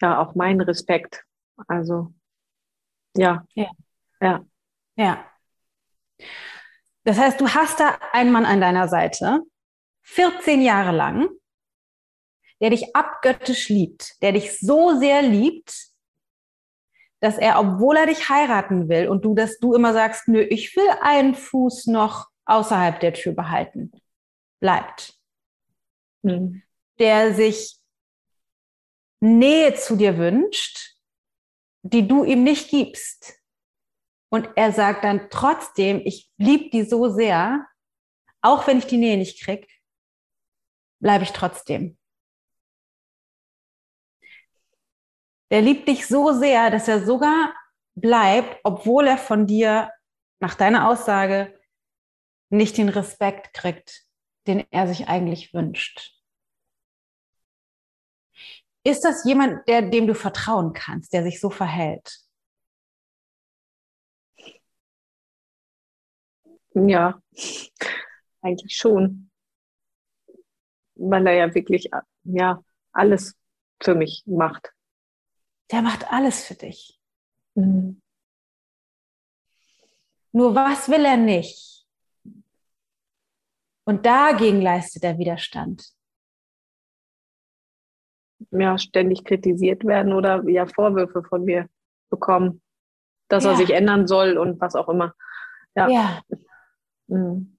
ja 0.00 0.18
auch 0.20 0.34
mein 0.34 0.60
Respekt. 0.60 1.24
Also 1.68 2.12
ja. 3.16 3.46
Ja. 3.54 3.70
Ja. 4.20 4.44
Ja. 4.96 5.24
Das 7.04 7.18
heißt, 7.18 7.40
du 7.40 7.48
hast 7.48 7.80
da 7.80 7.98
einen 8.12 8.32
Mann 8.32 8.44
an 8.44 8.60
deiner 8.60 8.88
Seite, 8.88 9.40
14 10.02 10.60
Jahre 10.60 10.94
lang, 10.94 11.28
der 12.60 12.70
dich 12.70 12.94
abgöttisch 12.94 13.68
liebt, 13.68 14.20
der 14.22 14.32
dich 14.32 14.58
so 14.58 14.98
sehr 14.98 15.22
liebt, 15.22 15.87
dass 17.20 17.36
er, 17.38 17.58
obwohl 17.58 17.96
er 17.96 18.06
dich 18.06 18.28
heiraten 18.28 18.88
will 18.88 19.08
und 19.08 19.24
du, 19.24 19.34
dass 19.34 19.58
du 19.58 19.74
immer 19.74 19.92
sagst, 19.92 20.28
nö, 20.28 20.40
ich 20.40 20.74
will 20.76 20.88
einen 21.00 21.34
Fuß 21.34 21.86
noch 21.86 22.28
außerhalb 22.44 23.00
der 23.00 23.14
Tür 23.14 23.32
behalten, 23.34 23.92
bleibt. 24.60 25.14
Mhm. 26.22 26.62
Der 26.98 27.34
sich 27.34 27.78
Nähe 29.20 29.74
zu 29.74 29.96
dir 29.96 30.16
wünscht, 30.16 30.96
die 31.82 32.06
du 32.06 32.24
ihm 32.24 32.44
nicht 32.44 32.70
gibst. 32.70 33.40
Und 34.30 34.48
er 34.56 34.72
sagt 34.72 35.04
dann 35.04 35.28
trotzdem, 35.30 36.00
ich 36.04 36.30
liebe 36.36 36.70
die 36.70 36.84
so 36.84 37.08
sehr, 37.08 37.66
auch 38.42 38.66
wenn 38.66 38.78
ich 38.78 38.86
die 38.86 38.98
Nähe 38.98 39.16
nicht 39.16 39.42
krieg, 39.42 39.68
bleibe 41.00 41.24
ich 41.24 41.32
trotzdem. 41.32 41.98
Der 45.50 45.62
liebt 45.62 45.88
dich 45.88 46.06
so 46.06 46.32
sehr, 46.32 46.70
dass 46.70 46.88
er 46.88 47.04
sogar 47.04 47.54
bleibt, 47.94 48.60
obwohl 48.64 49.06
er 49.06 49.18
von 49.18 49.46
dir 49.46 49.90
nach 50.40 50.54
deiner 50.54 50.88
Aussage 50.88 51.58
nicht 52.50 52.78
den 52.78 52.88
Respekt 52.88 53.54
kriegt, 53.54 54.04
den 54.46 54.64
er 54.70 54.86
sich 54.86 55.08
eigentlich 55.08 55.52
wünscht. 55.54 56.14
Ist 58.84 59.04
das 59.04 59.24
jemand, 59.24 59.66
der, 59.68 59.82
dem 59.82 60.06
du 60.06 60.14
vertrauen 60.14 60.72
kannst, 60.72 61.12
der 61.12 61.22
sich 61.22 61.40
so 61.40 61.50
verhält? 61.50 62.20
Ja, 66.74 67.20
eigentlich 68.40 68.76
schon. 68.76 69.30
Weil 70.94 71.26
er 71.26 71.34
ja 71.34 71.54
wirklich 71.54 71.90
ja, 72.24 72.62
alles 72.92 73.36
für 73.80 73.94
mich 73.94 74.22
macht. 74.26 74.72
Der 75.70 75.82
macht 75.82 76.10
alles 76.10 76.44
für 76.44 76.54
dich. 76.54 77.00
Mhm. 77.54 78.00
Nur 80.32 80.54
was 80.54 80.88
will 80.88 81.04
er 81.04 81.16
nicht? 81.16 81.86
Und 83.84 84.04
dagegen 84.04 84.60
leistet 84.60 85.04
er 85.04 85.18
Widerstand 85.18 85.98
ja, 88.50 88.78
ständig 88.78 89.24
kritisiert 89.24 89.84
werden 89.84 90.12
oder 90.12 90.48
ja 90.48 90.66
Vorwürfe 90.66 91.22
von 91.22 91.44
mir 91.44 91.68
bekommen, 92.10 92.62
dass 93.28 93.44
ja. 93.44 93.50
er 93.50 93.56
sich 93.56 93.70
ändern 93.70 94.06
soll 94.06 94.38
und 94.38 94.60
was 94.60 94.74
auch 94.74 94.88
immer. 94.88 95.14
Ja. 95.74 95.88
ja. 95.88 96.22
Mhm. 97.08 97.58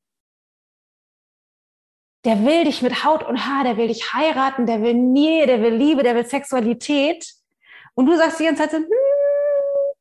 Der 2.25 2.43
will 2.43 2.65
dich 2.65 2.81
mit 2.81 3.05
Haut 3.05 3.23
und 3.23 3.45
Haar, 3.47 3.63
der 3.63 3.77
will 3.77 3.87
dich 3.87 4.13
heiraten, 4.13 4.65
der 4.65 4.81
will 4.81 4.93
Nähe, 4.93 5.47
der 5.47 5.61
will 5.61 5.73
Liebe, 5.73 6.03
der 6.03 6.15
will 6.15 6.25
Sexualität. 6.25 7.33
Und 7.95 8.05
du 8.05 8.15
sagst 8.15 8.39
die 8.39 8.45
ganze 8.45 8.63
Zeit 8.63 8.71
so, 8.71 8.77
hm, 8.77 8.85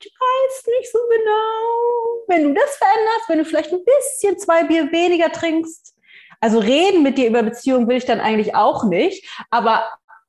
ich 0.01 0.13
weiß 0.13 0.67
nicht 0.79 0.93
so 0.93 0.99
genau. 1.09 2.25
Wenn 2.29 2.45
du 2.45 2.55
das 2.55 2.77
veränderst, 2.77 3.29
wenn 3.29 3.39
du 3.39 3.45
vielleicht 3.45 3.73
ein 3.73 3.85
bisschen 3.85 4.39
zwei 4.39 4.65
Bier 4.65 4.93
weniger 4.93 5.33
trinkst, 5.33 5.95
also 6.41 6.59
reden 6.59 7.03
mit 7.03 7.19
dir 7.19 7.29
über 7.29 7.43
Beziehungen 7.43 7.89
will 7.89 7.97
ich 7.97 8.05
dann 8.05 8.21
eigentlich 8.21 8.55
auch 8.55 8.85
nicht, 8.85 9.29
aber 9.51 9.89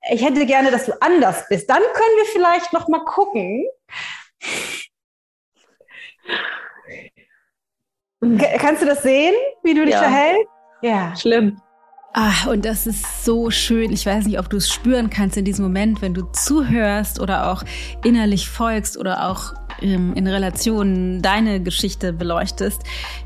ich 0.10 0.24
hätte 0.24 0.46
gerne, 0.46 0.72
dass 0.72 0.86
du 0.86 1.00
anders 1.02 1.48
bist. 1.50 1.70
Dann 1.70 1.82
können 1.82 2.18
wir 2.18 2.26
vielleicht 2.26 2.74
noch 2.74 2.88
mal 2.88 3.04
gucken. 3.06 3.66
Kannst 8.58 8.82
du 8.82 8.86
das 8.86 9.04
sehen, 9.04 9.36
wie 9.64 9.74
du 9.74 9.86
dich 9.86 9.94
ja. 9.94 10.00
verhältst? 10.00 10.52
Ja. 10.82 11.16
Schlimm. 11.16 11.62
Ah, 12.14 12.50
und 12.50 12.66
das 12.66 12.88
ist 12.88 13.24
so 13.24 13.52
schön. 13.52 13.92
Ich 13.92 14.06
weiß 14.06 14.26
nicht, 14.26 14.40
ob 14.40 14.50
du 14.50 14.58
es 14.58 14.72
spüren 14.72 15.10
kannst 15.12 15.38
in 15.38 15.46
diesem 15.46 15.64
Moment, 15.64 16.02
wenn 16.02 16.16
du 16.16 16.24
zuhörst 16.32 17.20
oder 17.20 17.52
auch 17.52 17.64
innerlich 18.04 18.50
folgst 18.50 18.98
oder 18.98 19.30
auch 19.30 19.54
ähm, 19.82 20.14
in 20.16 20.26
Relationen 20.26 21.22
deine 21.22 21.62
Geschichte 21.62 22.12
beleuchtest. 22.12 22.82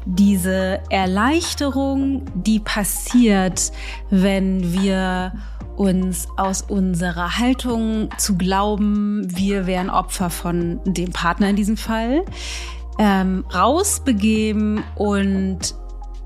Diese 0.05 0.81
Erleichterung, 0.89 2.25
die 2.35 2.59
passiert, 2.59 3.71
wenn 4.09 4.73
wir 4.73 5.31
uns 5.77 6.27
aus 6.35 6.61
unserer 6.61 7.39
Haltung 7.39 8.09
zu 8.17 8.37
glauben, 8.37 9.25
wir 9.35 9.65
wären 9.65 9.89
Opfer 9.89 10.29
von 10.29 10.81
dem 10.83 11.11
Partner 11.11 11.49
in 11.49 11.55
diesem 11.55 11.77
Fall, 11.77 12.25
ähm, 12.99 13.45
rausbegeben 13.53 14.83
und 14.95 15.73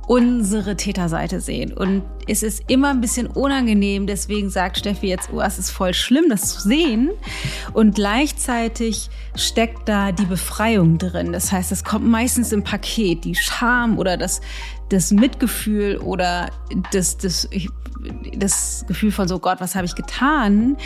unsere 0.08 0.78
Täterseite 0.78 1.42
sehen. 1.42 1.74
Und 1.74 2.02
es 2.28 2.42
ist 2.42 2.64
immer 2.68 2.90
ein 2.90 3.02
bisschen 3.02 3.28
unangenehm, 3.28 4.08
deswegen 4.08 4.50
sagt 4.50 4.80
Steffi 4.80 5.08
jetzt, 5.08 5.30
oh, 5.34 5.42
es 5.42 5.60
ist 5.60 5.70
voll 5.70 5.94
schlimm, 5.94 6.26
das 6.30 6.54
zu 6.54 6.62
sehen. 6.62 7.12
Und 7.74 7.96
gleichzeitig 7.96 9.10
steckt 9.36 9.88
da 9.88 10.14
die 10.14 10.26
Befreiung 10.26 10.98
drin. 10.98 11.34
Das 11.34 11.52
heißt, 11.52 11.74
es 11.74 11.84
kommt 11.84 12.08
meistens 12.08 12.54
im 12.54 12.64
Paket, 12.64 13.26
die 13.26 13.36
Scham 13.36 14.00
oder 14.00 14.16
das, 14.16 14.40
das 14.90 15.12
Mitgefühl 15.12 15.98
oder 15.98 16.50
das, 16.92 17.18
das, 17.18 17.50
das 18.36 18.86
Gefühl 18.88 19.12
von 19.12 19.28
so 19.28 19.40
Gott, 19.40 19.60
was 19.60 19.76
habe 19.76 19.86
ich 19.86 19.96
getan, 19.96 20.78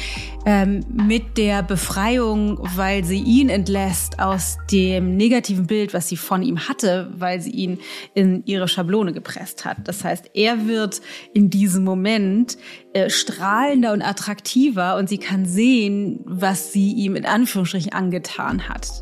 ähm, 0.46 0.84
mit 0.92 1.38
der 1.38 1.64
Befreiung, 1.64 2.58
weil 2.76 3.04
sie 3.04 3.20
ihn 3.20 3.50
entlässt 3.50 4.20
aus 4.20 4.58
dem 4.72 5.16
negativen 5.18 5.68
Bild, 5.68 5.94
was 5.94 6.08
sie 6.08 6.18
von 6.18 6.42
ihm 6.42 6.68
hatte, 6.68 7.12
weil 7.16 7.42
sie 7.42 7.52
ihn 7.52 7.80
in 8.14 8.44
ihre 8.46 8.68
Schablone 8.68 9.14
gepresst 9.14 9.66
hat. 9.66 9.78
Das 9.86 10.04
heißt, 10.04 10.32
er 10.34 10.68
wird 10.68 11.02
in 11.34 11.50
diesem 11.50 11.84
Moment 11.84 12.58
äh, 12.94 13.10
strahlender 13.10 13.94
und 13.94 14.02
attraktiver 14.02 14.98
und 14.98 15.10
sie 15.10 15.18
kann 15.18 15.46
sehen, 15.46 16.22
was 16.26 16.74
sie 16.74 16.92
ihm 16.94 17.16
in 17.16 17.26
Anführungsstrichen 17.26 17.94
angetan 17.94 18.68
hat. 18.68 19.02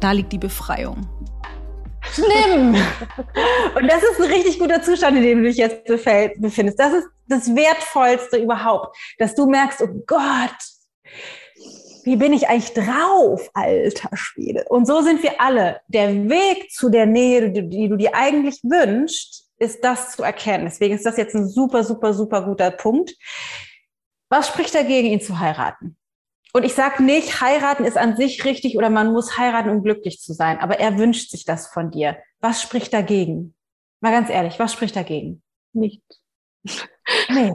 Da 0.00 0.12
liegt 0.12 0.32
die 0.32 0.38
Befreiung. 0.38 1.08
Schlimm. 2.12 2.74
Und 3.74 3.90
das 3.90 4.02
ist 4.02 4.20
ein 4.20 4.30
richtig 4.32 4.58
guter 4.58 4.82
Zustand, 4.82 5.16
in 5.16 5.22
dem 5.22 5.42
du 5.42 5.48
dich 5.48 5.56
jetzt 5.56 5.84
befindest. 5.84 6.78
Das 6.78 6.92
ist 6.92 7.08
das 7.28 7.54
Wertvollste 7.54 8.38
überhaupt, 8.38 8.96
dass 9.18 9.34
du 9.34 9.46
merkst, 9.46 9.82
oh 9.82 10.02
Gott, 10.06 10.56
wie 12.04 12.16
bin 12.16 12.32
ich 12.32 12.48
eigentlich 12.48 12.72
drauf, 12.72 13.50
alter 13.52 14.10
Schwede? 14.14 14.64
Und 14.68 14.86
so 14.86 15.02
sind 15.02 15.22
wir 15.22 15.40
alle. 15.40 15.80
Der 15.88 16.28
Weg 16.28 16.70
zu 16.70 16.88
der 16.88 17.04
Nähe, 17.04 17.50
die, 17.50 17.88
du 17.88 17.96
dir 17.96 18.14
eigentlich 18.14 18.60
wünschst, 18.62 19.50
ist 19.58 19.82
das 19.82 20.12
zu 20.12 20.22
erkennen. 20.22 20.66
Deswegen 20.66 20.94
ist 20.94 21.04
das 21.04 21.16
jetzt 21.16 21.34
ein 21.34 21.48
super, 21.48 21.82
super, 21.82 22.12
super 22.12 22.42
guter 22.42 22.70
Punkt. 22.70 23.16
Was 24.28 24.48
spricht 24.48 24.74
dagegen, 24.74 25.08
ihn 25.08 25.20
zu 25.20 25.38
heiraten? 25.40 25.96
Und 26.56 26.64
ich 26.64 26.72
sage 26.72 27.02
nicht, 27.02 27.42
heiraten 27.42 27.84
ist 27.84 27.98
an 27.98 28.16
sich 28.16 28.46
richtig 28.46 28.78
oder 28.78 28.88
man 28.88 29.12
muss 29.12 29.36
heiraten, 29.36 29.68
um 29.68 29.82
glücklich 29.82 30.22
zu 30.22 30.32
sein. 30.32 30.58
Aber 30.58 30.80
er 30.80 30.96
wünscht 30.96 31.30
sich 31.30 31.44
das 31.44 31.66
von 31.66 31.90
dir. 31.90 32.16
Was 32.40 32.62
spricht 32.62 32.94
dagegen? 32.94 33.54
Mal 34.00 34.10
ganz 34.10 34.30
ehrlich, 34.30 34.58
was 34.58 34.72
spricht 34.72 34.96
dagegen? 34.96 35.42
Nichts. 35.74 36.22
Nee. 37.28 37.52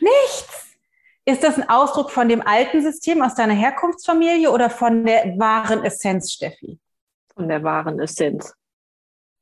Nichts. 0.00 0.76
Ist 1.24 1.42
das 1.42 1.56
ein 1.56 1.68
Ausdruck 1.68 2.10
von 2.10 2.28
dem 2.28 2.46
alten 2.46 2.82
System 2.82 3.22
aus 3.22 3.34
deiner 3.34 3.54
Herkunftsfamilie 3.54 4.50
oder 4.50 4.68
von 4.68 5.06
der 5.06 5.38
wahren 5.38 5.82
Essenz, 5.82 6.32
Steffi? 6.32 6.78
Von 7.34 7.48
der 7.48 7.62
wahren 7.64 7.98
Essenz. 7.98 8.52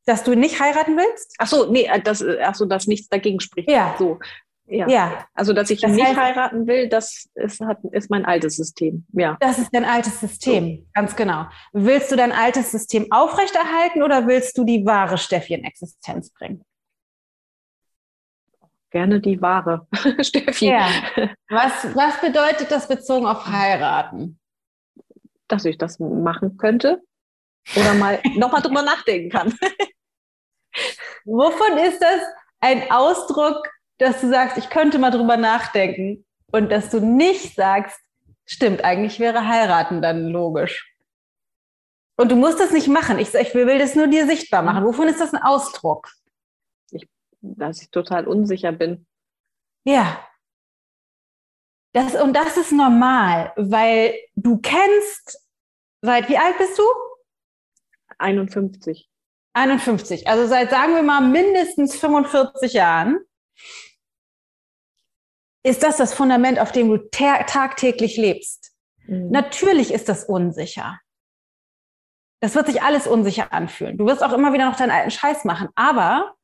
Dass 0.07 0.23
du 0.23 0.37
nicht 0.37 0.61
heiraten 0.61 0.97
willst? 0.97 1.35
Ach 1.39 1.49
so, 1.49 1.71
nee, 1.71 1.91
das, 2.05 2.25
ach 2.43 2.55
so, 2.55 2.65
dass 2.65 2.87
nichts 2.87 3.09
dagegen 3.09 3.41
spricht. 3.41 3.69
Ja. 3.69 3.97
So. 3.99 4.21
Ja. 4.67 4.89
ja. 4.89 5.27
Also, 5.35 5.53
dass 5.53 5.71
ich 5.71 5.81
das 5.81 5.93
nicht 5.93 6.07
heißt, 6.07 6.17
heiraten 6.17 6.67
will, 6.67 6.89
das 6.89 7.29
ist, 7.35 7.61
hat, 7.61 7.79
ist 7.93 8.11
mein 8.11 8.25
altes 8.25 8.57
System. 8.57 9.07
Ja. 9.13 9.37
Das 9.41 9.59
ist 9.59 9.75
dein 9.75 9.85
altes 9.85 10.21
System, 10.21 10.79
so. 10.79 10.87
ganz 10.95 11.17
genau. 11.17 11.47
Willst 11.73 12.11
du 12.11 12.17
dein 12.17 12.33
altes 12.33 12.71
System 12.71 13.07
aufrechterhalten 13.11 14.03
oder 14.03 14.27
willst 14.27 14.57
du 14.57 14.65
die 14.65 14.85
wahre 14.87 15.19
Steffi 15.19 15.55
in 15.55 15.65
Existenz 15.65 16.31
bringen? 16.31 16.65
Gerne 18.91 19.21
die 19.21 19.41
wahre 19.43 19.87
Steffi. 20.21 20.69
Ja. 20.69 20.89
Was, 21.51 21.95
was 21.95 22.21
bedeutet 22.21 22.71
das 22.71 22.89
bezogen 22.89 23.27
auf 23.27 23.47
heiraten? 23.47 24.39
Dass 25.49 25.65
ich 25.67 25.77
das 25.77 25.99
machen 25.99 26.57
könnte 26.57 27.03
oder 27.77 27.95
mal 27.95 28.21
nochmal 28.37 28.63
drüber 28.63 28.83
nachdenken 28.83 29.31
kann. 29.31 29.55
Wovon 31.25 31.79
ist 31.79 32.01
das 32.01 32.21
ein 32.61 32.91
Ausdruck 32.91 33.69
dass 33.99 34.21
du 34.21 34.29
sagst, 34.29 34.59
ich 34.59 34.71
könnte 34.71 34.99
mal 34.99 35.11
drüber 35.11 35.37
nachdenken 35.37 36.25
und 36.53 36.71
dass 36.71 36.91
du 36.91 37.01
nicht 37.01 37.55
sagst, 37.55 38.01
stimmt, 38.45 38.85
eigentlich 38.85 39.21
wäre 39.21 39.47
heiraten 39.47 40.03
dann 40.03 40.29
logisch. 40.29 40.95
Und 42.17 42.31
du 42.31 42.37
musst 42.37 42.61
das 42.61 42.71
nicht 42.71 42.89
machen. 42.89 43.19
Ich, 43.19 43.35
ich 43.35 43.55
will, 43.55 43.79
das 43.79 43.97
nur 43.97 44.07
dir 44.07 44.27
sichtbar 44.27 44.63
machen. 44.63 44.85
Wovon 44.85 45.09
ist 45.09 45.21
das 45.21 45.35
ein 45.35 45.43
Ausdruck? 45.43 46.11
Ich, 46.91 47.09
dass 47.41 47.83
ich 47.83 47.91
total 47.91 48.29
unsicher 48.29 48.71
bin. 48.73 49.07
Ja. 49.85 50.25
Das, 51.93 52.15
und 52.15 52.35
das 52.35 52.57
ist 52.57 52.73
normal, 52.73 53.53
weil 53.57 54.15
du 54.37 54.59
kennst, 54.59 55.41
seit 56.03 56.29
wie 56.29 56.39
alt 56.39 56.57
bist 56.59 56.79
du? 56.79 56.85
51. 58.19 59.09
51. 59.55 60.29
Also 60.29 60.47
seit, 60.47 60.71
sagen 60.71 60.95
wir 60.95 61.03
mal, 61.03 61.21
mindestens 61.21 61.97
45 61.97 62.73
Jahren 62.73 63.24
ist 65.65 65.83
das 65.83 65.97
das 65.97 66.15
Fundament, 66.15 66.59
auf 66.59 66.73
dem 66.73 66.89
du 66.89 66.99
tagtäglich 67.11 68.17
lebst. 68.17 68.73
Mhm. 69.07 69.31
Natürlich 69.31 69.93
ist 69.93 70.09
das 70.09 70.25
unsicher. 70.25 71.01
Das 72.41 72.55
wird 72.55 72.67
sich 72.67 72.83
alles 72.83 73.07
unsicher 73.07 73.53
anfühlen. 73.53 73.97
Du 73.97 74.05
wirst 74.05 74.23
auch 74.23 74.33
immer 74.33 74.53
wieder 74.53 74.69
noch 74.69 74.77
deinen 74.77 74.91
alten 74.91 75.11
Scheiß 75.11 75.45
machen. 75.45 75.69
Aber 75.75 76.35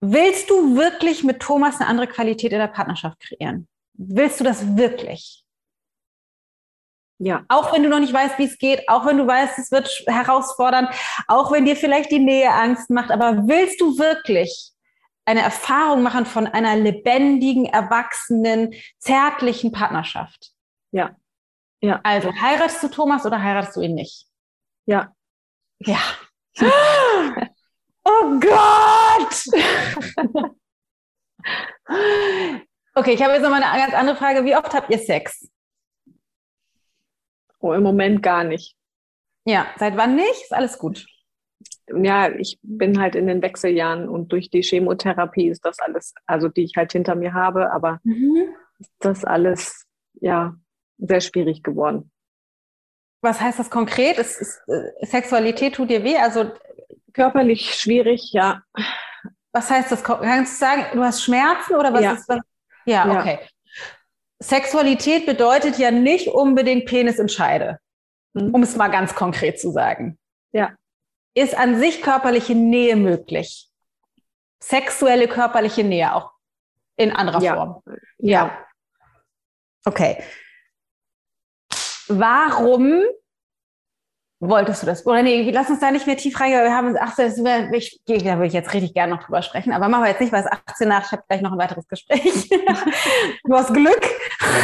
willst 0.00 0.48
du 0.48 0.76
wirklich 0.76 1.22
mit 1.22 1.40
Thomas 1.40 1.80
eine 1.80 1.88
andere 1.88 2.06
Qualität 2.06 2.52
in 2.52 2.58
der 2.58 2.68
Partnerschaft 2.68 3.20
kreieren? 3.20 3.68
Willst 3.92 4.40
du 4.40 4.44
das 4.44 4.76
wirklich? 4.76 5.45
Ja. 7.18 7.44
Auch 7.48 7.72
wenn 7.72 7.82
du 7.82 7.88
noch 7.88 8.00
nicht 8.00 8.12
weißt, 8.12 8.38
wie 8.38 8.44
es 8.44 8.58
geht, 8.58 8.88
auch 8.88 9.06
wenn 9.06 9.16
du 9.16 9.26
weißt, 9.26 9.58
es 9.58 9.70
wird 9.70 9.88
herausfordernd, 10.06 10.90
auch 11.28 11.50
wenn 11.50 11.64
dir 11.64 11.76
vielleicht 11.76 12.10
die 12.10 12.18
Nähe 12.18 12.52
Angst 12.52 12.90
macht, 12.90 13.10
aber 13.10 13.46
willst 13.48 13.80
du 13.80 13.98
wirklich 13.98 14.72
eine 15.26 15.42
Erfahrung 15.42 16.02
machen 16.02 16.24
von 16.24 16.46
einer 16.46 16.76
lebendigen, 16.76 17.66
erwachsenen, 17.66 18.74
zärtlichen 18.98 19.72
Partnerschaft. 19.72 20.52
Ja. 20.92 21.16
Ja. 21.80 22.00
Also 22.04 22.32
heiratest 22.32 22.82
du 22.82 22.88
Thomas 22.88 23.26
oder 23.26 23.42
heiratest 23.42 23.76
du 23.76 23.80
ihn 23.80 23.94
nicht? 23.94 24.26
Ja. 24.86 25.12
Ja. 25.80 25.98
oh 28.04 28.40
Gott! 28.40 29.46
okay, 32.94 33.12
ich 33.12 33.22
habe 33.22 33.34
jetzt 33.34 33.42
noch 33.42 33.50
mal 33.50 33.62
eine 33.62 33.82
ganz 33.82 33.94
andere 33.94 34.16
Frage. 34.16 34.44
Wie 34.44 34.56
oft 34.56 34.72
habt 34.72 34.90
ihr 34.90 34.98
Sex? 34.98 35.48
Oh, 37.66 37.74
im 37.74 37.82
Moment 37.82 38.22
gar 38.22 38.44
nicht. 38.44 38.74
Ja, 39.44 39.66
seit 39.76 39.96
wann 39.96 40.16
nicht? 40.16 40.42
Ist 40.42 40.54
alles 40.54 40.78
gut 40.78 41.06
ja, 41.88 42.30
ich 42.30 42.58
bin 42.62 43.00
halt 43.00 43.14
in 43.14 43.26
den 43.26 43.42
Wechseljahren 43.42 44.08
und 44.08 44.32
durch 44.32 44.50
die 44.50 44.62
Chemotherapie 44.62 45.48
ist 45.48 45.64
das 45.64 45.78
alles, 45.78 46.14
also 46.26 46.48
die 46.48 46.64
ich 46.64 46.76
halt 46.76 46.92
hinter 46.92 47.14
mir 47.14 47.32
habe, 47.32 47.72
aber 47.72 48.00
mhm. 48.02 48.48
ist 48.78 48.92
das 48.98 49.24
alles 49.24 49.86
ja 50.14 50.54
sehr 50.98 51.20
schwierig 51.20 51.62
geworden. 51.62 52.10
Was 53.22 53.40
heißt 53.40 53.58
das 53.58 53.70
konkret? 53.70 54.18
Ist, 54.18 54.40
ist, 54.40 54.62
äh, 54.68 55.06
Sexualität 55.06 55.74
tut 55.74 55.90
dir 55.90 56.02
weh? 56.02 56.16
Also 56.16 56.50
körperlich 57.12 57.74
schwierig, 57.74 58.32
ja. 58.32 58.62
Was 59.52 59.70
heißt 59.70 59.90
das? 59.90 60.04
Kannst 60.04 60.60
du 60.60 60.66
sagen, 60.66 60.84
du 60.92 61.02
hast 61.02 61.22
Schmerzen 61.22 61.76
oder 61.76 61.92
was 61.92 62.02
ja. 62.02 62.12
ist 62.12 62.28
was? 62.28 62.40
Ja, 62.84 63.06
ja, 63.06 63.20
okay. 63.20 63.38
Sexualität 64.42 65.26
bedeutet 65.26 65.78
ja 65.78 65.90
nicht 65.90 66.28
unbedingt 66.28 66.86
Penis 66.86 67.18
in 67.18 67.28
Scheide, 67.28 67.78
mhm. 68.34 68.54
um 68.54 68.62
es 68.62 68.76
mal 68.76 68.88
ganz 68.88 69.14
konkret 69.14 69.60
zu 69.60 69.70
sagen. 69.70 70.18
Ja 70.52 70.72
ist 71.36 71.54
an 71.54 71.78
sich 71.78 72.00
körperliche 72.00 72.54
Nähe 72.54 72.96
möglich. 72.96 73.68
Sexuelle 74.58 75.28
körperliche 75.28 75.84
Nähe, 75.84 76.14
auch 76.14 76.32
in 76.96 77.12
anderer 77.12 77.42
ja. 77.42 77.54
Form. 77.54 77.82
Ja. 78.18 78.66
Okay. 79.84 80.22
Warum 82.08 83.02
wolltest 84.40 84.82
du 84.82 84.86
das? 84.86 85.06
Oder 85.06 85.22
nee, 85.22 85.50
lass 85.50 85.70
uns 85.70 85.80
da 85.80 85.90
nicht 85.90 86.06
mehr 86.06 86.16
tief 86.16 86.38
reingehen. 86.38 86.62
Wir 86.62 86.74
haben, 86.74 86.96
ach, 86.98 87.16
das 87.16 87.42
wär, 87.42 87.72
ich, 87.72 88.00
da 88.06 88.36
würde 88.36 88.46
ich 88.46 88.52
jetzt 88.52 88.72
richtig 88.74 88.94
gerne 88.94 89.14
noch 89.14 89.22
drüber 89.22 89.42
sprechen, 89.42 89.72
aber 89.72 89.88
machen 89.88 90.04
wir 90.04 90.10
jetzt 90.10 90.20
nicht, 90.20 90.32
weil 90.32 90.44
es 90.44 90.50
18 90.50 90.88
nach, 90.88 91.06
ich 91.06 91.12
habe 91.12 91.24
gleich 91.28 91.40
noch 91.40 91.52
ein 91.52 91.58
weiteres 91.58 91.88
Gespräch. 91.88 92.48
du 93.44 93.54
hast 93.54 93.72
Glück. 93.72 94.02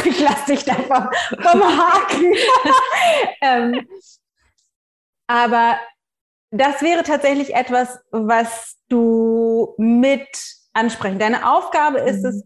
Ich 0.05 0.19
lasse 0.19 0.45
dich 0.47 0.63
da 0.63 0.75
vom, 0.75 1.09
vom 1.41 1.63
Haken. 1.63 2.33
ähm, 3.41 3.87
aber 5.27 5.79
das 6.51 6.81
wäre 6.81 7.03
tatsächlich 7.03 7.55
etwas, 7.55 7.99
was 8.11 8.77
du 8.89 9.73
mit 9.77 10.27
ansprechen. 10.73 11.17
Deine 11.17 11.51
Aufgabe 11.51 11.99
ist 11.99 12.21
mhm. 12.21 12.29
es, 12.29 12.43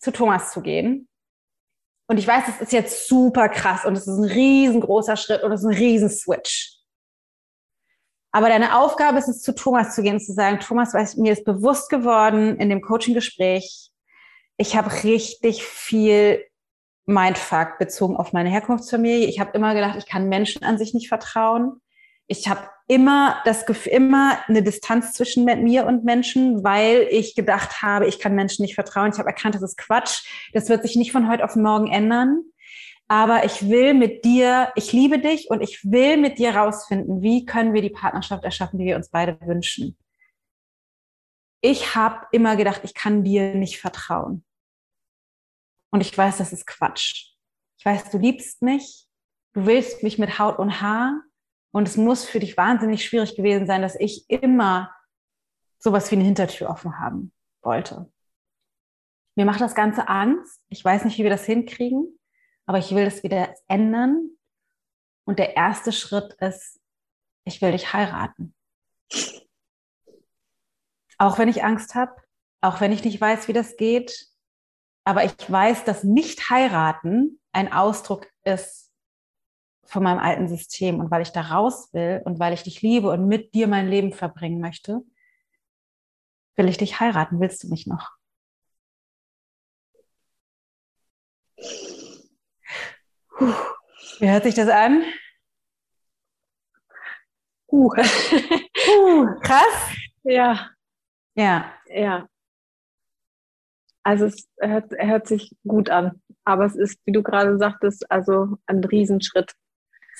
zu 0.00 0.10
Thomas 0.10 0.50
zu 0.52 0.62
gehen. 0.62 1.08
Und 2.12 2.18
ich 2.18 2.28
weiß, 2.28 2.44
das 2.44 2.60
ist 2.60 2.72
jetzt 2.74 3.08
super 3.08 3.48
krass 3.48 3.86
und 3.86 3.96
es 3.96 4.06
ist 4.06 4.18
ein 4.18 4.24
riesengroßer 4.24 5.16
Schritt 5.16 5.42
und 5.42 5.50
es 5.50 5.62
ist 5.62 5.66
ein 5.66 5.74
riesen 5.74 6.10
Switch. 6.10 6.76
Aber 8.32 8.50
deine 8.50 8.78
Aufgabe 8.78 9.16
ist 9.16 9.28
es, 9.28 9.40
zu 9.40 9.54
Thomas 9.54 9.94
zu 9.94 10.02
gehen 10.02 10.16
und 10.16 10.20
zu 10.20 10.34
sagen, 10.34 10.60
Thomas, 10.60 10.92
weiß, 10.92 11.16
mir 11.16 11.32
ist 11.32 11.46
bewusst 11.46 11.88
geworden 11.88 12.58
in 12.58 12.68
dem 12.68 12.82
Coaching-Gespräch, 12.82 13.90
ich 14.58 14.76
habe 14.76 14.92
richtig 15.04 15.64
viel 15.64 16.44
Mindfuck 17.06 17.78
bezogen 17.78 18.18
auf 18.18 18.34
meine 18.34 18.50
Herkunftsfamilie. 18.50 19.26
Ich 19.26 19.40
habe 19.40 19.52
immer 19.56 19.72
gedacht, 19.72 19.96
ich 19.96 20.04
kann 20.04 20.28
Menschen 20.28 20.64
an 20.64 20.76
sich 20.76 20.92
nicht 20.92 21.08
vertrauen. 21.08 21.80
Ich 22.26 22.46
habe 22.46 22.68
immer 22.92 23.40
das 23.44 23.64
immer 23.86 24.38
eine 24.48 24.62
Distanz 24.62 25.12
zwischen 25.12 25.44
mir 25.44 25.86
und 25.86 26.04
Menschen, 26.04 26.62
weil 26.64 27.06
ich 27.10 27.34
gedacht 27.34 27.82
habe, 27.82 28.06
ich 28.06 28.18
kann 28.18 28.34
Menschen 28.34 28.62
nicht 28.62 28.74
vertrauen. 28.74 29.10
Ich 29.12 29.18
habe 29.18 29.28
erkannt, 29.28 29.54
das 29.54 29.62
ist 29.62 29.78
Quatsch. 29.78 30.24
Das 30.52 30.68
wird 30.68 30.82
sich 30.82 30.96
nicht 30.96 31.12
von 31.12 31.28
heute 31.28 31.44
auf 31.44 31.56
morgen 31.56 31.90
ändern 31.90 32.44
aber 33.12 33.44
ich 33.44 33.68
will 33.68 33.92
mit 33.92 34.24
dir, 34.24 34.72
ich 34.74 34.94
liebe 34.94 35.18
dich 35.18 35.50
und 35.50 35.60
ich 35.60 35.84
will 35.84 36.16
mit 36.16 36.38
dir 36.38 36.56
rausfinden, 36.56 37.20
wie 37.20 37.44
können 37.44 37.74
wir 37.74 37.82
die 37.82 37.90
Partnerschaft 37.90 38.42
erschaffen, 38.42 38.78
die 38.78 38.86
wir 38.86 38.96
uns 38.96 39.10
beide 39.10 39.38
wünschen. 39.42 39.98
Ich 41.60 41.94
habe 41.94 42.26
immer 42.32 42.56
gedacht, 42.56 42.80
ich 42.84 42.94
kann 42.94 43.22
dir 43.22 43.54
nicht 43.54 43.78
vertrauen. 43.78 44.46
Und 45.90 46.00
ich 46.00 46.16
weiß, 46.16 46.38
das 46.38 46.54
ist 46.54 46.66
Quatsch. 46.66 47.34
Ich 47.76 47.84
weiß, 47.84 48.10
du 48.10 48.16
liebst 48.16 48.62
mich, 48.62 49.06
du 49.52 49.66
willst 49.66 50.02
mich 50.02 50.16
mit 50.16 50.38
Haut 50.38 50.58
und 50.58 50.80
Haar 50.80 51.22
und 51.72 51.88
es 51.88 51.96
muss 51.96 52.24
für 52.24 52.40
dich 52.40 52.56
wahnsinnig 52.56 53.04
schwierig 53.04 53.34
gewesen 53.34 53.66
sein, 53.66 53.82
dass 53.82 53.96
ich 53.96 54.28
immer 54.28 54.94
sowas 55.78 56.10
wie 56.10 56.16
eine 56.16 56.24
Hintertür 56.24 56.70
offen 56.70 56.98
haben 57.00 57.32
wollte. 57.62 58.10
Mir 59.34 59.46
macht 59.46 59.60
das 59.60 59.74
Ganze 59.74 60.08
Angst. 60.08 60.62
Ich 60.68 60.84
weiß 60.84 61.04
nicht, 61.04 61.18
wie 61.18 61.22
wir 61.22 61.30
das 61.30 61.46
hinkriegen 61.46 62.18
aber 62.66 62.78
ich 62.78 62.94
will 62.94 63.04
das 63.04 63.22
wieder 63.22 63.54
ändern. 63.68 64.30
Und 65.24 65.38
der 65.38 65.56
erste 65.56 65.92
Schritt 65.92 66.34
ist, 66.34 66.80
ich 67.44 67.60
will 67.60 67.72
dich 67.72 67.92
heiraten. 67.92 68.54
Auch 71.18 71.38
wenn 71.38 71.48
ich 71.48 71.64
Angst 71.64 71.94
habe, 71.94 72.14
auch 72.60 72.80
wenn 72.80 72.92
ich 72.92 73.04
nicht 73.04 73.20
weiß, 73.20 73.48
wie 73.48 73.52
das 73.52 73.76
geht, 73.76 74.28
aber 75.04 75.24
ich 75.24 75.34
weiß, 75.48 75.84
dass 75.84 76.04
nicht 76.04 76.50
heiraten 76.50 77.40
ein 77.52 77.72
Ausdruck 77.72 78.28
ist 78.44 78.91
von 79.84 80.02
meinem 80.02 80.18
alten 80.18 80.48
System 80.48 81.00
und 81.00 81.10
weil 81.10 81.22
ich 81.22 81.30
da 81.30 81.42
raus 81.42 81.92
will 81.92 82.22
und 82.24 82.38
weil 82.38 82.54
ich 82.54 82.62
dich 82.62 82.82
liebe 82.82 83.10
und 83.10 83.26
mit 83.26 83.54
dir 83.54 83.68
mein 83.68 83.88
Leben 83.88 84.12
verbringen 84.12 84.60
möchte, 84.60 85.02
will 86.56 86.68
ich 86.68 86.78
dich 86.78 87.00
heiraten. 87.00 87.40
Willst 87.40 87.62
du 87.64 87.68
mich 87.68 87.86
noch? 87.86 88.10
Puh. 93.36 93.52
Wie 94.18 94.30
hört 94.30 94.44
sich 94.44 94.54
das 94.54 94.68
an? 94.68 95.04
Uh. 97.70 97.88
Puh, 97.88 99.26
krass. 99.40 99.94
Ja. 100.24 100.70
Ja. 101.34 101.72
Ja. 101.86 102.28
Also 104.04 104.26
es 104.26 104.48
hört, 104.60 104.92
hört 104.92 105.26
sich 105.26 105.54
gut 105.66 105.90
an. 105.90 106.22
Aber 106.44 106.66
es 106.66 106.76
ist, 106.76 107.00
wie 107.04 107.12
du 107.12 107.22
gerade 107.22 107.56
sagtest, 107.58 108.10
also 108.10 108.58
ein 108.66 108.84
Riesenschritt. 108.84 109.52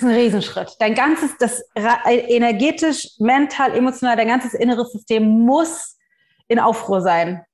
Ist 0.02 0.08
ein 0.08 0.14
Riesenschritt. 0.16 0.74
Dein 0.80 0.96
ganzes, 0.96 1.38
das 1.38 1.62
energetisch, 1.76 3.10
mental, 3.20 3.72
emotional, 3.72 4.16
dein 4.16 4.26
ganzes 4.26 4.52
inneres 4.52 4.90
System 4.90 5.22
muss 5.22 5.96
in 6.48 6.58
Aufruhr 6.58 7.00
sein, 7.00 7.44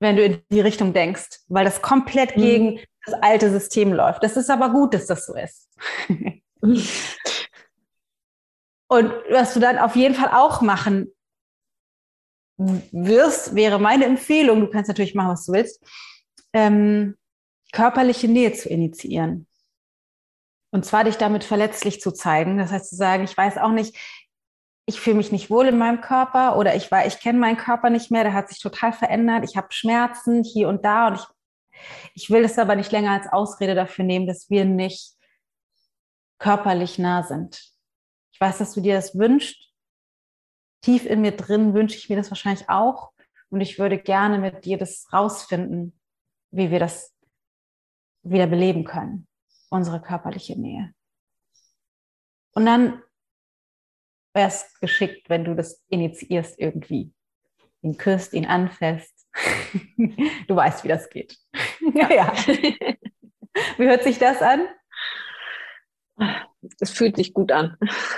wenn 0.00 0.16
du 0.16 0.24
in 0.24 0.42
die 0.50 0.60
Richtung 0.60 0.92
denkst, 0.92 1.40
weil 1.48 1.64
das 1.64 1.80
komplett 1.80 2.36
mhm. 2.36 2.40
gegen 2.42 2.80
das 3.06 3.14
alte 3.22 3.50
System 3.50 3.94
läuft. 3.94 4.22
Das 4.22 4.36
ist 4.36 4.50
aber 4.50 4.68
gut, 4.68 4.92
dass 4.92 5.06
das 5.06 5.24
so 5.24 5.34
ist. 5.34 5.70
Und 8.88 9.14
was 9.30 9.54
du 9.54 9.60
dann 9.60 9.78
auf 9.78 9.96
jeden 9.96 10.14
Fall 10.14 10.28
auch 10.28 10.60
machen 10.60 11.10
wirst, 12.58 13.54
wäre 13.54 13.78
meine 13.78 14.04
Empfehlung, 14.04 14.60
du 14.60 14.68
kannst 14.68 14.88
natürlich 14.88 15.14
machen, 15.14 15.30
was 15.30 15.46
du 15.46 15.52
willst, 15.52 15.82
ähm, 16.52 17.16
körperliche 17.72 18.28
Nähe 18.28 18.52
zu 18.52 18.68
initiieren. 18.68 19.46
Und 20.74 20.84
zwar 20.84 21.04
dich 21.04 21.18
damit 21.18 21.44
verletzlich 21.44 22.00
zu 22.00 22.10
zeigen. 22.10 22.58
Das 22.58 22.72
heißt 22.72 22.90
zu 22.90 22.96
sagen, 22.96 23.22
ich 23.22 23.36
weiß 23.36 23.58
auch 23.58 23.70
nicht, 23.70 23.96
ich 24.86 25.00
fühle 25.00 25.14
mich 25.14 25.30
nicht 25.30 25.48
wohl 25.48 25.68
in 25.68 25.78
meinem 25.78 26.00
Körper 26.00 26.56
oder 26.56 26.74
ich 26.74 26.90
war, 26.90 27.06
ich 27.06 27.20
kenne 27.20 27.38
meinen 27.38 27.56
Körper 27.56 27.90
nicht 27.90 28.10
mehr, 28.10 28.24
der 28.24 28.32
hat 28.32 28.48
sich 28.48 28.58
total 28.58 28.92
verändert, 28.92 29.44
ich 29.48 29.56
habe 29.56 29.68
Schmerzen 29.70 30.42
hier 30.42 30.68
und 30.68 30.84
da 30.84 31.06
und 31.06 31.14
ich 31.14 31.26
ich 32.14 32.28
will 32.28 32.44
es 32.44 32.58
aber 32.58 32.74
nicht 32.74 32.90
länger 32.90 33.12
als 33.12 33.32
Ausrede 33.32 33.76
dafür 33.76 34.04
nehmen, 34.04 34.26
dass 34.26 34.50
wir 34.50 34.64
nicht 34.64 35.14
körperlich 36.38 36.98
nah 36.98 37.22
sind. 37.22 37.72
Ich 38.32 38.40
weiß, 38.40 38.58
dass 38.58 38.72
du 38.74 38.80
dir 38.80 38.96
das 38.96 39.16
wünschst. 39.16 39.72
Tief 40.82 41.06
in 41.06 41.20
mir 41.20 41.36
drin 41.36 41.72
wünsche 41.72 41.96
ich 41.96 42.08
mir 42.08 42.16
das 42.16 42.32
wahrscheinlich 42.32 42.68
auch. 42.68 43.12
Und 43.48 43.60
ich 43.60 43.78
würde 43.78 43.96
gerne 43.96 44.38
mit 44.38 44.64
dir 44.64 44.76
das 44.76 45.06
rausfinden, 45.12 46.00
wie 46.50 46.72
wir 46.72 46.80
das 46.80 47.14
wieder 48.22 48.48
beleben 48.48 48.84
können, 48.84 49.28
unsere 49.70 50.00
körperliche 50.00 50.58
Nähe. 50.58 50.94
Und 52.52 52.66
dann 52.66 53.02
wäre 54.32 54.48
es 54.48 54.72
geschickt, 54.80 55.28
wenn 55.28 55.44
du 55.44 55.54
das 55.54 55.82
initiierst 55.88 56.58
irgendwie. 56.58 57.12
Ihn 57.82 57.96
küsst, 57.96 58.32
ihn 58.32 58.46
anfasst, 58.46 59.26
du 60.48 60.56
weißt, 60.56 60.84
wie 60.84 60.88
das 60.88 61.10
geht. 61.10 61.36
Ja. 61.94 62.10
ja. 62.14 62.32
Wie 63.76 63.86
hört 63.86 64.02
sich 64.02 64.18
das 64.18 64.40
an? 64.42 64.66
Es 66.80 66.90
fühlt 66.90 67.16
sich 67.16 67.34
gut 67.34 67.52
an. 67.52 67.76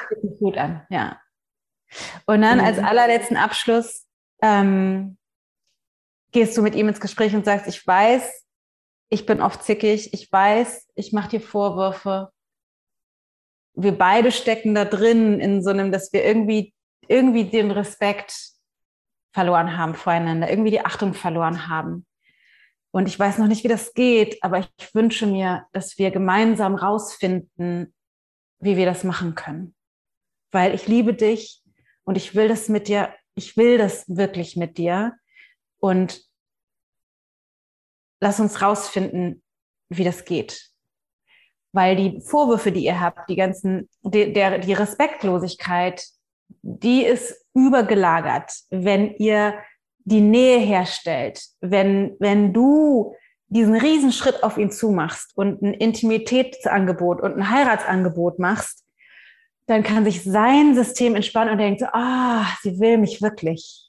Fühlt 0.09 0.23
sich 0.23 0.39
gut 0.39 0.56
an, 0.56 0.86
ja. 0.90 1.20
Und 2.27 2.43
dann 2.43 2.60
als 2.60 2.78
mhm. 2.78 2.85
allerletzten 2.85 3.36
Abschluss 3.36 4.06
ähm, 4.43 5.18
gehst 6.32 6.56
du 6.56 6.62
mit 6.62 6.74
ihm 6.74 6.89
ins 6.89 7.01
Gespräch 7.01 7.35
und 7.35 7.44
sagst, 7.44 7.66
ich 7.66 7.86
weiß, 7.86 8.45
ich 9.09 9.27
bin 9.27 9.41
oft 9.41 9.62
zickig, 9.62 10.12
ich 10.12 10.31
weiß, 10.31 10.89
ich 10.95 11.12
mache 11.12 11.31
dir 11.31 11.41
Vorwürfe. 11.41 12.31
Wir 13.74 13.97
beide 13.97 14.33
stecken 14.33 14.74
da 14.74 14.85
drin 14.85 15.41
in 15.41 15.62
so 15.62 15.70
einem, 15.70 15.93
dass 15.93 16.12
wir 16.12 16.24
irgendwie, 16.24 16.74
irgendwie 17.09 17.45
den 17.45 17.70
Respekt 17.70 18.35
verloren 19.33 19.77
haben 19.77 19.95
voreinander, 19.95 20.49
irgendwie 20.49 20.70
die 20.70 20.85
Achtung 20.85 21.15
verloren 21.15 21.69
haben. 21.69 22.07
Und 22.91 23.07
ich 23.07 23.19
weiß 23.19 23.37
noch 23.39 23.47
nicht, 23.47 23.62
wie 23.65 23.69
das 23.69 23.93
geht, 23.93 24.43
aber 24.43 24.61
ich 24.61 24.95
wünsche 24.95 25.27
mir, 25.27 25.66
dass 25.73 25.99
wir 25.99 26.11
gemeinsam 26.11 26.74
rausfinden, 26.74 27.95
wie 28.59 28.77
wir 28.78 28.87
das 28.87 29.05
machen 29.05 29.35
können. 29.35 29.74
Weil 30.51 30.74
ich 30.74 30.87
liebe 30.87 31.12
dich 31.12 31.62
und 32.05 32.16
ich 32.16 32.35
will 32.35 32.49
das 32.49 32.70
mit 32.70 32.89
dir, 32.89 33.15
ich 33.35 33.57
will 33.59 33.77
das 33.77 34.07
wirklich 34.09 34.57
mit 34.57 34.78
dir. 34.78 35.12
Und 35.78 36.26
lass 38.21 38.41
uns 38.41 38.63
rausfinden, 38.63 39.43
wie 39.89 40.05
das 40.05 40.25
geht. 40.25 40.71
Weil 41.73 41.97
die 41.97 42.21
Vorwürfe, 42.21 42.73
die 42.73 42.85
ihr 42.85 43.01
habt, 43.01 43.29
die 43.29 43.37
ganzen, 43.37 43.89
die, 44.03 44.33
der, 44.33 44.59
die 44.59 44.73
Respektlosigkeit, 44.73 46.05
die 46.63 47.05
ist 47.05 47.47
übergelagert, 47.55 48.53
wenn 48.71 49.15
ihr 49.17 49.55
die 50.05 50.21
Nähe 50.21 50.59
herstellt, 50.59 51.43
wenn, 51.61 52.17
wenn 52.21 52.53
du 52.53 53.15
diesen 53.49 53.75
Riesenschritt 53.75 54.43
auf 54.43 54.59
ihn 54.59 54.71
zumachst 54.71 55.37
und 55.37 55.63
ein 55.63 55.75
Intimitätsangebot 55.75 57.21
und 57.21 57.37
ein 57.37 57.51
Heiratsangebot 57.51 58.39
machst, 58.39 58.85
dann 59.67 59.83
kann 59.83 60.05
sich 60.05 60.23
sein 60.23 60.75
System 60.75 61.17
entspannen 61.17 61.53
und 61.53 61.59
denkt, 61.59 61.83
ah, 61.93 62.43
oh, 62.43 62.47
sie 62.63 62.79
will 62.79 62.99
mich 62.99 63.21
wirklich. 63.21 63.86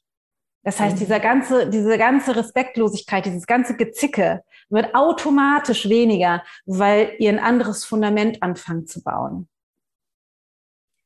Das 0.68 0.81
heißt, 0.81 0.98
mhm. 0.98 0.99
dieser 0.99 1.22
ganze, 1.22 1.69
diese 1.69 1.98
ganze 1.98 2.35
Respektlosigkeit, 2.35 3.26
dieses 3.26 3.48
ganze 3.48 3.77
Gezicke 3.77 4.44
wird 4.68 4.94
automatisch 4.95 5.88
weniger, 5.88 6.44
weil 6.65 7.14
ihr 7.19 7.30
ein 7.30 7.39
anderes 7.39 7.85
Fundament 7.85 8.44
anfangt 8.44 8.89
zu 8.89 9.02
bauen. 9.02 9.48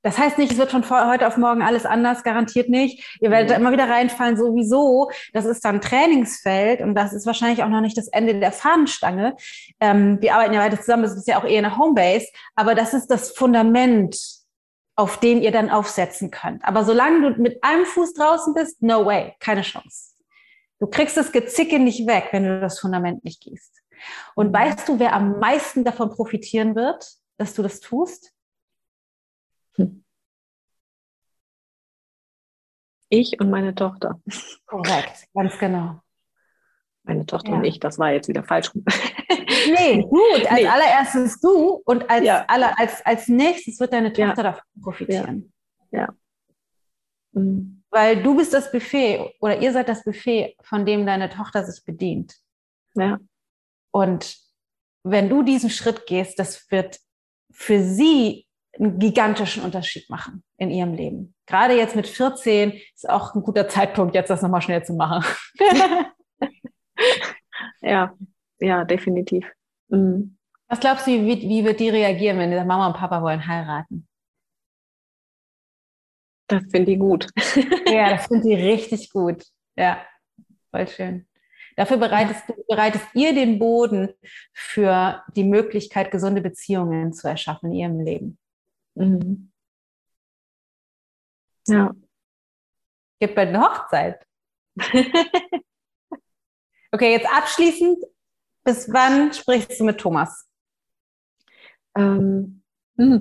Das 0.01 0.17
heißt 0.17 0.39
nicht, 0.39 0.51
es 0.51 0.57
wird 0.57 0.71
von 0.71 0.89
heute 0.89 1.27
auf 1.27 1.38
morgen 1.38 1.61
alles 1.61 1.85
anders, 1.85 2.23
garantiert 2.23 2.69
nicht. 2.69 3.19
Ihr 3.21 3.29
werdet 3.29 3.51
da 3.51 3.55
immer 3.55 3.71
wieder 3.71 3.88
reinfallen, 3.88 4.35
sowieso. 4.35 5.11
Das 5.31 5.45
ist 5.45 5.63
dann 5.63 5.79
Trainingsfeld 5.79 6.81
und 6.81 6.95
das 6.95 7.13
ist 7.13 7.27
wahrscheinlich 7.27 7.61
auch 7.63 7.69
noch 7.69 7.81
nicht 7.81 7.99
das 7.99 8.07
Ende 8.07 8.39
der 8.39 8.51
Fahnenstange. 8.51 9.35
Ähm, 9.79 10.17
wir 10.21 10.33
arbeiten 10.33 10.55
ja 10.55 10.61
weiter 10.61 10.79
zusammen, 10.79 11.03
das 11.03 11.15
ist 11.15 11.27
ja 11.27 11.38
auch 11.38 11.45
eher 11.45 11.59
eine 11.59 11.77
Homebase, 11.77 12.25
aber 12.55 12.73
das 12.73 12.95
ist 12.95 13.11
das 13.11 13.29
Fundament, 13.29 14.40
auf 14.95 15.19
dem 15.19 15.41
ihr 15.41 15.51
dann 15.51 15.69
aufsetzen 15.69 16.31
könnt. 16.31 16.63
Aber 16.65 16.84
solange 16.84 17.34
du 17.34 17.41
mit 17.41 17.63
einem 17.63 17.85
Fuß 17.85 18.13
draußen 18.13 18.53
bist, 18.53 18.81
no 18.81 19.05
way, 19.05 19.35
keine 19.39 19.61
Chance. 19.61 20.15
Du 20.80 20.88
kriegst 20.88 21.15
das 21.15 21.31
Gezicke 21.31 21.80
nicht 21.80 22.07
weg, 22.07 22.30
wenn 22.31 22.43
du 22.43 22.59
das 22.59 22.80
Fundament 22.80 23.23
nicht 23.23 23.41
gehst. 23.41 23.81
Und 24.35 24.47
mhm. 24.49 24.53
weißt 24.53 24.89
du, 24.89 24.99
wer 24.99 25.13
am 25.13 25.39
meisten 25.39 25.84
davon 25.84 26.09
profitieren 26.09 26.76
wird, 26.76 27.07
dass 27.38 27.53
du 27.53 27.63
das 27.63 27.80
tust? 27.80 28.34
Ich 33.09 33.39
und 33.39 33.49
meine 33.49 33.76
Tochter. 33.76 34.22
Korrekt, 34.65 35.27
ganz 35.34 35.57
genau. 35.59 35.99
Meine 37.03 37.26
Tochter 37.26 37.51
ja. 37.51 37.57
und 37.57 37.63
ich, 37.63 37.80
das 37.80 37.99
war 37.99 38.11
jetzt 38.11 38.27
wieder 38.27 38.43
falsch. 38.43 38.72
Nee, 39.67 40.01
gut. 40.09 40.45
Als 40.49 40.61
nee. 40.61 40.67
allererstes 40.67 41.39
du 41.39 41.81
und 41.85 42.09
als, 42.09 42.25
ja. 42.25 42.45
aller, 42.47 42.77
als, 42.79 43.05
als 43.05 43.27
nächstes 43.27 43.79
wird 43.79 43.93
deine 43.93 44.13
Tochter 44.13 44.43
ja. 44.43 44.43
davon 44.43 44.63
profitieren. 44.81 45.53
Ja. 45.91 46.07
Mhm. 47.33 47.83
Weil 47.89 48.23
du 48.23 48.35
bist 48.37 48.53
das 48.53 48.71
Buffet 48.71 49.33
oder 49.41 49.59
ihr 49.59 49.73
seid 49.73 49.89
das 49.89 50.03
Buffet, 50.03 50.55
von 50.63 50.85
dem 50.85 51.05
deine 51.05 51.29
Tochter 51.29 51.65
sich 51.65 51.83
bedient. 51.83 52.35
Ja. 52.95 53.19
Und 53.91 54.37
wenn 55.03 55.29
du 55.29 55.43
diesen 55.43 55.69
Schritt 55.69 56.05
gehst, 56.05 56.39
das 56.39 56.69
wird 56.71 56.99
für 57.51 57.83
sie 57.83 58.47
einen 58.79 58.99
gigantischen 58.99 59.63
Unterschied 59.63 60.09
machen 60.09 60.43
in 60.57 60.71
ihrem 60.71 60.93
Leben. 60.93 61.35
Gerade 61.45 61.75
jetzt 61.75 61.95
mit 61.95 62.07
14 62.07 62.79
ist 62.95 63.09
auch 63.09 63.35
ein 63.35 63.43
guter 63.43 63.67
Zeitpunkt, 63.67 64.15
jetzt 64.15 64.29
das 64.29 64.41
nochmal 64.41 64.61
schnell 64.61 64.83
zu 64.83 64.93
machen. 64.93 65.25
ja, 67.81 68.15
ja, 68.61 68.85
definitiv. 68.85 69.51
Mhm. 69.89 70.38
Was 70.67 70.79
glaubst 70.79 71.05
du, 71.05 71.11
wie, 71.11 71.41
wie 71.41 71.65
wird 71.65 71.79
die 71.79 71.89
reagieren, 71.89 72.38
wenn 72.38 72.51
die 72.51 72.57
Mama 72.57 72.88
und 72.88 72.95
Papa 72.95 73.21
wollen 73.21 73.45
heiraten? 73.45 74.07
Das 76.47 76.63
finde 76.69 76.91
ich 76.93 76.99
gut. 76.99 77.27
ja, 77.88 78.11
das 78.11 78.27
finde 78.27 78.53
ich 78.53 78.57
richtig 78.63 79.09
gut. 79.09 79.43
Ja, 79.75 80.05
voll 80.69 80.88
schön. 80.88 81.27
Dafür 81.75 81.97
bereitest, 81.97 82.47
du, 82.47 82.53
bereitest 82.67 83.07
ihr 83.13 83.33
den 83.33 83.57
Boden 83.57 84.13
für 84.53 85.23
die 85.35 85.43
Möglichkeit, 85.43 86.11
gesunde 86.11 86.41
Beziehungen 86.41 87.13
zu 87.13 87.27
erschaffen 87.27 87.71
in 87.71 87.77
ihrem 87.77 87.99
Leben. 88.01 88.38
Mhm. 88.95 89.51
Ja. 91.67 91.93
Gibt 93.19 93.35
bald 93.35 93.49
eine 93.49 93.61
Hochzeit. 93.61 94.25
okay, 96.91 97.11
jetzt 97.11 97.27
abschließend, 97.27 98.03
bis 98.63 98.91
wann 98.91 99.33
sprichst 99.33 99.79
du 99.79 99.83
mit 99.83 99.99
Thomas? 99.99 100.47
Ähm, 101.97 102.63
hm. 102.97 103.19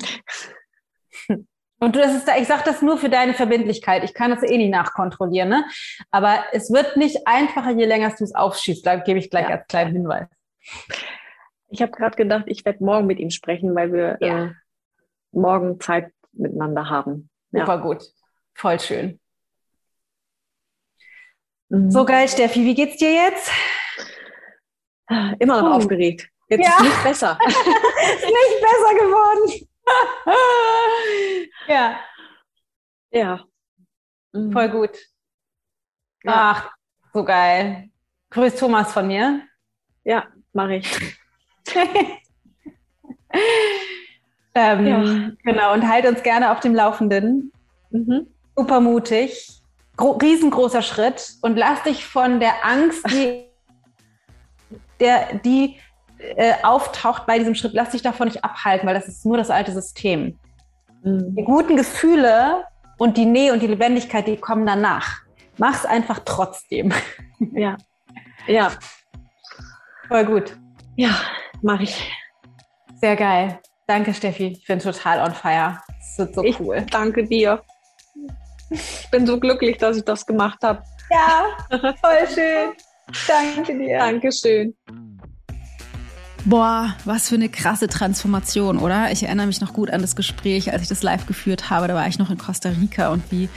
Und 1.82 1.96
das 1.96 2.14
ist, 2.14 2.28
ich 2.38 2.46
sage 2.46 2.62
das 2.66 2.82
nur 2.82 2.98
für 2.98 3.08
deine 3.08 3.32
Verbindlichkeit. 3.32 4.04
Ich 4.04 4.12
kann 4.12 4.30
das 4.30 4.42
eh 4.42 4.58
nicht 4.58 4.70
nachkontrollieren, 4.70 5.48
ne? 5.48 5.64
Aber 6.10 6.44
es 6.52 6.70
wird 6.70 6.98
nicht 6.98 7.26
einfacher, 7.26 7.70
je 7.70 7.86
länger 7.86 8.14
du 8.16 8.22
es 8.22 8.34
aufschießt. 8.34 8.86
Da 8.86 8.96
gebe 8.96 9.18
ich 9.18 9.30
gleich 9.30 9.48
ja. 9.48 9.56
als 9.56 9.66
kleinen 9.66 9.92
Hinweis. 9.92 10.28
Ich 11.70 11.80
habe 11.80 11.92
gerade 11.92 12.16
gedacht, 12.16 12.44
ich 12.48 12.66
werde 12.66 12.84
morgen 12.84 13.06
mit 13.06 13.18
ihm 13.18 13.30
sprechen, 13.30 13.74
weil 13.74 13.92
wir 13.94 14.18
ja. 14.20 14.44
äh, 14.44 14.52
morgen 15.32 15.80
Zeit 15.80 16.12
miteinander 16.32 16.90
haben. 16.90 17.30
Ja. 17.52 17.60
Super 17.60 17.78
gut. 17.78 18.02
Voll 18.54 18.78
schön. 18.78 19.18
Mhm. 21.70 21.90
So 21.90 22.04
geil, 22.04 22.28
Steffi. 22.28 22.64
Wie 22.64 22.74
geht's 22.74 22.98
dir 22.98 23.12
jetzt? 23.12 23.50
Immer 25.38 25.62
noch 25.62 25.70
uh. 25.70 25.74
aufgeregt. 25.74 26.28
Jetzt 26.48 26.64
ja. 26.64 26.76
ist 26.76 26.82
nicht 26.82 27.02
besser. 27.02 27.38
ist 27.46 28.24
nicht 28.24 28.60
besser 28.60 28.94
geworden. 28.94 29.68
ja. 31.68 32.00
Ja. 33.10 33.44
Mhm. 34.32 34.52
Voll 34.52 34.68
gut. 34.68 34.96
Ja. 36.22 36.32
Ach, 36.52 36.70
so 37.12 37.24
geil. 37.24 37.90
Grüß 38.30 38.56
Thomas 38.56 38.92
von 38.92 39.06
mir. 39.06 39.42
Ja, 40.04 40.26
mache 40.52 40.76
ich. 40.76 41.18
ähm, 44.54 44.86
ja. 44.86 45.30
Genau, 45.44 45.72
und 45.72 45.88
halt 45.88 46.06
uns 46.06 46.22
gerne 46.22 46.52
auf 46.52 46.60
dem 46.60 46.74
Laufenden. 46.74 47.52
Mhm. 47.90 48.28
Super 48.56 48.80
mutig. 48.80 49.60
Gro 49.96 50.12
riesengroßer 50.12 50.82
Schritt. 50.82 51.34
Und 51.42 51.56
lass 51.56 51.82
dich 51.82 52.04
von 52.04 52.40
der 52.40 52.64
Angst, 52.64 53.04
die, 53.10 53.49
der, 55.00 55.34
die 55.44 55.78
äh, 56.18 56.54
auftaucht 56.62 57.26
bei 57.26 57.38
diesem 57.38 57.54
Schritt, 57.54 57.72
lass 57.72 57.90
dich 57.90 58.02
davon 58.02 58.28
nicht 58.28 58.44
abhalten, 58.44 58.86
weil 58.86 58.94
das 58.94 59.08
ist 59.08 59.24
nur 59.24 59.36
das 59.36 59.50
alte 59.50 59.72
System. 59.72 60.38
Mhm. 61.02 61.34
Die 61.34 61.44
guten 61.44 61.76
Gefühle 61.76 62.64
und 62.98 63.16
die 63.16 63.26
Nähe 63.26 63.52
und 63.52 63.62
die 63.62 63.66
Lebendigkeit, 63.66 64.26
die 64.26 64.36
kommen 64.36 64.66
danach. 64.66 65.22
Mach's 65.56 65.84
einfach 65.84 66.20
trotzdem. 66.24 66.92
Ja. 67.54 67.76
Ja. 68.46 68.70
Voll 70.08 70.24
gut. 70.26 70.56
Ja, 70.96 71.14
mache 71.62 71.84
ich. 71.84 72.12
Sehr 72.96 73.16
geil. 73.16 73.58
Danke, 73.86 74.12
Steffi. 74.12 74.48
Ich 74.48 74.66
bin 74.66 74.78
total 74.78 75.20
on 75.20 75.34
fire. 75.34 75.80
Das 75.88 76.18
wird 76.18 76.34
so 76.34 76.44
ich 76.44 76.60
cool. 76.60 76.84
Danke 76.90 77.24
dir. 77.24 77.62
Ich 78.70 79.08
bin 79.10 79.26
so 79.26 79.40
glücklich, 79.40 79.78
dass 79.78 79.96
ich 79.96 80.04
das 80.04 80.26
gemacht 80.26 80.58
habe. 80.62 80.82
Ja, 81.10 81.46
voll 82.00 82.28
schön. 82.32 82.72
Danke 83.26 83.78
dir. 83.78 83.98
Dankeschön. 83.98 84.74
Boah, 86.46 86.96
was 87.04 87.28
für 87.28 87.34
eine 87.34 87.50
krasse 87.50 87.86
Transformation, 87.86 88.78
oder? 88.78 89.12
Ich 89.12 89.22
erinnere 89.24 89.46
mich 89.46 89.60
noch 89.60 89.74
gut 89.74 89.90
an 89.90 90.00
das 90.00 90.16
Gespräch, 90.16 90.72
als 90.72 90.82
ich 90.82 90.88
das 90.88 91.02
live 91.02 91.26
geführt 91.26 91.68
habe. 91.68 91.86
Da 91.86 91.94
war 91.94 92.08
ich 92.08 92.18
noch 92.18 92.30
in 92.30 92.38
Costa 92.38 92.70
Rica 92.70 93.10
und 93.10 93.22
wie 93.30 93.48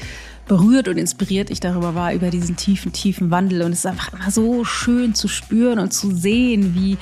berührt 0.47 0.89
und 0.89 0.97
inspiriert 0.97 1.49
ich 1.49 1.61
darüber 1.61 1.95
war, 1.95 2.13
über 2.13 2.29
diesen 2.29 2.57
tiefen, 2.57 2.91
tiefen 2.91 3.31
Wandel. 3.31 3.61
Und 3.61 3.71
es 3.71 3.79
ist 3.79 3.85
einfach 3.85 4.11
immer 4.13 4.29
so 4.29 4.65
schön 4.65 5.15
zu 5.15 5.29
spüren 5.29 5.79
und 5.79 5.93
zu 5.93 6.11
sehen, 6.13 6.75
wie 6.75 6.97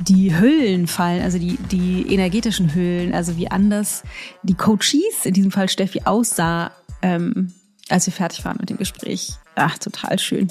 die 0.00 0.36
Hüllen 0.36 0.88
fallen, 0.88 1.22
also 1.22 1.38
die, 1.38 1.56
die 1.70 2.12
energetischen 2.12 2.74
Hüllen, 2.74 3.14
also 3.14 3.36
wie 3.36 3.48
anders 3.48 4.02
die 4.42 4.54
Coaches, 4.54 5.24
in 5.24 5.34
diesem 5.34 5.52
Fall 5.52 5.68
Steffi, 5.68 6.02
aussah, 6.04 6.72
ähm, 7.02 7.52
als 7.90 8.06
wir 8.06 8.12
fertig 8.12 8.44
waren 8.44 8.56
mit 8.60 8.70
dem 8.70 8.76
Gespräch. 8.76 9.34
Ach, 9.56 9.76
total 9.78 10.18
schön. 10.18 10.48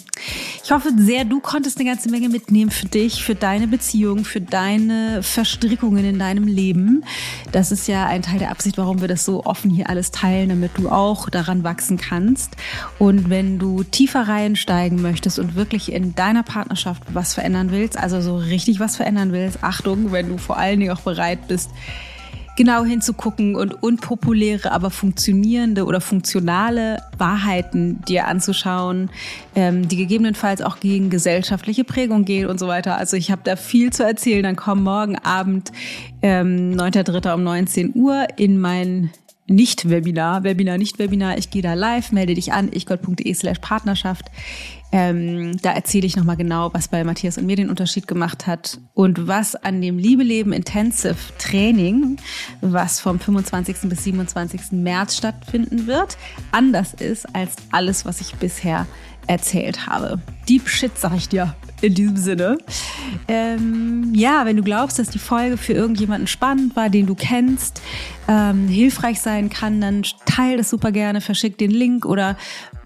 Ich 0.63 0.71
hoffe 0.71 0.91
sehr, 0.97 1.25
du 1.25 1.39
konntest 1.39 1.79
eine 1.79 1.89
ganze 1.89 2.09
Menge 2.09 2.29
mitnehmen 2.29 2.69
für 2.69 2.85
dich, 2.85 3.23
für 3.23 3.33
deine 3.33 3.67
Beziehung, 3.67 4.25
für 4.25 4.41
deine 4.41 5.23
Verstrickungen 5.23 6.05
in 6.05 6.19
deinem 6.19 6.45
Leben. 6.45 7.03
Das 7.51 7.71
ist 7.71 7.87
ja 7.87 8.05
ein 8.05 8.21
Teil 8.21 8.39
der 8.39 8.51
Absicht, 8.51 8.77
warum 8.77 9.01
wir 9.01 9.07
das 9.07 9.25
so 9.25 9.45
offen 9.45 9.71
hier 9.71 9.89
alles 9.89 10.11
teilen, 10.11 10.49
damit 10.49 10.77
du 10.77 10.89
auch 10.89 11.29
daran 11.29 11.63
wachsen 11.63 11.97
kannst. 11.97 12.51
Und 12.99 13.29
wenn 13.29 13.57
du 13.57 13.83
tiefer 13.83 14.27
reinsteigen 14.27 15.01
möchtest 15.01 15.39
und 15.39 15.55
wirklich 15.55 15.91
in 15.91 16.13
deiner 16.13 16.43
Partnerschaft 16.43 17.01
was 17.13 17.33
verändern 17.33 17.71
willst, 17.71 17.97
also 17.97 18.21
so 18.21 18.37
richtig 18.37 18.79
was 18.79 18.97
verändern 18.97 19.31
willst, 19.31 19.63
Achtung, 19.63 20.11
wenn 20.11 20.29
du 20.29 20.37
vor 20.37 20.57
allen 20.57 20.79
Dingen 20.79 20.91
auch 20.91 21.01
bereit 21.01 21.47
bist, 21.47 21.71
genau 22.59 22.83
hinzugucken 22.83 23.55
und 23.55 23.81
unpopuläre, 23.81 24.73
aber 24.73 24.91
funktionierende 24.91 25.85
oder 25.85 26.01
funktionale 26.01 27.01
Wahrheiten 27.17 28.01
dir 28.01 28.27
anzuschauen, 28.27 29.09
ähm, 29.55 29.87
die 29.87 29.95
gegebenenfalls 29.95 30.61
auch 30.61 30.81
gegen 30.81 31.09
gesellschaftliche 31.09 31.85
Prägung 31.85 32.25
gehen 32.25 32.47
und 32.47 32.59
so 32.59 32.67
weiter. 32.67 32.97
Also 32.97 33.15
ich 33.15 33.31
habe 33.31 33.43
da 33.45 33.55
viel 33.55 33.93
zu 33.93 34.03
erzählen. 34.03 34.43
Dann 34.43 34.57
komm 34.57 34.83
morgen 34.83 35.17
Abend, 35.17 35.71
ähm, 36.21 36.75
9.3. 36.75 37.33
um 37.33 37.45
19 37.45 37.93
Uhr 37.95 38.27
in 38.35 38.59
mein 38.59 39.11
nicht-Webinar, 39.47 40.43
Webinar, 40.43 40.77
nicht-Webinar. 40.77 41.37
Ich 41.37 41.51
gehe 41.51 41.61
da 41.61 41.75
live, 41.75 42.11
melde 42.11 42.33
dich 42.33 42.51
an, 42.51 42.73
ichgott.de 42.73 43.33
slash 43.35 43.59
Partnerschaft. 43.59 44.25
Ähm, 44.91 45.57
da 45.61 45.73
erzähle 45.73 46.07
ich 46.07 46.15
nochmal 46.15 46.37
genau, 46.37 46.73
was 46.73 46.87
bei 46.87 47.03
Matthias 47.03 47.37
und 47.37 47.45
mir 47.45 47.55
den 47.55 47.69
Unterschied 47.69 48.07
gemacht 48.07 48.47
hat 48.47 48.79
und 48.95 49.27
was 49.27 49.55
an 49.55 49.81
dem 49.81 49.99
Liebe 49.99 50.23
Leben 50.23 50.51
Intensive 50.51 51.15
Training, 51.37 52.17
was 52.61 52.99
vom 52.99 53.19
25. 53.19 53.77
bis 53.83 54.03
27. 54.03 54.71
März 54.71 55.17
stattfinden 55.17 55.85
wird, 55.85 56.17
anders 56.51 56.95
ist 56.95 57.33
als 57.35 57.55
alles, 57.71 58.05
was 58.05 58.19
ich 58.19 58.33
bisher 58.35 58.87
erzählt 59.27 59.85
habe. 59.85 60.19
Deep 60.47 60.67
Shit, 60.67 60.97
sag 60.97 61.15
ich 61.15 61.29
dir. 61.29 61.55
In 61.81 61.93
diesem 61.93 62.17
Sinne. 62.17 62.57
Ähm, 63.27 64.11
ja, 64.13 64.45
wenn 64.45 64.57
du 64.57 64.63
glaubst, 64.63 64.99
dass 64.99 65.09
die 65.09 65.19
Folge 65.19 65.55
für 65.55 65.73
irgendjemanden 65.73 66.27
spannend 66.27 66.75
war, 66.75 66.89
den 66.89 67.05
du 67.05 67.15
kennst, 67.15 67.81
ähm, 68.27 68.67
hilfreich 68.67 69.21
sein 69.21 69.49
kann, 69.49 69.79
dann 69.79 70.01
teile 70.25 70.57
das 70.57 70.71
super 70.71 70.91
gerne, 70.91 71.21
verschick 71.21 71.57
den 71.57 71.71
Link 71.71 72.05
oder 72.05 72.37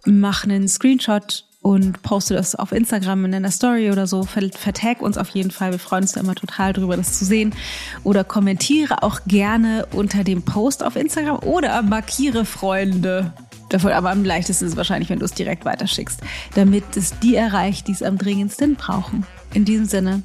mach 0.05 0.43
einen 0.43 0.67
Screenshot 0.67 1.45
und 1.63 2.03
poste 2.03 2.35
das 2.35 2.55
auf 2.55 2.71
Instagram 2.71 3.25
in 3.25 3.33
einer 3.33 3.49
Story 3.49 3.89
oder 3.89 4.05
so. 4.05 4.23
Vertag 4.23 5.01
uns 5.01 5.17
auf 5.17 5.29
jeden 5.29 5.49
Fall. 5.49 5.71
Wir 5.71 5.79
freuen 5.79 6.03
uns 6.03 6.11
da 6.11 6.19
immer 6.19 6.35
total 6.35 6.73
drüber, 6.73 6.95
das 6.95 7.17
zu 7.17 7.25
sehen. 7.25 7.55
Oder 8.03 8.23
kommentiere 8.23 9.01
auch 9.01 9.21
gerne 9.25 9.87
unter 9.93 10.23
dem 10.23 10.43
Post 10.43 10.83
auf 10.83 10.95
Instagram 10.95 11.39
oder 11.39 11.81
markiere 11.81 12.45
Freunde. 12.45 13.33
Davon 13.69 13.91
aber 13.91 14.11
am 14.11 14.23
leichtesten 14.23 14.65
ist 14.65 14.71
es 14.73 14.77
wahrscheinlich, 14.77 15.09
wenn 15.09 15.19
du 15.19 15.25
es 15.25 15.33
direkt 15.33 15.65
weiterschickst, 15.65 16.19
damit 16.53 16.95
es 16.95 17.17
die 17.19 17.35
erreicht, 17.35 17.87
die 17.87 17.93
es 17.93 18.03
am 18.03 18.17
dringendsten 18.19 18.75
brauchen. 18.75 19.25
In 19.53 19.65
diesem 19.65 19.85
Sinne 19.85 20.21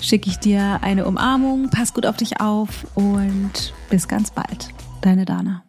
schicke 0.00 0.28
ich 0.28 0.38
dir 0.38 0.80
eine 0.82 1.06
Umarmung, 1.06 1.70
pass 1.70 1.94
gut 1.94 2.04
auf 2.04 2.16
dich 2.16 2.40
auf 2.40 2.86
und 2.94 3.72
bis 3.88 4.08
ganz 4.08 4.30
bald. 4.30 4.68
Deine 5.00 5.24
Dana. 5.24 5.62